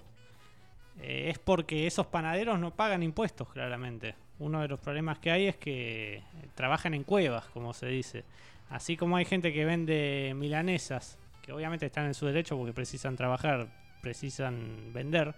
eh, 1.00 1.30
es 1.30 1.38
porque 1.38 1.86
esos 1.86 2.06
panaderos 2.06 2.58
no 2.58 2.74
pagan 2.74 3.02
impuestos, 3.02 3.48
claramente. 3.48 4.14
Uno 4.38 4.60
de 4.60 4.68
los 4.68 4.80
problemas 4.80 5.18
que 5.18 5.30
hay 5.30 5.46
es 5.46 5.56
que 5.56 6.16
eh, 6.16 6.22
trabajan 6.54 6.94
en 6.94 7.04
cuevas, 7.04 7.46
como 7.46 7.72
se 7.72 7.86
dice. 7.86 8.24
Así 8.68 8.96
como 8.96 9.16
hay 9.16 9.24
gente 9.24 9.52
que 9.52 9.64
vende 9.64 10.32
milanesas, 10.36 11.18
que 11.42 11.52
obviamente 11.52 11.86
están 11.86 12.06
en 12.06 12.14
su 12.14 12.26
derecho 12.26 12.56
porque 12.56 12.72
precisan 12.72 13.16
trabajar, 13.16 13.68
precisan 14.02 14.92
vender. 14.92 15.34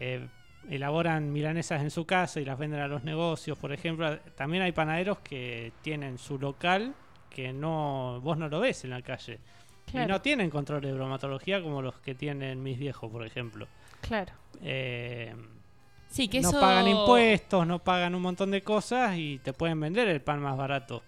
eh, 0.00 0.26
elaboran 0.68 1.32
milanesas 1.32 1.80
en 1.82 1.90
su 1.90 2.06
casa 2.06 2.40
y 2.40 2.44
las 2.44 2.58
venden 2.58 2.80
a 2.80 2.88
los 2.88 3.04
negocios, 3.04 3.56
por 3.58 3.72
ejemplo. 3.72 4.18
También 4.34 4.62
hay 4.62 4.72
panaderos 4.72 5.18
que 5.18 5.72
tienen 5.82 6.18
su 6.18 6.38
local 6.38 6.94
que 7.30 7.52
no 7.52 8.20
vos 8.22 8.38
no 8.38 8.48
lo 8.48 8.60
ves 8.60 8.84
en 8.84 8.90
la 8.90 9.02
calle. 9.02 9.38
Y 9.92 9.98
no 9.98 10.20
tienen 10.20 10.50
control 10.50 10.80
de 10.80 10.92
bromatología 10.92 11.62
como 11.62 11.82
los 11.82 11.94
que 12.00 12.14
tienen 12.14 12.62
mis 12.62 12.78
viejos, 12.78 13.10
por 13.10 13.24
ejemplo. 13.24 13.68
Claro. 14.06 14.32
Eh, 14.62 15.34
Sí, 16.08 16.28
que 16.28 16.40
no 16.40 16.48
eso... 16.48 16.60
pagan 16.60 16.88
impuestos, 16.88 17.66
no 17.66 17.78
pagan 17.78 18.14
un 18.14 18.22
montón 18.22 18.50
de 18.50 18.62
cosas 18.62 19.18
y 19.18 19.38
te 19.38 19.52
pueden 19.52 19.78
vender 19.80 20.08
el 20.08 20.22
pan 20.22 20.40
más 20.40 20.56
barato. 20.56 21.02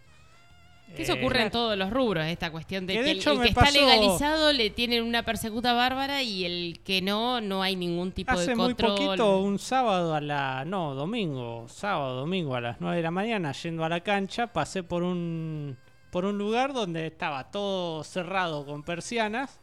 Que 0.95 1.03
eso 1.03 1.15
Eh, 1.15 1.19
ocurre 1.21 1.43
en 1.45 1.51
todos 1.51 1.79
los 1.79 1.91
rubros, 1.91 2.27
esta 2.27 2.51
cuestión 2.51 2.87
de 2.87 2.95
Que 2.95 2.99
que, 3.01 3.05
de 3.05 3.11
hecho 3.13 3.33
el, 3.33 3.41
que 3.41 3.49
está 3.49 3.71
legalizado 3.71 4.53
le 4.53 4.69
tienen 4.71 5.03
una 5.05 5.23
persecuta 5.23 5.73
bárbara 5.73 6.23
y 6.23 6.45
el 6.45 6.81
que 6.85 7.01
no, 7.01 7.41
no 7.41 7.63
hay 7.63 7.77
ningún 7.77 8.13
tipo 8.13 8.33
Hace 8.33 8.49
de 8.51 8.57
muy 8.57 8.75
control. 8.75 8.97
poquito, 8.97 9.39
un 9.41 9.59
sábado 9.59 10.15
a 10.15 10.21
la. 10.21 10.65
No, 10.67 10.95
domingo, 10.95 11.67
sábado, 11.69 12.17
domingo 12.17 12.55
a 12.55 12.61
las 12.61 12.81
9 12.81 12.97
de 12.97 13.03
la 13.03 13.11
mañana, 13.11 13.53
yendo 13.53 13.85
a 13.85 13.89
la 13.89 14.01
cancha, 14.01 14.49
pasé 14.49 14.83
por 14.83 15.03
un, 15.03 15.77
por 16.11 16.25
un 16.27 16.37
lugar 16.37 16.73
donde 16.75 17.07
estaba 17.07 17.51
todo 17.51 18.03
cerrado 18.05 18.67
con 18.67 18.83
persianas 18.83 19.59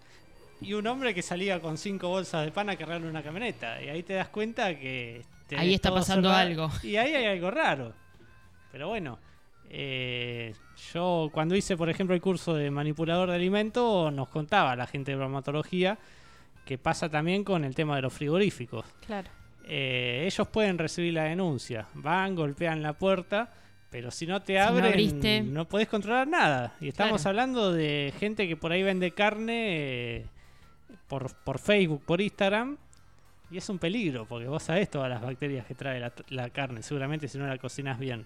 y 0.61 0.73
un 0.73 0.85
hombre 0.87 1.13
que 1.13 1.21
salía 1.21 1.59
con 1.61 1.77
cinco 1.77 2.07
bolsas 2.09 2.45
de 2.45 2.51
pan 2.51 2.69
a 2.69 2.75
cargarle 2.75 3.07
una 3.09 3.21
camioneta. 3.23 3.81
Y 3.81 3.89
ahí 3.89 4.03
te 4.03 4.13
das 4.13 4.29
cuenta 4.29 4.77
que. 4.77 5.21
tenés 5.47 5.63
Ahí 5.63 5.73
está 5.73 5.91
pasando 5.93 6.29
cerrado. 6.29 6.47
algo. 6.65 6.71
Y 6.83 6.95
ahí 6.95 7.13
hay 7.13 7.25
algo 7.25 7.51
raro. 7.51 7.93
Pero 8.71 8.87
bueno. 8.89 9.19
eh, 9.69 10.53
yo 10.93 11.29
cuando 11.33 11.55
hice, 11.55 11.75
por 11.77 11.89
ejemplo, 11.89 12.13
el 12.15 12.21
curso 12.21 12.53
de 12.53 12.69
manipulador 12.71 13.29
de 13.29 13.35
alimentos, 13.35 14.11
nos 14.13 14.27
contaba 14.29 14.75
la 14.75 14.87
gente 14.87 15.11
de 15.11 15.17
bromatología 15.17 15.97
que 16.65 16.77
pasa 16.77 17.09
también 17.09 17.43
con 17.43 17.63
el 17.63 17.75
tema 17.75 17.95
de 17.95 18.01
los 18.03 18.13
frigoríficos. 18.13 18.85
Claro. 19.05 19.29
Eh, 19.67 20.23
ellos 20.25 20.47
pueden 20.47 20.77
recibir 20.77 21.13
la 21.13 21.23
denuncia, 21.23 21.87
van, 21.95 22.35
golpean 22.35 22.81
la 22.83 22.93
puerta, 22.93 23.51
pero 23.89 24.11
si 24.11 24.27
no 24.27 24.41
te 24.41 24.55
no 24.55 24.61
abren, 24.63 24.85
abriste. 24.85 25.41
no 25.41 25.65
podés 25.67 25.87
controlar 25.87 26.27
nada. 26.27 26.73
Y 26.81 26.87
estamos 26.89 27.21
Claro. 27.21 27.29
hablando 27.29 27.71
de 27.73 28.13
gente 28.19 28.47
que 28.47 28.57
por 28.57 28.71
ahí 28.71 28.83
vende 28.83 29.11
carne 29.11 30.17
eh, 30.17 30.25
por, 31.07 31.33
por 31.43 31.59
Facebook, 31.59 32.03
por 32.05 32.21
Instagram, 32.21 32.77
y 33.51 33.57
es 33.57 33.69
un 33.69 33.79
peligro, 33.79 34.25
porque 34.25 34.47
vos 34.47 34.63
sabés 34.63 34.89
todas 34.89 35.09
las 35.09 35.21
bacterias 35.21 35.65
que 35.65 35.75
trae 35.75 35.99
la, 35.99 36.11
la 36.29 36.49
carne, 36.49 36.81
seguramente 36.81 37.27
si 37.27 37.37
no 37.37 37.45
la 37.47 37.57
cocinas 37.57 37.99
bien. 37.99 38.25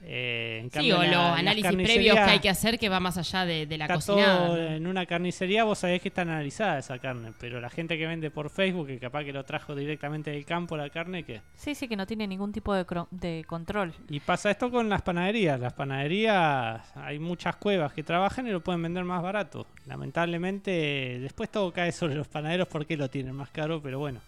Eh, 0.00 0.60
en 0.62 0.70
Sí, 0.70 0.92
o 0.92 1.02
los 1.02 1.12
análisis 1.16 1.72
previos 1.72 2.14
que 2.14 2.20
hay 2.22 2.38
que 2.38 2.48
hacer 2.48 2.78
que 2.78 2.88
va 2.88 3.00
más 3.00 3.18
allá 3.18 3.44
de, 3.44 3.66
de 3.66 3.76
la 3.78 3.86
Está 3.86 3.94
cocinada. 3.96 4.46
todo 4.46 4.56
en 4.68 4.86
una 4.86 5.04
carnicería, 5.06 5.64
vos 5.64 5.80
sabés 5.80 6.00
que 6.00 6.08
está 6.08 6.22
analizada 6.22 6.78
esa 6.78 6.98
carne, 7.00 7.32
pero 7.40 7.60
la 7.60 7.68
gente 7.68 7.98
que 7.98 8.06
vende 8.06 8.30
por 8.30 8.48
Facebook, 8.48 8.86
que 8.86 8.98
capaz 9.00 9.24
que 9.24 9.32
lo 9.32 9.44
trajo 9.44 9.74
directamente 9.74 10.30
del 10.30 10.44
campo 10.44 10.76
la 10.76 10.88
carne, 10.88 11.24
que 11.24 11.40
Sí, 11.56 11.74
sí, 11.74 11.88
que 11.88 11.96
no 11.96 12.06
tiene 12.06 12.28
ningún 12.28 12.52
tipo 12.52 12.72
de, 12.74 12.86
cro- 12.86 13.08
de 13.10 13.44
control. 13.48 13.92
Y 14.08 14.20
pasa 14.20 14.50
esto 14.52 14.70
con 14.70 14.88
las 14.88 15.02
panaderías. 15.02 15.58
Las 15.58 15.72
panaderías, 15.72 16.80
hay 16.96 17.18
muchas 17.18 17.56
cuevas 17.56 17.92
que 17.92 18.04
trabajan 18.04 18.46
y 18.46 18.50
lo 18.50 18.60
pueden 18.60 18.80
vender 18.82 19.02
más 19.04 19.20
barato. 19.20 19.66
Lamentablemente, 19.86 21.18
después 21.20 21.50
todo 21.50 21.72
cae 21.72 21.92
sobre 21.92 22.14
los 22.14 22.28
panaderos 22.28 22.68
porque 22.68 22.96
lo 22.96 23.08
tienen 23.08 23.34
más 23.34 23.50
caro, 23.50 23.80
pero 23.82 23.98
bueno, 23.98 24.20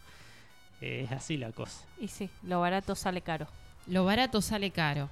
eh, 0.80 1.02
es 1.04 1.12
así 1.12 1.36
la 1.36 1.52
cosa. 1.52 1.84
Y 2.00 2.08
sí, 2.08 2.28
lo 2.42 2.60
barato 2.60 2.94
sale 2.94 3.20
caro. 3.20 3.46
Lo 3.86 4.04
barato 4.04 4.40
sale 4.40 4.70
caro. 4.70 5.08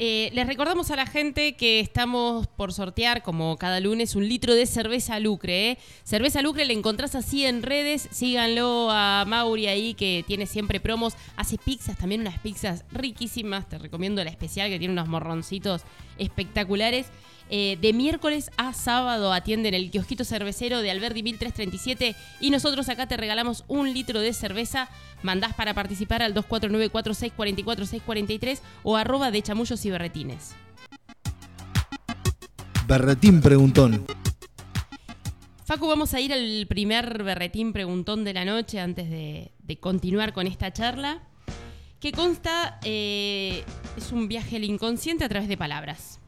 Eh, 0.00 0.30
les 0.32 0.46
recordamos 0.46 0.92
a 0.92 0.96
la 0.96 1.06
gente 1.06 1.56
que 1.56 1.80
estamos 1.80 2.46
por 2.46 2.72
sortear, 2.72 3.24
como 3.24 3.56
cada 3.56 3.80
lunes, 3.80 4.14
un 4.14 4.28
litro 4.28 4.54
de 4.54 4.64
cerveza 4.64 5.18
Lucre. 5.18 5.72
¿eh? 5.72 5.78
Cerveza 6.04 6.40
Lucre 6.40 6.64
la 6.66 6.72
encontrás 6.72 7.16
así 7.16 7.44
en 7.44 7.64
redes. 7.64 8.08
Síganlo 8.12 8.92
a 8.92 9.24
Mauri 9.26 9.66
ahí, 9.66 9.94
que 9.94 10.24
tiene 10.24 10.46
siempre 10.46 10.78
promos. 10.78 11.14
Hace 11.36 11.58
pizzas, 11.58 11.98
también 11.98 12.20
unas 12.20 12.38
pizzas 12.38 12.84
riquísimas. 12.92 13.68
Te 13.68 13.76
recomiendo 13.76 14.22
la 14.22 14.30
especial, 14.30 14.70
que 14.70 14.78
tiene 14.78 14.92
unos 14.92 15.08
morroncitos 15.08 15.82
espectaculares. 16.16 17.06
Eh, 17.50 17.78
de 17.80 17.92
miércoles 17.92 18.50
a 18.56 18.72
sábado 18.74 19.32
atienden 19.32 19.74
el 19.74 19.90
kiosquito 19.90 20.24
cervecero 20.24 20.82
de 20.82 20.90
Alberdi 20.90 21.22
1337 21.22 22.16
y 22.40 22.50
nosotros 22.50 22.88
acá 22.88 23.06
te 23.06 23.16
regalamos 23.16 23.62
un 23.68 23.94
litro 23.94 24.20
de 24.20 24.32
cerveza. 24.32 24.88
Mandás 25.22 25.54
para 25.54 25.74
participar 25.74 26.22
al 26.22 26.34
249-4644-643 26.34 28.58
o 28.82 28.96
arroba 28.96 29.30
de 29.30 29.42
chamullos 29.42 29.84
y 29.84 29.90
berretines. 29.90 30.56
Berretín 32.86 33.40
Preguntón. 33.40 34.04
Facu, 35.64 35.86
vamos 35.86 36.12
a 36.14 36.20
ir 36.20 36.32
al 36.32 36.66
primer 36.66 37.22
berretín 37.22 37.72
preguntón 37.74 38.24
de 38.24 38.32
la 38.32 38.46
noche 38.46 38.80
antes 38.80 39.10
de, 39.10 39.52
de 39.58 39.78
continuar 39.78 40.32
con 40.32 40.46
esta 40.46 40.72
charla, 40.72 41.20
que 42.00 42.12
consta, 42.12 42.80
eh, 42.84 43.64
es 43.96 44.12
un 44.12 44.28
viaje 44.28 44.56
al 44.56 44.64
inconsciente 44.64 45.24
a 45.24 45.28
través 45.28 45.46
de 45.46 45.58
palabras. 45.58 46.20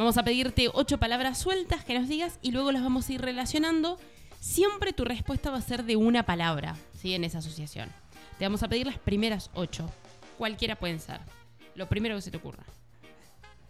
Vamos 0.00 0.16
a 0.16 0.22
pedirte 0.22 0.70
ocho 0.72 0.96
palabras 0.96 1.36
sueltas 1.36 1.84
que 1.84 1.92
nos 1.92 2.08
digas 2.08 2.38
y 2.40 2.52
luego 2.52 2.72
las 2.72 2.82
vamos 2.82 3.06
a 3.06 3.12
ir 3.12 3.20
relacionando. 3.20 3.98
Siempre 4.40 4.94
tu 4.94 5.04
respuesta 5.04 5.50
va 5.50 5.58
a 5.58 5.60
ser 5.60 5.84
de 5.84 5.96
una 5.96 6.22
palabra, 6.22 6.74
¿sí? 6.94 7.12
En 7.14 7.22
esa 7.22 7.36
asociación. 7.36 7.90
Te 8.38 8.46
vamos 8.46 8.62
a 8.62 8.68
pedir 8.68 8.86
las 8.86 8.98
primeras 8.98 9.50
ocho. 9.52 9.92
Cualquiera 10.38 10.76
pueden 10.76 11.00
ser. 11.00 11.20
Lo 11.74 11.86
primero 11.86 12.16
que 12.16 12.22
se 12.22 12.30
te 12.30 12.38
ocurra. 12.38 12.62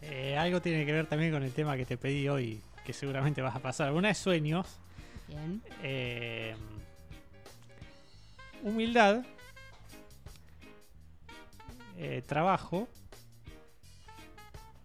Eh, 0.03 0.37
algo 0.39 0.63
tiene 0.63 0.87
que 0.87 0.93
ver 0.93 1.09
también 1.09 1.33
con 1.33 1.43
el 1.43 1.53
tema 1.53 1.77
que 1.77 1.85
te 1.85 1.97
pedí 1.99 2.29
hoy, 2.29 2.61
que 2.85 2.93
seguramente 2.93 3.43
vas 3.43 3.57
a 3.57 3.59
pasar. 3.59 3.91
Una 3.91 4.11
es 4.11 4.19
sueños, 4.19 4.69
Bien. 5.27 5.61
eh, 5.83 6.55
humildad, 8.63 9.25
eh, 11.99 12.23
trabajo, 12.25 12.87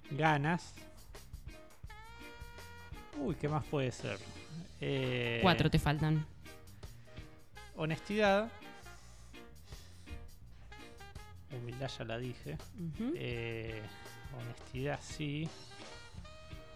ganas. 0.10 0.74
Uy, 3.20 3.36
¿qué 3.36 3.48
más 3.50 3.64
puede 3.66 3.92
ser? 3.92 4.18
Eh, 4.82 5.40
Cuatro 5.42 5.70
te 5.70 5.80
faltan. 5.80 6.26
Honestidad. 7.76 8.50
Humildad 11.52 11.90
ya 11.98 12.04
la 12.06 12.18
dije. 12.18 12.58
Eh, 13.16 13.82
honestidad 14.38 15.00
sí. 15.02 15.48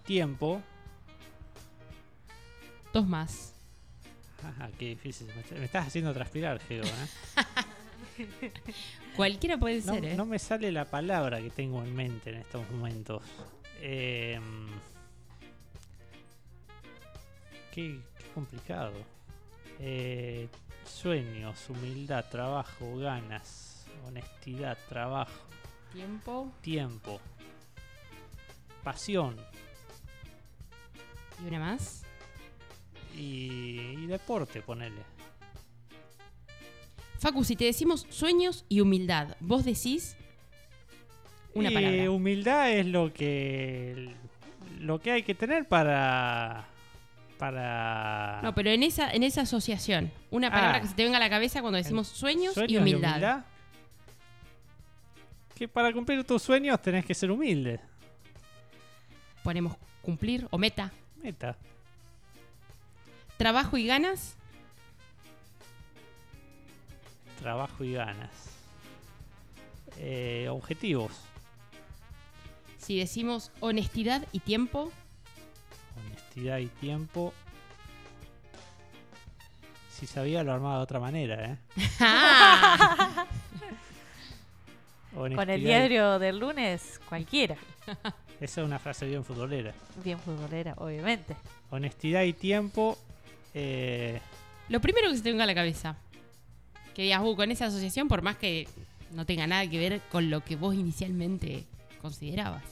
Tiempo. 0.06 0.62
Dos 2.94 3.06
más. 3.08 3.54
Ajá, 4.44 4.70
qué 4.80 4.86
difícil. 4.90 5.28
Me, 5.28 5.42
est- 5.42 5.52
me 5.52 5.66
estás 5.66 5.88
haciendo 5.88 6.14
transpirar, 6.14 6.60
Geo. 6.62 6.84
¿eh? 6.84 7.44
Cualquiera 9.16 9.58
puede 9.58 9.82
No, 9.82 9.94
ser, 9.94 10.06
¿eh? 10.06 10.16
no 10.16 10.26
me 10.26 10.40
sale 10.40 10.72
la 10.72 10.86
palabra 10.86 11.42
que 11.42 11.50
tengo 11.50 11.84
en 11.84 11.94
mente 11.96 12.30
en 12.32 12.38
estos 12.38 12.70
momentos. 12.72 13.22
Eh, 13.82 14.40
qué, 17.72 17.99
qué 18.17 18.26
complicado. 18.34 18.93
Eh, 19.80 20.47
sueños, 20.86 21.70
humildad, 21.70 22.26
trabajo, 22.30 22.97
ganas, 22.97 23.86
honestidad, 24.05 24.78
trabajo, 24.88 25.47
Tiempo 25.93 26.51
tiempo, 26.61 27.20
pasión 28.84 29.36
y 31.41 31.47
una 31.47 31.59
más. 31.59 32.03
y, 33.15 33.80
y 33.97 34.05
deporte, 34.07 34.61
ponele. 34.61 35.01
Facu, 37.20 37.43
si 37.43 37.55
te 37.55 37.65
decimos 37.65 38.05
sueños 38.09 38.65
y 38.70 38.82
humildad, 38.82 39.36
vos 39.39 39.65
decís 39.65 40.15
una 41.53 41.72
y 41.72 41.74
palabra. 41.74 42.11
humildad 42.11 42.72
es 42.72 42.86
lo 42.86 43.11
que 43.13 44.13
lo 44.80 44.99
que 44.99 45.11
hay 45.11 45.24
que 45.24 45.36
tener 45.36 45.67
para 45.67 46.67
para 47.40 48.42
No, 48.44 48.54
pero 48.54 48.70
en 48.70 48.84
esa, 48.84 49.10
en 49.12 49.24
esa 49.24 49.42
asociación, 49.42 50.12
una 50.30 50.52
palabra 50.52 50.78
Ah. 50.78 50.82
que 50.82 50.88
se 50.90 50.94
te 50.94 51.04
venga 51.06 51.18
a 51.18 51.22
la 51.22 51.30
cabeza 51.30 51.62
cuando 51.62 51.78
decimos 51.78 52.08
sueños, 52.10 52.54
sueños 52.54 52.72
y 52.72 52.78
humildad. 52.78 53.46
Que 55.56 55.68
para 55.68 55.92
cumplir 55.94 56.24
tus 56.26 56.42
sueños 56.44 56.82
tenés 56.82 57.06
que 57.06 57.14
ser 57.16 57.32
humilde. 57.32 57.80
Ponemos 59.44 59.76
cumplir 60.02 60.48
o 60.52 60.58
meta. 60.58 60.92
Meta. 61.24 61.56
Trabajo 63.38 63.78
y 63.78 63.88
ganas. 63.88 64.36
Trabajo 67.42 67.84
y 67.86 67.94
ganas. 67.94 68.30
Eh, 69.98 70.48
objetivos. 70.50 71.12
Si 72.78 72.98
decimos 72.98 73.52
honestidad 73.62 74.26
y 74.34 74.40
tiempo, 74.40 74.92
Honestidad 76.40 76.58
y 76.60 76.68
tiempo. 76.80 77.34
Si 79.92 80.08
sabía 80.08 80.42
lo 80.44 80.54
armaba 80.54 80.78
de 80.78 80.84
otra 80.84 81.00
manera, 81.02 81.52
¿eh? 81.52 81.58
Con 85.14 85.50
el 85.50 85.60
y- 85.62 85.66
diario 85.66 86.18
del 86.20 86.40
lunes, 86.40 87.02
cualquiera. 87.10 87.58
Esa 88.40 88.62
es 88.62 88.66
una 88.66 88.80
frase 88.80 89.06
bien 89.06 89.26
futbolera. 89.26 89.74
Bien 90.04 90.18
futbolera, 90.18 90.76
obviamente. 90.78 91.36
Honestidad 91.72 92.24
y 92.24 92.32
tiempo. 92.32 92.98
eh, 93.54 94.22
lo 94.70 94.80
primero 94.80 95.10
que 95.10 95.18
se 95.18 95.24
te 95.24 95.32
venga 95.32 95.44
a 95.44 95.48
la 95.48 95.56
cabeza. 95.56 95.98
Que 96.96 97.02
digas, 97.02 97.22
uh, 97.22 97.36
con 97.36 97.52
esa 97.52 97.66
asociación, 97.66 98.08
por 98.08 98.22
más 98.22 98.38
que 98.38 98.66
no 99.12 99.26
tenga 99.26 99.46
nada 99.48 99.68
que 99.70 99.78
ver 99.78 100.00
con 100.10 100.30
lo 100.30 100.42
que 100.46 100.56
vos 100.56 100.74
inicialmente 100.74 101.66
considerabas. 102.02 102.64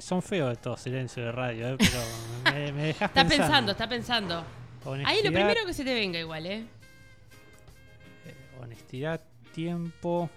Son 0.00 0.22
feos 0.22 0.52
estos 0.52 0.80
silencios 0.80 1.26
de 1.26 1.32
radio, 1.32 1.68
eh, 1.68 1.76
pero 1.78 2.54
me, 2.54 2.72
me 2.72 2.82
dejas 2.86 3.10
Está 3.14 3.26
pensando, 3.26 3.72
está 3.72 3.88
pensando. 3.88 4.38
Ahí 4.84 4.86
lo 4.86 4.90
Honestidad, 4.90 5.32
primero 5.32 5.66
que 5.66 5.74
se 5.74 5.84
te 5.84 5.94
venga 5.94 6.18
igual, 6.18 6.46
¿eh? 6.46 6.64
eh, 8.26 8.34
honestidad, 8.60 9.20
tiempo 9.52 10.28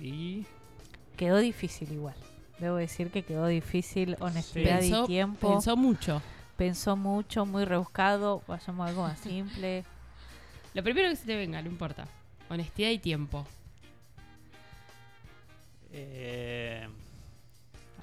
y 0.00 0.46
Quedó 1.16 1.38
difícil 1.38 1.92
igual. 1.92 2.14
Debo 2.58 2.76
decir 2.76 3.10
que 3.10 3.22
quedó 3.22 3.46
difícil 3.46 4.16
honestidad 4.20 4.80
Pensó, 4.80 5.04
y 5.04 5.06
tiempo. 5.06 5.52
Pensó, 5.52 5.76
pensó 6.56 6.96
mucho. 6.96 6.96
mucho, 6.96 7.46
muy 7.46 7.64
rebuscado. 7.64 8.42
Vayamos 8.46 8.86
a 8.86 8.90
algo 8.90 9.02
más 9.02 9.18
simple. 9.20 9.84
Lo 10.74 10.82
primero 10.82 11.08
que 11.08 11.16
se 11.16 11.26
te 11.26 11.36
venga, 11.36 11.60
no 11.62 11.68
importa. 11.68 12.06
Honestidad 12.50 12.90
y 12.90 12.98
tiempo. 12.98 13.46
eh, 15.92 16.86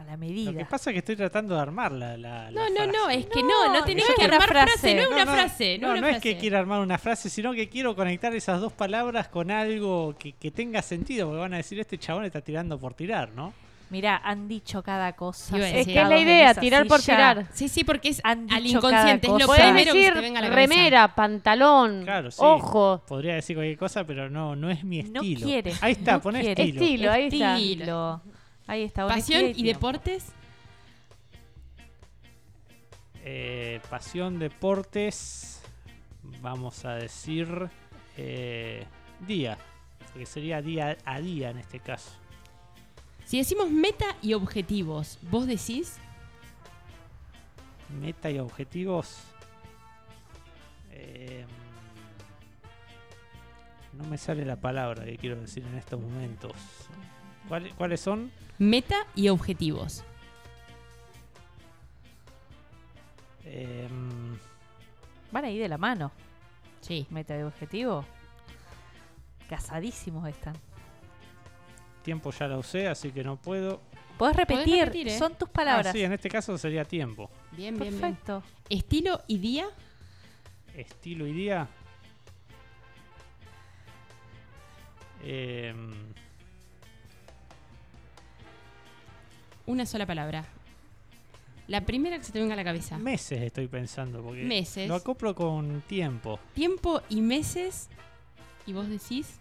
A 0.03 0.05
la 0.05 0.11
lo 0.13 0.19
que 0.19 0.25
medida. 0.25 0.67
pasa 0.69 0.89
es 0.89 0.93
que 0.93 0.99
estoy 0.99 1.15
tratando 1.15 1.55
de 1.55 1.61
armar 1.61 1.91
la, 1.91 2.17
la- 2.17 2.51
la 2.51 2.51
No, 2.51 2.69
no, 2.69 2.85
no, 2.87 2.93
frase. 3.05 3.19
es 3.19 3.25
que 3.27 3.41
no, 3.41 3.67
no, 3.67 3.73
No, 3.79 3.83
tenés 3.85 4.05
que 4.15 4.23
armar 4.25 4.47
frase. 4.47 4.71
frase. 4.71 4.95
no 4.95 5.01
es 5.01 5.07
una 5.07 5.17
No, 5.17 5.25
no, 5.25 5.31
frase, 5.37 5.77
no, 5.79 5.87
no, 5.93 5.97
una 5.99 6.09
es 6.09 6.15
que 6.17 6.29
frase. 6.31 6.37
quiera 6.37 6.59
armar 6.59 6.79
una 6.81 6.97
frase, 6.97 7.29
sino 7.29 7.53
que 7.53 7.69
quiero 7.69 7.95
conectar 7.95 8.33
esas 8.35 8.59
dos 8.61 8.73
palabras 8.73 9.27
con 9.29 9.51
algo 9.51 10.15
que, 10.17 10.33
que 10.33 10.51
tenga 10.51 10.81
sentido, 10.81 11.27
porque 11.27 11.39
van 11.41 11.53
a 11.53 11.57
decir, 11.57 11.79
este 11.79 11.97
chabón 11.97 12.25
está 12.25 12.41
tirando 12.41 12.79
por 12.79 12.93
tirar, 12.93 13.29
¿no? 13.35 13.53
Mira, 13.89 14.19
han 14.23 14.47
dicho 14.47 14.81
cada 14.81 15.13
cosa. 15.13 15.55
A 15.55 15.59
Es 15.59 15.71
decir. 15.73 15.93
que 15.93 16.01
es 16.01 16.09
la 16.09 16.17
idea, 16.17 16.53
tirar 16.55 16.87
por 16.87 16.99
tirar. 16.99 17.45
Sí, 17.53 17.69
sí, 17.69 17.83
porque 17.83 18.09
es 18.09 18.21
Han 18.23 18.51
al 18.51 18.63
dicho 18.63 18.77
inconsciente, 18.79 19.27
es 19.27 19.33
cada 19.33 19.39
lo 19.39 19.45
cosa. 19.45 19.61
Podés 19.69 19.85
que 19.85 19.93
decir 19.93 20.13
te 20.13 20.19
venga 20.21 20.39
a 20.39 20.41
la 20.41 20.49
cabeza. 20.49 20.73
remera, 20.73 21.15
pantalón, 21.15 22.01
Claro, 22.03 22.31
sí. 22.31 22.37
ojo. 22.41 23.03
Podría 23.07 23.35
decir 23.35 23.55
cualquier 23.55 23.77
cosa, 23.77 24.03
pero 24.03 24.31
no, 24.31 24.55
no 24.55 24.71
es 24.71 24.83
mi 24.83 25.03
No 25.03 25.21
estilo. 25.21 25.45
quiere. 25.45 25.73
Ahí 25.81 25.91
está, 25.91 26.13
no 26.13 26.21
poné 26.21 26.41
quiere. 26.41 26.63
estilo. 26.63 26.81
Estilo, 26.83 27.11
ahí 27.11 27.27
está. 27.27 27.55
Estilo. 27.55 28.21
Ahí 28.67 28.83
está. 28.83 29.07
Pasión 29.07 29.45
y 29.55 29.63
deportes. 29.63 30.31
Eh, 33.25 33.79
pasión, 33.89 34.37
deportes, 34.39 35.61
vamos 36.41 36.83
a 36.83 36.95
decir 36.95 37.47
eh, 38.17 38.85
día, 39.25 39.57
porque 40.11 40.25
sería 40.25 40.61
día 40.61 40.97
a 41.05 41.19
día 41.21 41.49
en 41.51 41.57
este 41.59 41.79
caso. 41.79 42.11
Si 43.25 43.37
decimos 43.37 43.69
meta 43.69 44.05
y 44.21 44.33
objetivos, 44.33 45.17
vos 45.31 45.47
decís 45.47 45.97
Meta 48.01 48.29
y 48.31 48.39
objetivos. 48.39 49.19
eh, 50.91 51.45
no 53.93 54.03
me 54.05 54.17
sale 54.17 54.43
la 54.45 54.55
palabra 54.55 55.05
que 55.05 55.15
quiero 55.17 55.39
decir 55.39 55.63
en 55.65 55.75
estos 55.77 56.01
momentos. 56.01 56.53
¿Cuál- 57.47 57.73
¿Cuáles 57.75 58.01
son? 58.01 58.31
Meta 58.57 58.95
y 59.15 59.29
objetivos. 59.29 60.03
Eh, 63.45 63.87
Van 65.31 65.45
ahí 65.45 65.57
de 65.57 65.67
la 65.67 65.77
mano. 65.77 66.11
Sí. 66.81 67.07
Meta 67.09 67.35
de 67.35 67.43
objetivo. 67.43 68.05
Casadísimos 69.49 70.27
están. 70.29 70.55
tiempo 72.03 72.31
ya 72.31 72.47
la 72.47 72.57
usé, 72.57 72.87
así 72.87 73.11
que 73.11 73.23
no 73.23 73.37
puedo. 73.37 73.81
Podés 74.17 74.35
repetir. 74.35 74.79
repetir, 74.79 75.07
¿eh? 75.07 75.17
Son 75.17 75.33
tus 75.35 75.49
Ah, 75.49 75.53
palabras. 75.53 75.91
sí, 75.93 76.03
en 76.03 76.13
este 76.13 76.29
caso 76.29 76.57
sería 76.57 76.85
tiempo. 76.85 77.29
Bien, 77.51 77.77
bien, 77.77 77.89
bien. 77.89 77.99
Perfecto. 77.99 78.43
Estilo 78.69 79.21
y 79.27 79.37
día. 79.39 79.67
Estilo 80.75 81.25
y 81.25 81.33
día. 81.33 81.67
Eh, 85.23 85.73
Una 89.65 89.85
sola 89.85 90.05
palabra. 90.05 90.45
La 91.67 91.81
primera 91.81 92.17
que 92.17 92.23
se 92.25 92.31
te 92.33 92.39
venga 92.39 92.53
a 92.53 92.57
la 92.57 92.63
cabeza. 92.63 92.97
meses 92.97 93.41
estoy 93.41 93.67
pensando, 93.67 94.21
porque 94.21 94.43
Meses. 94.43 94.87
lo 94.89 94.95
acoplo 94.95 95.33
con 95.33 95.81
tiempo. 95.81 96.39
Tiempo 96.53 97.01
y 97.09 97.21
meses. 97.21 97.89
Y 98.65 98.73
vos 98.73 98.87
decís 98.89 99.39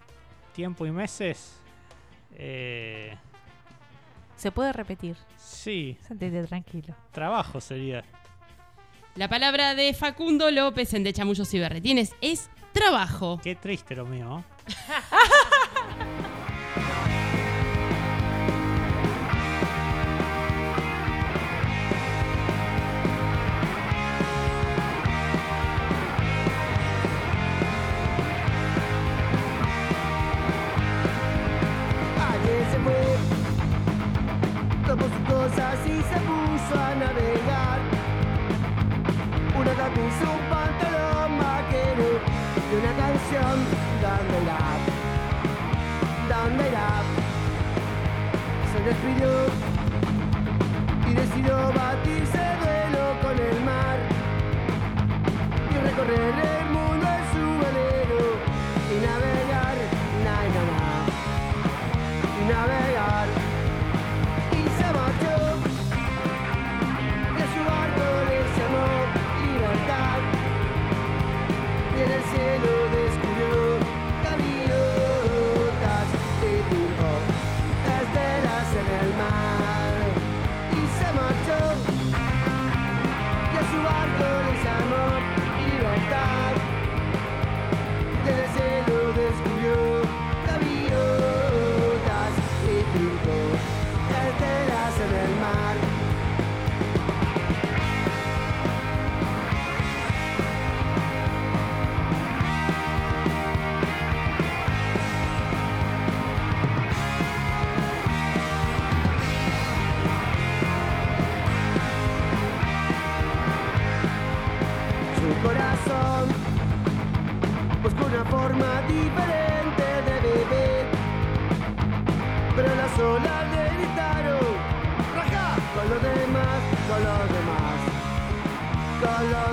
Tiempo 0.55 0.87
y 0.87 0.91
meses. 0.93 1.57
Eh, 2.35 3.17
Se 4.37 4.53
puede 4.53 4.73
repetir. 4.73 5.17
sí, 5.37 5.97
Sentite 6.07 6.45
tranquilo. 6.45 6.95
trabajo 7.11 7.61
sería. 7.61 8.05
la 9.17 9.29
palabra 9.29 9.75
de 9.75 9.93
Facundo 9.93 10.51
López 10.51 10.95
en 10.95 11.03
De 11.05 11.13
Chamullos 11.13 11.53
y 11.55 11.59
Berretines 11.59 12.15
es 12.21 12.49
trabajo. 12.73 13.41
Qué 13.43 13.55
triste 13.57 13.95
lo 13.97 14.07
mío. 14.07 14.45
Despidió 48.85 49.29
y 51.09 51.15
decidió 51.15 51.73
batirse 51.73 52.39
duelo 52.61 53.21
con 53.23 53.39
el 53.39 53.65
mar 53.65 53.99
y 55.71 55.79
recorrer 55.89 56.62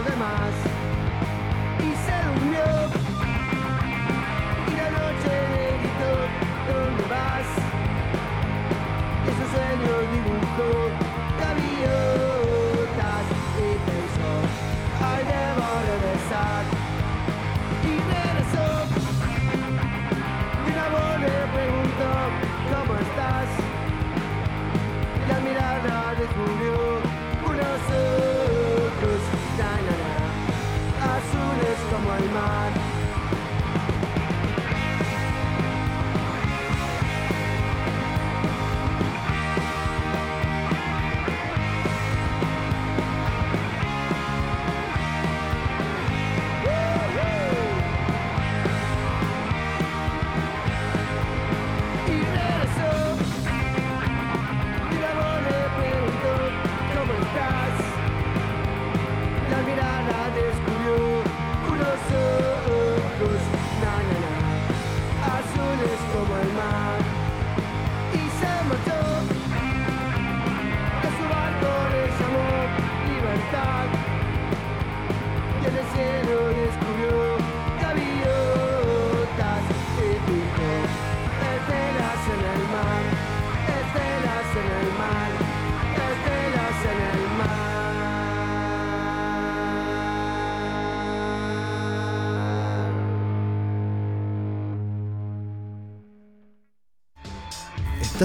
demás 0.03 0.68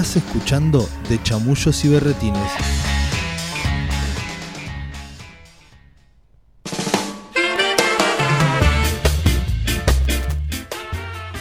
Estás 0.04 0.22
escuchando 0.22 0.86
De 1.08 1.22
Chamullos 1.22 1.82
y 1.82 1.88
Berretines. 1.88 2.52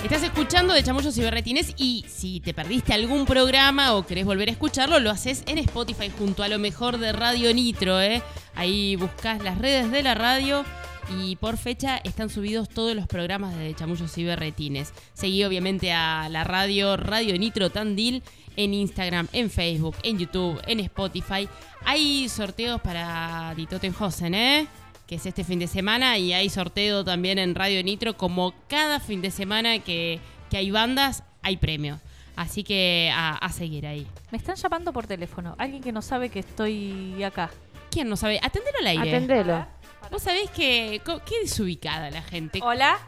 Estás 0.01 0.23
escuchando 0.23 0.73
de 0.73 0.81
Chamullos 0.81 1.17
y 1.17 1.21
Berretines 1.21 1.73
y 1.75 2.05
si 2.07 2.39
te 2.39 2.53
perdiste 2.53 2.93
algún 2.93 3.25
programa 3.25 3.95
o 3.95 4.07
querés 4.07 4.23
volver 4.23 4.47
a 4.47 4.53
escucharlo, 4.53 4.97
lo 5.01 5.11
haces 5.11 5.43
en 5.45 5.57
Spotify 5.57 6.09
junto 6.17 6.41
a 6.41 6.47
lo 6.47 6.57
mejor 6.57 6.99
de 6.99 7.11
Radio 7.11 7.53
Nitro, 7.53 7.99
¿eh? 7.99 8.23
Ahí 8.55 8.95
buscas 8.95 9.43
las 9.43 9.57
redes 9.57 9.91
de 9.91 10.03
la 10.03 10.15
radio 10.15 10.63
y 11.09 11.35
por 11.35 11.57
fecha 11.57 11.97
están 12.03 12.29
subidos 12.29 12.69
todos 12.69 12.95
los 12.95 13.07
programas 13.07 13.55
de 13.57 13.73
Chamullos 13.75 14.17
y 14.17 14.23
Berretines. 14.23 14.93
Seguí 15.13 15.43
obviamente 15.43 15.91
a 15.91 16.29
la 16.29 16.43
radio 16.43 16.97
Radio 16.97 17.37
Nitro 17.37 17.69
Tandil 17.69 18.23
en 18.55 18.73
Instagram, 18.73 19.27
en 19.33 19.49
Facebook, 19.49 19.95
en 20.03 20.19
YouTube, 20.19 20.61
en 20.67 20.79
Spotify. 20.79 21.47
Hay 21.85 22.29
sorteos 22.29 22.81
para 22.81 23.53
Die 23.55 23.67
Totenhausen, 23.67 24.33
¿eh? 24.33 24.67
que 25.07 25.15
es 25.15 25.25
este 25.25 25.43
fin 25.43 25.59
de 25.59 25.67
semana, 25.67 26.17
y 26.17 26.33
hay 26.33 26.49
sorteo 26.49 27.03
también 27.03 27.37
en 27.37 27.55
Radio 27.55 27.83
Nitro, 27.83 28.15
como 28.15 28.53
cada 28.67 28.99
fin 28.99 29.21
de 29.21 29.31
semana 29.31 29.79
que, 29.79 30.19
que 30.49 30.57
hay 30.57 30.71
bandas, 30.71 31.23
hay 31.41 31.57
premios. 31.57 31.99
Así 32.35 32.63
que 32.63 33.11
a, 33.13 33.35
a 33.35 33.49
seguir 33.49 33.85
ahí. 33.85 34.07
Me 34.31 34.37
están 34.37 34.55
llamando 34.55 34.91
por 34.91 35.05
teléfono. 35.05 35.55
Alguien 35.59 35.83
que 35.83 35.91
no 35.91 36.01
sabe 36.01 36.29
que 36.29 36.39
estoy 36.39 37.21
acá. 37.23 37.51
¿Quién 37.91 38.09
no 38.09 38.15
sabe? 38.15 38.39
Atendelo 38.41 38.77
al 38.79 38.87
aire. 38.87 39.09
Atendelo. 39.09 39.67
Vos 40.11 40.21
sabés 40.23 40.49
que 40.51 41.01
qué 41.25 41.39
desubicada 41.41 42.09
la 42.11 42.21
gente. 42.21 42.59
Hola. 42.61 42.99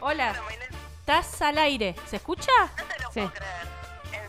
Hola. 0.00 0.34
¿Estás 1.00 1.40
al 1.42 1.58
aire? 1.58 1.94
¿Se 2.08 2.16
escucha? 2.16 2.50
Sí. 3.12 3.20
¿En 3.20 3.30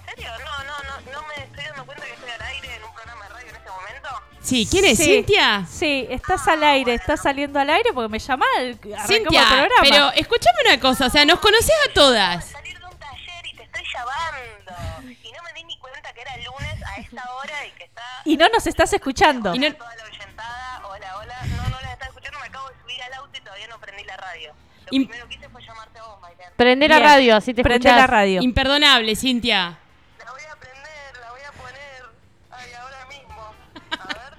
serio? 0.06 0.30
No, 0.40 0.64
no, 0.64 0.74
no, 0.84 1.12
no 1.12 1.28
me 1.28 1.44
estoy 1.44 1.64
dando 1.66 1.86
cuenta 1.86 2.06
que 2.06 2.14
estoy 2.14 2.30
al 2.30 2.42
aire 2.42 2.76
en 2.76 2.84
un 2.84 2.94
programa 2.94 3.24
de 3.28 3.30
radio 3.34 3.50
en 3.50 3.56
este 3.56 3.70
momento. 3.70 4.10
Sí, 4.42 4.68
¿quién 4.70 4.86
es? 4.86 4.98
Sí. 4.98 5.04
¿Cintia? 5.06 5.66
Sí, 5.70 6.08
estás 6.10 6.48
al 6.48 6.64
aire, 6.64 6.96
estás 6.96 7.22
saliendo 7.22 7.60
al 7.60 7.70
aire 7.70 7.92
porque 7.94 8.10
me 8.10 8.20
llama 8.20 8.46
el 8.60 8.80
Cintia, 9.08 9.70
pero 9.82 10.12
escuchame 10.12 10.58
una 10.68 10.80
cosa, 10.80 11.08
o 11.08 11.10
sea, 11.10 11.26
nos 11.26 11.40
conoces 11.40 11.72
a 11.90 11.94
todas. 11.94 12.46
Salir 12.46 12.78
de 12.78 12.86
un 12.86 12.98
taller 12.98 13.46
y 13.46 13.56
te 13.56 13.64
estoy 13.64 13.84
llamando. 13.94 15.14
Y 15.24 15.32
no 15.32 15.44
me 15.44 15.54
di 15.54 15.64
ni 15.64 15.78
cuenta 15.78 16.12
que 16.14 16.22
era 16.22 16.36
lunes 16.38 16.84
a 16.86 16.96
esta 17.00 17.34
hora 17.36 17.66
y 17.68 17.72
que 17.72 17.84
está 17.86 18.04
Y 18.26 18.36
no 18.38 18.50
nos 18.50 18.68
estás 18.68 18.92
escuchando. 18.94 19.56
Y 19.56 19.60
no- 19.60 19.74
toda 19.76 19.96
la 19.96 20.04
oyentada. 20.06 20.82
Hola, 20.88 21.18
hola. 21.18 21.36
No, 21.46 21.70
no 21.70 21.80
la 21.82 21.94
estás 21.94 22.10
escuchando. 22.10 22.40
Me 22.40 22.46
acabo 22.48 22.68
de 22.70 22.76
subir 22.82 23.02
al 23.04 23.14
auto 23.14 23.38
y 23.38 23.42
todavía 23.54 23.68
no 23.68 23.80
prendí 23.80 24.04
la 24.04 24.18
radio. 24.18 24.50
Lo 24.50 24.88
Y- 24.92 25.06
primero 25.06 25.28
que 25.30 25.36
hice 25.36 25.50
fue 25.50 25.62
llamarte 25.64 26.00
a 26.00 26.04
vos, 26.04 26.22
Maiten. 26.22 26.46
Prende 26.58 26.88
la 26.88 26.98
Bien. 26.98 27.10
radio, 27.10 27.36
así 27.36 27.54
te 27.54 27.62
Prende 27.64 27.88
escuchás. 27.88 27.98
la 27.98 28.08
radio. 28.08 28.42
Imperdonable, 28.42 29.16
Cintia. 29.16 29.78
La 30.18 30.32
voy 30.32 30.42
a 30.42 30.56
prender, 30.56 31.22
la 31.22 31.30
voy 31.32 31.42
a 31.42 31.52
poner. 31.52 32.04
Ay, 32.52 32.74
ahora 32.74 33.06
mismo. 33.06 33.54
A 33.92 34.08
ver. 34.08 34.34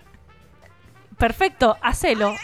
Perfecto, 1.16 1.78
hacelo. 1.80 2.30
Ay. 2.30 2.38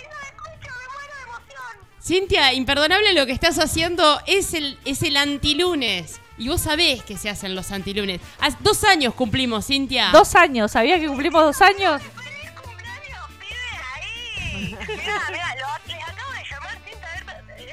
Cintia, 2.02 2.52
imperdonable 2.54 3.12
lo 3.12 3.26
que 3.26 3.32
estás 3.32 3.58
haciendo 3.58 4.20
es 4.26 4.54
el, 4.54 4.78
es 4.84 5.02
el 5.02 5.16
antilunes. 5.16 6.20
Y 6.38 6.48
vos 6.48 6.62
sabés 6.62 7.02
que 7.04 7.18
se 7.18 7.28
hacen 7.28 7.54
los 7.54 7.70
antilunes. 7.72 8.20
Hace 8.40 8.56
dos 8.60 8.82
años 8.84 9.12
cumplimos, 9.14 9.66
Cintia. 9.66 10.08
Dos 10.12 10.34
años, 10.34 10.70
¿sabías 10.72 10.98
que 11.00 11.06
cumplimos 11.08 11.44
dos 11.44 11.60
años? 11.60 12.00
¡Feliz 12.02 12.50
cumpleaños, 12.52 13.26
pibe! 13.38 13.58
Ahí. 13.94 14.76
Mira, 14.88 15.20
mira, 15.30 15.54
lo, 15.56 15.89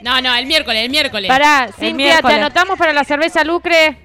No, 0.02 0.22
no, 0.22 0.34
el 0.36 0.46
miércoles, 0.46 0.84
el 0.84 0.90
miércoles. 0.90 1.28
Pará, 1.28 1.70
Cintia, 1.78 2.22
te 2.22 2.34
anotamos 2.34 2.78
para 2.78 2.94
la 2.94 3.04
cerveza 3.04 3.44
Lucre. 3.44 3.98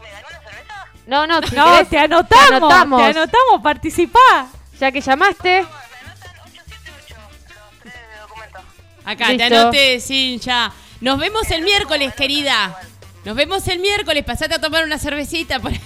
¿Me 0.00 0.10
ganó 0.10 0.26
una 0.28 0.50
cerveza? 0.50 0.86
No, 1.06 1.26
no, 1.26 1.42
si 1.46 1.56
No, 1.56 1.64
querés, 1.72 1.88
te 1.88 1.98
anotamos, 1.98 2.48
te 2.48 2.54
anotamos. 2.54 3.02
anotamos, 3.02 3.62
participá. 3.62 4.46
Ya 4.78 4.92
que 4.92 5.00
llamaste, 5.00 5.48
Me 5.48 5.58
anotan 5.58 6.40
878 6.44 7.14
los 7.54 7.82
tres 7.82 7.94
documentos. 8.22 8.62
Acá, 9.04 9.26
te 9.26 9.32
Listo. 9.36 9.60
anoté, 9.60 10.00
Cintia. 10.00 10.72
Nos 11.00 11.18
vemos 11.18 11.50
el 11.50 11.62
miércoles, 11.62 12.14
querida. 12.14 12.78
Nos 13.24 13.34
vemos 13.36 13.66
el 13.68 13.80
miércoles. 13.80 14.24
Pasate 14.24 14.54
a 14.54 14.60
tomar 14.60 14.84
una 14.84 14.98
cervecita 14.98 15.58
por 15.58 15.72
ahí. 15.72 15.80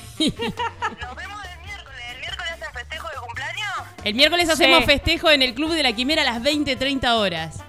Nos 1.00 1.16
vemos 1.16 1.40
el 1.44 1.60
miércoles. 1.64 2.04
¿El 2.12 2.20
miércoles 2.20 2.50
hacen 2.52 2.72
festejo 2.74 3.08
de 3.08 3.16
cumpleaños? 3.16 3.72
El 4.04 4.14
miércoles 4.14 4.46
Sí. 4.48 4.52
hacemos 4.52 4.84
festejo 4.84 5.30
en 5.30 5.42
el 5.42 5.54
Club 5.54 5.72
de 5.72 5.82
la 5.82 5.92
Quimera 5.92 6.22
a 6.22 6.24
las 6.26 6.42
20, 6.42 6.76
30 6.76 7.16
horas. 7.16 7.64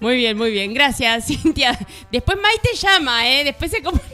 Muy 0.00 0.16
bien, 0.16 0.36
muy 0.36 0.50
bien. 0.50 0.72
Gracias, 0.74 1.26
Cintia. 1.26 1.78
Después 2.10 2.38
Maite 2.40 2.74
llama, 2.74 3.26
¿eh? 3.28 3.44
Después 3.44 3.70
se 3.70 3.82
comunica. 3.82 4.06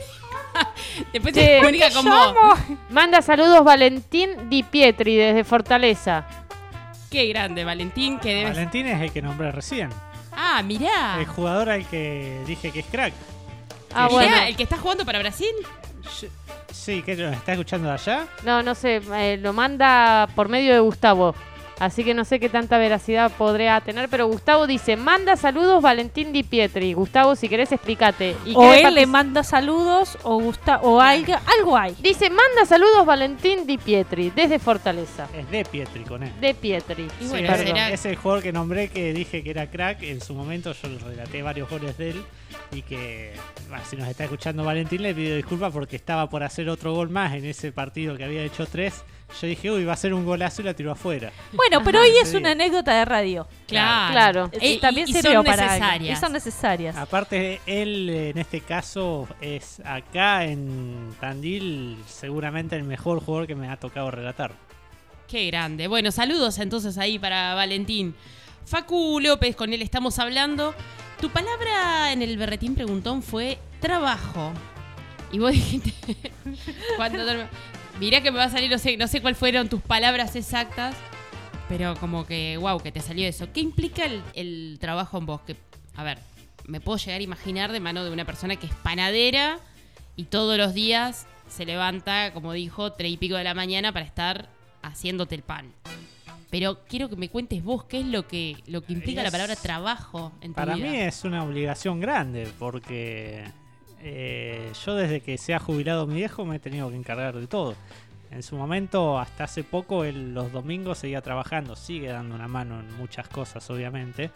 Después 1.13 1.35
se 1.35 1.59
comunica 1.59 1.91
con 1.91 2.05
vos. 2.05 2.59
manda 2.91 3.21
saludos 3.23 3.65
Valentín 3.65 4.49
Di 4.49 4.63
Pietri 4.63 5.17
desde 5.17 5.45
Fortaleza. 5.45 6.25
Qué 7.11 7.27
grande, 7.27 7.65
Valentín, 7.65 8.19
que 8.19 8.35
debes. 8.35 8.55
Valentín 8.55 8.87
es 8.87 9.01
el 9.01 9.13
que 9.13 9.23
nombré 9.23 9.53
recién. 9.53 9.91
Ah, 10.33 10.63
mirá. 10.65 11.17
El 11.19 11.27
jugador 11.27 11.71
al 11.71 11.87
que 11.87 12.41
dije 12.47 12.71
que 12.73 12.81
es 12.81 12.87
crack. 12.87 13.13
Ah, 13.93 14.09
Mirá, 14.09 14.13
bueno. 14.13 14.37
el 14.49 14.57
que 14.57 14.65
está 14.65 14.77
jugando 14.79 15.05
para 15.05 15.21
Brasil. 15.21 15.53
yo- 16.21 16.29
Sí, 16.73 17.03
que 17.03 17.13
está 17.13 17.53
escuchando 17.53 17.87
de 17.89 17.95
allá. 17.95 18.27
No, 18.43 18.61
no 18.63 18.75
sé, 18.75 19.01
eh, 19.15 19.39
lo 19.41 19.53
manda 19.53 20.29
por 20.35 20.49
medio 20.49 20.73
de 20.75 20.81
Gustavo. 20.81 21.35
Así 21.81 22.05
que 22.05 22.15
no 22.15 22.25
sé 22.25 22.39
qué 22.39 22.49
tanta 22.49 22.79
veracidad 22.79 23.33
podría 23.33 23.81
tener, 23.81 24.09
pero 24.09 24.27
Gustavo 24.29 24.67
dice, 24.67 24.97
manda 24.97 25.37
saludos 25.37 25.83
Valentín 25.83 26.33
Di 26.33 26.45
Pietri. 26.45 26.93
Gustavo, 26.93 27.35
si 27.35 27.49
querés, 27.49 27.73
explícate. 27.73 28.37
¿Y 28.47 28.55
O 28.55 28.73
él 28.73 28.95
le 28.95 29.07
manda 29.07 29.43
saludos 29.43 30.17
o 30.23 30.39
gusta 30.41 30.79
o 30.83 31.01
algo, 31.01 31.35
algo 31.59 31.77
hay. 31.77 31.97
Dice, 32.01 32.31
manda 32.31 32.65
saludos 32.67 33.05
Valentín 33.05 33.67
Di 33.67 33.77
Pietri, 33.79 34.31
desde 34.31 34.59
Fortaleza. 34.61 35.27
Es 35.37 35.51
de 35.51 35.65
Pietri 35.65 36.05
con 36.05 36.23
él. 36.23 36.33
De 36.41 36.55
Pietri. 36.55 37.09
Y 37.21 37.25
Sí, 37.25 37.29
bueno, 37.31 37.49
perdón. 37.49 37.67
será- 37.67 37.91
Es 37.91 38.07
el 38.07 38.17
jugador 38.17 38.43
que 38.45 38.53
nombré 38.53 38.89
que 38.89 39.13
dije 39.13 39.43
que 39.43 39.51
era 39.51 39.69
crack. 39.69 40.03
En 40.05 40.21
su 40.21 40.33
momento 40.35 40.73
yo 40.81 40.89
le 40.89 40.99
relaté 40.99 41.43
varios 41.43 41.69
goles 41.69 41.99
de 41.99 42.11
él. 42.11 42.25
Y 42.73 42.83
que, 42.83 43.35
bueno, 43.69 43.83
si 43.89 43.97
nos 43.97 44.09
está 44.09 44.25
escuchando 44.25 44.63
Valentín, 44.65 45.03
le 45.03 45.13
pido 45.15 45.37
disculpas 45.37 45.73
porque 45.73 45.97
estaba 45.97 46.29
por 46.31 46.43
hacer 46.45 46.69
otro 46.69 46.93
gol 46.95 47.11
más 47.11 47.35
en 47.35 47.45
ese 47.45 47.73
partido 47.73 48.17
que 48.17 48.25
había 48.25 48.43
hecho 48.45 48.65
tres. 48.67 49.03
Yo 49.41 49.49
dije, 49.49 49.71
uy, 49.71 49.85
va 49.85 49.95
a 49.95 49.97
ser 49.97 50.15
un 50.15 50.25
golazo 50.25 50.63
y 50.63 50.65
la 50.67 50.75
tiró 50.75 50.93
afuera. 50.93 51.33
Bueno, 51.53 51.83
pero 51.85 52.01
hoy 52.01 52.11
es 52.23 52.29
Sí. 52.31 52.37
una 52.37 52.53
anécdota 52.53 52.95
de 52.95 53.05
radio. 53.05 53.49
Claro. 53.67 54.13
Claro. 54.13 54.51
Eh, 54.61 54.75
Y 54.75 54.79
también 54.79 55.09
y 55.09 55.13
sirvió 55.13 55.35
son 55.39 55.45
para 55.45 55.63
algo. 55.65 55.75
necesarias. 55.75 56.19
Y 56.19 56.21
son 56.21 56.33
necesarias. 56.33 56.97
Aparte, 56.97 57.61
él 57.67 58.09
en 58.11 58.39
este 58.39 58.61
caso 58.61 59.27
es 59.41 59.81
acá 59.85 60.45
en 60.45 61.15
Tandil 61.21 61.97
seguramente 62.07 62.77
el 62.77 62.85
mejor 62.85 63.21
jugador 63.25 63.47
que 63.49 63.57
me 63.57 63.69
ha 63.69 63.77
tocado 63.77 64.11
relatar. 64.11 64.53
Qué 65.29 65.47
grande. 65.47 65.89
Bueno, 65.89 66.13
saludos 66.13 66.59
entonces 66.59 66.97
ahí 66.99 67.19
para 67.19 67.55
Valentín. 67.55 68.15
Facu 68.67 69.19
López, 69.21 69.57
con 69.57 69.73
él 69.73 69.83
estamos 69.83 70.19
hablando. 70.21 70.75
Tu 71.21 71.29
palabra 71.31 72.13
en 72.13 72.23
el 72.23 72.37
berretín 72.39 72.75
preguntón 72.75 73.23
fue 73.23 73.59
trabajo. 73.81 74.53
Y 75.33 75.39
vos 75.41 75.51
dijiste. 75.53 75.93
cuando 76.97 77.19
Mirá 78.01 78.21
que 78.23 78.31
me 78.31 78.39
va 78.39 78.45
a 78.45 78.51
salir, 78.51 78.71
no 78.71 78.79
sé, 78.79 78.97
no 78.97 79.07
sé 79.07 79.21
cuáles 79.21 79.39
fueron 79.39 79.69
tus 79.69 79.81
palabras 79.81 80.35
exactas. 80.37 80.97
Pero 81.69 81.95
como 81.97 82.27
que, 82.27 82.57
wow, 82.59 82.81
que 82.81 82.93
te 82.93 83.01
salió 83.01 83.27
eso. 83.27 83.51
¿Qué 83.53 83.61
implica 83.61 84.05
el, 84.05 84.23
el 84.35 84.79
trabajo 84.81 85.17
en 85.19 85.27
vos? 85.27 85.41
Que, 85.43 85.57
a 85.97 86.03
ver, 86.03 86.19
me 86.67 86.81
puedo 86.81 86.99
llegar 86.99 87.21
a 87.21 87.25
imaginar 87.25 87.73
de 87.73 87.81
mano 87.81 88.05
de 88.05 88.11
una 88.11 88.25
persona 88.25 88.57
que 88.57 88.67
es 88.67 88.75
panadera 88.75 89.59
y 90.17 90.25
todos 90.25 90.59
los 90.59 90.75
días 90.75 91.27
se 91.49 91.65
levanta, 91.65 92.33
como 92.33 92.53
dijo, 92.53 92.93
tres 92.93 93.13
y 93.13 93.17
pico 93.17 93.37
de 93.37 93.45
la 93.45 93.55
mañana 93.55 93.93
para 93.93 94.05
estar 94.05 94.49
haciéndote 94.83 95.35
el 95.37 95.43
pan. 95.43 95.73
Pero 96.51 96.85
quiero 96.87 97.09
que 97.09 97.17
me 97.17 97.29
cuentes 97.31 97.65
vos 97.65 97.85
qué 97.85 98.01
es 98.01 98.07
lo 98.07 98.29
que, 98.29 98.57
lo 98.67 98.83
que 98.85 98.93
implica 98.93 99.23
la 99.23 99.31
palabra 99.31 99.57
trabajo 99.57 100.33
en 100.41 100.51
tu 100.51 100.55
Para 100.57 100.75
vida. 100.75 100.87
mí 100.87 100.97
es 100.99 101.25
una 101.25 101.43
obligación 101.43 101.99
grande 102.01 102.49
porque 102.59 103.45
eh, 104.07 104.71
yo 104.85 104.95
desde 104.95 105.21
que 105.23 105.39
se 105.39 105.55
ha 105.55 105.59
jubilado 105.59 106.07
mi 106.07 106.15
viejo 106.17 106.45
me 106.45 106.57
he 106.57 106.59
tenido 106.59 106.91
que 106.91 106.97
encargar 106.97 107.35
de 107.35 107.47
todo. 107.47 107.75
En 108.31 108.43
su 108.43 108.57
momento, 108.57 109.19
hasta 109.19 109.45
hace 109.45 109.65
poco, 109.65 110.05
él 110.05 110.35
los 110.35 110.53
domingos 110.53 110.99
seguía 110.99 111.23
trabajando, 111.23 111.75
sigue 111.75 112.09
dando 112.09 112.35
una 112.35 112.49
mano 112.49 112.81
en 112.81 112.95
muchas 112.97 113.29
cosas, 113.29 113.69
obviamente. 113.71 114.31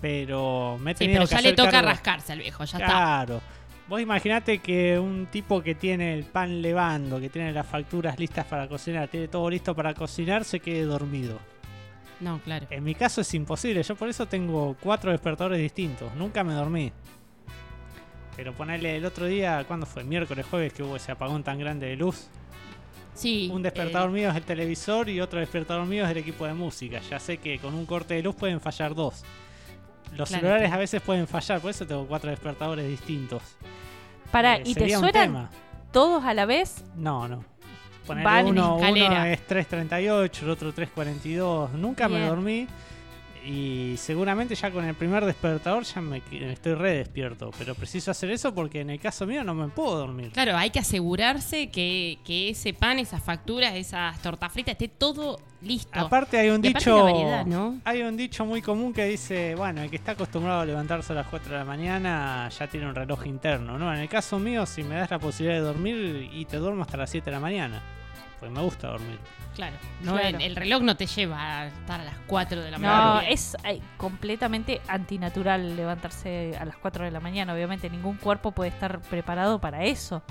Pero 0.00 0.78
me 0.80 0.92
he 0.92 0.94
Sí, 0.94 1.00
tenido 1.04 1.20
pero 1.20 1.28
que 1.28 1.34
ya 1.36 1.40
le 1.50 1.52
toca 1.56 1.70
cargo- 1.70 1.88
rascarse 1.88 2.32
al 2.32 2.38
viejo, 2.40 2.64
ya 2.64 2.78
está. 2.78 2.86
Claro. 2.90 3.40
Vos 3.88 4.00
imaginate 4.00 4.58
que 4.58 4.98
un 4.98 5.26
tipo 5.26 5.62
que 5.62 5.74
tiene 5.74 6.14
el 6.14 6.24
pan 6.24 6.62
levando, 6.62 7.20
que 7.20 7.28
tiene 7.28 7.52
las 7.52 7.66
facturas 7.66 8.18
listas 8.18 8.46
para 8.46 8.66
cocinar, 8.68 9.08
tiene 9.08 9.28
todo 9.28 9.50
listo 9.50 9.74
para 9.74 9.92
cocinar, 9.94 10.44
se 10.44 10.60
quede 10.60 10.82
dormido. 10.84 11.38
No, 12.20 12.38
claro. 12.38 12.66
En 12.70 12.82
mi 12.84 12.94
caso 12.94 13.20
es 13.20 13.34
imposible, 13.34 13.82
yo 13.82 13.94
por 13.96 14.08
eso 14.08 14.26
tengo 14.26 14.76
cuatro 14.80 15.10
despertadores 15.10 15.58
distintos, 15.60 16.14
nunca 16.14 16.42
me 16.44 16.54
dormí. 16.54 16.92
Pero 18.36 18.52
ponerle 18.52 18.96
el 18.96 19.04
otro 19.04 19.26
día, 19.26 19.64
¿cuándo 19.66 19.86
fue? 19.86 20.02
Miércoles, 20.04 20.44
jueves, 20.50 20.72
que 20.72 20.82
hubo 20.82 20.96
ese 20.96 21.12
apagón 21.12 21.42
tan 21.42 21.58
grande 21.58 21.86
de 21.86 21.96
luz. 21.96 22.26
Sí. 23.14 23.48
Un 23.52 23.62
despertador 23.62 24.10
eh, 24.10 24.12
mío 24.12 24.30
es 24.30 24.36
el 24.36 24.42
televisor 24.42 25.08
y 25.08 25.20
otro 25.20 25.38
despertador 25.38 25.86
mío 25.86 26.04
es 26.04 26.10
el 26.10 26.16
equipo 26.18 26.46
de 26.46 26.54
música. 26.54 27.00
Ya 27.08 27.20
sé 27.20 27.36
que 27.38 27.58
con 27.60 27.74
un 27.74 27.86
corte 27.86 28.14
de 28.14 28.22
luz 28.22 28.34
pueden 28.34 28.60
fallar 28.60 28.94
dos. 28.94 29.22
los 30.16 30.28
Claro, 30.28 30.40
celulares 30.42 30.72
a 30.72 30.76
veces 30.76 31.00
pueden 31.00 31.26
fallar, 31.28 31.60
por 31.60 31.70
eso 31.70 31.86
tengo 31.86 32.06
cuatro 32.06 32.30
despertadores 32.30 32.88
distintos. 32.88 33.42
Para, 34.32 34.56
Eh, 34.56 34.62
¿y 34.66 34.74
te 34.74 34.88
suenan 34.96 35.48
todos 35.92 36.24
a 36.24 36.34
la 36.34 36.44
vez? 36.46 36.84
No, 36.96 37.28
no. 37.28 37.44
En 38.08 38.46
uno, 38.48 38.76
uno 38.76 39.24
es 39.24 39.48
3.38, 39.48 40.42
el 40.42 40.50
otro 40.50 40.74
3.42. 40.74 41.70
Nunca 41.72 42.08
me 42.08 42.16
Bien. 42.16 42.28
dormí. 42.28 42.66
Y 43.46 43.96
seguramente 43.98 44.54
ya 44.54 44.70
con 44.70 44.84
el 44.84 44.94
primer 44.94 45.24
despertador 45.24 45.84
ya 45.84 46.00
me 46.00 46.22
estoy 46.50 46.74
re 46.74 46.98
despierto. 46.98 47.50
Pero 47.58 47.74
preciso 47.74 48.10
hacer 48.10 48.30
eso 48.30 48.54
porque 48.54 48.80
en 48.80 48.90
el 48.90 48.98
caso 48.98 49.26
mío 49.26 49.44
no 49.44 49.54
me 49.54 49.68
puedo 49.68 49.98
dormir. 49.98 50.30
Claro, 50.32 50.56
hay 50.56 50.70
que 50.70 50.78
asegurarse 50.78 51.70
que, 51.70 52.18
que 52.24 52.50
ese 52.50 52.72
pan, 52.72 52.98
esas 52.98 53.22
facturas, 53.22 53.74
esas 53.74 54.20
tortas 54.22 54.50
fritas, 54.52 54.72
esté 54.72 54.88
todo 54.88 55.38
listo. 55.60 55.98
Aparte 55.98 56.38
hay 56.38 56.48
un 56.50 56.64
Y 56.64 56.68
dicho 56.68 57.04
variedad, 57.04 57.44
¿no? 57.46 57.80
hay 57.84 58.02
un 58.02 58.16
dicho 58.16 58.46
muy 58.46 58.62
común 58.62 58.92
que 58.92 59.04
dice, 59.04 59.54
bueno, 59.54 59.82
el 59.82 59.90
que 59.90 59.96
está 59.96 60.12
acostumbrado 60.12 60.60
a 60.60 60.64
levantarse 60.66 61.12
a 61.12 61.16
las 61.16 61.26
4 61.26 61.52
de 61.52 61.58
la 61.58 61.64
mañana 61.64 62.48
ya 62.48 62.66
tiene 62.66 62.86
un 62.86 62.94
reloj 62.94 63.26
interno, 63.26 63.78
¿no? 63.78 63.92
En 63.92 64.00
el 64.00 64.08
caso 64.08 64.38
mío, 64.38 64.64
si 64.66 64.82
me 64.82 64.94
das 64.94 65.10
la 65.10 65.18
posibilidad 65.18 65.58
de 65.60 65.66
dormir 65.66 66.30
y 66.32 66.44
te 66.46 66.56
duermo 66.56 66.82
hasta 66.82 66.96
las 66.96 67.10
7 67.10 67.26
de 67.26 67.30
la 67.32 67.40
mañana, 67.40 67.82
pues 68.40 68.50
me 68.50 68.60
gusta 68.62 68.88
dormir. 68.88 69.18
Claro, 69.54 69.76
no, 70.02 70.12
Claro. 70.14 70.38
El, 70.38 70.42
el 70.42 70.56
reloj 70.56 70.82
no 70.82 70.96
te 70.96 71.06
lleva 71.06 71.60
a 71.60 71.66
estar 71.68 72.00
a 72.00 72.04
las 72.04 72.16
4 72.26 72.60
de 72.60 72.70
la 72.72 72.78
No, 72.78 72.86
mañana. 72.88 73.28
es 73.28 73.56
ay, 73.62 73.80
completamente 73.96 74.80
antinatural 74.88 75.76
levantarse 75.76 76.56
a 76.58 76.64
las 76.64 76.76
4 76.76 77.04
de 77.04 77.10
la 77.12 77.20
mañana. 77.20 77.54
Obviamente 77.54 77.88
ningún 77.88 78.16
cuerpo 78.16 78.50
puede 78.52 78.70
estar 78.70 79.00
preparado 79.02 79.60
para 79.60 79.84
eso. 79.84 80.22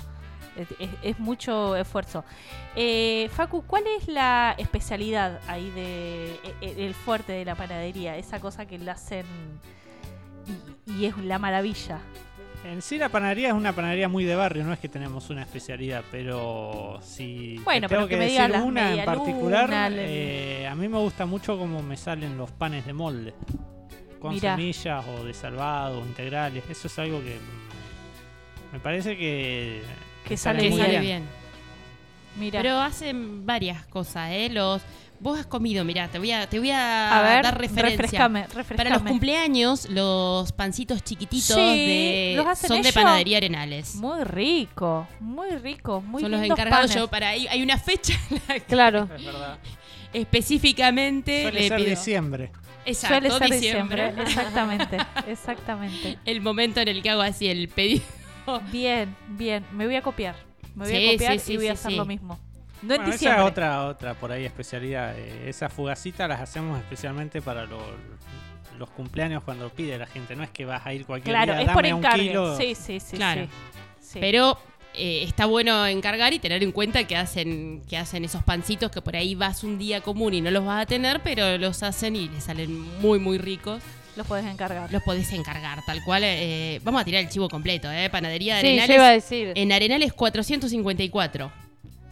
Es, 0.56 0.68
es- 0.78 0.90
es 1.02 1.18
mucho 1.18 1.74
esfuerzo. 1.74 2.24
Eh, 2.76 3.28
Facu, 3.32 3.62
¿cuál 3.66 3.84
es 3.98 4.06
la 4.08 4.54
especialidad 4.58 5.40
ahí 5.48 5.68
de 5.70 6.34
e- 6.34 6.54
e- 6.60 6.86
el 6.86 6.94
fuerte 6.94 7.32
de 7.32 7.44
la 7.44 7.54
panadería? 7.56 8.16
Esa 8.16 8.38
cosa 8.40 8.66
que 8.66 8.78
la 8.78 8.92
hacen 8.92 9.26
y, 10.86 10.92
y 10.92 11.06
es 11.06 11.16
la 11.18 11.38
maravilla. 11.38 11.98
En 12.64 12.80
sí 12.80 12.96
la 12.96 13.10
panadería 13.10 13.48
es 13.48 13.54
una 13.54 13.74
panadería 13.74 14.08
muy 14.08 14.24
de 14.24 14.34
barrio, 14.34 14.64
no 14.64 14.72
es 14.72 14.78
que 14.78 14.88
tenemos 14.88 15.28
una 15.28 15.42
especialidad, 15.42 16.02
pero 16.10 16.98
si 17.02 17.56
te 17.58 17.62
Bueno, 17.64 17.88
tengo 17.88 18.00
pero 18.00 18.08
que 18.08 18.14
que 18.14 18.16
me 18.16 18.26
digas 18.28 18.48
decir 18.48 18.62
una 18.62 18.94
en 18.94 19.04
particular, 19.04 19.70
el- 19.92 19.98
eh, 19.98 20.66
a 20.66 20.74
mí 20.74 20.88
me 20.88 20.98
gusta 20.98 21.26
mucho 21.26 21.58
cómo 21.58 21.82
me 21.82 21.96
salen 21.98 22.38
los 22.38 22.50
panes 22.52 22.86
de 22.86 22.94
molde, 22.94 23.34
con 24.18 24.32
Mirá. 24.32 24.56
semillas 24.56 25.04
o 25.06 25.24
de 25.24 25.34
salvado, 25.34 26.00
integrales, 26.00 26.64
eso 26.70 26.86
es 26.88 26.98
algo 26.98 27.20
que 27.22 27.36
me 28.72 28.80
parece 28.80 29.16
que, 29.18 29.82
Que 30.26 30.36
sale 30.38 30.60
sale 30.60 30.62
que 30.62 30.70
muy 30.70 30.80
sale 30.80 30.90
bien. 30.92 31.02
bien. 31.02 31.22
Mira, 32.38 32.62
Pero 32.62 32.78
hacen 32.80 33.44
varias 33.46 33.84
cosas, 33.86 34.30
¿eh? 34.32 34.48
Los, 34.50 34.82
vos 35.24 35.38
has 35.40 35.46
comido, 35.46 35.84
mirá, 35.86 36.06
te 36.08 36.18
voy 36.18 36.30
a, 36.32 36.46
te 36.48 36.58
voy 36.58 36.70
a, 36.70 37.18
a 37.18 37.22
ver, 37.22 37.42
dar 37.44 37.58
referencia. 37.58 37.96
refrescame, 37.96 38.46
Para 38.76 38.90
los 38.90 39.02
cumpleaños, 39.02 39.88
los 39.88 40.52
pancitos 40.52 41.02
chiquititos 41.02 41.56
Sí, 41.56 41.60
de, 41.62 42.34
¿los 42.36 42.46
hacen 42.46 42.68
son 42.68 42.82
de 42.82 42.92
panadería 42.92 43.38
Arenales. 43.38 43.94
Muy 43.96 44.22
rico, 44.24 45.08
muy 45.20 45.50
rico, 45.52 46.02
muy 46.02 46.20
son 46.20 46.30
los 46.30 46.42
encargados. 46.42 46.90
panes. 46.90 46.94
Yo 46.94 47.08
para 47.08 47.28
hay, 47.30 47.46
hay 47.48 47.62
una 47.62 47.78
fecha 47.78 48.12
en 48.30 48.40
la 48.46 48.54
que 48.54 48.60
Claro. 48.64 49.08
es 49.16 49.24
verdad. 49.24 49.58
específicamente 50.12 51.42
Suele 51.42 51.60
le 51.60 51.68
ser 51.68 51.76
pido. 51.78 51.90
diciembre. 51.90 52.50
Exacto, 52.84 53.14
Suele 53.14 53.30
ser 53.30 53.50
diciembre. 53.50 54.02
diciembre, 54.08 54.30
exactamente, 54.30 54.96
exactamente. 55.26 56.18
El 56.26 56.42
momento 56.42 56.80
en 56.80 56.88
el 56.88 57.02
que 57.02 57.08
hago 57.08 57.22
así 57.22 57.48
el 57.48 57.68
pedido. 57.68 58.02
Bien, 58.70 59.16
bien, 59.28 59.64
me 59.72 59.86
voy 59.86 59.96
a 59.96 60.02
copiar. 60.02 60.36
Me 60.74 60.84
voy 60.84 60.94
Sí, 60.94 61.08
a 61.08 61.12
copiar 61.12 61.32
sí, 61.32 61.38
sí, 61.46 61.52
y 61.54 61.56
voy 61.56 61.68
a 61.68 61.72
hacer 61.72 61.92
sí. 61.92 61.96
lo 61.96 62.04
mismo. 62.04 62.38
No 62.82 62.94
en 62.94 63.00
Bueno, 63.02 63.14
esa 63.14 63.36
es 63.36 63.42
otra, 63.42 63.86
otra 63.86 64.14
por 64.14 64.30
ahí 64.32 64.44
especialidad. 64.44 65.14
eh, 65.18 65.48
esas 65.48 65.72
fugacitas 65.72 66.28
las 66.28 66.40
hacemos 66.40 66.78
especialmente 66.78 67.40
para 67.40 67.64
lo- 67.64 67.96
los 68.78 68.90
cumpleaños 68.90 69.42
cuando 69.44 69.70
pide 69.70 69.96
la 69.98 70.06
gente. 70.06 70.34
No 70.36 70.42
es 70.42 70.50
que 70.50 70.64
vas 70.64 70.84
a 70.84 70.92
ir 70.92 71.06
cualquier 71.06 71.34
Claro, 71.34 71.54
día, 71.54 71.62
es 71.66 71.70
por 71.72 71.84
un 71.86 72.02
kilo. 72.02 72.56
Sí, 72.56 72.74
sí, 72.74 73.00
sí, 73.00 73.16
Claro. 73.16 73.42
sí. 73.44 73.48
Sí. 74.14 74.18
Pero 74.20 74.58
eh, 74.94 75.22
está 75.26 75.46
bueno 75.46 75.86
encargar 75.86 76.32
y 76.34 76.38
tener 76.38 76.62
en 76.62 76.72
cuenta 76.72 77.04
que 77.04 77.16
hacen, 77.16 77.82
que 77.88 77.96
hacen 77.96 78.24
esos 78.24 78.42
pancitos 78.42 78.90
que 78.90 79.00
por 79.00 79.16
ahí 79.16 79.34
vas 79.34 79.64
un 79.64 79.78
día 79.78 80.00
común 80.02 80.34
y 80.34 80.40
no 80.40 80.50
los 80.50 80.64
vas 80.64 80.82
a 80.82 80.86
tener, 80.86 81.20
pero 81.22 81.56
los 81.58 81.82
hacen 81.82 82.14
y 82.16 82.28
les 82.28 82.44
salen 82.44 82.78
muy, 83.00 83.18
muy 83.18 83.38
ricos. 83.38 83.80
los 84.16 84.24
puedes 84.28 84.44
encargar. 84.46 84.92
Los 84.92 85.02
podés 85.02 85.32
encargar, 85.32 85.80
tal 85.86 86.00
cual. 86.04 86.22
eh, 86.24 86.80
vamos 86.84 87.00
a 87.00 87.04
tirar 87.04 87.22
el 87.22 87.28
chivo 87.28 87.48
completo, 87.48 87.90
¿eh? 87.90 88.08
Panadería 88.10 88.56
de 88.56 88.60
Sí, 88.60 88.66
Arenales. 88.68 88.88
yo 88.88 88.94
iba 88.94 89.06
a 89.08 89.10
decir. 89.10 89.52
En 89.56 89.72
Arenales 89.72 90.12
454. 90.12 91.50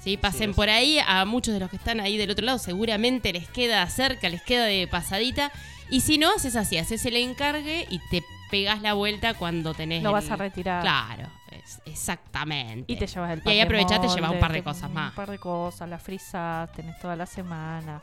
¿Sí? 0.02 0.16
Pasen 0.16 0.52
por 0.54 0.68
ahí. 0.68 0.98
A 1.06 1.24
muchos 1.24 1.54
de 1.54 1.60
los 1.60 1.70
que 1.70 1.76
están 1.76 2.00
ahí 2.00 2.16
del 2.16 2.30
otro 2.30 2.44
lado 2.44 2.58
seguramente 2.58 3.32
les 3.32 3.48
queda 3.48 3.86
cerca, 3.88 4.28
les 4.28 4.42
queda 4.42 4.64
de 4.64 4.88
pasadita. 4.88 5.52
Y 5.90 6.00
si 6.00 6.18
no, 6.18 6.30
haces 6.34 6.56
así, 6.56 6.76
haces 6.78 7.04
el 7.06 7.16
encargue 7.16 7.86
y 7.90 7.98
te 8.10 8.22
pegas 8.50 8.82
la 8.82 8.94
vuelta 8.94 9.34
cuando 9.34 9.74
tenés 9.74 10.02
Lo 10.02 10.08
el- 10.10 10.14
vas 10.14 10.30
a 10.30 10.36
retirar. 10.36 10.82
Claro, 10.82 11.28
es- 11.52 11.80
exactamente. 11.86 12.92
Y 12.92 12.96
te 12.96 13.06
llevas 13.06 13.30
el 13.32 13.42
Y 13.44 13.48
ahí 13.50 13.56
de 13.56 13.62
aprovechás, 13.62 14.00
te 14.00 14.08
llevas 14.08 14.30
un 14.32 14.40
par 14.40 14.52
de 14.52 14.62
cosas 14.62 14.90
más. 14.90 15.10
Un 15.10 15.16
par 15.16 15.30
de 15.30 15.38
cosas, 15.38 15.88
las 15.88 16.02
frisas, 16.02 16.70
tenés 16.72 16.98
toda 16.98 17.14
la 17.16 17.26
semana. 17.26 18.02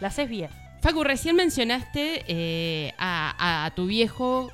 La 0.00 0.08
haces 0.08 0.28
bien. 0.28 0.50
Facu, 0.82 1.04
recién 1.04 1.36
mencionaste 1.36 2.24
eh, 2.28 2.92
a, 2.98 3.64
a 3.66 3.70
tu 3.74 3.86
viejo, 3.86 4.50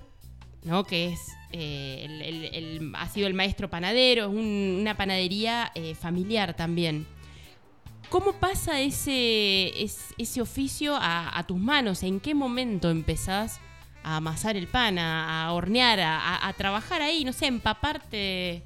¿no? 0.63 0.85
Que 0.85 1.13
es 1.13 1.21
eh, 1.53 2.03
el- 2.05 2.23
el- 2.23 2.55
el- 2.55 2.93
ha 2.97 3.09
sido 3.09 3.27
el 3.27 3.35
maestro 3.35 3.69
panadero, 3.71 4.25
es 4.25 4.31
un- 4.31 4.79
una 4.81 4.97
panadería 4.97 5.71
eh, 5.75 5.95
familiar 5.95 6.55
también. 6.55 7.07
¿Cómo 8.09 8.33
pasa 8.35 8.81
ese, 8.81 9.83
es- 9.83 10.15
ese 10.19 10.41
oficio 10.43 10.95
a, 10.97 11.39
a 11.39 11.47
tus 11.47 11.59
manos? 11.59 12.03
¿En 12.03 12.21
qué 12.21 12.35
momento 12.35 12.91
empezás 12.91 13.61
a 14.03 14.17
amasar 14.17 14.57
el 14.57 14.67
pan, 14.67 14.99
a, 14.99 15.47
a 15.47 15.53
hornear, 15.53 16.01
a, 16.01 16.53
trabajar 16.57 17.01
ahí? 17.03 17.25
No 17.25 17.33
sé, 17.33 17.47
empaparte 17.47 18.63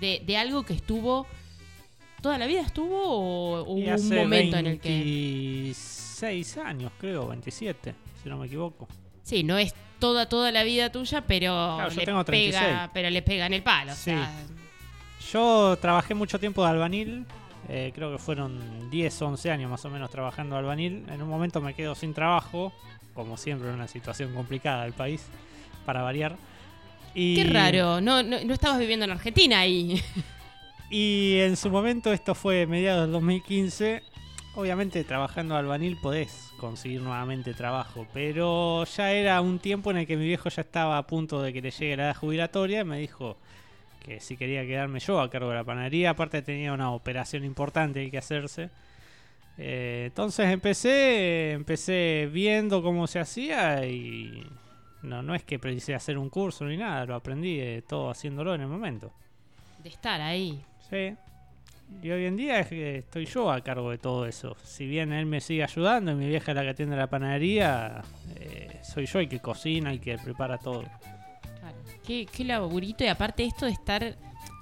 de, 0.00 0.22
de 0.26 0.36
algo 0.36 0.64
que 0.64 0.74
estuvo... 0.74 1.26
¿Toda 2.20 2.38
la 2.38 2.46
vida 2.46 2.60
estuvo 2.60 3.02
o, 3.02 3.62
o 3.62 3.72
hubo 3.72 3.74
un 3.96 4.14
momento 4.14 4.56
en 4.56 4.66
el 4.66 4.78
que... 4.80 4.88
26 4.90 6.56
años, 6.58 6.92
creo, 7.00 7.26
27, 7.28 7.94
si 8.22 8.28
no 8.28 8.36
me 8.38 8.46
equivoco. 8.46 8.86
Sí, 9.22 9.42
no 9.44 9.58
es 9.58 9.74
toda 9.98 10.28
toda 10.28 10.50
la 10.50 10.64
vida 10.64 10.90
tuya, 10.90 11.22
pero 11.26 11.74
Claro, 11.76 11.90
yo 11.90 12.00
le 12.00 12.06
tengo 12.06 12.24
36. 12.24 12.64
pega, 12.64 12.90
pero 12.92 13.10
le 13.10 13.22
pega 13.22 13.46
en 13.46 13.54
el 13.54 13.62
palo. 13.62 13.92
o 13.92 13.94
Sí. 13.94 14.02
sea, 14.10 14.30
Yo 15.32 15.78
trabajé 15.80 16.14
mucho 16.14 16.38
tiempo 16.40 16.64
de 16.64 16.70
albanil, 16.70 17.24
eh, 17.68 17.92
creo 17.94 18.10
que 18.12 18.18
fueron 18.18 18.90
10, 18.90 19.22
11 19.22 19.50
años 19.50 19.70
más 19.70 19.84
o 19.84 19.90
menos 19.90 20.10
trabajando 20.10 20.56
de 20.56 20.60
albanil. 20.60 21.04
En 21.08 21.22
un 21.22 21.28
momento 21.28 21.60
me 21.60 21.74
quedo 21.74 21.94
sin 21.94 22.12
trabajo, 22.12 22.72
como 23.14 23.36
siempre 23.36 23.68
en 23.68 23.74
una 23.74 23.86
situación 23.88 24.34
complicada 24.34 24.82
del 24.82 24.92
país, 24.92 25.24
para 25.86 26.02
variar. 26.02 26.36
Y, 27.14 27.36
Qué 27.36 27.44
raro, 27.44 28.00
no, 28.00 28.22
no, 28.22 28.42
no 28.44 28.54
estabas 28.54 28.78
viviendo 28.80 29.04
en 29.04 29.12
Argentina 29.12 29.60
ahí. 29.60 30.02
Y 30.94 31.38
en 31.38 31.56
su 31.56 31.70
momento, 31.70 32.12
esto 32.12 32.34
fue 32.34 32.66
mediados 32.66 33.04
del 33.04 33.12
2015, 33.12 34.02
obviamente 34.56 35.02
trabajando 35.04 35.54
de 35.54 35.60
albanil 35.60 35.96
podés 36.02 36.51
conseguir 36.62 37.00
nuevamente 37.00 37.54
trabajo, 37.54 38.06
pero 38.14 38.84
ya 38.84 39.10
era 39.10 39.40
un 39.40 39.58
tiempo 39.58 39.90
en 39.90 39.96
el 39.96 40.06
que 40.06 40.16
mi 40.16 40.24
viejo 40.24 40.48
ya 40.48 40.62
estaba 40.62 40.96
a 40.96 41.04
punto 41.08 41.42
de 41.42 41.52
que 41.52 41.60
le 41.60 41.72
llegue 41.72 41.96
la 41.96 42.04
edad 42.04 42.16
jubilatoria 42.16 42.82
y 42.82 42.84
me 42.84 42.98
dijo 42.98 43.36
que 44.04 44.20
si 44.20 44.36
quería 44.36 44.64
quedarme 44.64 45.00
yo 45.00 45.20
a 45.20 45.28
cargo 45.28 45.48
de 45.48 45.56
la 45.56 45.64
panadería, 45.64 46.10
aparte 46.10 46.40
tenía 46.40 46.72
una 46.72 46.92
operación 46.92 47.44
importante 47.44 48.08
que 48.08 48.16
hacerse. 48.16 48.70
Eh, 49.58 50.04
entonces 50.06 50.50
empecé, 50.50 51.50
empecé 51.50 52.30
viendo 52.32 52.80
cómo 52.80 53.08
se 53.08 53.18
hacía 53.18 53.84
y 53.84 54.46
no, 55.02 55.20
no 55.20 55.34
es 55.34 55.42
que 55.42 55.58
precisé 55.58 55.96
hacer 55.96 56.16
un 56.16 56.30
curso 56.30 56.64
ni 56.64 56.76
nada, 56.76 57.04
lo 57.06 57.16
aprendí 57.16 57.58
eh, 57.58 57.82
todo 57.84 58.08
haciéndolo 58.08 58.54
en 58.54 58.60
el 58.60 58.68
momento. 58.68 59.10
De 59.82 59.88
estar 59.88 60.20
ahí. 60.20 60.64
Sí. 60.88 61.16
Y 62.00 62.10
hoy 62.10 62.26
en 62.26 62.36
día 62.36 62.60
es 62.60 62.68
que 62.68 62.98
estoy 62.98 63.26
yo 63.26 63.50
a 63.50 63.60
cargo 63.60 63.90
de 63.90 63.98
todo 63.98 64.26
eso. 64.26 64.56
Si 64.64 64.86
bien 64.86 65.12
él 65.12 65.26
me 65.26 65.40
sigue 65.40 65.62
ayudando 65.62 66.12
y 66.12 66.14
mi 66.14 66.26
vieja 66.26 66.52
es 66.52 66.56
la 66.56 66.62
que 66.62 66.70
atiende 66.70 66.96
la 66.96 67.08
panadería, 67.08 68.02
eh, 68.36 68.80
soy 68.82 69.06
yo 69.06 69.20
el 69.20 69.28
que 69.28 69.40
cocina 69.40 69.92
y 69.92 69.98
que 69.98 70.18
prepara 70.18 70.58
todo. 70.58 70.84
Qué, 72.04 72.26
qué 72.26 72.44
laburito 72.44 73.04
y 73.04 73.06
aparte 73.06 73.44
esto 73.44 73.66
de 73.66 73.72
estar 73.72 74.16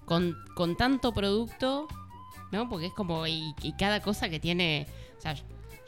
con, 0.04 0.36
con 0.54 0.76
tanto 0.76 1.12
producto, 1.12 1.86
¿no? 2.52 2.68
Porque 2.68 2.86
es 2.86 2.92
como, 2.92 3.26
y, 3.26 3.54
cada 3.78 4.00
cosa 4.00 4.28
que 4.28 4.40
tiene, 4.40 4.86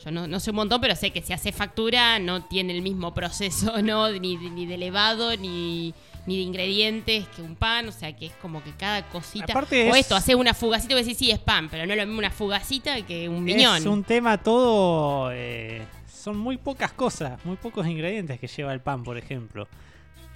yo 0.04 0.10
no, 0.10 0.26
no 0.26 0.40
sé 0.40 0.50
un 0.50 0.56
montón, 0.56 0.80
pero 0.80 0.94
sé 0.96 1.10
que 1.10 1.20
si 1.20 1.32
hace 1.32 1.52
factura 1.52 2.18
no 2.18 2.44
tiene 2.44 2.72
el 2.74 2.82
mismo 2.82 3.12
proceso, 3.12 3.82
¿no? 3.82 4.10
Ni, 4.10 4.36
ni 4.36 4.64
de 4.64 4.74
elevado, 4.76 5.36
ni, 5.36 5.92
ni 6.26 6.36
de 6.36 6.42
ingredientes 6.42 7.26
que 7.28 7.42
un 7.42 7.56
pan, 7.56 7.88
o 7.88 7.92
sea, 7.92 8.14
que 8.16 8.26
es 8.26 8.32
como 8.40 8.62
que 8.62 8.70
cada 8.72 9.02
cosita... 9.08 9.46
Aparte 9.52 9.90
o 9.90 9.94
es- 9.94 10.00
esto, 10.02 10.14
hace 10.16 10.34
una 10.34 10.54
fugacita 10.54 10.94
vos 10.94 11.04
decís, 11.04 11.18
sí, 11.18 11.30
es 11.30 11.38
pan, 11.40 11.68
pero 11.70 11.84
no 11.86 11.92
es 11.92 11.98
lo 11.98 12.06
mismo 12.06 12.18
una 12.18 12.30
fugacita 12.30 13.00
que 13.04 13.28
un 13.28 13.42
miñón. 13.44 13.76
Es 13.78 13.86
un 13.86 14.04
tema 14.04 14.38
todo... 14.38 15.30
eh, 15.32 15.82
son 16.06 16.36
muy 16.38 16.56
pocas 16.56 16.92
cosas, 16.92 17.44
muy 17.44 17.56
pocos 17.56 17.84
ingredientes 17.86 18.38
que 18.38 18.46
lleva 18.46 18.72
el 18.72 18.80
pan, 18.80 19.02
por 19.02 19.18
ejemplo. 19.18 19.66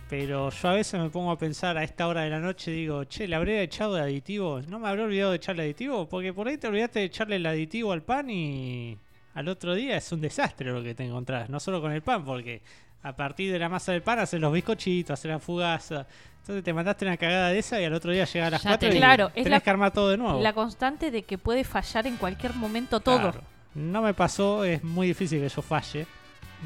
Pero 0.09 0.51
yo 0.51 0.69
a 0.69 0.73
veces 0.75 1.01
me 1.01 1.11
pongo 1.11 1.31
a 1.33 1.39
pensar 1.39 1.77
a 1.79 1.83
esta 1.85 2.07
hora 2.07 2.23
de 2.23 2.31
la 2.31 2.39
noche, 2.41 2.71
digo, 2.71 3.05
che, 3.05 3.27
¿le 3.27 3.35
habré 3.37 3.63
echado 3.63 3.95
de 3.95 4.03
aditivo? 4.03 4.61
¿No 4.69 4.79
me 4.79 4.89
habré 4.89 5.03
olvidado 5.03 5.31
de 5.31 5.37
echarle 5.37 5.63
aditivo? 5.65 6.09
Porque 6.09 6.33
por 6.33 6.47
ahí 6.49 6.59
te 6.59 6.69
olvidaste 6.69 7.01
de 7.01 7.05
echarle 7.07 7.37
el 7.37 7.47
aditivo 7.47 7.93
al 7.93 8.03
pan 8.03 8.31
y 8.31 8.97
al 9.35 9.49
otro 9.49 9.75
día 9.75 9.97
es 9.97 10.11
un 10.13 10.21
desastre 10.21 10.71
lo 10.73 10.83
que 10.83 10.95
te 10.95 11.05
encontrás. 11.05 11.49
No 11.51 11.59
solo 11.59 11.81
con 11.81 11.91
el 11.93 12.03
pan, 12.03 12.25
porque 12.25 12.63
A 13.07 13.15
partir 13.15 13.53
de 13.53 13.59
la 13.59 13.69
masa 13.69 13.93
del 13.93 14.03
pan 14.03 14.19
hacer 14.19 14.41
los 14.41 14.53
bizcochitos, 14.53 15.13
hacer 15.13 15.31
la 15.31 15.39
fugaza. 15.39 16.07
Entonces 16.41 16.65
te 16.65 16.73
mandaste 16.73 17.05
una 17.05 17.17
cagada 17.17 17.51
de 17.51 17.59
esa 17.59 17.81
y 17.81 17.85
al 17.85 17.93
otro 17.95 18.11
día 18.13 18.25
llega 18.25 18.47
a 18.47 18.51
las 18.51 18.63
Ya 18.63 18.71
4 18.71 18.89
y 18.89 18.93
tenés- 18.93 18.99
Claro, 18.99 19.27
es 19.29 19.35
tenés 19.35 19.51
la- 19.51 19.61
que 19.61 19.71
armar 19.71 19.93
todo 19.93 20.11
de 20.11 20.17
nuevo. 20.17 20.41
La 20.41 20.53
constante 20.53 21.11
de 21.11 21.23
que 21.23 21.39
puede 21.39 21.63
fallar 21.65 22.07
en 22.07 22.17
cualquier 22.17 22.55
momento 22.55 23.01
todo. 23.01 23.21
Claro. 23.21 23.41
No 23.75 24.03
me 24.03 24.15
pasó, 24.15 24.65
es 24.65 24.83
muy 24.83 25.07
difícil 25.09 25.41
que 25.41 25.49
yo 25.49 25.63
falle. 25.63 26.07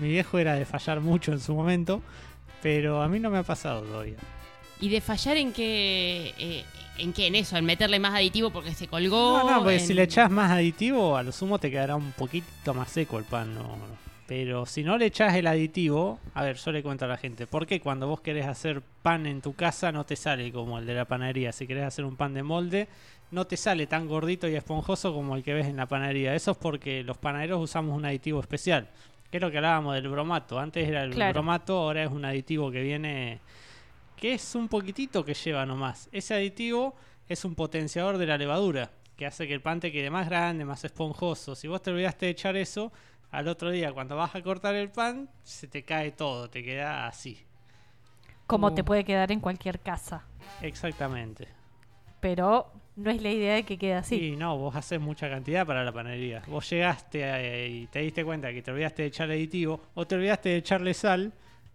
Mi 0.00 0.08
viejo 0.08 0.38
era 0.38 0.54
de 0.54 0.64
fallar 0.64 1.00
mucho 1.00 1.32
en 1.32 1.40
su 1.40 1.54
momento, 1.54 2.00
pero 2.62 3.02
a 3.02 3.08
mí 3.08 3.18
no 3.18 3.28
me 3.30 3.38
ha 3.38 3.42
pasado 3.42 3.82
todavía. 3.82 4.16
¿Y 4.80 4.88
de 4.88 5.00
fallar 5.00 5.36
en 5.36 5.52
qué? 5.52 6.32
eh, 6.38 6.64
¿En 6.98 7.12
qué? 7.14 7.26
En 7.26 7.34
eso, 7.34 7.56
en 7.56 7.64
meterle 7.64 7.98
más 7.98 8.14
aditivo 8.14 8.50
porque 8.50 8.72
se 8.74 8.86
colgó. 8.86 9.38
No, 9.38 9.50
no, 9.50 9.58
porque 9.60 9.76
en- 9.76 9.86
si 9.86 9.94
le 9.94 10.02
echas 10.02 10.30
más 10.30 10.50
aditivo, 10.50 11.16
a 11.16 11.22
lo 11.22 11.32
sumo 11.32 11.58
te 11.58 11.70
quedará 11.70 11.96
un 11.96 12.12
poquito 12.12 12.74
más 12.74 12.90
seco 12.90 13.18
el 13.18 13.24
pan. 13.24 13.54
No, 13.54 13.62
no. 13.62 14.09
Pero 14.30 14.64
si 14.64 14.84
no 14.84 14.96
le 14.96 15.06
echas 15.06 15.34
el 15.34 15.48
aditivo, 15.48 16.20
a 16.34 16.44
ver, 16.44 16.54
yo 16.54 16.70
le 16.70 16.84
cuento 16.84 17.04
a 17.04 17.08
la 17.08 17.16
gente, 17.16 17.48
¿por 17.48 17.66
qué 17.66 17.80
cuando 17.80 18.06
vos 18.06 18.20
querés 18.20 18.46
hacer 18.46 18.80
pan 19.02 19.26
en 19.26 19.40
tu 19.42 19.54
casa 19.54 19.90
no 19.90 20.06
te 20.06 20.14
sale 20.14 20.52
como 20.52 20.78
el 20.78 20.86
de 20.86 20.94
la 20.94 21.04
panadería? 21.04 21.50
Si 21.50 21.66
querés 21.66 21.82
hacer 21.82 22.04
un 22.04 22.14
pan 22.14 22.32
de 22.34 22.44
molde, 22.44 22.86
no 23.32 23.48
te 23.48 23.56
sale 23.56 23.88
tan 23.88 24.06
gordito 24.06 24.46
y 24.46 24.54
esponjoso 24.54 25.12
como 25.12 25.34
el 25.34 25.42
que 25.42 25.52
ves 25.52 25.66
en 25.66 25.76
la 25.78 25.86
panadería. 25.86 26.32
Eso 26.32 26.52
es 26.52 26.58
porque 26.58 27.02
los 27.02 27.18
panaderos 27.18 27.60
usamos 27.60 27.96
un 27.98 28.04
aditivo 28.04 28.38
especial. 28.38 28.88
Que 29.32 29.38
es 29.38 29.40
lo 29.40 29.50
que 29.50 29.56
hablábamos 29.56 29.94
del 29.96 30.06
bromato. 30.08 30.60
Antes 30.60 30.88
era 30.88 31.02
el 31.02 31.10
Claro. 31.10 31.32
bromato, 31.32 31.76
ahora 31.78 32.04
es 32.04 32.10
un 32.12 32.24
aditivo 32.24 32.70
que 32.70 32.82
viene 32.82 33.40
que 34.16 34.34
es 34.34 34.54
un 34.54 34.68
poquitito 34.68 35.24
que 35.24 35.34
lleva 35.34 35.66
nomás. 35.66 36.08
Ese 36.12 36.34
aditivo 36.34 36.94
es 37.28 37.44
un 37.44 37.56
potenciador 37.56 38.16
de 38.16 38.26
la 38.26 38.38
levadura, 38.38 38.92
que 39.16 39.26
hace 39.26 39.48
que 39.48 39.54
el 39.54 39.60
pan 39.60 39.80
te 39.80 39.90
quede 39.90 40.08
más 40.08 40.28
grande, 40.28 40.64
más 40.64 40.84
esponjoso. 40.84 41.56
Si 41.56 41.66
vos 41.66 41.82
te 41.82 41.90
olvidaste 41.90 42.26
de 42.26 42.32
echar 42.32 42.56
eso, 42.56 42.92
al 43.30 43.48
otro 43.48 43.70
día 43.70 43.92
cuando 43.92 44.16
vas 44.16 44.34
a 44.34 44.42
cortar 44.42 44.74
el 44.74 44.90
pan, 44.90 45.28
se 45.44 45.66
te 45.68 45.82
cae 45.84 46.12
todo, 46.12 46.48
te 46.50 46.62
queda 46.64 47.06
así. 47.06 47.38
Como 48.46 48.68
Uh. 48.68 48.74
te 48.74 48.82
puede 48.84 49.04
quedar 49.04 49.30
en 49.32 49.40
cualquier 49.40 49.80
casa. 49.80 50.24
Exactamente. 50.60 51.48
Pero 52.20 52.70
no 52.96 53.10
es 53.10 53.22
la 53.22 53.30
idea 53.30 53.54
de 53.54 53.62
que 53.64 53.78
quede 53.78 53.94
así. 53.94 54.16
Y 54.32 54.36
no, 54.36 54.58
vos 54.58 54.74
haces 54.76 55.00
mucha 55.00 55.30
cantidad 55.30 55.64
para 55.66 55.84
la 55.84 55.92
panadería. 55.92 56.42
Vos 56.48 56.68
llegaste 56.68 57.20
eh, 57.22 57.68
y 57.68 57.86
te 57.86 58.00
diste 58.00 58.24
cuenta 58.24 58.52
que 58.52 58.60
te 58.62 58.70
olvidaste 58.72 59.02
de 59.02 59.08
echar 59.08 59.30
aditivo 59.30 59.80
o 59.94 60.06
te 60.06 60.16
olvidaste 60.16 60.50
de 60.50 60.56
echarle 60.56 60.92
sal 60.92 61.32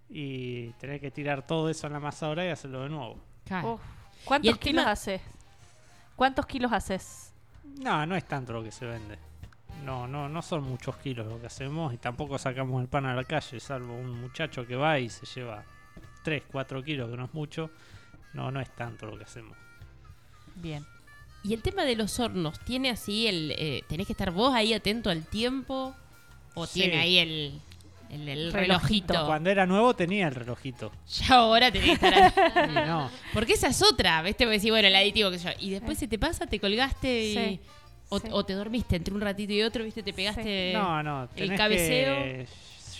y 0.10 0.68
tenés 0.74 1.02
que 1.02 1.10
tirar 1.10 1.48
todo 1.48 1.70
eso 1.70 1.88
en 1.88 1.94
la 1.94 1.98
amasadora 1.98 2.46
y 2.46 2.50
hacerlo 2.50 2.84
de 2.84 2.90
nuevo. 2.90 3.18
Claro. 3.46 3.80
¿Cuántos 4.24 4.58
kilos 4.60 4.84
tema- 4.84 4.92
haces? 4.92 5.22
¿Cuántos 6.16 6.46
kilos 6.46 6.72
haces? 6.72 7.34
No, 7.80 8.06
no 8.06 8.16
es 8.16 8.26
tanto 8.26 8.54
lo 8.54 8.64
que 8.64 8.72
se 8.72 8.86
vende. 8.86 9.18
No, 9.84 10.08
no, 10.08 10.28
no 10.30 10.42
son 10.42 10.64
muchos 10.64 10.96
kilos 10.98 11.28
lo 11.28 11.40
que 11.40 11.48
hacemos 11.48 11.94
y 11.94 11.98
tampoco 11.98 12.38
sacamos 12.40 12.82
el 12.82 12.88
pan 12.88 13.06
a 13.06 13.14
la 13.14 13.24
calle, 13.24 13.60
salvo 13.60 13.94
un 13.96 14.20
muchacho 14.22 14.66
que 14.66 14.76
va 14.76 15.00
y 15.00 15.10
se 15.10 15.26
lleva 15.28 15.64
3, 16.24 16.44
4 16.52 16.84
kilos, 16.84 17.10
que 17.12 17.18
no 17.18 17.26
es 17.26 17.34
mucho. 17.34 17.70
No, 18.34 18.52
no 18.52 18.60
es 18.60 18.70
tanto 18.76 19.06
lo 19.06 19.18
que 19.18 19.24
hacemos. 19.26 19.56
Bien. 20.56 20.86
Y 21.44 21.54
el 21.54 21.62
tema 21.62 21.84
de 21.84 21.96
los 21.96 22.20
hornos, 22.20 22.60
¿tiene 22.62 22.90
así 22.90 23.28
el. 23.28 23.52
eh, 23.58 23.84
¿Tenés 23.88 24.08
que 24.08 24.14
estar 24.14 24.32
vos 24.32 24.54
ahí 24.54 24.74
atento 24.74 25.10
al 25.12 25.24
tiempo? 25.26 25.96
¿O 26.56 26.66
Sí. 26.66 26.80
tiene 26.82 26.98
ahí 26.98 27.18
el, 27.20 27.62
el, 28.10 28.28
el 28.28 28.52
Relojito. 28.52 28.58
relojito? 29.14 29.26
Cuando 29.28 29.50
era 29.52 29.66
nuevo 29.68 29.94
tenía 29.96 30.28
el 30.28 30.34
relojito. 30.36 30.92
Ya 31.08 31.36
ahora 31.36 31.72
tenés 31.72 32.00
que 32.00 32.08
estar 32.08 32.70
no, 32.88 33.12
Porque 33.34 33.54
esa 33.54 33.68
es 33.68 33.82
otra, 33.84 34.22
¿viste? 34.24 34.46
Porque 34.46 34.58
decís, 34.58 34.72
bueno, 34.72 34.88
el 34.88 34.96
aditivo 34.96 35.30
que 35.30 35.38
yo. 35.38 35.50
Y 35.60 35.70
después 35.70 36.00
se 36.00 36.08
te 36.08 36.18
pasa, 36.18 36.48
te 36.48 36.60
colgaste 36.60 37.24
y. 37.26 37.34
Sí, 37.36 37.60
O, 38.16 38.20
sí. 38.20 38.28
o 38.32 38.44
te 38.46 38.54
dormiste 38.54 38.96
entre 38.96 39.14
un 39.14 39.22
ratito 39.22 39.54
y 39.54 39.62
otro, 39.62 39.84
¿viste? 39.84 40.04
Te 40.04 40.14
pegaste. 40.14 40.72
no, 40.74 41.02
no. 41.04 41.30
el 41.36 41.56
cabeceo. 41.56 42.16
que- 42.16 42.48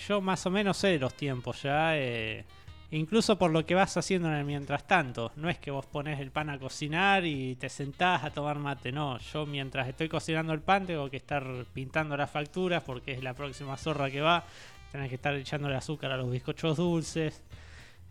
Yo 0.08 0.20
más 0.20 0.44
o 0.46 0.50
menos 0.50 0.76
sé 0.76 0.98
los 0.98 1.14
tiempos 1.14 1.62
ya. 1.62 1.96
eh, 1.98 2.44
incluso 2.92 3.36
por 3.36 3.50
lo 3.50 3.66
que 3.66 3.74
vas 3.74 3.96
haciendo 3.96 4.28
en 4.28 4.34
el 4.34 4.44
mientras 4.44 4.86
tanto. 4.86 5.32
No 5.36 5.48
es 5.50 5.58
que 5.58 5.70
vos 5.72 5.84
pones 5.86 6.20
el 6.20 6.30
pan 6.30 6.50
a 6.50 6.58
cocinar 6.58 7.24
y 7.24 7.56
te 7.56 7.68
sentás 7.68 8.22
a 8.22 8.30
tomar 8.30 8.58
mate. 8.58 8.92
No, 8.92 9.18
yo 9.18 9.44
mientras 9.46 9.88
estoy 9.88 10.08
cocinando 10.08 10.52
el 10.52 10.60
pan 10.60 10.86
tengo 10.86 11.10
que 11.10 11.16
estar 11.16 11.44
pintando 11.74 12.16
las 12.16 12.30
facturas 12.30 12.82
porque 12.84 13.12
es 13.12 13.22
la 13.24 13.34
próxima 13.34 13.76
zorra 13.76 14.10
que 14.10 14.20
va. 14.20 14.44
Tenés 14.92 15.08
que 15.08 15.16
estar 15.16 15.34
echándole 15.34 15.74
azúcar 15.74 16.12
a 16.12 16.16
los 16.16 16.30
bizcochos 16.30 16.76
dulces. 16.76 17.42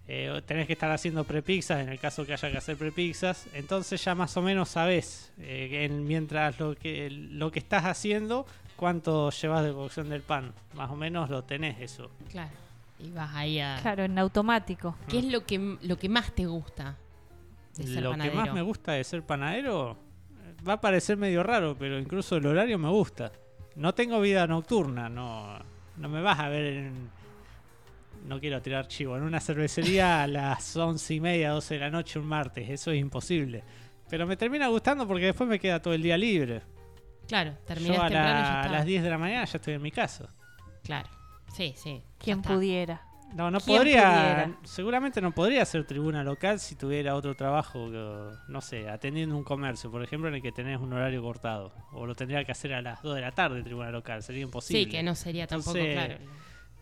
Eh, 0.08 0.42
tenés 0.46 0.68
que 0.68 0.74
estar 0.74 0.92
haciendo 0.92 1.24
prepizzas 1.24 1.80
en 1.82 1.90
el 1.90 2.00
caso 2.00 2.26
que 2.26 2.34
haya 2.34 2.52
que 2.52 2.58
hacer 2.58 2.78
prepizzas. 2.78 3.48
Entonces 3.54 4.04
ya 4.04 4.14
más 4.16 4.36
o 4.38 4.42
menos 4.42 4.70
sabés 4.70 5.32
eh, 5.40 5.86
en- 5.86 6.06
mientras 6.06 6.60
lo 6.60 6.76
que, 6.76 7.10
lo 7.10 7.52
que 7.52 7.60
estás 7.60 7.86
haciendo 7.86 8.46
cuánto 8.76 9.30
llevas 9.32 9.64
de 9.66 9.72
cocción 9.74 10.10
del 10.10 10.22
pan. 10.22 10.54
Más 10.76 10.90
o 10.92 10.96
menos 10.96 11.30
lo 11.30 11.44
tenés 11.44 11.80
eso. 11.80 12.10
Claro. 12.30 12.52
Y 13.00 13.12
vas 13.12 13.34
ahí 13.36 13.60
a. 13.60 13.78
Claro, 13.82 14.04
en 14.04 14.18
automático. 14.20 14.96
¿Qué 15.10 15.20
es 15.20 15.26
lo 15.26 15.44
que, 15.46 15.78
lo 15.82 15.98
que 15.98 16.08
más 16.10 16.32
te 16.34 16.46
gusta 16.46 16.96
de 17.76 17.88
ser 17.88 18.04
Lo 18.04 18.12
panadero? 18.12 18.32
que 18.34 18.38
más 18.46 18.54
me 18.54 18.62
gusta 18.62 18.92
de 18.94 19.04
ser 19.04 19.22
panadero 19.24 19.98
va 20.68 20.74
a 20.74 20.82
parecer 20.82 21.18
medio 21.18 21.44
raro, 21.44 21.76
pero 21.78 22.00
incluso 22.00 22.38
el 22.38 22.46
horario 22.46 22.80
me 22.80 22.90
gusta. 22.90 23.32
No 23.76 23.94
tengo 23.94 24.22
vida 24.22 24.48
nocturna, 24.48 25.10
no, 25.10 25.60
no 25.98 26.10
me 26.10 26.22
vas 26.22 26.40
a 26.40 26.48
ver 26.50 26.66
en... 26.66 27.10
No 28.26 28.40
quiero 28.40 28.62
tirar 28.62 28.88
chivo, 28.88 29.16
en 29.18 29.24
una 29.24 29.40
cervecería 29.40 30.24
a 30.24 30.28
las 30.28 30.76
once 30.76 31.14
y 31.14 31.20
media, 31.22 31.52
12 31.52 31.76
de 31.76 31.80
la 31.80 31.90
noche 31.92 32.18
un 32.20 32.26
martes, 32.26 32.68
eso 32.70 32.92
es 32.92 33.00
imposible. 33.00 33.64
Pero 34.10 34.26
me 34.26 34.36
termina 34.38 34.68
gustando 34.68 35.08
porque 35.08 35.26
después 35.26 35.48
me 35.50 35.60
queda 35.60 35.82
todo 35.82 35.94
el 35.94 36.02
día 36.02 36.18
libre. 36.18 36.62
Claro, 37.28 37.56
terminás 37.66 37.98
Yo 37.98 38.04
a, 38.04 38.08
temprano 38.08 38.40
y 38.40 38.44
ya 38.44 38.50
la- 38.50 38.58
a 38.58 38.62
está. 38.66 38.72
las 38.78 38.86
10 38.86 39.04
de 39.04 39.10
la 39.10 39.18
mañana 39.18 39.46
ya 39.46 39.58
estoy 39.58 39.74
en 39.76 39.82
mi 39.82 39.92
casa. 39.92 40.30
Claro. 40.84 41.10
Sí, 41.54 41.74
sí. 41.78 42.02
Quien 42.18 42.40
está. 42.40 42.54
pudiera. 42.54 43.02
No, 43.34 43.52
no 43.52 43.60
¿Quién 43.60 43.78
podría. 43.78 44.02
pudiera? 44.04 44.52
Seguramente 44.64 45.22
no 45.22 45.32
podría 45.34 45.66
ser 45.66 45.86
tribuna 45.86 46.24
local 46.24 46.60
si 46.60 46.76
tuviera 46.76 47.16
otro 47.16 47.36
trabajo, 47.36 47.90
no 48.48 48.62
sé, 48.62 48.88
atendiendo 48.90 49.36
un 49.36 49.44
comercio, 49.44 49.92
por 49.92 50.02
ejemplo, 50.04 50.30
en 50.30 50.36
el 50.36 50.42
que 50.42 50.52
tenés 50.52 50.80
un 50.80 50.94
horario 50.94 51.22
cortado. 51.22 51.74
O 51.92 52.06
lo 52.06 52.16
tendría 52.16 52.44
que 52.46 52.52
hacer 52.52 52.74
a 52.74 52.82
las 52.82 53.02
2 53.02 53.16
de 53.16 53.22
la 53.22 53.32
tarde, 53.32 53.62
tribuna 53.64 53.90
local. 53.92 54.24
Sería 54.24 54.44
imposible. 54.44 54.84
Sí, 54.86 54.90
que 54.90 55.04
no 55.04 55.16
sería 55.16 55.48
tampoco, 55.48 55.78
Entonces, 55.78 56.08
claro. 56.18 56.32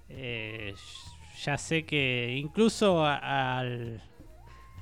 Eh, 0.09 0.75
ya 1.45 1.57
sé 1.57 1.83
que 1.85 2.35
incluso 2.37 3.05
a- 3.05 3.59
al, 3.59 4.01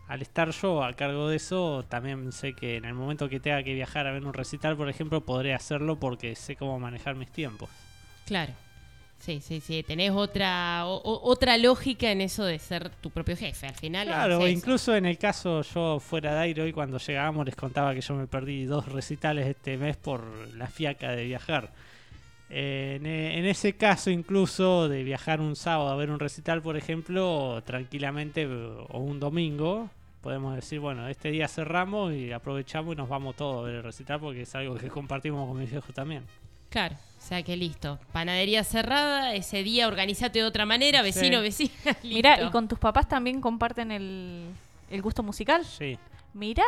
al 0.08 0.22
estar 0.22 0.52
yo 0.52 0.84
a 0.84 0.94
cargo 0.94 1.28
de 1.30 1.38
eso, 1.38 1.84
también 1.88 2.32
sé 2.32 2.54
que 2.54 2.78
en 2.78 2.86
el 2.86 2.94
momento 2.94 3.30
que 3.30 3.40
tenga 3.40 3.64
que 3.64 3.74
viajar 3.74 4.08
a 4.08 4.12
ver 4.12 4.26
un 4.26 4.34
recital, 4.34 4.76
por 4.78 4.90
ejemplo, 4.90 5.22
podré 5.22 5.54
hacerlo 5.54 6.00
porque 6.00 6.36
sé 6.36 6.56
cómo 6.56 6.80
manejar 6.80 7.16
mis 7.16 7.32
tiempos. 7.32 7.70
Claro. 8.26 8.54
Sí, 9.20 9.40
sí, 9.40 9.62
sí. 9.62 9.84
Tenés 9.84 10.10
otra, 10.12 10.88
o- 10.88 11.22
otra 11.30 11.56
lógica 11.60 12.10
en 12.12 12.22
eso 12.22 12.44
de 12.44 12.58
ser 12.58 12.90
tu 12.90 13.12
propio 13.12 13.38
jefe. 13.38 13.68
Al 13.68 13.76
final. 13.76 14.08
Claro, 14.08 14.48
incluso 14.48 14.96
en 14.96 15.06
el 15.06 15.20
caso 15.20 15.62
yo 15.62 16.00
fuera 16.00 16.34
de 16.34 16.40
aire 16.40 16.62
hoy 16.64 16.74
cuando 16.74 16.98
llegábamos 16.98 17.46
les 17.46 17.56
contaba 17.56 17.94
que 17.94 18.02
yo 18.02 18.16
me 18.16 18.26
perdí 18.26 18.66
dos 18.66 18.88
recitales 18.88 19.46
este 19.48 19.78
mes 19.78 19.96
por 19.96 20.24
la 20.56 20.66
fiaca 20.68 21.12
de 21.12 21.24
viajar. 21.26 21.70
Eh, 22.54 22.98
en, 23.00 23.06
e- 23.06 23.40
en 23.40 23.46
ese 23.46 23.74
caso 23.78 24.10
incluso 24.10 24.90
de 24.90 25.04
viajar 25.04 25.40
un 25.40 25.56
sábado 25.56 25.90
a 25.90 25.96
ver 25.96 26.12
un 26.12 26.20
recital, 26.20 26.62
por 26.62 26.76
ejemplo, 26.76 27.64
tranquilamente 27.66 28.42
eh, 28.44 28.48
o 28.90 29.00
un 29.00 29.20
domingo, 29.22 29.90
podemos 30.22 30.54
decir, 30.56 30.80
bueno, 30.82 31.08
este 31.08 31.32
día 31.32 31.48
cerramos 31.48 32.14
y 32.14 32.32
aprovechamos 32.34 32.94
y 32.94 32.98
nos 32.98 33.08
vamos 33.08 33.38
todos 33.38 33.62
a 33.64 33.68
ver 33.68 33.76
el 33.76 33.84
recital 33.84 34.20
porque 34.20 34.42
es 34.42 34.54
algo 34.54 34.76
que 34.76 34.90
compartimos 34.90 35.48
con 35.48 35.58
mis 35.60 35.72
viejos 35.72 35.96
también. 35.96 36.24
Claro. 36.70 36.96
O 36.96 37.22
sea 37.22 37.42
que 37.44 37.56
listo. 37.56 38.00
Panadería 38.12 38.64
cerrada. 38.64 39.34
Ese 39.34 39.62
día 39.64 39.88
organizate 39.88 40.40
de 40.40 40.46
otra 40.46 40.66
manera. 40.66 41.02
Vecino, 41.02 41.42
vecina. 41.42 41.72
Mira, 42.04 42.32
listo. 42.36 42.48
¿y 42.48 42.52
con 42.52 42.68
tus 42.68 42.80
papás 42.80 43.08
también 43.08 43.40
comparten 43.42 43.92
el, 43.92 44.46
el 44.90 45.02
gusto 45.02 45.22
musical? 45.22 45.66
Sí. 45.66 45.98
Mira, 46.34 46.64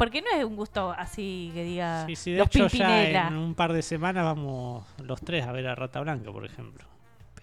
porque 0.00 0.22
no 0.22 0.28
es 0.34 0.42
un 0.42 0.56
gusto 0.56 0.94
así 0.96 1.50
que 1.52 1.62
diga 1.62 2.06
Sí, 2.06 2.16
sí, 2.16 2.32
de 2.32 2.38
los 2.38 2.46
hecho 2.46 2.68
ya 2.68 3.28
en 3.28 3.36
un 3.36 3.54
par 3.54 3.74
de 3.74 3.82
semanas 3.82 4.24
vamos 4.24 4.86
los 5.04 5.20
tres 5.20 5.46
a 5.46 5.52
ver 5.52 5.66
a 5.66 5.74
Rata 5.74 6.00
Blanca, 6.00 6.32
por 6.32 6.46
ejemplo. 6.46 6.86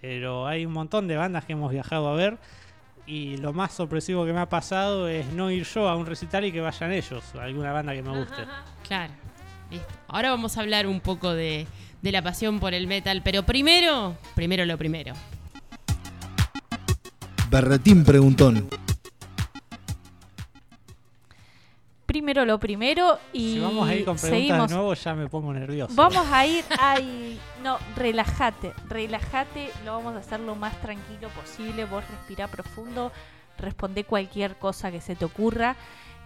Pero 0.01 0.47
hay 0.47 0.65
un 0.65 0.73
montón 0.73 1.07
de 1.07 1.17
bandas 1.17 1.45
que 1.45 1.53
hemos 1.53 1.71
viajado 1.71 2.09
a 2.09 2.15
ver 2.15 2.39
y 3.05 3.37
lo 3.37 3.53
más 3.53 3.73
sorpresivo 3.73 4.25
que 4.25 4.33
me 4.33 4.39
ha 4.39 4.49
pasado 4.49 5.07
es 5.07 5.27
no 5.33 5.51
ir 5.51 5.65
yo 5.65 5.87
a 5.87 5.95
un 5.95 6.07
recital 6.07 6.45
y 6.45 6.51
que 6.51 6.59
vayan 6.59 6.91
ellos, 6.93 7.23
alguna 7.39 7.71
banda 7.73 7.93
que 7.93 8.01
me 8.01 8.17
guste. 8.17 8.41
Claro. 8.87 9.13
Listo. 9.69 9.93
Ahora 10.07 10.31
vamos 10.31 10.57
a 10.57 10.61
hablar 10.61 10.87
un 10.87 10.99
poco 10.99 11.35
de, 11.35 11.67
de 12.01 12.11
la 12.11 12.23
pasión 12.23 12.59
por 12.59 12.73
el 12.73 12.87
metal. 12.87 13.21
Pero 13.23 13.43
primero, 13.43 14.17
primero 14.33 14.65
lo 14.65 14.79
primero. 14.79 15.13
Berretín 17.51 18.03
Preguntón. 18.03 18.67
Primero 22.17 22.45
lo 22.45 22.59
primero 22.59 23.19
y 23.31 23.53
Si 23.53 23.59
vamos 23.59 23.87
a 23.87 23.93
ir 23.93 24.03
con 24.03 24.15
preguntas 24.17 24.39
seguimos. 24.39 24.69
de 24.69 24.75
nuevo 24.75 24.93
ya 24.95 25.13
me 25.13 25.29
pongo 25.29 25.53
nervioso. 25.53 25.93
Vamos 25.95 26.25
a 26.31 26.47
ir 26.47 26.65
ahí. 26.79 27.39
No, 27.63 27.77
relájate, 27.95 28.73
relájate. 28.89 29.69
Lo 29.85 29.93
vamos 29.93 30.15
a 30.15 30.17
hacer 30.17 30.39
lo 30.39 30.55
más 30.55 30.75
tranquilo 30.81 31.29
posible. 31.29 31.85
Vos 31.85 32.03
respirá 32.09 32.47
profundo, 32.47 33.11
responde 33.59 34.03
cualquier 34.03 34.55
cosa 34.55 34.89
que 34.89 34.99
se 34.99 35.15
te 35.15 35.25
ocurra. 35.25 35.75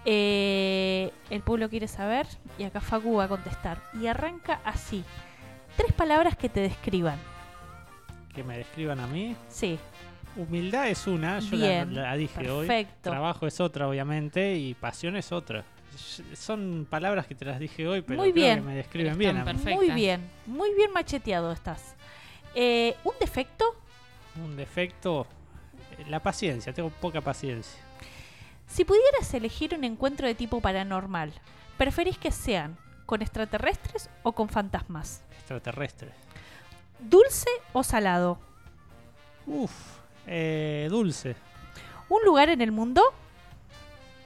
Eh, 0.06 1.12
el 1.30 1.42
pueblo 1.42 1.70
quiere 1.70 1.90
saber 1.90 2.26
y 2.58 2.64
acá 2.64 2.80
Facu 2.80 3.18
va 3.18 3.26
a 3.26 3.28
contestar. 3.28 3.82
Y 4.02 4.08
arranca 4.08 4.62
así. 4.64 5.04
Tres 5.76 5.92
palabras 5.92 6.38
que 6.38 6.48
te 6.48 6.62
describan. 6.62 7.20
Que 8.34 8.46
me 8.46 8.58
describan 8.58 9.02
a 9.02 9.08
mí. 9.08 9.36
Sí. 9.50 9.78
Humildad 10.38 10.88
es 10.88 11.06
una, 11.08 11.40
yo 11.40 11.58
la- 11.58 11.68
Bien, 11.68 11.94
la, 11.96 12.16
dije 12.16 12.50
hoy. 12.50 12.88
Trabajo 13.02 13.46
es 13.46 13.60
otra, 13.60 13.90
obviamente, 13.90 14.56
y 14.56 14.74
pasión 14.74 15.18
es 15.18 15.34
otra. 15.34 15.66
Son 16.34 16.88
palabras 16.90 17.28
que 17.28 17.36
te 17.36 17.46
las 17.46 17.60
dije 17.60 17.88
hoy, 17.88 18.02
pero 18.02 18.20
Muy 18.22 18.32
creo 18.32 18.44
bien. 18.46 18.60
que 18.60 18.66
me 18.66 18.76
describen 18.76 19.18
bien. 19.18 19.44
Muy 19.64 19.92
bien, 19.92 20.30
muy 20.46 20.74
bien 20.74 20.92
macheteado 20.92 21.52
estás. 21.52 21.96
Eh, 22.56 22.96
¿Un 23.04 23.14
defecto? 23.20 23.66
Un 24.44 24.56
defecto, 24.56 25.26
eh, 25.98 26.06
la 26.10 26.22
paciencia, 26.22 26.74
tengo 26.74 26.90
poca 26.90 27.22
paciencia. 27.22 27.80
Si 28.68 28.86
pudieras 28.86 29.34
elegir 29.34 29.76
un 29.76 29.84
encuentro 29.84 30.28
de 30.28 30.36
tipo 30.36 30.62
paranormal, 30.62 31.34
¿preferís 31.78 32.18
que 32.18 32.32
sean 32.32 32.78
con 33.06 33.22
extraterrestres 33.22 34.10
o 34.24 34.32
con 34.32 34.48
fantasmas? 34.50 35.24
Extraterrestre. 35.40 36.12
¿Dulce 37.00 37.50
o 37.74 37.84
salado? 37.84 38.40
Uf, 39.46 39.72
eh, 40.28 40.88
dulce, 40.90 41.36
¿Un 42.10 42.24
lugar 42.26 42.50
en 42.50 42.62
el 42.62 42.72
mundo? 42.74 43.02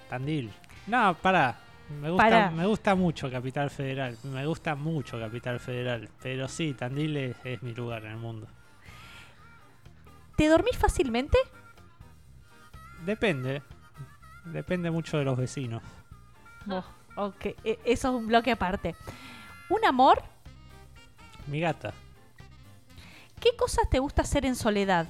Tandil. 0.09 0.51
No, 0.87 1.15
pará. 1.21 1.55
Me 2.01 2.09
gusta, 2.09 2.49
me 2.51 2.65
gusta 2.65 2.95
mucho 2.95 3.29
Capital 3.29 3.69
Federal. 3.69 4.17
Me 4.23 4.45
gusta 4.45 4.75
mucho 4.75 5.19
Capital 5.19 5.59
Federal. 5.59 6.09
Pero 6.21 6.47
sí, 6.47 6.73
Tandil 6.73 7.15
es, 7.17 7.35
es 7.43 7.61
mi 7.61 7.73
lugar 7.73 8.03
en 8.05 8.11
el 8.11 8.17
mundo. 8.17 8.47
¿Te 10.35 10.47
dormís 10.47 10.77
fácilmente? 10.77 11.37
Depende. 13.05 13.61
Depende 14.45 14.89
mucho 14.91 15.17
de 15.17 15.25
los 15.25 15.37
vecinos. 15.37 15.81
Oh, 16.69 16.83
ok, 17.15 17.45
e- 17.63 17.79
eso 17.85 18.09
es 18.09 18.15
un 18.15 18.27
bloque 18.27 18.51
aparte. 18.51 18.95
¿Un 19.69 19.85
amor? 19.85 20.23
Mi 21.47 21.59
gata. 21.59 21.93
¿Qué 23.39 23.55
cosas 23.55 23.87
te 23.89 23.99
gusta 23.99 24.23
hacer 24.23 24.45
en 24.45 24.55
soledad? 24.55 25.07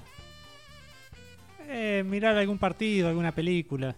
Eh, 1.68 2.04
mirar 2.06 2.38
algún 2.38 2.58
partido, 2.58 3.08
alguna 3.10 3.32
película. 3.32 3.96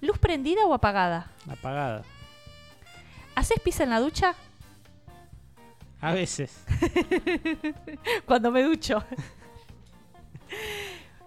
¿Luz 0.00 0.18
prendida 0.18 0.64
o 0.66 0.74
apagada? 0.74 1.30
Apagada. 1.48 2.02
¿Haces 3.34 3.58
pis 3.60 3.80
en 3.80 3.90
la 3.90 4.00
ducha? 4.00 4.34
A 6.00 6.12
veces. 6.12 6.64
Cuando 8.26 8.50
me 8.50 8.62
ducho. 8.62 9.02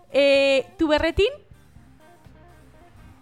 Eh, 0.10 0.66
¿Tu 0.78 0.88
berretín? 0.88 1.28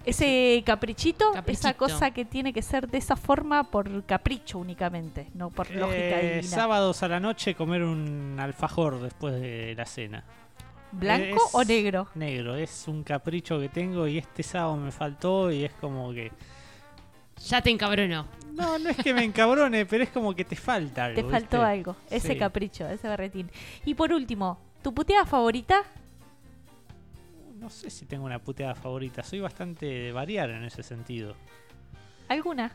Ese 0.05 0.61
caprichito, 0.63 1.25
esa 1.31 1.39
Caprichito. 1.41 1.77
cosa 1.77 2.11
que 2.11 2.25
tiene 2.25 2.53
que 2.53 2.61
ser 2.61 2.87
de 2.87 2.99
esa 2.99 3.15
forma 3.15 3.63
por 3.71 4.05
capricho 4.05 4.59
únicamente, 4.59 5.27
no 5.33 5.49
por 5.49 5.67
lógica 5.71 6.21
Eh, 6.21 6.35
divina. 6.35 6.55
sábados 6.55 7.01
a 7.01 7.07
la 7.07 7.19
noche 7.19 7.55
comer 7.55 7.81
un 7.81 8.37
alfajor 8.39 9.01
después 9.01 9.33
de 9.41 9.73
la 9.75 9.85
cena. 9.87 10.23
¿Blanco 10.97 11.37
es- 11.47 11.53
o 11.55 11.63
negro? 11.63 12.07
Negro, 12.15 12.55
es 12.55 12.87
un 12.87 13.03
capricho 13.03 13.59
que 13.59 13.69
tengo 13.69 14.07
y 14.07 14.17
este 14.17 14.43
sábado 14.43 14.77
me 14.77 14.91
faltó 14.91 15.51
y 15.51 15.63
es 15.65 15.73
como 15.73 16.13
que... 16.13 16.31
Ya 17.47 17.61
te 17.61 17.69
encabronó. 17.69 18.25
No, 18.53 18.79
no 18.79 18.89
es 18.89 18.97
que 18.97 19.13
me 19.13 19.23
encabrone, 19.23 19.85
pero 19.85 20.03
es 20.05 20.09
como 20.09 20.33
que 20.33 20.45
te 20.45 20.55
falta 20.55 21.05
algo. 21.05 21.21
Te 21.21 21.29
faltó 21.29 21.57
¿viste? 21.57 21.71
algo, 21.71 21.95
ese 22.09 22.29
Sí. 22.33 22.37
capricho, 22.39 22.87
ese 22.87 23.07
berretín. 23.09 23.51
Y 23.83 23.93
por 23.93 24.13
último, 24.13 24.57
¿tu 24.81 24.93
puteada 24.93 25.25
favorita? 25.25 25.83
No 27.59 27.69
sé 27.69 27.89
si 27.89 28.05
tengo 28.05 28.25
una 28.25 28.39
puteada 28.39 28.75
favorita, 28.75 29.21
soy 29.23 29.41
bastante 29.41 29.85
de 29.85 30.11
variar 30.13 30.49
en 30.51 30.63
ese 30.63 30.81
sentido. 30.83 31.35
¿Alguna? 32.29 32.71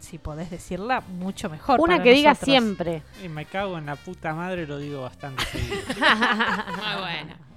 Si 0.00 0.18
podés 0.18 0.50
decirla, 0.50 1.00
mucho 1.02 1.48
mejor. 1.50 1.78
Una 1.80 1.94
para 1.94 2.02
que 2.02 2.14
diga 2.14 2.30
nosotros. 2.30 2.50
siempre. 2.50 3.02
Y 3.22 3.28
me 3.28 3.44
cago 3.44 3.78
en 3.78 3.86
la 3.86 3.96
puta 3.96 4.34
madre, 4.34 4.66
lo 4.66 4.78
digo 4.78 5.02
bastante 5.02 5.44
seguido. 5.44 5.76
Muy 5.86 7.00
bueno. 7.00 7.49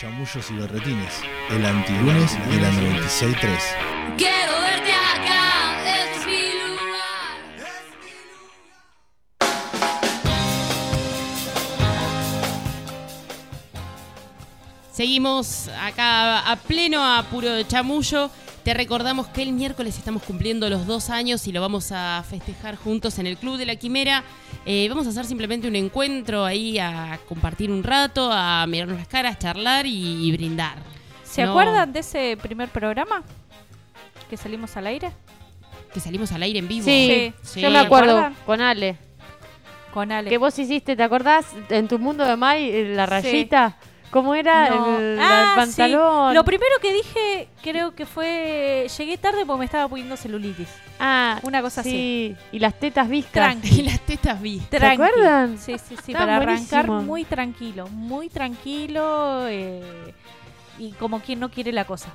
Chamullos 0.00 0.50
y 0.50 0.54
berretines. 0.54 1.20
El 1.50 1.66
antilunes 1.66 2.32
de 2.48 2.56
la 2.58 2.70
96.3. 2.70 4.16
Quiero 4.16 4.60
verte 4.62 4.92
acá, 4.94 5.76
este 5.76 6.20
es 6.20 6.26
mi 6.26 6.42
lugar. 6.70 7.36
Seguimos 14.90 15.68
acá 15.68 16.50
a 16.50 16.56
pleno 16.56 17.04
a 17.04 17.22
puro 17.24 17.62
chamullo. 17.64 18.30
Te 18.64 18.72
recordamos 18.72 19.26
que 19.26 19.42
el 19.42 19.52
miércoles 19.52 19.98
estamos 19.98 20.22
cumpliendo 20.22 20.70
los 20.70 20.86
dos 20.86 21.10
años 21.10 21.46
y 21.46 21.52
lo 21.52 21.60
vamos 21.60 21.92
a 21.92 22.24
festejar 22.26 22.76
juntos 22.76 23.18
en 23.18 23.26
el 23.26 23.36
Club 23.36 23.58
de 23.58 23.66
la 23.66 23.76
Quimera. 23.76 24.24
Eh, 24.66 24.86
vamos 24.88 25.06
a 25.06 25.10
hacer 25.10 25.24
simplemente 25.24 25.66
un 25.66 25.74
encuentro 25.76 26.44
ahí 26.44 26.78
a 26.78 27.18
compartir 27.28 27.70
un 27.70 27.82
rato, 27.82 28.30
a 28.32 28.66
mirarnos 28.66 28.98
las 28.98 29.08
caras, 29.08 29.38
charlar 29.38 29.86
y, 29.86 30.26
y 30.28 30.32
brindar. 30.32 30.76
¿Se 31.24 31.44
No- 31.44 31.50
acuerdan 31.52 31.92
de 31.92 32.00
ese 32.00 32.36
primer 32.40 32.68
programa? 32.68 33.22
Que 34.28 34.36
salimos 34.36 34.76
al 34.76 34.86
aire. 34.86 35.10
Que 35.94 35.98
salimos 36.00 36.30
al 36.32 36.42
aire 36.42 36.58
en 36.58 36.68
vivo. 36.68 36.84
Sí, 36.84 37.32
Sí. 37.42 37.60
yo 37.62 37.70
me 37.70 37.78
acuerdo 37.78 38.14
¿Recuerdan? 38.16 38.36
con 38.46 38.60
Ale. 38.60 38.96
Con 39.92 40.12
Ale. 40.12 40.30
Que 40.30 40.38
vos 40.38 40.56
hiciste, 40.58 40.94
¿te 40.94 41.02
acordás? 41.02 41.46
En 41.68 41.88
tu 41.88 41.98
mundo 41.98 42.24
de 42.24 42.36
Mai, 42.36 42.64
eh, 42.70 42.92
la 42.94 43.06
rayita. 43.06 43.76
¿Cómo 44.10 44.34
era 44.34 44.70
No. 44.70 44.98
el, 44.98 45.18
Ah, 45.20 45.54
el 45.56 45.60
pantalón? 45.66 46.30
sí. 46.30 46.34
Lo 46.34 46.44
primero 46.44 46.72
que 46.82 46.92
dije, 46.92 47.48
creo 47.62 47.94
que 47.94 48.06
fue. 48.06 48.86
Llegué 48.98 49.16
tarde 49.18 49.46
porque 49.46 49.60
me 49.60 49.64
estaba 49.66 49.86
poniendo 49.88 50.16
celulitis. 50.16 50.68
ah, 50.98 51.38
Una 51.44 51.62
cosa 51.62 51.82
sí. 51.82 52.34
Y 52.50 52.58
las 52.58 52.78
tetas 52.78 53.08
viscas. 53.08 53.32
Tranqui. 53.32 53.80
Y 53.80 53.82
las 53.84 54.00
tetas 54.00 54.40
vi. 54.40 54.58
¿Te 54.68 54.78
Tranqui. 54.78 55.02
acuerdan? 55.02 55.58
Sí, 55.58 55.76
sí, 55.78 55.96
sí. 56.04 56.12
Para 56.12 56.36
arrancar 56.36 56.88
muy 56.88 57.24
tranquilo. 57.24 57.86
Muy 57.88 58.28
tranquilo. 58.28 59.46
eh, 59.48 60.12
y 60.78 60.92
como 60.92 61.20
quien 61.20 61.38
no 61.40 61.50
quiere 61.50 61.72
la 61.72 61.84
cosa. 61.84 62.08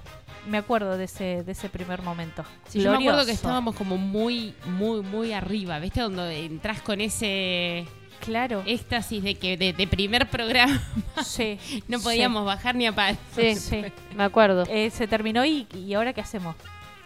Me 0.47 0.57
acuerdo 0.57 0.97
de 0.97 1.05
ese, 1.05 1.43
de 1.43 1.51
ese 1.53 1.69
primer 1.69 2.01
momento. 2.01 2.43
Sí, 2.67 2.79
yo 2.81 2.91
me 2.91 2.97
acuerdo 2.97 3.25
que 3.25 3.31
estábamos 3.31 3.75
como 3.75 3.97
muy, 3.97 4.53
muy, 4.65 5.01
muy 5.01 5.33
arriba. 5.33 5.79
¿Viste? 5.79 6.01
Donde 6.01 6.45
entras 6.45 6.81
con 6.81 6.99
ese 6.99 7.85
Claro. 8.25 8.63
éxtasis 8.65 9.21
de 9.23 9.35
que 9.35 9.55
de, 9.57 9.73
de 9.73 9.87
primer 9.87 10.27
programa 10.29 10.81
Sí. 11.23 11.59
no 11.87 11.99
podíamos 11.99 12.45
bajar 12.45 12.75
ni 12.75 12.85
a 12.87 12.91
par. 12.91 13.15
Sí, 13.35 13.55
Sí. 13.55 13.83
me 14.15 14.23
acuerdo. 14.23 14.63
Eh, 14.69 14.89
se 14.89 15.07
terminó 15.07 15.45
y, 15.45 15.67
y 15.73 15.93
ahora 15.93 16.11
qué 16.13 16.21
hacemos? 16.21 16.55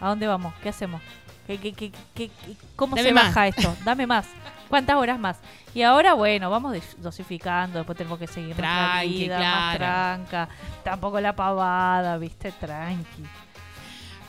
¿A 0.00 0.08
dónde 0.08 0.26
vamos? 0.26 0.54
¿Qué 0.62 0.68
hacemos? 0.70 1.02
¿Qué, 1.46 1.58
qué, 1.58 1.72
qué, 1.72 1.90
qué- 2.14 2.28
qué- 2.28 2.56
cómo 2.76 2.96
Dame 2.96 3.08
se 3.08 3.14
más. 3.14 3.24
baja 3.26 3.48
esto? 3.48 3.76
Dame 3.84 4.06
más. 4.06 4.26
¿Cuántas 4.68 4.96
horas 4.96 5.18
más? 5.18 5.36
Y 5.74 5.82
ahora, 5.82 6.14
bueno, 6.14 6.48
vamos 6.48 6.76
dosificando, 6.98 7.78
después 7.80 7.98
tenemos 7.98 8.18
que 8.20 8.28
seguir 8.28 8.54
Tranqui, 8.54 9.08
vida, 9.08 9.38
más 9.40 9.76
tranca. 9.76 10.48
Tampoco 10.84 11.20
la 11.20 11.34
pavada, 11.34 12.16
viste, 12.18 12.52
tranqui. 12.52 13.24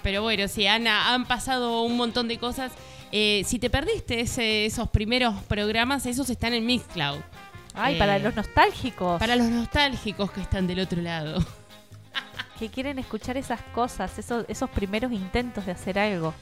Pero 0.04 0.24
bueno, 0.24 0.48
sí, 0.48 0.66
Ana, 0.66 1.14
han 1.14 1.26
pasado 1.26 1.84
un 1.84 1.96
montón 1.96 2.28
de 2.28 2.40
cosas. 2.40 2.72
Eh, 3.12 3.44
si 3.46 3.60
te 3.60 3.70
perdiste 3.70 4.22
ese- 4.22 4.66
esos 4.66 4.90
primeros 4.90 5.36
programas, 5.44 6.06
esos 6.06 6.30
están 6.30 6.54
en 6.54 6.66
Mixcloud. 6.66 7.20
Ay, 7.74 7.96
Eh, 7.96 8.00
para 8.00 8.20
los 8.20 8.36
nostálgicos 8.36 9.20
Para 9.20 9.36
los 9.36 9.48
nostálgicos 9.48 10.32
que 10.32 10.42
están 10.42 10.68
del 10.68 10.80
otro 10.82 11.02
lado. 11.02 11.44
que 12.60 12.70
quieren 12.70 13.00
escuchar 13.00 13.38
esas 13.38 13.62
cosas, 13.74 14.18
esos, 14.20 14.46
esos 14.48 14.70
primeros 14.70 15.12
intentos 15.12 15.66
de 15.66 15.72
hacer 15.72 15.98
algo. 15.98 16.34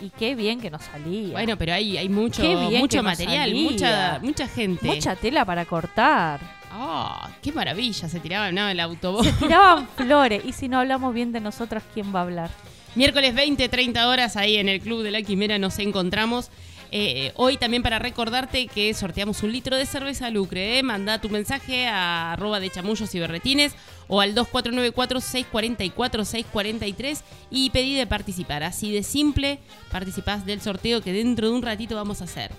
Y 0.00 0.10
qué 0.10 0.34
bien 0.34 0.60
que 0.60 0.70
nos 0.70 0.82
salía. 0.84 1.32
Bueno, 1.32 1.56
pero 1.56 1.72
hay, 1.72 1.96
hay 1.96 2.08
mucho, 2.10 2.42
mucho 2.42 3.02
material, 3.02 3.54
mucha, 3.54 4.18
mucha 4.22 4.46
gente. 4.46 4.86
Mucha 4.86 5.16
tela 5.16 5.44
para 5.46 5.64
cortar. 5.64 6.38
Ah, 6.70 7.30
qué 7.40 7.50
maravilla, 7.52 8.06
se 8.06 8.20
tiraba 8.20 8.52
no, 8.52 8.68
el 8.68 8.78
autobús. 8.80 9.26
Tiraban 9.38 9.88
flores. 9.96 10.44
Y 10.44 10.52
si 10.52 10.68
no 10.68 10.78
hablamos 10.80 11.14
bien 11.14 11.32
de 11.32 11.40
nosotros, 11.40 11.82
¿quién 11.94 12.14
va 12.14 12.18
a 12.20 12.22
hablar? 12.24 12.50
Miércoles 12.96 13.32
20, 13.34 13.68
30 13.68 14.08
horas 14.08 14.36
ahí 14.38 14.56
en 14.56 14.70
el 14.70 14.80
Club 14.80 15.02
de 15.02 15.10
la 15.10 15.20
Quimera 15.20 15.58
nos 15.58 15.78
encontramos. 15.80 16.48
Eh, 16.90 17.30
hoy 17.36 17.58
también 17.58 17.82
para 17.82 17.98
recordarte 17.98 18.68
que 18.68 18.94
sorteamos 18.94 19.42
un 19.42 19.52
litro 19.52 19.76
de 19.76 19.84
cerveza 19.84 20.30
Lucre. 20.30 20.78
¿eh? 20.78 20.82
Manda 20.82 21.20
tu 21.20 21.28
mensaje 21.28 21.86
a 21.88 22.32
arroba 22.32 22.58
de 22.58 22.70
chamullos 22.70 23.14
y 23.14 23.20
berretines 23.20 23.74
o 24.08 24.22
al 24.22 24.34
2494-644-643 24.34 27.20
y 27.50 27.68
pedí 27.68 27.96
de 27.96 28.06
participar. 28.06 28.62
Así 28.62 28.90
de 28.92 29.02
simple, 29.02 29.58
participás 29.92 30.46
del 30.46 30.62
sorteo 30.62 31.02
que 31.02 31.12
dentro 31.12 31.48
de 31.48 31.54
un 31.54 31.60
ratito 31.60 31.96
vamos 31.96 32.22
a 32.22 32.24
hacer. 32.24 32.50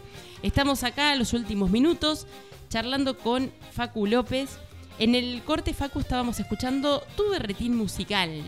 Estamos 0.44 0.84
acá 0.84 1.14
en 1.14 1.20
los 1.20 1.34
últimos 1.34 1.72
minutos 1.72 2.28
charlando 2.70 3.18
con 3.18 3.52
Facu 3.72 4.06
López. 4.06 4.60
En 5.00 5.16
el 5.16 5.42
corte, 5.42 5.74
Facu, 5.74 6.00
estábamos 6.00 6.40
escuchando 6.40 7.02
tu 7.16 7.28
berretín 7.32 7.76
musical. 7.76 8.44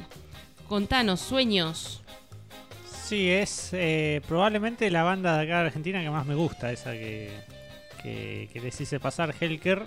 Contanos, 0.70 1.20
sueños. 1.20 2.02
Sí, 3.06 3.28
es 3.30 3.72
eh, 3.74 4.22
probablemente 4.28 4.90
la 4.92 5.02
banda 5.02 5.36
de 5.38 5.44
acá 5.44 5.62
de 5.62 5.68
Argentina 5.68 6.00
que 6.02 6.12
más 6.12 6.28
me 6.28 6.36
gusta, 6.36 6.72
esa 6.72 6.92
que, 6.92 7.32
que, 8.04 8.48
que 8.54 8.62
les 8.62 8.80
hice 8.80 9.00
pasar, 9.00 9.34
Helker. 9.40 9.84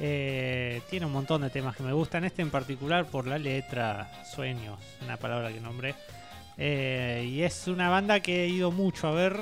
Eh, 0.00 0.80
tiene 0.88 1.04
un 1.04 1.12
montón 1.12 1.42
de 1.42 1.50
temas 1.50 1.76
que 1.76 1.82
me 1.82 1.92
gustan, 1.92 2.24
este 2.24 2.40
en 2.40 2.50
particular 2.50 3.04
por 3.04 3.26
la 3.26 3.36
letra, 3.38 4.10
Sueños, 4.34 4.80
una 5.04 5.18
palabra 5.18 5.52
que 5.52 5.60
nombré. 5.60 5.94
Eh, 6.56 7.28
y 7.30 7.42
es 7.42 7.68
una 7.68 7.90
banda 7.90 8.20
que 8.20 8.44
he 8.44 8.48
ido 8.48 8.70
mucho 8.72 9.08
a 9.08 9.12
ver, 9.12 9.36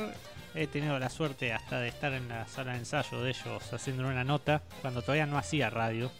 he 0.56 0.66
tenido 0.66 0.98
la 0.98 1.10
suerte 1.10 1.52
hasta 1.52 1.78
de 1.78 1.88
estar 1.88 2.12
en 2.12 2.28
la 2.28 2.48
sala 2.48 2.72
de 2.72 2.78
ensayo 2.78 3.22
de 3.22 3.30
ellos 3.30 3.72
haciendo 3.72 4.06
una 4.06 4.24
nota, 4.24 4.62
cuando 4.80 5.00
todavía 5.00 5.26
no 5.26 5.38
hacía 5.38 5.70
radio. 5.70 6.10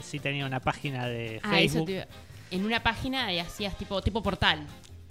Sí 0.00 0.18
tenía 0.18 0.46
una 0.46 0.60
página 0.60 1.06
de 1.06 1.40
Ah, 1.44 1.50
Facebook. 1.50 1.90
En 2.52 2.64
una 2.64 2.82
página 2.82 3.32
y 3.32 3.38
hacías 3.38 3.76
tipo, 3.76 4.00
tipo 4.02 4.22
portal. 4.22 4.66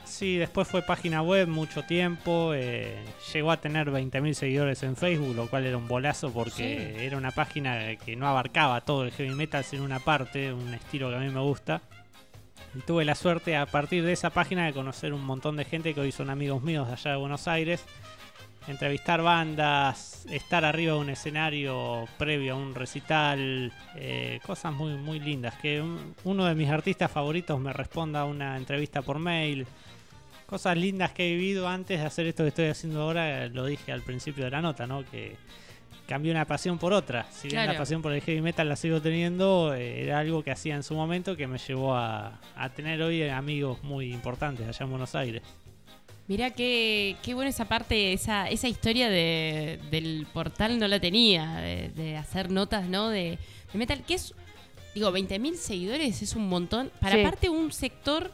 Sí, 0.05 0.37
después 0.37 0.67
fue 0.67 0.81
página 0.81 1.21
web 1.21 1.47
mucho 1.47 1.83
tiempo. 1.83 2.53
eh, 2.53 3.03
llegó 3.33 3.51
a 3.51 3.57
tener 3.57 3.89
20.000 3.91 4.33
seguidores 4.33 4.83
en 4.83 4.95
Facebook, 4.95 5.35
lo 5.35 5.49
cual 5.49 5.65
era 5.65 5.77
un 5.77 5.87
bolazo 5.87 6.31
porque 6.31 7.05
era 7.05 7.17
una 7.17 7.31
página 7.31 7.95
que 7.95 8.15
no 8.15 8.27
abarcaba 8.27 8.81
todo 8.81 9.03
el 9.03 9.11
heavy 9.11 9.33
metal, 9.33 9.63
sino 9.63 9.83
una 9.83 9.99
parte, 9.99 10.53
un 10.53 10.73
estilo 10.73 11.09
que 11.09 11.15
a 11.15 11.19
mí 11.19 11.29
me 11.29 11.39
gusta. 11.39 11.81
Y 12.75 12.79
tuve 12.81 13.05
la 13.05 13.15
suerte 13.15 13.57
a 13.57 13.65
partir 13.65 14.03
de 14.03 14.13
esa 14.13 14.29
página 14.29 14.65
de 14.65 14.73
conocer 14.73 15.13
un 15.13 15.23
montón 15.23 15.57
de 15.57 15.65
gente 15.65 15.93
que 15.93 16.01
hoy 16.01 16.11
son 16.11 16.29
amigos 16.29 16.61
míos 16.61 16.87
de 16.87 16.93
allá 16.93 17.11
de 17.11 17.17
Buenos 17.17 17.47
Aires. 17.47 17.83
Entrevistar 18.67 19.21
bandas, 19.23 20.25
estar 20.29 20.63
arriba 20.63 20.93
de 20.93 20.99
un 20.99 21.09
escenario 21.09 22.05
previo 22.17 22.53
a 22.53 22.57
un 22.57 22.75
recital, 22.75 23.73
eh, 23.95 24.39
cosas 24.45 24.71
muy, 24.73 24.93
muy 24.95 25.19
lindas. 25.19 25.55
Que 25.55 25.81
un- 25.81 26.13
uno 26.23 26.45
de 26.45 26.53
mis 26.55 26.69
artistas 26.69 27.09
favoritos 27.11 27.59
me 27.59 27.73
responda 27.73 28.21
a 28.21 28.25
una 28.25 28.55
entrevista 28.57 29.01
por 29.01 29.17
mail. 29.19 29.65
Cosas 30.45 30.77
lindas 30.77 31.11
que 31.11 31.27
he 31.31 31.35
vivido 31.35 31.67
antes 31.67 31.99
de 31.99 32.05
hacer 32.05 32.27
esto 32.27 32.43
que 32.43 32.49
estoy 32.49 32.65
haciendo 32.67 33.01
ahora, 33.01 33.47
lo 33.47 33.65
dije 33.65 33.91
al 33.91 34.03
principio 34.03 34.43
de 34.45 34.51
la 34.51 34.61
nota, 34.61 34.85
¿no? 34.85 35.03
Que 35.09 35.37
cambié 36.07 36.31
una 36.31 36.45
pasión 36.45 36.77
por 36.77 36.93
otra. 36.93 37.25
Si 37.31 37.47
bien 37.47 37.61
Claro. 37.63 37.73
la 37.73 37.79
pasión 37.79 38.01
por 38.01 38.11
el 38.13 38.21
heavy 38.21 38.41
metal 38.41 38.67
la 38.69 38.75
sigo 38.75 39.01
teniendo, 39.01 39.73
eh, 39.73 40.03
era 40.03 40.19
algo 40.19 40.43
que 40.43 40.51
hacía 40.51 40.75
en 40.75 40.83
su 40.83 40.93
momento 40.93 41.35
que 41.35 41.47
me 41.47 41.57
llevó 41.57 41.95
a, 41.95 42.39
a 42.55 42.69
tener 42.69 43.01
hoy 43.01 43.27
amigos 43.27 43.81
muy 43.83 44.11
importantes 44.13 44.67
allá 44.67 44.83
en 44.83 44.89
Buenos 44.91 45.15
Aires. 45.15 45.41
Mirá 46.27 46.51
qué, 46.51 47.17
qué 47.23 47.33
buena 47.33 47.49
esa 47.49 47.65
parte, 47.65 48.13
esa, 48.13 48.49
esa 48.49 48.67
historia 48.67 49.09
de, 49.09 49.79
del 49.91 50.25
portal 50.31 50.79
no 50.79 50.87
la 50.87 50.99
tenía, 50.99 51.55
de, 51.55 51.89
de 51.89 52.15
hacer 52.17 52.49
notas, 52.51 52.87
¿no? 52.87 53.09
De, 53.09 53.37
de 53.73 53.77
metal, 53.79 54.03
que 54.05 54.13
es, 54.13 54.33
digo, 54.95 55.11
20.000 55.11 55.55
seguidores 55.55 56.21
es 56.21 56.35
un 56.35 56.47
montón. 56.47 56.91
Para 57.01 57.15
Sí. 57.15 57.21
aparte 57.21 57.49
un 57.49 57.71
sector 57.73 58.31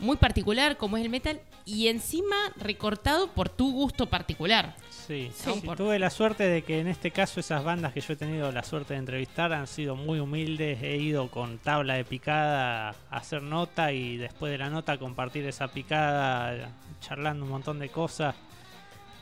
muy 0.00 0.16
particular 0.16 0.76
como 0.76 0.96
es 0.96 1.02
el 1.04 1.10
metal 1.10 1.40
y 1.64 1.88
encima 1.88 2.36
recortado 2.56 3.32
por 3.32 3.48
tu 3.48 3.72
gusto 3.72 4.06
particular. 4.06 4.76
Sí, 5.08 5.30
Sí. 5.34 5.52
sí, 5.62 5.68
tuve 5.74 5.98
la 5.98 6.10
suerte 6.10 6.44
de 6.44 6.60
que 6.62 6.80
en 6.80 6.86
este 6.86 7.10
caso 7.10 7.40
esas 7.40 7.64
bandas 7.64 7.94
que 7.94 8.02
yo 8.02 8.12
he 8.12 8.16
tenido 8.16 8.52
la 8.52 8.62
suerte 8.62 8.92
de 8.92 9.00
entrevistar 9.00 9.54
han 9.54 9.66
sido 9.66 9.96
muy 9.96 10.20
humildes. 10.20 10.82
He 10.82 10.96
ido 10.98 11.30
con 11.30 11.56
tabla 11.58 11.94
de 11.94 12.04
picada 12.04 12.90
a 12.90 12.94
hacer 13.16 13.42
nota 13.42 13.90
y 13.90 14.18
después 14.18 14.52
de 14.52 14.58
la 14.58 14.68
nota 14.68 14.98
compartir 14.98 15.46
esa 15.46 15.68
picada 15.68 16.72
charlando 17.00 17.46
un 17.46 17.50
montón 17.50 17.78
de 17.78 17.88
cosas 17.88 18.34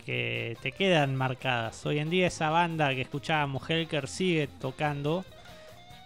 que 0.04 0.56
te 0.60 0.72
quedan 0.72 1.14
marcadas. 1.14 1.86
Hoy 1.86 2.00
en 2.00 2.10
día 2.10 2.26
esa 2.26 2.50
banda 2.50 2.92
que 2.92 3.02
escuchábamos 3.02 3.68
Helker 3.70 4.08
sigue 4.08 4.48
tocando, 4.60 5.24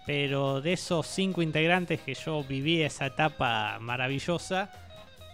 pero 0.04 0.60
de 0.60 0.74
esos 0.74 1.06
cinco 1.06 1.40
integrantes 1.40 2.02
que 2.02 2.12
yo 2.14 2.44
viví 2.44 2.82
esa 2.82 3.06
etapa 3.06 3.78
maravillosa, 3.80 4.70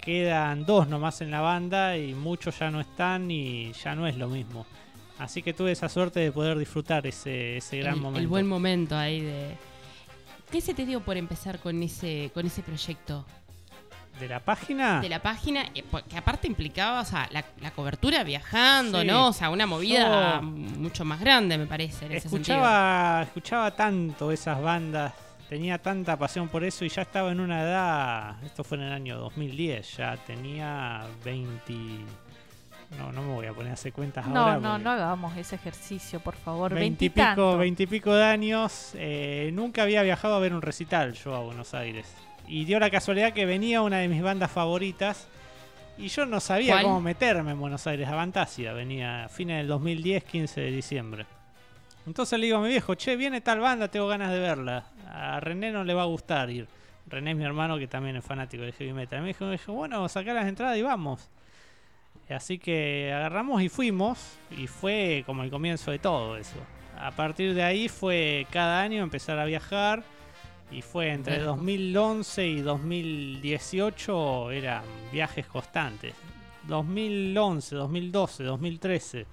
quedan 0.06 0.64
dos 0.64 0.86
nomás 0.88 1.20
en 1.20 1.30
la 1.32 1.40
banda 1.40 1.98
y 1.98 2.14
muchos 2.14 2.58
ya 2.60 2.70
no 2.70 2.80
están 2.80 3.28
y 3.30 3.72
ya 3.72 3.94
no 3.96 4.06
es 4.06 4.16
lo 4.16 4.28
mismo. 4.28 4.64
Así 5.18 5.42
que 5.42 5.52
tuve 5.52 5.72
esa 5.72 5.88
suerte 5.88 6.20
de 6.20 6.30
poder 6.30 6.56
disfrutar 6.56 7.04
ese, 7.06 7.56
ese 7.56 7.78
gran 7.78 7.94
el, 7.94 8.00
momento. 8.00 8.20
el 8.20 8.28
buen 8.28 8.46
momento 8.46 8.96
ahí 8.96 9.20
de... 9.20 9.56
¿Qué 10.50 10.60
se 10.60 10.74
te 10.74 10.86
dio 10.86 11.00
por 11.00 11.16
empezar 11.16 11.58
con 11.58 11.82
ese, 11.82 12.30
con 12.32 12.46
ese 12.46 12.62
proyecto? 12.62 13.26
¿De 14.20 14.28
la 14.28 14.40
página? 14.40 15.00
de 15.00 15.08
la 15.08 15.20
página, 15.20 15.64
eh, 15.74 15.82
que 16.08 16.16
aparte 16.16 16.46
implicaba, 16.46 17.00
o 17.00 17.04
sea, 17.04 17.28
la, 17.32 17.44
la 17.60 17.72
cobertura 17.72 18.22
viajando, 18.24 19.00
Sí. 19.02 19.06
¿no? 19.08 19.28
O 19.28 19.32
sea, 19.32 19.50
una 19.50 19.66
movida 19.66 20.36
Yo- 20.40 20.42
mucho 20.42 21.04
más 21.04 21.18
grande, 21.20 21.58
me 21.58 21.66
parece, 21.66 22.06
en 22.06 22.12
ese. 22.12 22.28
Escuchaba, 22.28 23.22
escuchaba 23.24 23.72
tanto 23.74 24.30
esas 24.32 24.62
bandas 24.62 25.12
tenía 25.48 25.78
tanta 25.78 26.16
pasión 26.18 26.48
por 26.48 26.64
eso 26.64 26.84
y 26.84 26.88
ya 26.88 27.02
estaba 27.02 27.30
en 27.32 27.40
una 27.40 27.62
edad, 27.62 28.42
esto 28.44 28.64
fue 28.64 28.78
en 28.78 28.84
el 28.84 28.92
año 28.92 29.18
2010, 29.18 29.96
ya 29.96 30.16
tenía 30.26 31.02
20... 31.24 31.72
No, 32.98 33.10
no 33.10 33.20
me 33.22 33.32
voy 33.34 33.46
a 33.46 33.52
poner 33.52 33.72
a 33.72 33.74
hacer 33.74 33.92
cuentas 33.92 34.26
No, 34.28 34.40
ahora. 34.40 34.54
no, 34.60 34.70
porque- 34.70 34.84
no 34.84 34.90
hagamos 34.92 35.36
ese 35.36 35.56
ejercicio, 35.56 36.20
por 36.20 36.36
favor. 36.36 36.72
Veintipico, 36.72 37.16
Veintitantos. 37.18 37.58
veintipico 37.58 38.14
de 38.14 38.24
años, 38.24 38.90
eh, 38.94 39.50
nunca 39.52 39.82
había 39.82 40.02
viajado 40.04 40.36
a 40.36 40.38
ver 40.38 40.54
un 40.54 40.62
recital 40.62 41.12
yo 41.14 41.34
a 41.34 41.40
Buenos 41.40 41.74
Aires. 41.74 42.06
Y 42.46 42.64
dio 42.64 42.78
la 42.78 42.88
casualidad 42.88 43.32
que 43.32 43.44
venía 43.44 43.82
una 43.82 43.98
de 43.98 44.06
mis 44.06 44.22
bandas 44.22 44.52
favoritas 44.52 45.26
y 45.98 46.06
yo 46.08 46.26
no 46.26 46.38
sabía 46.38 46.74
¿Cuál? 46.74 46.84
cómo 46.84 47.00
meterme 47.00 47.50
en 47.52 47.58
Buenos 47.58 47.84
Aires. 47.88 48.06
Avantasia 48.08 48.72
venía 48.72 49.24
a 49.24 49.28
fines 49.28 49.56
del 49.56 49.66
2010, 49.66 50.22
15 50.22 50.60
de 50.60 50.70
diciembre. 50.70 51.26
Entonces 52.06 52.38
le 52.38 52.46
digo 52.46 52.58
a 52.58 52.60
mi 52.60 52.68
viejo, 52.68 52.94
che, 52.94 53.16
viene 53.16 53.40
tal 53.40 53.58
banda, 53.58 53.88
tengo 53.88 54.06
ganas 54.06 54.30
de 54.30 54.38
verla. 54.38 54.84
A 55.06 55.40
René 55.40 55.72
no 55.72 55.84
le 55.84 55.94
va 55.94 56.02
a 56.02 56.06
gustar 56.06 56.50
ir. 56.50 56.66
René 57.06 57.32
es 57.32 57.36
mi 57.36 57.44
hermano 57.44 57.78
que 57.78 57.86
también 57.86 58.16
es 58.16 58.24
fanático 58.24 58.64
de 58.64 58.72
heavy 58.72 58.92
metal. 58.92 59.20
Me 59.22 59.28
dijo, 59.28 59.44
me 59.44 59.52
dijo, 59.52 59.72
bueno, 59.72 60.08
sacar 60.08 60.34
las 60.34 60.46
entradas 60.46 60.76
y 60.76 60.82
vamos. 60.82 61.30
Así 62.28 62.58
que 62.58 63.12
agarramos 63.12 63.62
y 63.62 63.68
fuimos 63.68 64.36
y 64.50 64.66
fue 64.66 65.22
como 65.26 65.44
el 65.44 65.50
comienzo 65.50 65.92
de 65.92 65.98
todo 65.98 66.36
eso. 66.36 66.58
A 66.98 67.12
partir 67.12 67.54
de 67.54 67.62
ahí 67.62 67.88
fue 67.88 68.46
cada 68.50 68.80
año 68.82 69.02
empezar 69.02 69.38
a 69.38 69.44
viajar 69.44 70.02
y 70.72 70.82
fue 70.82 71.10
entre 71.10 71.36
Claro. 71.36 71.52
2011 71.52 72.46
y 72.46 72.60
2018 72.62 74.50
eran 74.50 74.82
viajes 75.12 75.46
constantes. 75.46 76.14
2011, 76.66 77.76
2012, 77.76 78.42
2013 78.44 79.26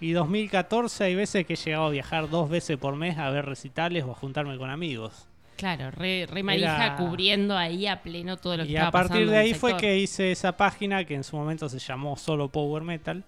y 0.00 0.12
2014 0.12 1.04
hay 1.04 1.14
veces 1.14 1.46
que 1.46 1.54
he 1.54 1.56
llegado 1.56 1.86
a 1.86 1.90
viajar 1.90 2.28
dos 2.30 2.48
veces 2.48 2.76
por 2.78 2.96
mes 2.96 3.18
a 3.18 3.30
ver 3.30 3.44
recitales 3.46 4.04
o 4.04 4.12
a 4.12 4.14
juntarme 4.14 4.56
con 4.58 4.70
amigos. 4.70 5.26
Claro, 5.56 5.90
re, 5.90 6.26
re 6.26 6.42
manija 6.42 6.86
Era- 6.86 6.96
cubriendo 6.96 7.56
ahí 7.56 7.86
a 7.86 8.00
pleno 8.02 8.38
todo 8.38 8.56
lo 8.56 8.64
que 8.64 8.70
Y 8.70 8.76
estaba 8.76 8.88
a 8.88 8.92
partir 8.92 9.28
de 9.28 9.36
ahí 9.36 9.52
fue 9.52 9.76
que 9.76 9.98
hice 9.98 10.32
esa 10.32 10.56
página 10.56 11.04
que 11.04 11.14
en 11.14 11.22
su 11.24 11.36
momento 11.36 11.68
se 11.68 11.78
llamó 11.78 12.16
solo 12.16 12.48
Power 12.48 12.82
Metal. 12.82 13.22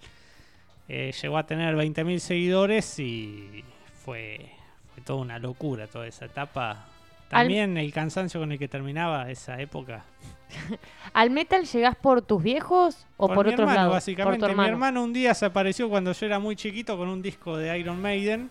Eh, 0.89 1.13
llegó 1.21 1.37
a 1.37 1.45
tener 1.45 1.75
20.000 1.75 2.17
seguidores 2.19 2.97
y 2.99 3.63
fue, 4.03 4.49
fue 4.93 5.03
toda 5.03 5.21
una 5.21 5.37
locura 5.39 5.85
toda 5.87 6.07
esa 6.07 6.25
etapa. 6.25 6.87
También 7.33 7.77
el 7.77 7.91
cansancio 7.93 8.39
con 8.39 8.51
el 8.51 8.59
que 8.59 8.67
terminaba 8.67 9.29
esa 9.29 9.59
época. 9.59 10.03
¿Al 11.13 11.29
metal 11.31 11.65
llegás 11.65 11.95
por 11.95 12.21
tus 12.21 12.41
viejos 12.43 13.05
o 13.17 13.27
por, 13.27 13.45
mi 13.47 13.53
otros 13.53 13.61
hermano, 13.61 13.75
lados? 13.75 13.93
básicamente. 13.93 14.39
Por 14.39 14.39
tu 14.39 14.45
Mi 14.47 14.51
hermano. 14.51 14.69
hermano 14.69 15.03
un 15.03 15.13
día 15.13 15.33
se 15.33 15.45
apareció 15.45 15.89
cuando 15.89 16.11
yo 16.11 16.25
era 16.25 16.39
muy 16.39 16.55
chiquito 16.55 16.97
con 16.97 17.09
un 17.09 17.21
disco 17.21 17.57
de 17.57 17.77
Iron 17.77 18.01
Maiden. 18.01 18.49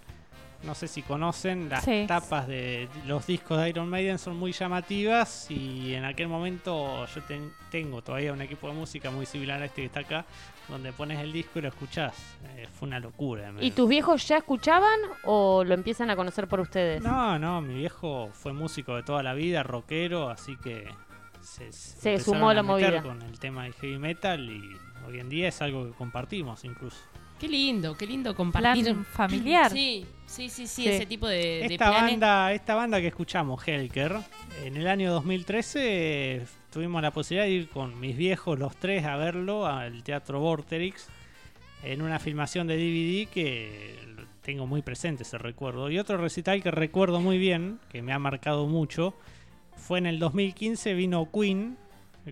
No 0.64 0.76
sé 0.76 0.86
si 0.86 1.02
conocen, 1.02 1.68
las 1.68 1.82
Sí. 1.84 2.04
tapas 2.06 2.46
de 2.46 2.88
los 3.06 3.26
discos 3.26 3.60
de 3.60 3.68
Iron 3.70 3.88
Maiden 3.88 4.16
son 4.18 4.36
muy 4.36 4.52
llamativas 4.52 5.50
y 5.50 5.92
en 5.94 6.04
aquel 6.04 6.28
momento 6.28 7.04
yo 7.06 7.20
ten- 7.22 7.50
tengo 7.72 8.00
todavía 8.02 8.32
un 8.32 8.40
equipo 8.42 8.68
de 8.68 8.74
música 8.74 9.10
muy 9.10 9.26
similar 9.26 9.60
a 9.60 9.64
este 9.64 9.80
que 9.82 9.86
está 9.86 10.00
acá, 10.00 10.24
donde 10.68 10.92
pones 10.92 11.18
el 11.20 11.32
disco 11.32 11.58
y 11.58 11.62
lo 11.62 11.68
escuchás. 11.68 12.14
Eh, 12.56 12.66
fue 12.72 12.88
una 12.88 12.98
locura. 13.00 13.52
¿Y 13.60 13.70
tus 13.72 13.88
viejos 13.88 14.26
ya 14.26 14.38
escuchaban 14.38 14.98
o 15.24 15.64
lo 15.64 15.74
empiezan 15.74 16.10
a 16.10 16.16
conocer 16.16 16.48
por 16.48 16.60
ustedes? 16.60 17.02
No, 17.02 17.38
no, 17.38 17.60
mi 17.60 17.74
viejo 17.74 18.30
fue 18.32 18.52
músico 18.52 18.96
de 18.96 19.02
toda 19.02 19.22
la 19.22 19.34
vida, 19.34 19.62
rockero, 19.62 20.30
así 20.30 20.56
que 20.56 20.88
se, 21.40 21.72
Se 21.72 22.18
sumó 22.20 22.50
a 22.50 22.54
la 22.54 22.62
movida. 22.62 23.02
con 23.02 23.20
el 23.22 23.38
tema 23.38 23.64
del 23.64 23.74
heavy 23.74 23.98
metal 23.98 24.48
y 24.48 24.62
hoy 25.06 25.18
en 25.20 25.28
día 25.28 25.48
es 25.48 25.60
algo 25.62 25.86
que 25.86 25.92
compartimos 25.92 26.64
incluso. 26.64 26.98
Qué 27.42 27.48
lindo, 27.48 27.96
qué 27.96 28.06
lindo 28.06 28.36
compartir. 28.36 28.84
Plan 28.84 29.04
familiar. 29.04 29.72
Sí, 29.72 30.06
sí, 30.26 30.48
sí, 30.48 30.68
sí, 30.68 30.84
Sí. 30.84 30.88
ese 30.88 31.06
tipo 31.06 31.26
de, 31.26 31.64
Esta 31.66 31.90
banda, 31.90 32.52
esta 32.52 32.76
banda 32.76 33.00
que 33.00 33.08
escuchamos, 33.08 33.66
Helker, 33.66 34.14
en 34.62 34.76
el 34.76 34.86
año 34.86 35.10
2013 35.10 35.80
eh, 36.36 36.46
tuvimos 36.70 37.02
la 37.02 37.10
posibilidad 37.10 37.46
de 37.46 37.50
ir 37.50 37.68
con 37.68 37.98
mis 37.98 38.16
viejos 38.16 38.60
los 38.60 38.76
tres 38.76 39.04
a 39.06 39.16
verlo 39.16 39.66
al 39.66 40.04
Teatro 40.04 40.38
Vorterix 40.38 41.08
en 41.82 42.02
una 42.02 42.20
filmación 42.20 42.68
de 42.68 42.76
DVD 42.76 43.28
que 43.28 43.96
tengo 44.42 44.68
muy 44.68 44.82
presente 44.82 45.24
ese 45.24 45.36
recuerdo. 45.36 45.90
Y 45.90 45.98
otro 45.98 46.18
recital 46.18 46.62
que 46.62 46.70
recuerdo 46.70 47.20
muy 47.20 47.38
bien, 47.38 47.80
que 47.90 48.02
me 48.02 48.12
ha 48.12 48.20
marcado 48.20 48.68
mucho, 48.68 49.14
fue 49.74 49.98
en 49.98 50.06
el 50.06 50.20
2015, 50.20 50.94
vino 50.94 51.28
Queen, 51.32 51.76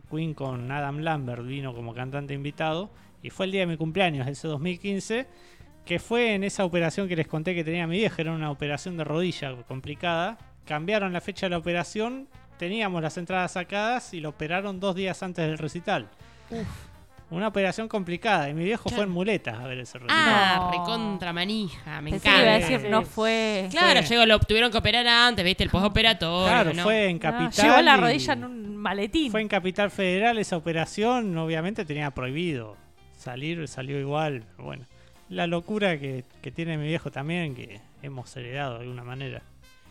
Queen 0.09 0.35
con 0.35 0.70
Adam 0.70 0.99
Lambert, 1.01 1.45
vino 1.45 1.74
como 1.74 1.95
cantante 1.95 2.32
invitado, 2.32 2.91
y 3.23 3.31
fue 3.31 3.47
el 3.47 3.53
día 3.53 3.61
de 3.63 3.67
mi 3.67 3.77
cumpleaños, 3.77 4.27
ese 4.27 4.49
2015, 4.49 5.27
que 5.85 5.99
fue 5.99 6.35
en 6.35 6.45
esa 6.45 6.65
operación 6.65 7.09
que 7.09 7.17
les 7.17 7.27
conté 7.27 7.55
que 7.55 7.65
tenía 7.65 7.87
mi 7.87 7.97
vieja, 7.99 8.21
era 8.23 8.33
una 8.33 8.51
operación 8.51 8.97
de 8.97 9.05
rodilla 9.05 9.55
complicada. 9.67 10.39
Cambiaron 10.65 11.13
la 11.13 11.21
fecha 11.21 11.47
de 11.47 11.51
la 11.51 11.59
operación, 11.59 12.29
teníamos 12.59 13.03
las 13.03 13.17
entradas 13.17 13.53
sacadas 13.53 14.13
y 14.15 14.21
lo 14.21 14.29
operaron 14.29 14.79
dos 14.79 14.95
días 14.95 15.23
antes 15.23 15.47
del 15.47 15.59
recital. 15.59 16.09
Una 17.31 17.47
operación 17.47 17.87
complicada 17.87 18.49
y 18.51 18.55
mi 18.55 18.65
viejo 18.65 18.89
fue 18.89 19.05
en 19.05 19.11
muletas 19.11 19.57
a 19.57 19.65
ver 19.69 19.79
ese 19.79 19.99
recital. 19.99 20.19
Ah, 20.19 20.57
No. 20.59 20.71
recontra 20.73 21.33
manija, 21.33 22.01
me 22.01 22.11
Pensé 22.11 22.29
que 22.29 22.35
iba 22.37 22.39
a 22.51 22.57
encanta. 22.57 22.73
decir, 22.75 22.91
no 22.91 23.03
fue. 23.05 23.69
Claro, 23.71 24.01
Fue- 24.03 24.09
llegó, 24.09 24.27
lo 24.27 24.41
tuvieron 24.41 24.73
que 24.73 24.79
operar 24.79 25.07
antes, 25.07 25.45
viste, 25.45 25.63
el 25.63 25.71
postoperatorio. 25.71 26.47
Claro, 26.49 26.75
¿no? 26.75 26.83
fue 26.83 27.09
en 27.09 27.17
Ah, 27.19 27.21
Capital. 27.21 27.67
Llevó 27.67 27.83
la 27.83 27.97
y- 27.97 28.01
rodilla 28.01 28.33
en 28.33 28.45
un 28.45 28.77
maletín. 28.77 29.31
Fue 29.31 29.41
en 29.43 29.47
Capital 29.49 29.93
Federal 29.93 30.39
esa 30.39 30.57
operación, 30.57 31.37
obviamente 31.39 31.85
tenía 31.85 32.11
prohibido 32.11 32.77
salir, 33.21 33.67
salió 33.69 33.99
igual. 34.01 34.45
Bueno, 34.59 34.85
la 35.29 35.47
locura 35.47 35.99
que, 35.99 36.25
que 36.43 36.51
tiene 36.51 36.77
mi 36.79 36.89
viejo 36.89 37.11
también, 37.11 37.55
que 37.55 37.81
hemos 38.03 38.35
heredado 38.37 38.75
de 38.75 38.81
alguna 38.83 39.05
manera. 39.05 39.43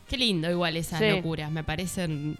Qué 0.07 0.17
lindo 0.17 0.49
igual 0.49 0.75
esas 0.75 0.99
Sí. 0.99 1.09
locuras, 1.09 1.51
me 1.51 1.63
parecen, 1.63 2.37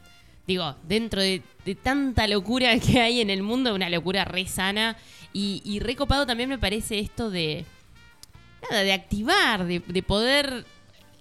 digo, 0.47 0.75
dentro 0.83 1.21
de, 1.21 1.43
de 1.65 1.75
tanta 1.75 2.27
locura 2.27 2.77
que 2.79 2.99
hay 2.99 3.21
en 3.21 3.29
el 3.29 3.43
mundo, 3.43 3.73
una 3.75 3.89
locura 3.89 4.25
re 4.25 4.47
sana 4.47 4.97
y, 5.31 5.61
y 5.63 5.79
re 5.79 5.95
copado 5.95 6.25
también 6.25 6.49
me 6.49 6.57
parece 6.57 6.97
esto 6.99 7.29
de, 7.29 7.65
nada, 8.69 8.81
de 8.83 8.91
activar, 8.93 9.65
de, 9.65 9.79
de 9.79 10.03
poder, 10.03 10.65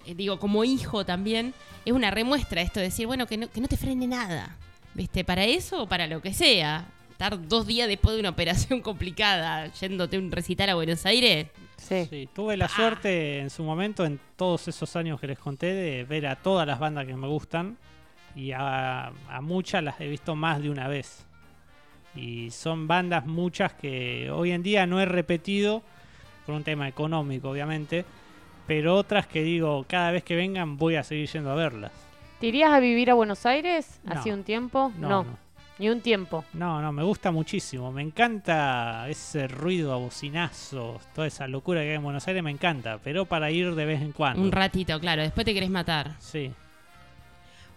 eh, 0.07 0.15
digo, 0.15 0.39
como 0.39 0.65
hijo 0.65 1.05
también, 1.05 1.53
es 1.85 1.93
una 1.93 2.11
remuestra 2.11 2.63
esto 2.63 2.81
de 2.81 2.87
decir, 2.87 3.07
bueno, 3.07 3.27
que 3.27 3.37
no, 3.37 3.51
que 3.51 3.61
no 3.61 3.69
te 3.69 3.77
frene 3.77 4.07
nada, 4.07 4.57
¿viste? 4.95 5.25
Para 5.25 5.45
eso 5.45 5.83
o 5.83 5.87
para 5.87 6.07
lo 6.07 6.23
que 6.23 6.33
sea. 6.33 6.87
Estar 7.19 7.49
dos 7.49 7.67
días 7.67 7.89
después 7.89 8.15
de 8.15 8.21
una 8.21 8.29
operación 8.29 8.81
complicada 8.83 9.67
yéndote 9.73 10.15
a 10.15 10.21
un 10.21 10.31
recital 10.31 10.69
a 10.69 10.75
Buenos 10.77 11.05
Aires, 11.05 11.49
Sí. 11.77 12.07
Sí, 12.09 12.29
tuve 12.33 12.57
la 12.57 12.69
suerte 12.69 13.41
en 13.41 13.51
su 13.51 13.65
momento, 13.65 14.05
en 14.05 14.21
todos 14.37 14.69
esos 14.69 14.95
años 14.95 15.19
que 15.21 15.27
les 15.27 15.39
conté, 15.39 15.73
de 15.73 16.05
ver 16.05 16.27
a 16.29 16.37
todas 16.37 16.65
las 16.67 16.79
bandas 16.79 17.07
que 17.07 17.17
me 17.17 17.27
gustan 17.27 17.77
y 18.37 18.53
a, 18.53 19.07
a 19.07 19.41
muchas 19.41 19.83
las 19.83 20.01
he 20.01 20.07
visto 20.07 20.37
más 20.37 20.63
de 20.63 20.71
una 20.71 20.87
vez. 20.87 21.25
Y 22.15 22.51
son 22.53 22.87
bandas 22.87 23.27
muchas 23.27 23.73
que 23.73 24.31
hoy 24.31 24.53
en 24.53 24.63
día 24.63 24.87
no 24.87 25.01
he 25.01 25.05
repetido 25.05 25.83
por 26.47 26.55
un 26.55 26.63
tema 26.63 26.87
económico, 26.87 27.51
obviamente, 27.51 28.05
pero 28.69 28.95
otras 28.95 29.27
que 29.27 29.43
digo, 29.43 29.85
cada 29.89 30.13
vez 30.13 30.23
que 30.23 30.37
vengan 30.37 30.77
voy 30.77 30.95
a 30.97 31.03
seguir 31.03 31.29
yendo 31.29 31.51
a 31.51 31.55
verlas. 31.57 31.91
¿Te 32.41 32.47
irías 32.47 32.73
a 32.73 32.79
vivir 32.79 33.11
a 33.11 33.15
Buenos 33.15 33.45
Aires 33.47 33.99
No. 34.05 34.13
hace 34.15 34.33
un 34.33 34.45
tiempo? 34.45 34.93
No, 34.99 35.09
No, 35.09 35.25
no. 35.25 35.48
Ni 35.79 35.89
un 35.89 36.01
tiempo. 36.01 36.45
No, 36.53 36.83
no, 36.83 36.93
me 36.93 37.03
gusta 37.03 37.31
muchísimo. 37.31 37.93
Me 37.93 38.03
encanta 38.03 39.09
ese 39.09 39.49
ruido 39.49 39.93
a 39.93 39.97
bocinazos, 39.97 41.03
toda 41.15 41.27
esa 41.27 41.47
locura 41.47 41.83
que 41.83 41.91
hay 41.91 41.97
en 41.97 42.03
Buenos 42.03 42.27
Aires, 42.29 42.43
me 42.43 42.51
encanta. 42.51 42.99
Pero 43.03 43.27
para 43.27 43.51
ir 43.51 43.75
de 43.75 43.85
vez 43.85 44.03
en 44.03 44.13
cuando. 44.13 44.43
un 44.43 44.53
ratito, 44.53 44.99
claro, 45.01 45.23
después 45.23 45.45
te 45.45 45.55
querés 45.55 45.71
matar. 45.71 46.17
Sí. 46.19 46.51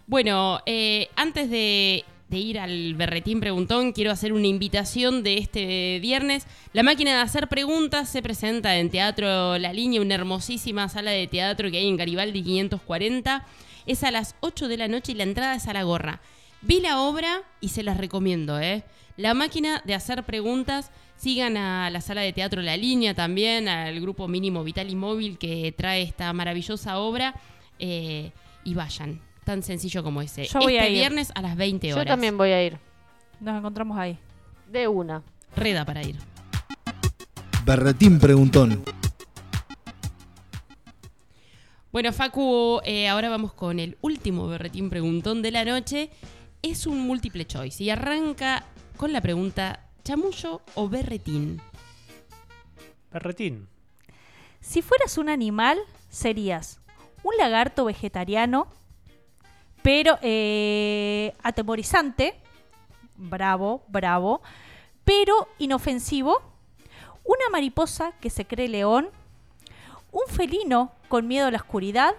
Bueno, 0.07 0.61
eh, 0.65 1.09
antes 1.15 1.49
de, 1.49 2.03
de 2.27 2.37
ir 2.37 2.59
al 2.59 2.95
berretín 2.95 3.39
preguntón, 3.39 3.91
quiero 3.91 4.11
hacer 4.11 4.33
una 4.33 4.47
invitación 4.47 5.21
de 5.21 5.37
este 5.37 5.99
viernes. 5.99 6.47
La 6.73 6.81
máquina 6.81 7.11
de 7.11 7.21
hacer 7.21 7.47
preguntas 7.47 8.09
se 8.09 8.21
presenta 8.21 8.77
en 8.77 8.89
Teatro 8.89 9.57
La 9.57 9.73
Línea, 9.73 10.01
una 10.01 10.15
hermosísima 10.15 10.89
sala 10.89 11.11
de 11.11 11.27
teatro 11.27 11.69
que 11.69 11.77
hay 11.77 11.87
en 11.87 11.97
Garibaldi 11.97 12.41
540. 12.41 13.45
Es 13.85 14.03
a 14.03 14.11
las 14.11 14.35
8 14.39 14.67
de 14.67 14.77
la 14.77 14.87
noche 14.87 15.11
y 15.11 15.15
la 15.15 15.23
entrada 15.23 15.55
es 15.55 15.67
a 15.67 15.73
la 15.73 15.83
gorra. 15.83 16.21
Vi 16.61 16.79
la 16.79 17.01
obra 17.01 17.41
y 17.59 17.69
se 17.69 17.83
las 17.83 17.97
recomiendo, 17.97 18.59
¿eh? 18.59 18.83
La 19.17 19.33
máquina 19.33 19.81
de 19.85 19.93
hacer 19.95 20.23
preguntas. 20.23 20.91
Sigan 21.17 21.55
a 21.57 21.89
la 21.91 22.01
sala 22.01 22.21
de 22.21 22.33
teatro 22.33 22.61
La 22.61 22.77
Línea 22.77 23.13
también, 23.13 23.67
al 23.67 23.99
grupo 24.01 24.27
mínimo 24.27 24.63
Vital 24.63 24.89
y 24.89 24.95
Móvil 24.95 25.38
que 25.38 25.71
trae 25.75 26.01
esta 26.01 26.31
maravillosa 26.33 26.97
obra. 26.99 27.35
eh, 27.79 28.31
y 28.63 28.75
vayan. 28.75 29.19
Tan 29.43 29.63
sencillo 29.63 30.03
como 30.03 30.21
ese. 30.21 30.45
Yo 30.45 30.59
voy 30.59 30.75
este 30.75 30.85
a 30.85 30.89
ir. 30.89 30.97
viernes 30.99 31.31
a 31.33 31.41
las 31.41 31.55
20 31.57 31.88
Yo 31.89 31.95
horas. 31.95 32.05
también 32.07 32.38
voy 32.38 32.51
a 32.51 32.63
ir. 32.63 32.77
Nos 33.39 33.57
encontramos 33.57 33.97
ahí. 33.97 34.19
De 34.71 34.88
una. 34.88 35.23
Reda 35.55 35.83
para 35.83 36.03
ir. 36.03 36.15
Berretín 37.65 38.19
Preguntón. 38.19 38.83
Bueno, 41.91 42.13
Facu, 42.13 42.79
eh, 42.85 43.07
ahora 43.09 43.29
vamos 43.29 43.53
con 43.53 43.79
el 43.79 43.97
último 44.01 44.47
berretín 44.47 44.89
preguntón 44.89 45.41
de 45.41 45.51
la 45.51 45.65
noche. 45.65 46.09
Es 46.61 46.85
un 46.85 46.99
múltiple 46.99 47.45
choice 47.45 47.83
y 47.83 47.89
arranca 47.89 48.65
con 48.95 49.11
la 49.11 49.19
pregunta: 49.19 49.88
¿chamullo 50.03 50.61
o 50.75 50.88
berretín? 50.88 51.59
Perretín. 53.09 53.67
Si 54.59 54.83
fueras 54.83 55.17
un 55.17 55.29
animal, 55.29 55.79
serías 56.09 56.79
un 57.23 57.35
lagarto 57.38 57.85
vegetariano, 57.85 58.67
pero 59.81 60.19
eh, 60.21 61.33
atemorizante, 61.41 62.35
bravo, 63.15 63.83
bravo, 63.88 64.43
pero 65.03 65.47
inofensivo, 65.57 66.41
una 67.23 67.49
mariposa 67.51 68.11
que 68.21 68.29
se 68.29 68.45
cree 68.45 68.67
león, 68.67 69.09
un 70.11 70.27
felino 70.27 70.91
con 71.07 71.27
miedo 71.27 71.47
a 71.47 71.51
la 71.51 71.57
oscuridad 71.57 72.13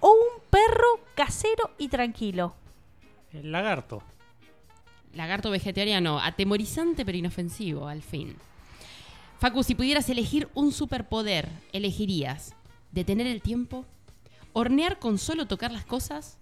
o 0.00 0.10
un 0.10 0.42
perro 0.48 1.00
casero 1.14 1.70
y 1.76 1.88
tranquilo. 1.88 2.54
El 3.32 3.52
lagarto. 3.52 4.02
Lagarto 5.14 5.50
vegetariano, 5.50 6.20
atemorizante 6.20 7.04
pero 7.04 7.18
inofensivo, 7.18 7.88
al 7.88 8.02
fin. 8.02 8.36
Facu, 9.38 9.62
si 9.62 9.74
pudieras 9.74 10.08
elegir 10.08 10.48
un 10.54 10.72
superpoder, 10.72 11.48
¿elegirías 11.72 12.54
detener 12.90 13.26
el 13.26 13.42
tiempo? 13.42 13.84
¿Hornear 14.52 14.98
con 14.98 15.18
solo 15.18 15.46
tocar 15.46 15.70
las 15.70 15.84
cosas? 15.84 16.38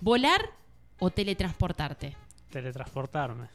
¿Volar 0.00 0.50
o 0.98 1.10
teletransportarte? 1.10 2.16
Teletransportarme. 2.50 3.48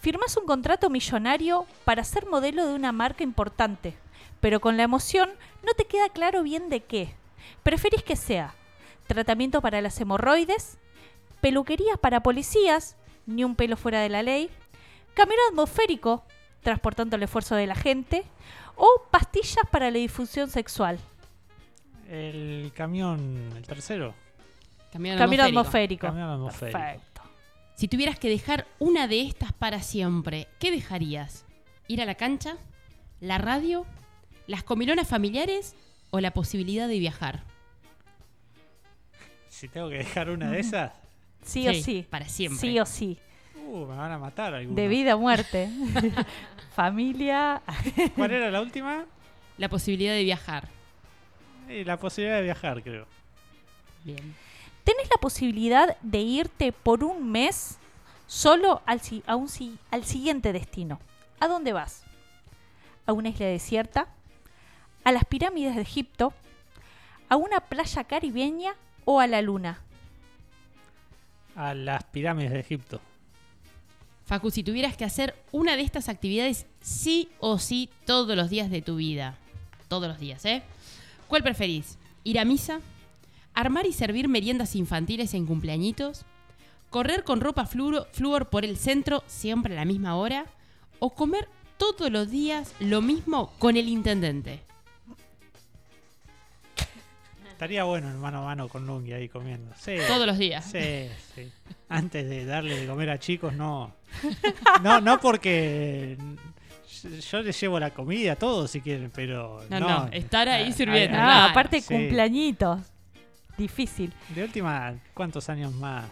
Firmas 0.00 0.36
un 0.36 0.46
contrato 0.46 0.90
millonario 0.90 1.66
para 1.84 2.02
ser 2.02 2.26
modelo 2.26 2.66
de 2.66 2.74
una 2.74 2.90
marca 2.90 3.22
importante, 3.22 3.94
pero 4.40 4.60
con 4.60 4.76
la 4.76 4.82
emoción 4.82 5.30
no 5.64 5.72
te 5.74 5.84
queda 5.84 6.08
claro 6.08 6.42
bien 6.42 6.68
de 6.68 6.80
qué. 6.80 7.14
Preferís 7.62 8.02
que 8.02 8.16
sea 8.16 8.54
tratamiento 9.06 9.60
para 9.60 9.80
las 9.80 10.00
hemorroides, 10.00 10.78
peluquería 11.42 11.98
para 11.98 12.22
policías, 12.22 12.96
ni 13.26 13.44
un 13.44 13.56
pelo 13.56 13.76
fuera 13.76 14.00
de 14.00 14.08
la 14.08 14.22
ley, 14.22 14.48
camión 15.12 15.38
atmosférico, 15.50 16.24
transportando 16.62 17.16
el 17.16 17.24
esfuerzo 17.24 17.56
de 17.56 17.66
la 17.66 17.74
gente, 17.74 18.24
o 18.76 19.06
pastillas 19.10 19.66
para 19.70 19.90
la 19.90 19.98
difusión 19.98 20.48
sexual. 20.48 20.98
El 22.08 22.72
camión, 22.74 23.52
el 23.56 23.62
tercero. 23.66 24.14
Camión 24.92 25.18
Camión 25.18 25.40
atmosférico. 25.40 26.06
atmosférico. 26.06 26.06
Camión 26.06 26.28
atmosférico. 26.30 26.78
Perfecto. 26.78 27.22
Si 27.74 27.88
tuvieras 27.88 28.18
que 28.18 28.28
dejar 28.28 28.66
una 28.78 29.08
de 29.08 29.22
estas 29.22 29.52
para 29.52 29.82
siempre, 29.82 30.46
¿qué 30.60 30.70
dejarías? 30.70 31.44
¿Ir 31.88 32.00
a 32.00 32.04
la 32.04 32.14
cancha? 32.14 32.56
¿La 33.20 33.38
radio? 33.38 33.84
¿Las 34.46 34.62
comilonas 34.62 35.08
familiares? 35.08 35.74
¿O 36.10 36.20
la 36.20 36.32
posibilidad 36.32 36.86
de 36.86 36.98
viajar? 36.98 37.42
Si 39.48 39.68
tengo 39.68 39.88
que 39.88 39.98
dejar 39.98 40.30
una 40.30 40.50
de 40.50 40.60
esas, 40.60 40.92
Sí, 41.42 41.68
o 41.68 41.74
Sí, 41.74 42.06
para 42.08 42.28
siempre. 42.28 42.58
Sí 42.60 42.78
o 42.78 42.86
sí. 42.86 43.18
uh, 43.66 43.86
me 43.86 43.96
van 43.96 44.12
a 44.12 44.18
matar 44.18 44.54
algunos. 44.54 44.76
De 44.76 44.88
vida 44.88 45.16
o 45.16 45.18
muerte. 45.18 45.68
Familia. 46.74 47.62
¿Cuál 48.16 48.30
era 48.32 48.50
la 48.50 48.60
última? 48.60 49.04
La 49.58 49.68
posibilidad 49.68 50.12
de 50.14 50.24
viajar. 50.24 50.68
Eh, 51.68 51.84
la 51.84 51.98
posibilidad 51.98 52.36
de 52.36 52.42
viajar, 52.42 52.82
creo. 52.82 53.06
Bien. 54.04 54.34
Tenés 54.84 55.08
la 55.10 55.20
posibilidad 55.20 55.96
de 56.02 56.18
irte 56.18 56.72
por 56.72 57.04
un 57.04 57.30
mes 57.30 57.78
solo 58.26 58.82
al, 58.86 59.00
si- 59.00 59.22
a 59.26 59.36
un 59.36 59.48
si- 59.48 59.78
al 59.90 60.04
siguiente 60.04 60.52
destino. 60.52 60.98
¿A 61.40 61.48
dónde 61.48 61.72
vas? 61.72 62.04
¿A 63.06 63.12
una 63.12 63.28
isla 63.28 63.46
desierta? 63.46 64.06
¿A 65.04 65.12
las 65.12 65.24
pirámides 65.24 65.76
de 65.76 65.82
Egipto? 65.82 66.32
¿A 67.28 67.36
una 67.36 67.60
playa 67.60 68.04
caribeña 68.04 68.74
o 69.04 69.20
a 69.20 69.26
la 69.26 69.42
luna? 69.42 69.80
A 71.56 71.74
las 71.74 72.04
pirámides 72.04 72.52
de 72.52 72.60
Egipto. 72.60 73.00
Facu, 74.24 74.50
si 74.50 74.62
tuvieras 74.62 74.96
que 74.96 75.04
hacer 75.04 75.34
una 75.50 75.76
de 75.76 75.82
estas 75.82 76.08
actividades 76.08 76.66
sí 76.80 77.28
o 77.40 77.58
sí 77.58 77.90
todos 78.06 78.36
los 78.36 78.48
días 78.50 78.70
de 78.70 78.80
tu 78.80 78.96
vida, 78.96 79.36
todos 79.88 80.08
los 80.08 80.18
días, 80.18 80.44
¿eh? 80.44 80.62
¿Cuál 81.28 81.42
preferís? 81.42 81.98
¿Ir 82.24 82.38
a 82.38 82.44
misa? 82.44 82.80
¿Armar 83.52 83.84
y 83.86 83.92
servir 83.92 84.28
meriendas 84.28 84.76
infantiles 84.76 85.34
en 85.34 85.44
cumpleañitos? 85.46 86.24
¿Correr 86.88 87.24
con 87.24 87.40
ropa 87.40 87.66
fluoro- 87.66 88.06
flúor 88.12 88.48
por 88.48 88.64
el 88.64 88.76
centro 88.76 89.22
siempre 89.26 89.74
a 89.74 89.76
la 89.76 89.84
misma 89.84 90.16
hora? 90.16 90.46
¿O 90.98 91.10
comer 91.10 91.48
todos 91.78 92.10
los 92.10 92.30
días 92.30 92.72
lo 92.80 93.02
mismo 93.02 93.52
con 93.58 93.76
el 93.76 93.88
intendente? 93.88 94.60
Estaría 97.62 97.84
bueno 97.84 98.10
en 98.10 98.18
mano 98.18 98.38
a 98.38 98.44
mano 98.46 98.68
con 98.68 98.84
Lungi 98.88 99.12
ahí 99.12 99.28
comiendo. 99.28 99.72
Sí. 99.78 99.94
Todos 100.08 100.26
los 100.26 100.36
días. 100.36 100.64
Sí, 100.64 101.08
sí. 101.32 101.48
Antes 101.88 102.28
de 102.28 102.44
darle 102.44 102.80
de 102.80 102.86
comer 102.88 103.08
a 103.10 103.20
chicos, 103.20 103.52
no. 103.52 103.94
No, 104.82 105.00
no 105.00 105.20
porque 105.20 106.18
yo 107.30 107.40
les 107.40 107.60
llevo 107.60 107.78
la 107.78 107.90
comida, 107.90 108.34
todo 108.34 108.66
si 108.66 108.80
quieren, 108.80 109.12
pero. 109.14 109.62
No, 109.70 109.78
No, 109.78 109.88
no, 109.88 110.08
estar 110.10 110.48
ahí 110.48 110.70
Ah, 110.70 110.72
sirviendo. 110.72 111.16
ah, 111.16 111.22
Ah, 111.22 111.26
claro. 111.34 111.50
aparte 111.52 111.80
sí. 111.80 111.94
cumpleañitos. 111.94 112.80
Difícil. 113.56 114.12
De 114.30 114.42
última, 114.42 114.94
¿cuántos 115.14 115.48
años 115.48 115.72
más? 115.74 116.06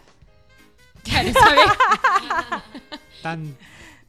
Claro, 1.03 1.33
¿sabes? 1.33 1.65
Tan. 3.23 3.45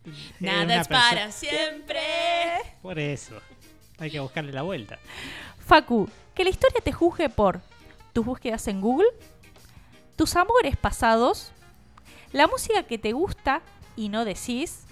eh, 0.06 0.12
Nada 0.42 0.82
es 0.82 0.88
para 0.88 1.32
siempre. 1.32 2.02
Por 2.84 3.00
eso. 3.00 3.42
Hay 3.98 4.12
que 4.12 4.20
buscarle 4.20 4.52
la 4.52 4.62
vuelta. 4.62 5.00
Facu, 5.66 6.08
que 6.36 6.44
la 6.44 6.50
historia 6.50 6.82
te 6.84 6.92
juzgue 6.92 7.30
por 7.30 7.62
tus 8.14 8.26
búsquedas 8.26 8.68
en 8.68 8.82
Google, 8.82 9.08
tus 10.16 10.36
amores 10.36 10.78
pasados, 10.78 11.52
la 12.34 12.48
música 12.48 12.84
que 12.84 12.98
te 12.98 13.14
gusta 13.14 13.62
y 13.96 14.10
no 14.10 14.26
decís, 14.26 14.84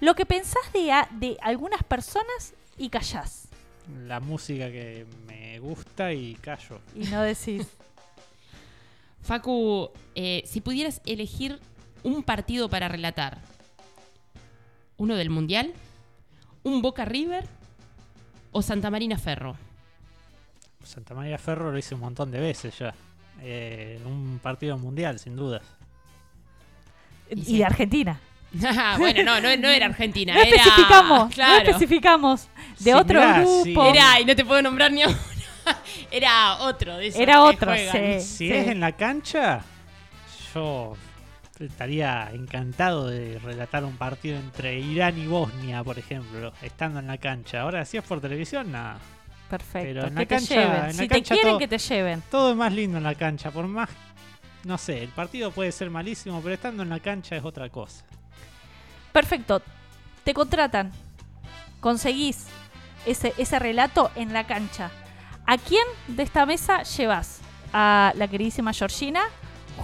lo 0.00 0.14
que 0.14 0.26
pensás 0.26 0.72
de, 0.72 0.92
a- 0.92 1.08
de 1.12 1.36
algunas 1.42 1.82
personas 1.84 2.54
y 2.78 2.88
callás 2.88 3.48
La 4.06 4.20
música 4.20 4.70
que 4.70 5.06
me 5.26 5.58
gusta 5.58 6.12
y 6.12 6.34
callo. 6.36 6.80
y 6.94 7.04
no 7.04 7.22
decís. 7.22 7.66
Facu, 9.22 9.90
eh, 10.14 10.42
si 10.46 10.60
pudieras 10.60 11.00
elegir 11.06 11.60
un 12.02 12.22
partido 12.24 12.68
para 12.68 12.88
relatar, 12.88 13.38
uno 14.96 15.14
del 15.14 15.30
Mundial, 15.30 15.72
un 16.64 16.82
Boca 16.82 17.04
River 17.04 17.46
o 18.50 18.62
Santa 18.62 18.90
Marina 18.90 19.18
Ferro. 19.18 19.56
Santa 20.84 21.14
María 21.14 21.38
Ferro 21.38 21.70
lo 21.70 21.78
hice 21.78 21.94
un 21.94 22.00
montón 22.00 22.30
de 22.30 22.40
veces 22.40 22.78
ya. 22.78 22.94
Eh, 23.40 23.98
un 24.04 24.38
partido 24.42 24.76
mundial, 24.78 25.18
sin 25.18 25.36
dudas. 25.36 25.62
Y 27.30 27.40
y 27.40 27.44
sí. 27.44 27.58
de 27.58 27.64
Argentina. 27.64 28.20
Ah, 28.64 28.96
bueno, 28.98 29.22
no, 29.24 29.40
no, 29.40 29.56
no 29.56 29.68
era 29.68 29.86
Argentina. 29.86 30.34
No 30.36 30.40
era, 30.42 30.50
especificamos, 30.56 31.34
Claro. 31.34 31.52
no 31.64 31.70
especificamos. 31.70 32.48
De 32.78 32.84
Sí, 32.84 32.92
otro 32.92 33.18
mirá, 33.20 33.38
grupo. 33.40 33.62
sí. 33.64 33.74
Era, 33.90 34.20
y 34.20 34.24
no 34.26 34.36
te 34.36 34.44
puedo 34.44 34.60
nombrar 34.62 34.92
ni 34.92 35.02
a 35.02 35.08
uno. 35.08 35.16
Era 36.10 36.56
otro 36.58 36.96
de 36.96 37.06
esos 37.06 37.20
Era 37.20 37.34
que 37.34 37.38
otro, 37.38 37.72
sí. 37.76 38.20
Si 38.20 38.52
es 38.52 38.66
en 38.68 38.80
la 38.80 38.92
cancha, 38.92 39.62
yo 40.52 40.94
estaría 41.60 42.30
encantado 42.32 43.06
de 43.06 43.38
relatar 43.38 43.84
un 43.84 43.96
partido 43.96 44.36
entre 44.38 44.78
Irán 44.80 45.16
y 45.18 45.26
Bosnia, 45.26 45.82
por 45.84 45.98
ejemplo, 45.98 46.52
estando 46.62 46.98
en 46.98 47.06
la 47.06 47.16
cancha. 47.18 47.60
Ahora, 47.62 47.84
si 47.84 47.96
es 47.96 48.02
por 48.04 48.20
televisión, 48.20 48.72
nada. 48.72 48.98
Perfecto. 49.52 49.86
Pero 49.86 50.02
en 50.06 50.08
que 50.08 50.14
la 50.14 50.20
te 50.20 50.26
cancha- 50.26 50.54
lleven. 50.54 50.76
en 50.76 50.82
la 50.86 50.92
si 50.94 51.08
te 51.08 51.22
quieren, 51.22 51.46
todo- 51.50 51.58
que 51.58 51.68
te 51.68 51.78
lleven. 51.78 52.22
Todo 52.30 52.50
es 52.52 52.56
más 52.56 52.72
lindo 52.72 52.96
en 52.96 53.04
la 53.04 53.14
cancha, 53.14 53.50
por 53.50 53.66
más. 53.66 53.90
No 54.64 54.78
sé, 54.78 55.02
el 55.02 55.10
partido 55.10 55.50
puede 55.50 55.70
ser 55.72 55.90
malísimo, 55.90 56.40
pero 56.40 56.54
estando 56.54 56.82
en 56.82 56.88
la 56.88 57.00
cancha 57.00 57.36
es 57.36 57.44
otra 57.44 57.68
cosa. 57.68 58.02
Perfecto. 59.12 59.60
Te 60.24 60.32
contratan. 60.32 60.90
Conseguís 61.80 62.46
ese, 63.04 63.34
ese 63.36 63.58
relato 63.58 64.10
en 64.14 64.32
la 64.32 64.46
cancha. 64.46 64.90
¿A 65.46 65.58
quién 65.58 65.84
de 66.08 66.22
esta 66.22 66.46
mesa 66.46 66.82
llevas? 66.84 67.40
¿A 67.74 68.12
la 68.16 68.28
queridísima 68.28 68.72
Georgina? 68.72 69.20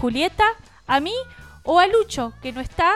¿Julieta? 0.00 0.44
¿A 0.86 1.00
mí? 1.00 1.12
¿O 1.64 1.78
a 1.78 1.86
Lucho, 1.88 2.32
que 2.40 2.52
no 2.52 2.60
está, 2.62 2.92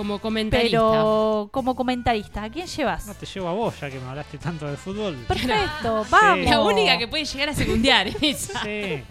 Como 0.00 0.18
comentarista. 0.18 0.78
pero 0.78 1.50
como 1.52 1.76
comentarista? 1.76 2.44
¿A 2.44 2.48
quién 2.50 2.66
llevas? 2.66 3.06
No 3.06 3.12
te 3.12 3.26
llevo 3.26 3.48
a 3.48 3.52
vos, 3.52 3.78
ya 3.78 3.90
que 3.90 4.00
me 4.00 4.08
hablaste 4.08 4.38
tanto 4.38 4.66
de 4.66 4.74
fútbol. 4.78 5.14
Perfecto, 5.28 6.06
vamos. 6.10 6.46
La 6.48 6.60
única 6.62 6.96
que 6.96 7.06
puede 7.06 7.26
llegar 7.26 7.50
a 7.50 7.54
secundiar 7.54 8.06
esa. 8.22 8.62
Sí. 8.62 9.02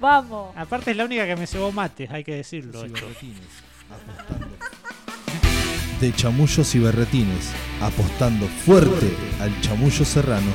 Vamos. 0.00 0.50
Aparte 0.56 0.90
es 0.90 0.96
la 0.96 1.04
única 1.04 1.26
que 1.26 1.36
me 1.36 1.46
cebó 1.46 1.70
mates, 1.70 2.10
hay 2.10 2.24
que 2.24 2.34
decirlo. 2.34 2.82
De 6.00 6.12
chamullos 6.12 6.74
y 6.74 6.80
berretines, 6.80 7.52
apostando 7.80 8.48
fuerte 8.48 9.14
al 9.40 9.60
chamullo 9.60 10.04
serrano. 10.04 10.50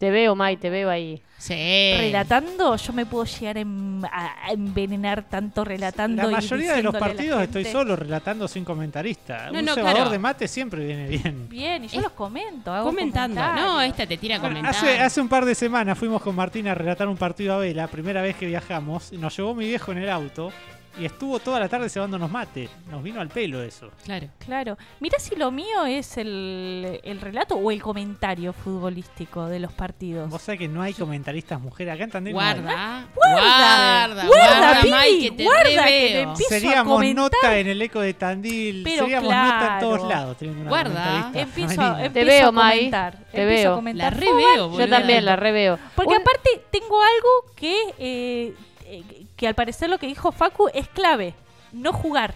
Te 0.00 0.10
veo, 0.10 0.34
Mai, 0.34 0.56
te 0.56 0.70
veo 0.70 0.88
ahí. 0.88 1.20
Sí. 1.36 1.52
Relatando, 1.98 2.74
yo 2.74 2.92
me 2.94 3.04
puedo 3.04 3.26
llegar 3.26 3.58
a 3.58 3.60
en- 3.60 4.02
a 4.10 4.46
a 4.46 4.52
envenenar 4.52 5.24
tanto 5.28 5.62
relatando. 5.62 6.22
La 6.22 6.28
y 6.30 6.32
mayoría 6.32 6.72
de 6.72 6.82
los 6.82 6.96
partidos 6.96 7.42
estoy 7.42 7.66
solo 7.66 7.96
relatando 7.96 8.48
sin 8.48 8.64
comentarista. 8.64 9.50
No, 9.50 9.58
Un 9.58 9.64
no, 9.66 9.74
cebador 9.74 9.96
claro. 9.96 10.10
de 10.10 10.18
mate 10.18 10.48
siempre 10.48 10.86
viene 10.86 11.06
bien. 11.08 11.48
Bien, 11.50 11.84
y 11.84 11.88
yo 11.88 11.98
Es- 11.98 12.02
los 12.02 12.12
comento. 12.12 12.72
Hago 12.72 12.86
Comentando. 12.86 13.42
No, 13.54 13.82
esta 13.82 14.06
te 14.06 14.16
tira 14.16 14.38
comentar. 14.40 14.70
hace, 14.70 14.98
hace 14.98 15.20
un 15.20 15.28
par 15.28 15.44
de 15.44 15.54
semanas 15.54 15.98
fuimos 15.98 16.22
con 16.22 16.34
Martín 16.34 16.66
a 16.68 16.74
relatar 16.74 17.06
un 17.06 17.18
partido 17.18 17.52
a 17.54 17.58
vela, 17.58 17.86
primera 17.86 18.22
vez 18.22 18.36
que 18.36 18.46
viajamos, 18.46 19.12
y 19.12 19.18
nos 19.18 19.36
llevó 19.36 19.54
mi 19.54 19.66
viejo 19.66 19.92
en 19.92 19.98
el 19.98 20.08
auto. 20.08 20.50
Y 20.98 21.04
estuvo 21.04 21.38
toda 21.38 21.60
la 21.60 21.68
tarde 21.68 21.88
cebándonos 21.88 22.30
mate. 22.30 22.68
Nos 22.90 23.02
vino 23.02 23.20
al 23.20 23.28
pelo 23.28 23.62
eso. 23.62 23.90
Claro. 24.04 24.26
Claro. 24.44 24.76
Mira 24.98 25.18
si 25.18 25.36
lo 25.36 25.50
mío 25.50 25.86
es 25.86 26.16
el, 26.18 27.00
el 27.04 27.20
relato 27.20 27.54
o 27.54 27.70
el 27.70 27.80
comentario 27.80 28.52
futbolístico 28.52 29.46
de 29.46 29.60
los 29.60 29.72
partidos. 29.72 30.28
Vos 30.28 30.42
sabés 30.42 30.58
que 30.58 30.68
no 30.68 30.82
hay 30.82 30.92
comentaristas 30.92 31.60
mujeres. 31.60 31.94
Acá 31.94 32.04
en 32.04 32.10
Tandil 32.10 32.32
no. 32.32 32.40
Guarda. 32.40 33.06
Guarda, 33.14 34.08
Guarda. 34.08 34.26
guarda, 34.26 34.80
que 34.82 35.30
te 35.30 35.44
guarda, 35.44 35.84
que 35.86 36.26
te 36.36 36.44
a 36.44 36.48
Seríamos 36.48 37.04
nota 37.14 37.58
en 37.58 37.68
el 37.68 37.80
eco 37.82 38.00
de 38.00 38.14
Tandil. 38.14 38.82
Pero 38.82 39.04
Seríamos 39.04 39.32
nota 39.32 39.74
en 39.74 39.80
todos 39.80 40.08
lados. 40.08 40.36
teniendo 40.38 40.62
una 40.62 40.70
Guarda. 40.70 41.30
Empiezo, 41.34 41.68
femenina. 41.74 42.04
empiezo 42.04 42.26
veo, 42.28 42.48
a 42.48 42.52
Mai, 42.52 42.76
comentar. 42.78 43.12
te 43.12 43.42
empiezo 43.42 43.46
veo. 43.62 43.72
a 43.72 43.76
comentar. 43.76 44.12
La 44.12 44.18
re 44.18 44.26
Fútbol, 44.26 44.42
veo, 44.42 44.78
Yo 44.80 44.88
también 44.88 45.24
la 45.24 45.36
reveo. 45.36 45.78
Porque 45.94 46.14
Un- 46.14 46.20
aparte 46.20 46.64
tengo 46.70 47.00
algo 47.00 47.54
que, 47.54 47.94
eh, 47.98 48.54
eh, 48.86 49.19
que 49.40 49.48
al 49.48 49.54
parecer 49.54 49.88
lo 49.88 49.96
que 49.98 50.06
dijo 50.06 50.30
Facu 50.32 50.68
es 50.74 50.86
clave. 50.88 51.32
No 51.72 51.94
jugar. 51.94 52.34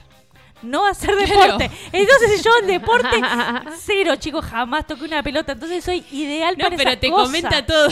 No 0.62 0.86
hacer 0.86 1.10
Claro. 1.26 1.58
deporte. 1.58 1.70
Entonces 1.92 2.42
yo 2.42 2.50
en 2.62 2.66
deporte 2.66 3.08
cero, 3.78 4.16
chicos, 4.16 4.42
jamás 4.46 4.86
toqué 4.86 5.04
una 5.04 5.22
pelota. 5.22 5.52
Entonces 5.52 5.84
soy 5.84 6.02
ideal 6.10 6.56
No, 6.56 6.64
para 6.64 6.76
pero 6.78 6.98
te 6.98 7.10
comenta 7.10 7.66
todo. 7.66 7.88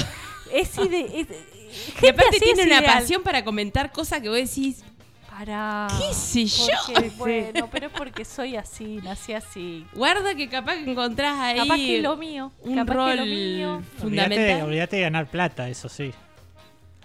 Es 0.51 0.79
ide 0.79 1.21
es- 1.21 1.27
Y 1.73 1.75
gente 1.93 2.09
aparte 2.11 2.37
así 2.37 2.41
tiene 2.41 2.61
es 2.63 2.67
una 2.67 2.79
ideal. 2.81 2.95
pasión 3.01 3.23
para 3.23 3.45
comentar 3.45 3.93
cosas 3.93 4.21
que 4.23 4.29
vos 4.31 4.39
decís, 4.39 4.83
Para. 5.31 5.89
¿qué 5.99 6.15
sé 6.15 6.45
yo? 6.47 6.67
Porque, 6.87 7.11
bueno, 7.53 7.69
pero 7.71 7.87
es 7.89 7.93
porque 7.93 8.25
soy 8.25 8.57
así, 8.57 9.01
nací 9.03 9.33
así. 9.35 9.87
Guarda 9.95 10.35
que 10.35 10.49
capaz 10.49 10.77
que 10.77 10.91
encontrás 10.91 11.39
ahí 11.39 11.59
Capaz 11.59 11.77
que 11.77 11.97
es 11.99 12.03
lo 12.03 12.17
mío. 12.17 12.51
un 12.63 12.75
capaz 12.77 12.95
rol 12.95 13.11
que 13.11 13.17
lo 13.17 13.25
mío. 13.27 13.75
Olvídate, 13.77 14.01
fundamental. 14.01 14.63
olvídate 14.63 14.97
de 14.97 15.03
ganar 15.03 15.27
plata, 15.27 15.69
eso 15.69 15.89
sí. 15.91 16.13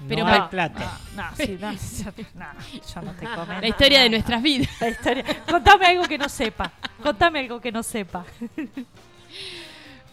Pero 0.08 0.26
no 0.26 0.50
plata. 0.50 1.00
No, 1.16 1.24
sí, 1.36 1.58
no, 1.60 1.72
yo 1.74 3.02
no 3.02 3.14
te. 3.14 3.26
La 3.62 3.68
historia 3.68 4.02
de 4.02 4.10
nuestras 4.10 4.42
vidas. 4.44 4.70
La 4.80 4.90
historia. 4.90 5.24
Contame 5.50 5.86
algo 5.88 6.04
que 6.04 6.18
no 6.18 6.30
sepa. 6.30 6.72
Contame 7.02 7.40
algo 7.40 7.60
que 7.60 7.72
no 7.72 7.82
sepa. 7.82 8.26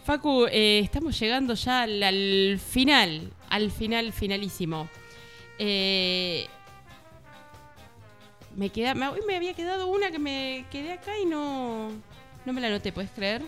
Facu, 0.05 0.45
eh, 0.51 0.79
estamos 0.83 1.19
llegando 1.19 1.53
ya 1.55 1.83
al, 1.83 2.01
al 2.01 2.59
final, 2.59 3.31
al 3.49 3.71
final 3.71 4.11
finalísimo. 4.13 4.89
Eh, 5.57 6.47
me 8.55 8.69
queda, 8.69 8.93
me, 8.93 9.07
me 9.27 9.35
había 9.35 9.53
quedado 9.53 9.87
una 9.87 10.11
que 10.11 10.19
me 10.19 10.65
quedé 10.71 10.93
acá 10.93 11.17
y 11.17 11.25
no, 11.25 11.91
no 12.45 12.53
me 12.53 12.61
la 12.61 12.67
anoté, 12.67 12.91
¿puedes 12.91 13.11
creer? 13.11 13.41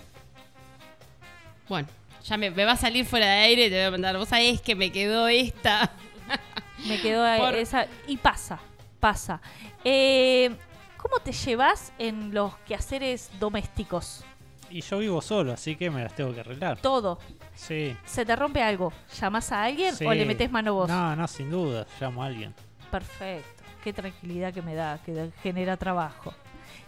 Bueno, 1.70 1.88
ya 2.24 2.38
me, 2.38 2.50
me 2.50 2.66
va 2.66 2.74
a 2.74 2.78
salir 2.78 3.06
fuera 3.06 3.26
de 3.26 3.40
aire 3.40 3.66
y 3.68 3.70
te 3.70 3.76
voy 3.76 3.86
a 3.86 3.92
mandar. 3.92 4.18
Vos 4.18 4.30
sabés 4.30 4.62
que 4.62 4.76
me 4.76 4.92
quedó 4.92 5.28
esta. 5.28 5.92
Me 6.88 7.00
quedó 7.02 7.24
ahí 7.24 7.40
Por- 7.40 7.56
esa. 7.56 7.88
Y 8.08 8.18
pasa, 8.18 8.60
pasa. 9.00 9.42
Eh, 9.84 10.56
¿Cómo 10.98 11.20
te 11.20 11.32
llevas 11.32 11.94
en 11.98 12.34
los 12.34 12.56
quehaceres 12.60 13.30
domésticos? 13.40 14.24
Y 14.70 14.82
yo 14.82 14.98
vivo 14.98 15.22
solo, 15.22 15.54
así 15.54 15.76
que 15.76 15.90
me 15.90 16.04
las 16.04 16.14
tengo 16.14 16.34
que 16.34 16.42
arreglar. 16.42 16.80
Todo. 16.80 17.20
Sí. 17.56 17.96
¿Se 18.06 18.26
te 18.26 18.36
rompe 18.36 18.62
algo? 18.62 18.92
¿Llamas 19.20 19.52
a 19.52 19.64
alguien 19.64 19.96
sí. 19.96 20.06
o 20.06 20.14
le 20.14 20.26
metes 20.26 20.52
mano 20.52 20.74
vos? 20.74 20.90
No, 20.90 21.16
no, 21.16 21.28
sin 21.28 21.50
duda. 21.50 21.86
Llamo 22.00 22.24
a 22.24 22.26
alguien. 22.28 22.54
Perfecto. 22.92 23.64
Qué 23.84 23.94
tranquilidad 23.94 24.54
que 24.54 24.62
me 24.62 24.76
da, 24.76 25.00
que 25.06 25.32
genera 25.42 25.78
trabajo. 25.78 26.34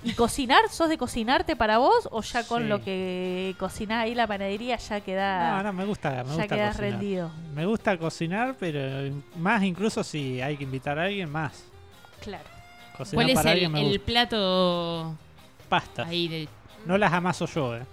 ¿Y 0.04 0.14
cocinar? 0.14 0.70
¿Sos 0.70 0.88
de 0.88 0.98
cocinarte 0.98 1.56
para 1.58 1.78
vos 1.78 2.08
o 2.12 2.22
ya 2.22 2.44
con 2.46 2.62
Sí. 2.64 2.68
lo 2.70 2.82
que 2.82 3.54
cocinás 3.60 4.04
ahí 4.04 4.16
la 4.16 4.28
panadería 4.28 4.78
ya 4.78 5.02
queda, 5.02 5.58
No, 5.58 5.64
no, 5.64 5.74
me 5.74 5.86
gusta, 5.86 6.24
me 6.24 6.36
ya 6.38 6.48
cocinar. 6.48 6.78
rendido? 6.78 7.32
Me 7.54 7.66
gusta 7.66 7.98
cocinar, 7.98 8.56
pero 8.58 9.14
más 9.36 9.62
incluso 9.64 10.04
si 10.04 10.42
hay 10.42 10.56
que 10.56 10.64
invitar 10.64 10.98
a 10.98 11.04
alguien, 11.04 11.30
más. 11.30 11.66
Claro. 12.22 12.46
Cocinar 12.98 13.16
¿Cuál 13.26 13.30
es 13.30 13.36
para 13.36 13.50
el, 13.50 13.54
alguien 13.56 13.72
me 13.74 13.82
el 13.82 13.88
gusta. 13.90 14.06
plato 14.06 15.18
ahí 16.06 16.28
de... 16.28 16.48
No 16.86 16.98
las 16.98 17.12
amaso 17.12 17.46
yo, 17.46 17.76
eh. 17.76 17.84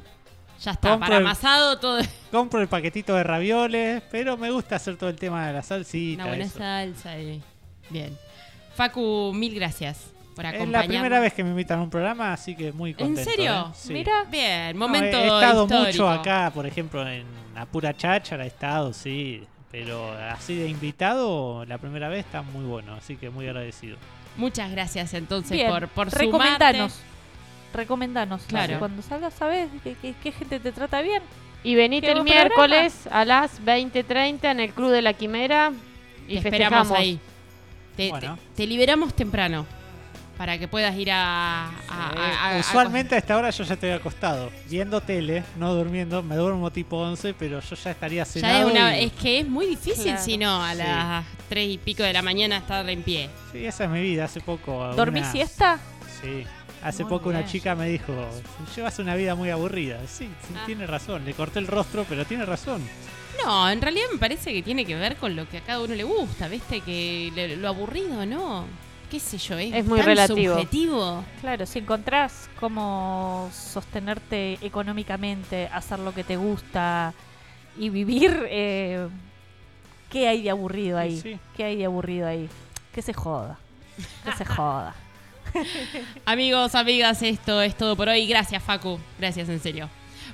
Ya 0.63 0.71
está, 0.71 0.91
Compro 0.91 1.07
para 1.09 1.17
el- 1.19 1.27
amasado 1.27 1.79
todo. 1.79 2.01
Compro 2.31 2.61
el 2.61 2.69
paquetito 2.69 3.15
de 3.15 3.25
ravioles, 3.25 4.03
pero 4.11 4.37
me 4.37 4.51
gusta 4.51 4.77
hacer 4.77 4.97
todo 4.97 5.11
el 5.11 5.17
tema 5.17 5.47
de 5.49 5.53
la 5.53 5.63
salsita. 5.63 6.23
Una 6.23 6.29
buena 6.31 6.45
eso. 6.45 6.59
salsa. 6.59 7.19
y- 7.19 7.43
Bien. 7.91 8.17
Facu, 8.75 9.33
mil 9.35 9.55
gracias 9.55 10.13
por 10.37 10.45
Es 10.47 10.69
la 10.69 10.85
primera 10.85 11.19
vez 11.19 11.33
que 11.33 11.43
me 11.43 11.51
invitan 11.51 11.81
a 11.81 11.83
un 11.83 11.91
programa, 11.91 12.33
así 12.33 12.55
que 12.55 12.71
muy 12.73 12.91
¿En 12.91 12.97
contento. 12.97 13.31
serio? 13.31 13.69
¿eh? 13.71 13.75
Sí. 13.75 13.93
Mira, 13.93 14.25
Bien, 14.31 14.79
No, 14.79 14.87
momento 14.87 15.17
he 15.19 15.25
estado 15.27 15.63
histórico. 15.65 15.87
mucho 15.87 16.09
acá, 16.11 16.51
por 16.55 16.67
ejemplo, 16.67 17.09
en 17.09 17.25
la 17.55 17.67
pura 17.67 17.93
cháchara 17.97 18.45
he 18.45 18.49
estado, 18.49 18.93
sí. 18.93 19.43
Pero 19.73 20.13
así 20.31 20.55
de 20.55 20.69
invitado, 20.69 21.65
la 21.67 21.79
primera 21.79 22.09
vez 22.09 22.25
está 22.25 22.43
muy 22.43 22.65
bueno, 22.65 22.95
así 22.95 23.17
que 23.17 23.31
muy 23.31 23.47
agradecido. 23.49 23.97
Muchas 24.37 24.71
gracias 24.71 25.13
entonces 25.15 25.51
bien. 25.53 25.69
por, 25.71 25.89
por 25.89 26.09
recomendanos. 26.13 26.93
sumarte. 26.93 27.17
Recomendanos. 27.75 28.43
Claro. 28.45 28.73
Así 28.75 28.79
Cuando 28.79 29.03
salgas, 29.03 29.35
¿sabes 29.35 29.69
qué, 29.83 29.97
qué- 30.01 30.15
qué 30.23 30.33
gente 30.33 30.61
te 30.61 30.73
trata 30.73 31.01
bien? 31.03 31.23
Y 31.65 31.75
venite 31.75 32.07
el 32.09 32.15
programa. 32.19 32.41
miércoles 32.43 33.09
a 33.11 33.25
las 33.25 33.61
20.30 33.65 34.51
en 34.51 34.61
el 34.61 34.73
Club 34.73 34.91
de 34.91 35.03
la 35.03 35.13
Quimera 35.15 35.73
y 36.29 36.39
Te 36.39 36.49
esperamos 36.49 36.91
ahí. 36.93 37.19
Te, 37.97 38.11
Bueno. 38.11 38.37
te- 38.37 38.63
te 38.63 38.67
liberamos 38.67 39.15
temprano 39.15 39.67
para 40.37 40.59
que 40.59 40.69
puedas 40.69 40.95
ir 40.97 41.11
a... 41.11 41.67
a- 41.67 41.71
a- 41.89 42.51
a- 42.51 42.57
a- 42.57 42.61
Usualmente 42.61 43.15
a 43.15 43.19
esta 43.19 43.37
hora 43.37 43.51
yo 43.51 43.65
ya 43.65 43.75
estoy 43.75 43.91
acostado, 43.91 44.51
viendo 44.69 45.01
tele, 45.01 45.43
no 45.57 45.75
durmiendo, 45.75 46.23
me 46.23 46.37
duermo 46.37 46.71
tipo 46.71 46.99
11, 46.99 47.35
pero 47.35 47.61
yo 47.61 47.77
ya 47.77 47.91
estaría 47.91 48.23
Ya 48.23 48.25
cenado 48.25 48.67
es, 48.69 48.73
una- 48.73 48.99
y- 49.01 49.05
es 49.07 49.13
que 49.13 49.41
es 49.41 49.49
muy 49.49 49.67
difícil 49.67 50.05
Claro. 50.05 50.23
si 50.23 50.39
no 50.39 50.63
a 50.65 50.73
Sí. 50.73 50.79
las 50.79 51.25
tres 51.49 51.69
y 51.71 51.79
pico 51.79 52.03
de 52.03 52.13
la 52.13 52.23
mañana 52.23 52.59
estar 52.59 52.89
en 52.89 53.03
pie. 53.03 53.31
Sí, 53.53 53.65
esa 53.65 53.85
es 53.85 53.91
mi 53.91 54.01
vida, 54.03 54.25
hace 54.25 54.41
poco... 54.41 54.93
¿Dormís 54.95 55.23
una- 55.23 55.33
siesta? 55.33 55.79
Sí. 56.23 56.45
Hace 56.83 57.03
Muy 57.05 57.11
poco 57.11 57.31
una 57.31 57.45
chica 57.47 57.75
me 57.75 57.89
dijo, 57.89 58.13
llevas 58.77 58.99
una 58.99 59.15
vida 59.17 59.35
muy 59.35 59.51
aburrida. 59.51 59.99
Sí, 60.07 60.29
sí, 60.47 60.55
Ah. 60.57 60.63
tiene 60.67 60.87
razón. 60.87 61.25
Le 61.25 61.33
corté 61.33 61.59
el 61.59 61.67
rostro, 61.67 62.05
pero 62.09 62.25
tiene 62.27 62.45
razón. 62.45 62.83
No, 63.45 63.69
en 63.69 63.81
realidad 63.83 64.07
me 64.13 64.19
parece 64.19 64.53
que 64.53 64.63
tiene 64.63 64.85
que 64.85 64.95
ver 64.95 65.17
con 65.17 65.35
lo 65.35 65.49
que 65.49 65.59
a 65.59 65.61
cada 65.63 65.81
uno 65.81 65.95
le 65.95 66.05
gusta, 66.05 66.47
¿viste? 66.49 66.81
Que 66.83 67.33
le- 67.35 67.57
lo 67.57 67.69
aburrido, 67.69 68.25
¿no? 68.25 68.67
¿Qué 69.11 69.21
sé 69.21 69.39
yo? 69.39 69.57
Es, 69.59 69.73
Es 69.73 69.85
muy 69.87 69.99
tan 69.99 70.07
relativo. 70.07 70.55
subjetivo. 70.55 71.25
Claro, 71.41 71.65
si 71.67 71.79
encontrás 71.79 72.49
cómo 72.59 73.49
sostenerte 73.53 74.59
económicamente, 74.63 75.69
hacer 75.73 75.99
lo 76.01 76.13
que 76.13 76.25
te 76.25 76.37
gusta 76.37 77.15
y 77.79 77.89
vivir, 77.91 78.47
eh, 78.49 79.07
¿qué 80.11 80.27
hay 80.29 80.43
de 80.43 80.51
aburrido 80.51 80.99
ahí? 80.99 81.21
Sí. 81.21 81.39
¿Qué 81.57 81.65
hay 81.65 81.77
de 81.77 81.85
aburrido 81.85 82.27
ahí? 82.27 82.49
Que 82.93 83.01
se 83.03 83.13
joda. 83.13 83.59
Que 84.25 84.33
se 84.33 84.45
joda. 84.57 84.95
Amigos, 86.25 86.75
amigas, 86.75 87.23
esto 87.23 87.63
es 87.63 87.77
todo 87.77 87.97
por 87.97 88.09
hoy. 88.09 88.27
Gracias, 88.27 88.63
Facu. 88.63 88.99
Gracias, 89.19 89.49
en 89.49 89.61
serio. 89.61 89.89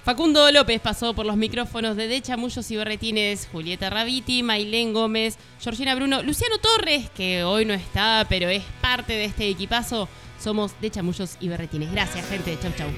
Facundo 0.04 0.50
López 0.50 0.80
pasó 0.80 1.14
por 1.14 1.24
los 1.26 1.36
micrófonos 1.36 1.96
de 1.96 2.08
De 2.08 2.20
Chamullos 2.20 2.68
y 2.72 2.76
Berretines, 2.76 3.48
Julieta 3.52 3.88
Raviti, 3.88 4.42
Mailén 4.42 4.92
Gómez, 4.92 5.38
Georgina 5.60 5.94
Bruno, 5.94 6.24
Luciano 6.24 6.58
Torres, 6.58 7.08
que 7.10 7.44
hoy 7.44 7.64
no 7.64 7.72
está, 7.72 8.26
pero 8.28 8.48
es 8.48 8.64
parte 8.80 9.12
de 9.12 9.26
este 9.26 9.48
equipazo. 9.48 10.08
Somos 10.40 10.72
De 10.80 10.90
Chamullos 10.90 11.36
y 11.38 11.48
Berretines. 11.48 11.92
Gracias, 11.92 12.28
gente. 12.28 12.58
Chau, 12.60 12.72
chau. 12.76 12.88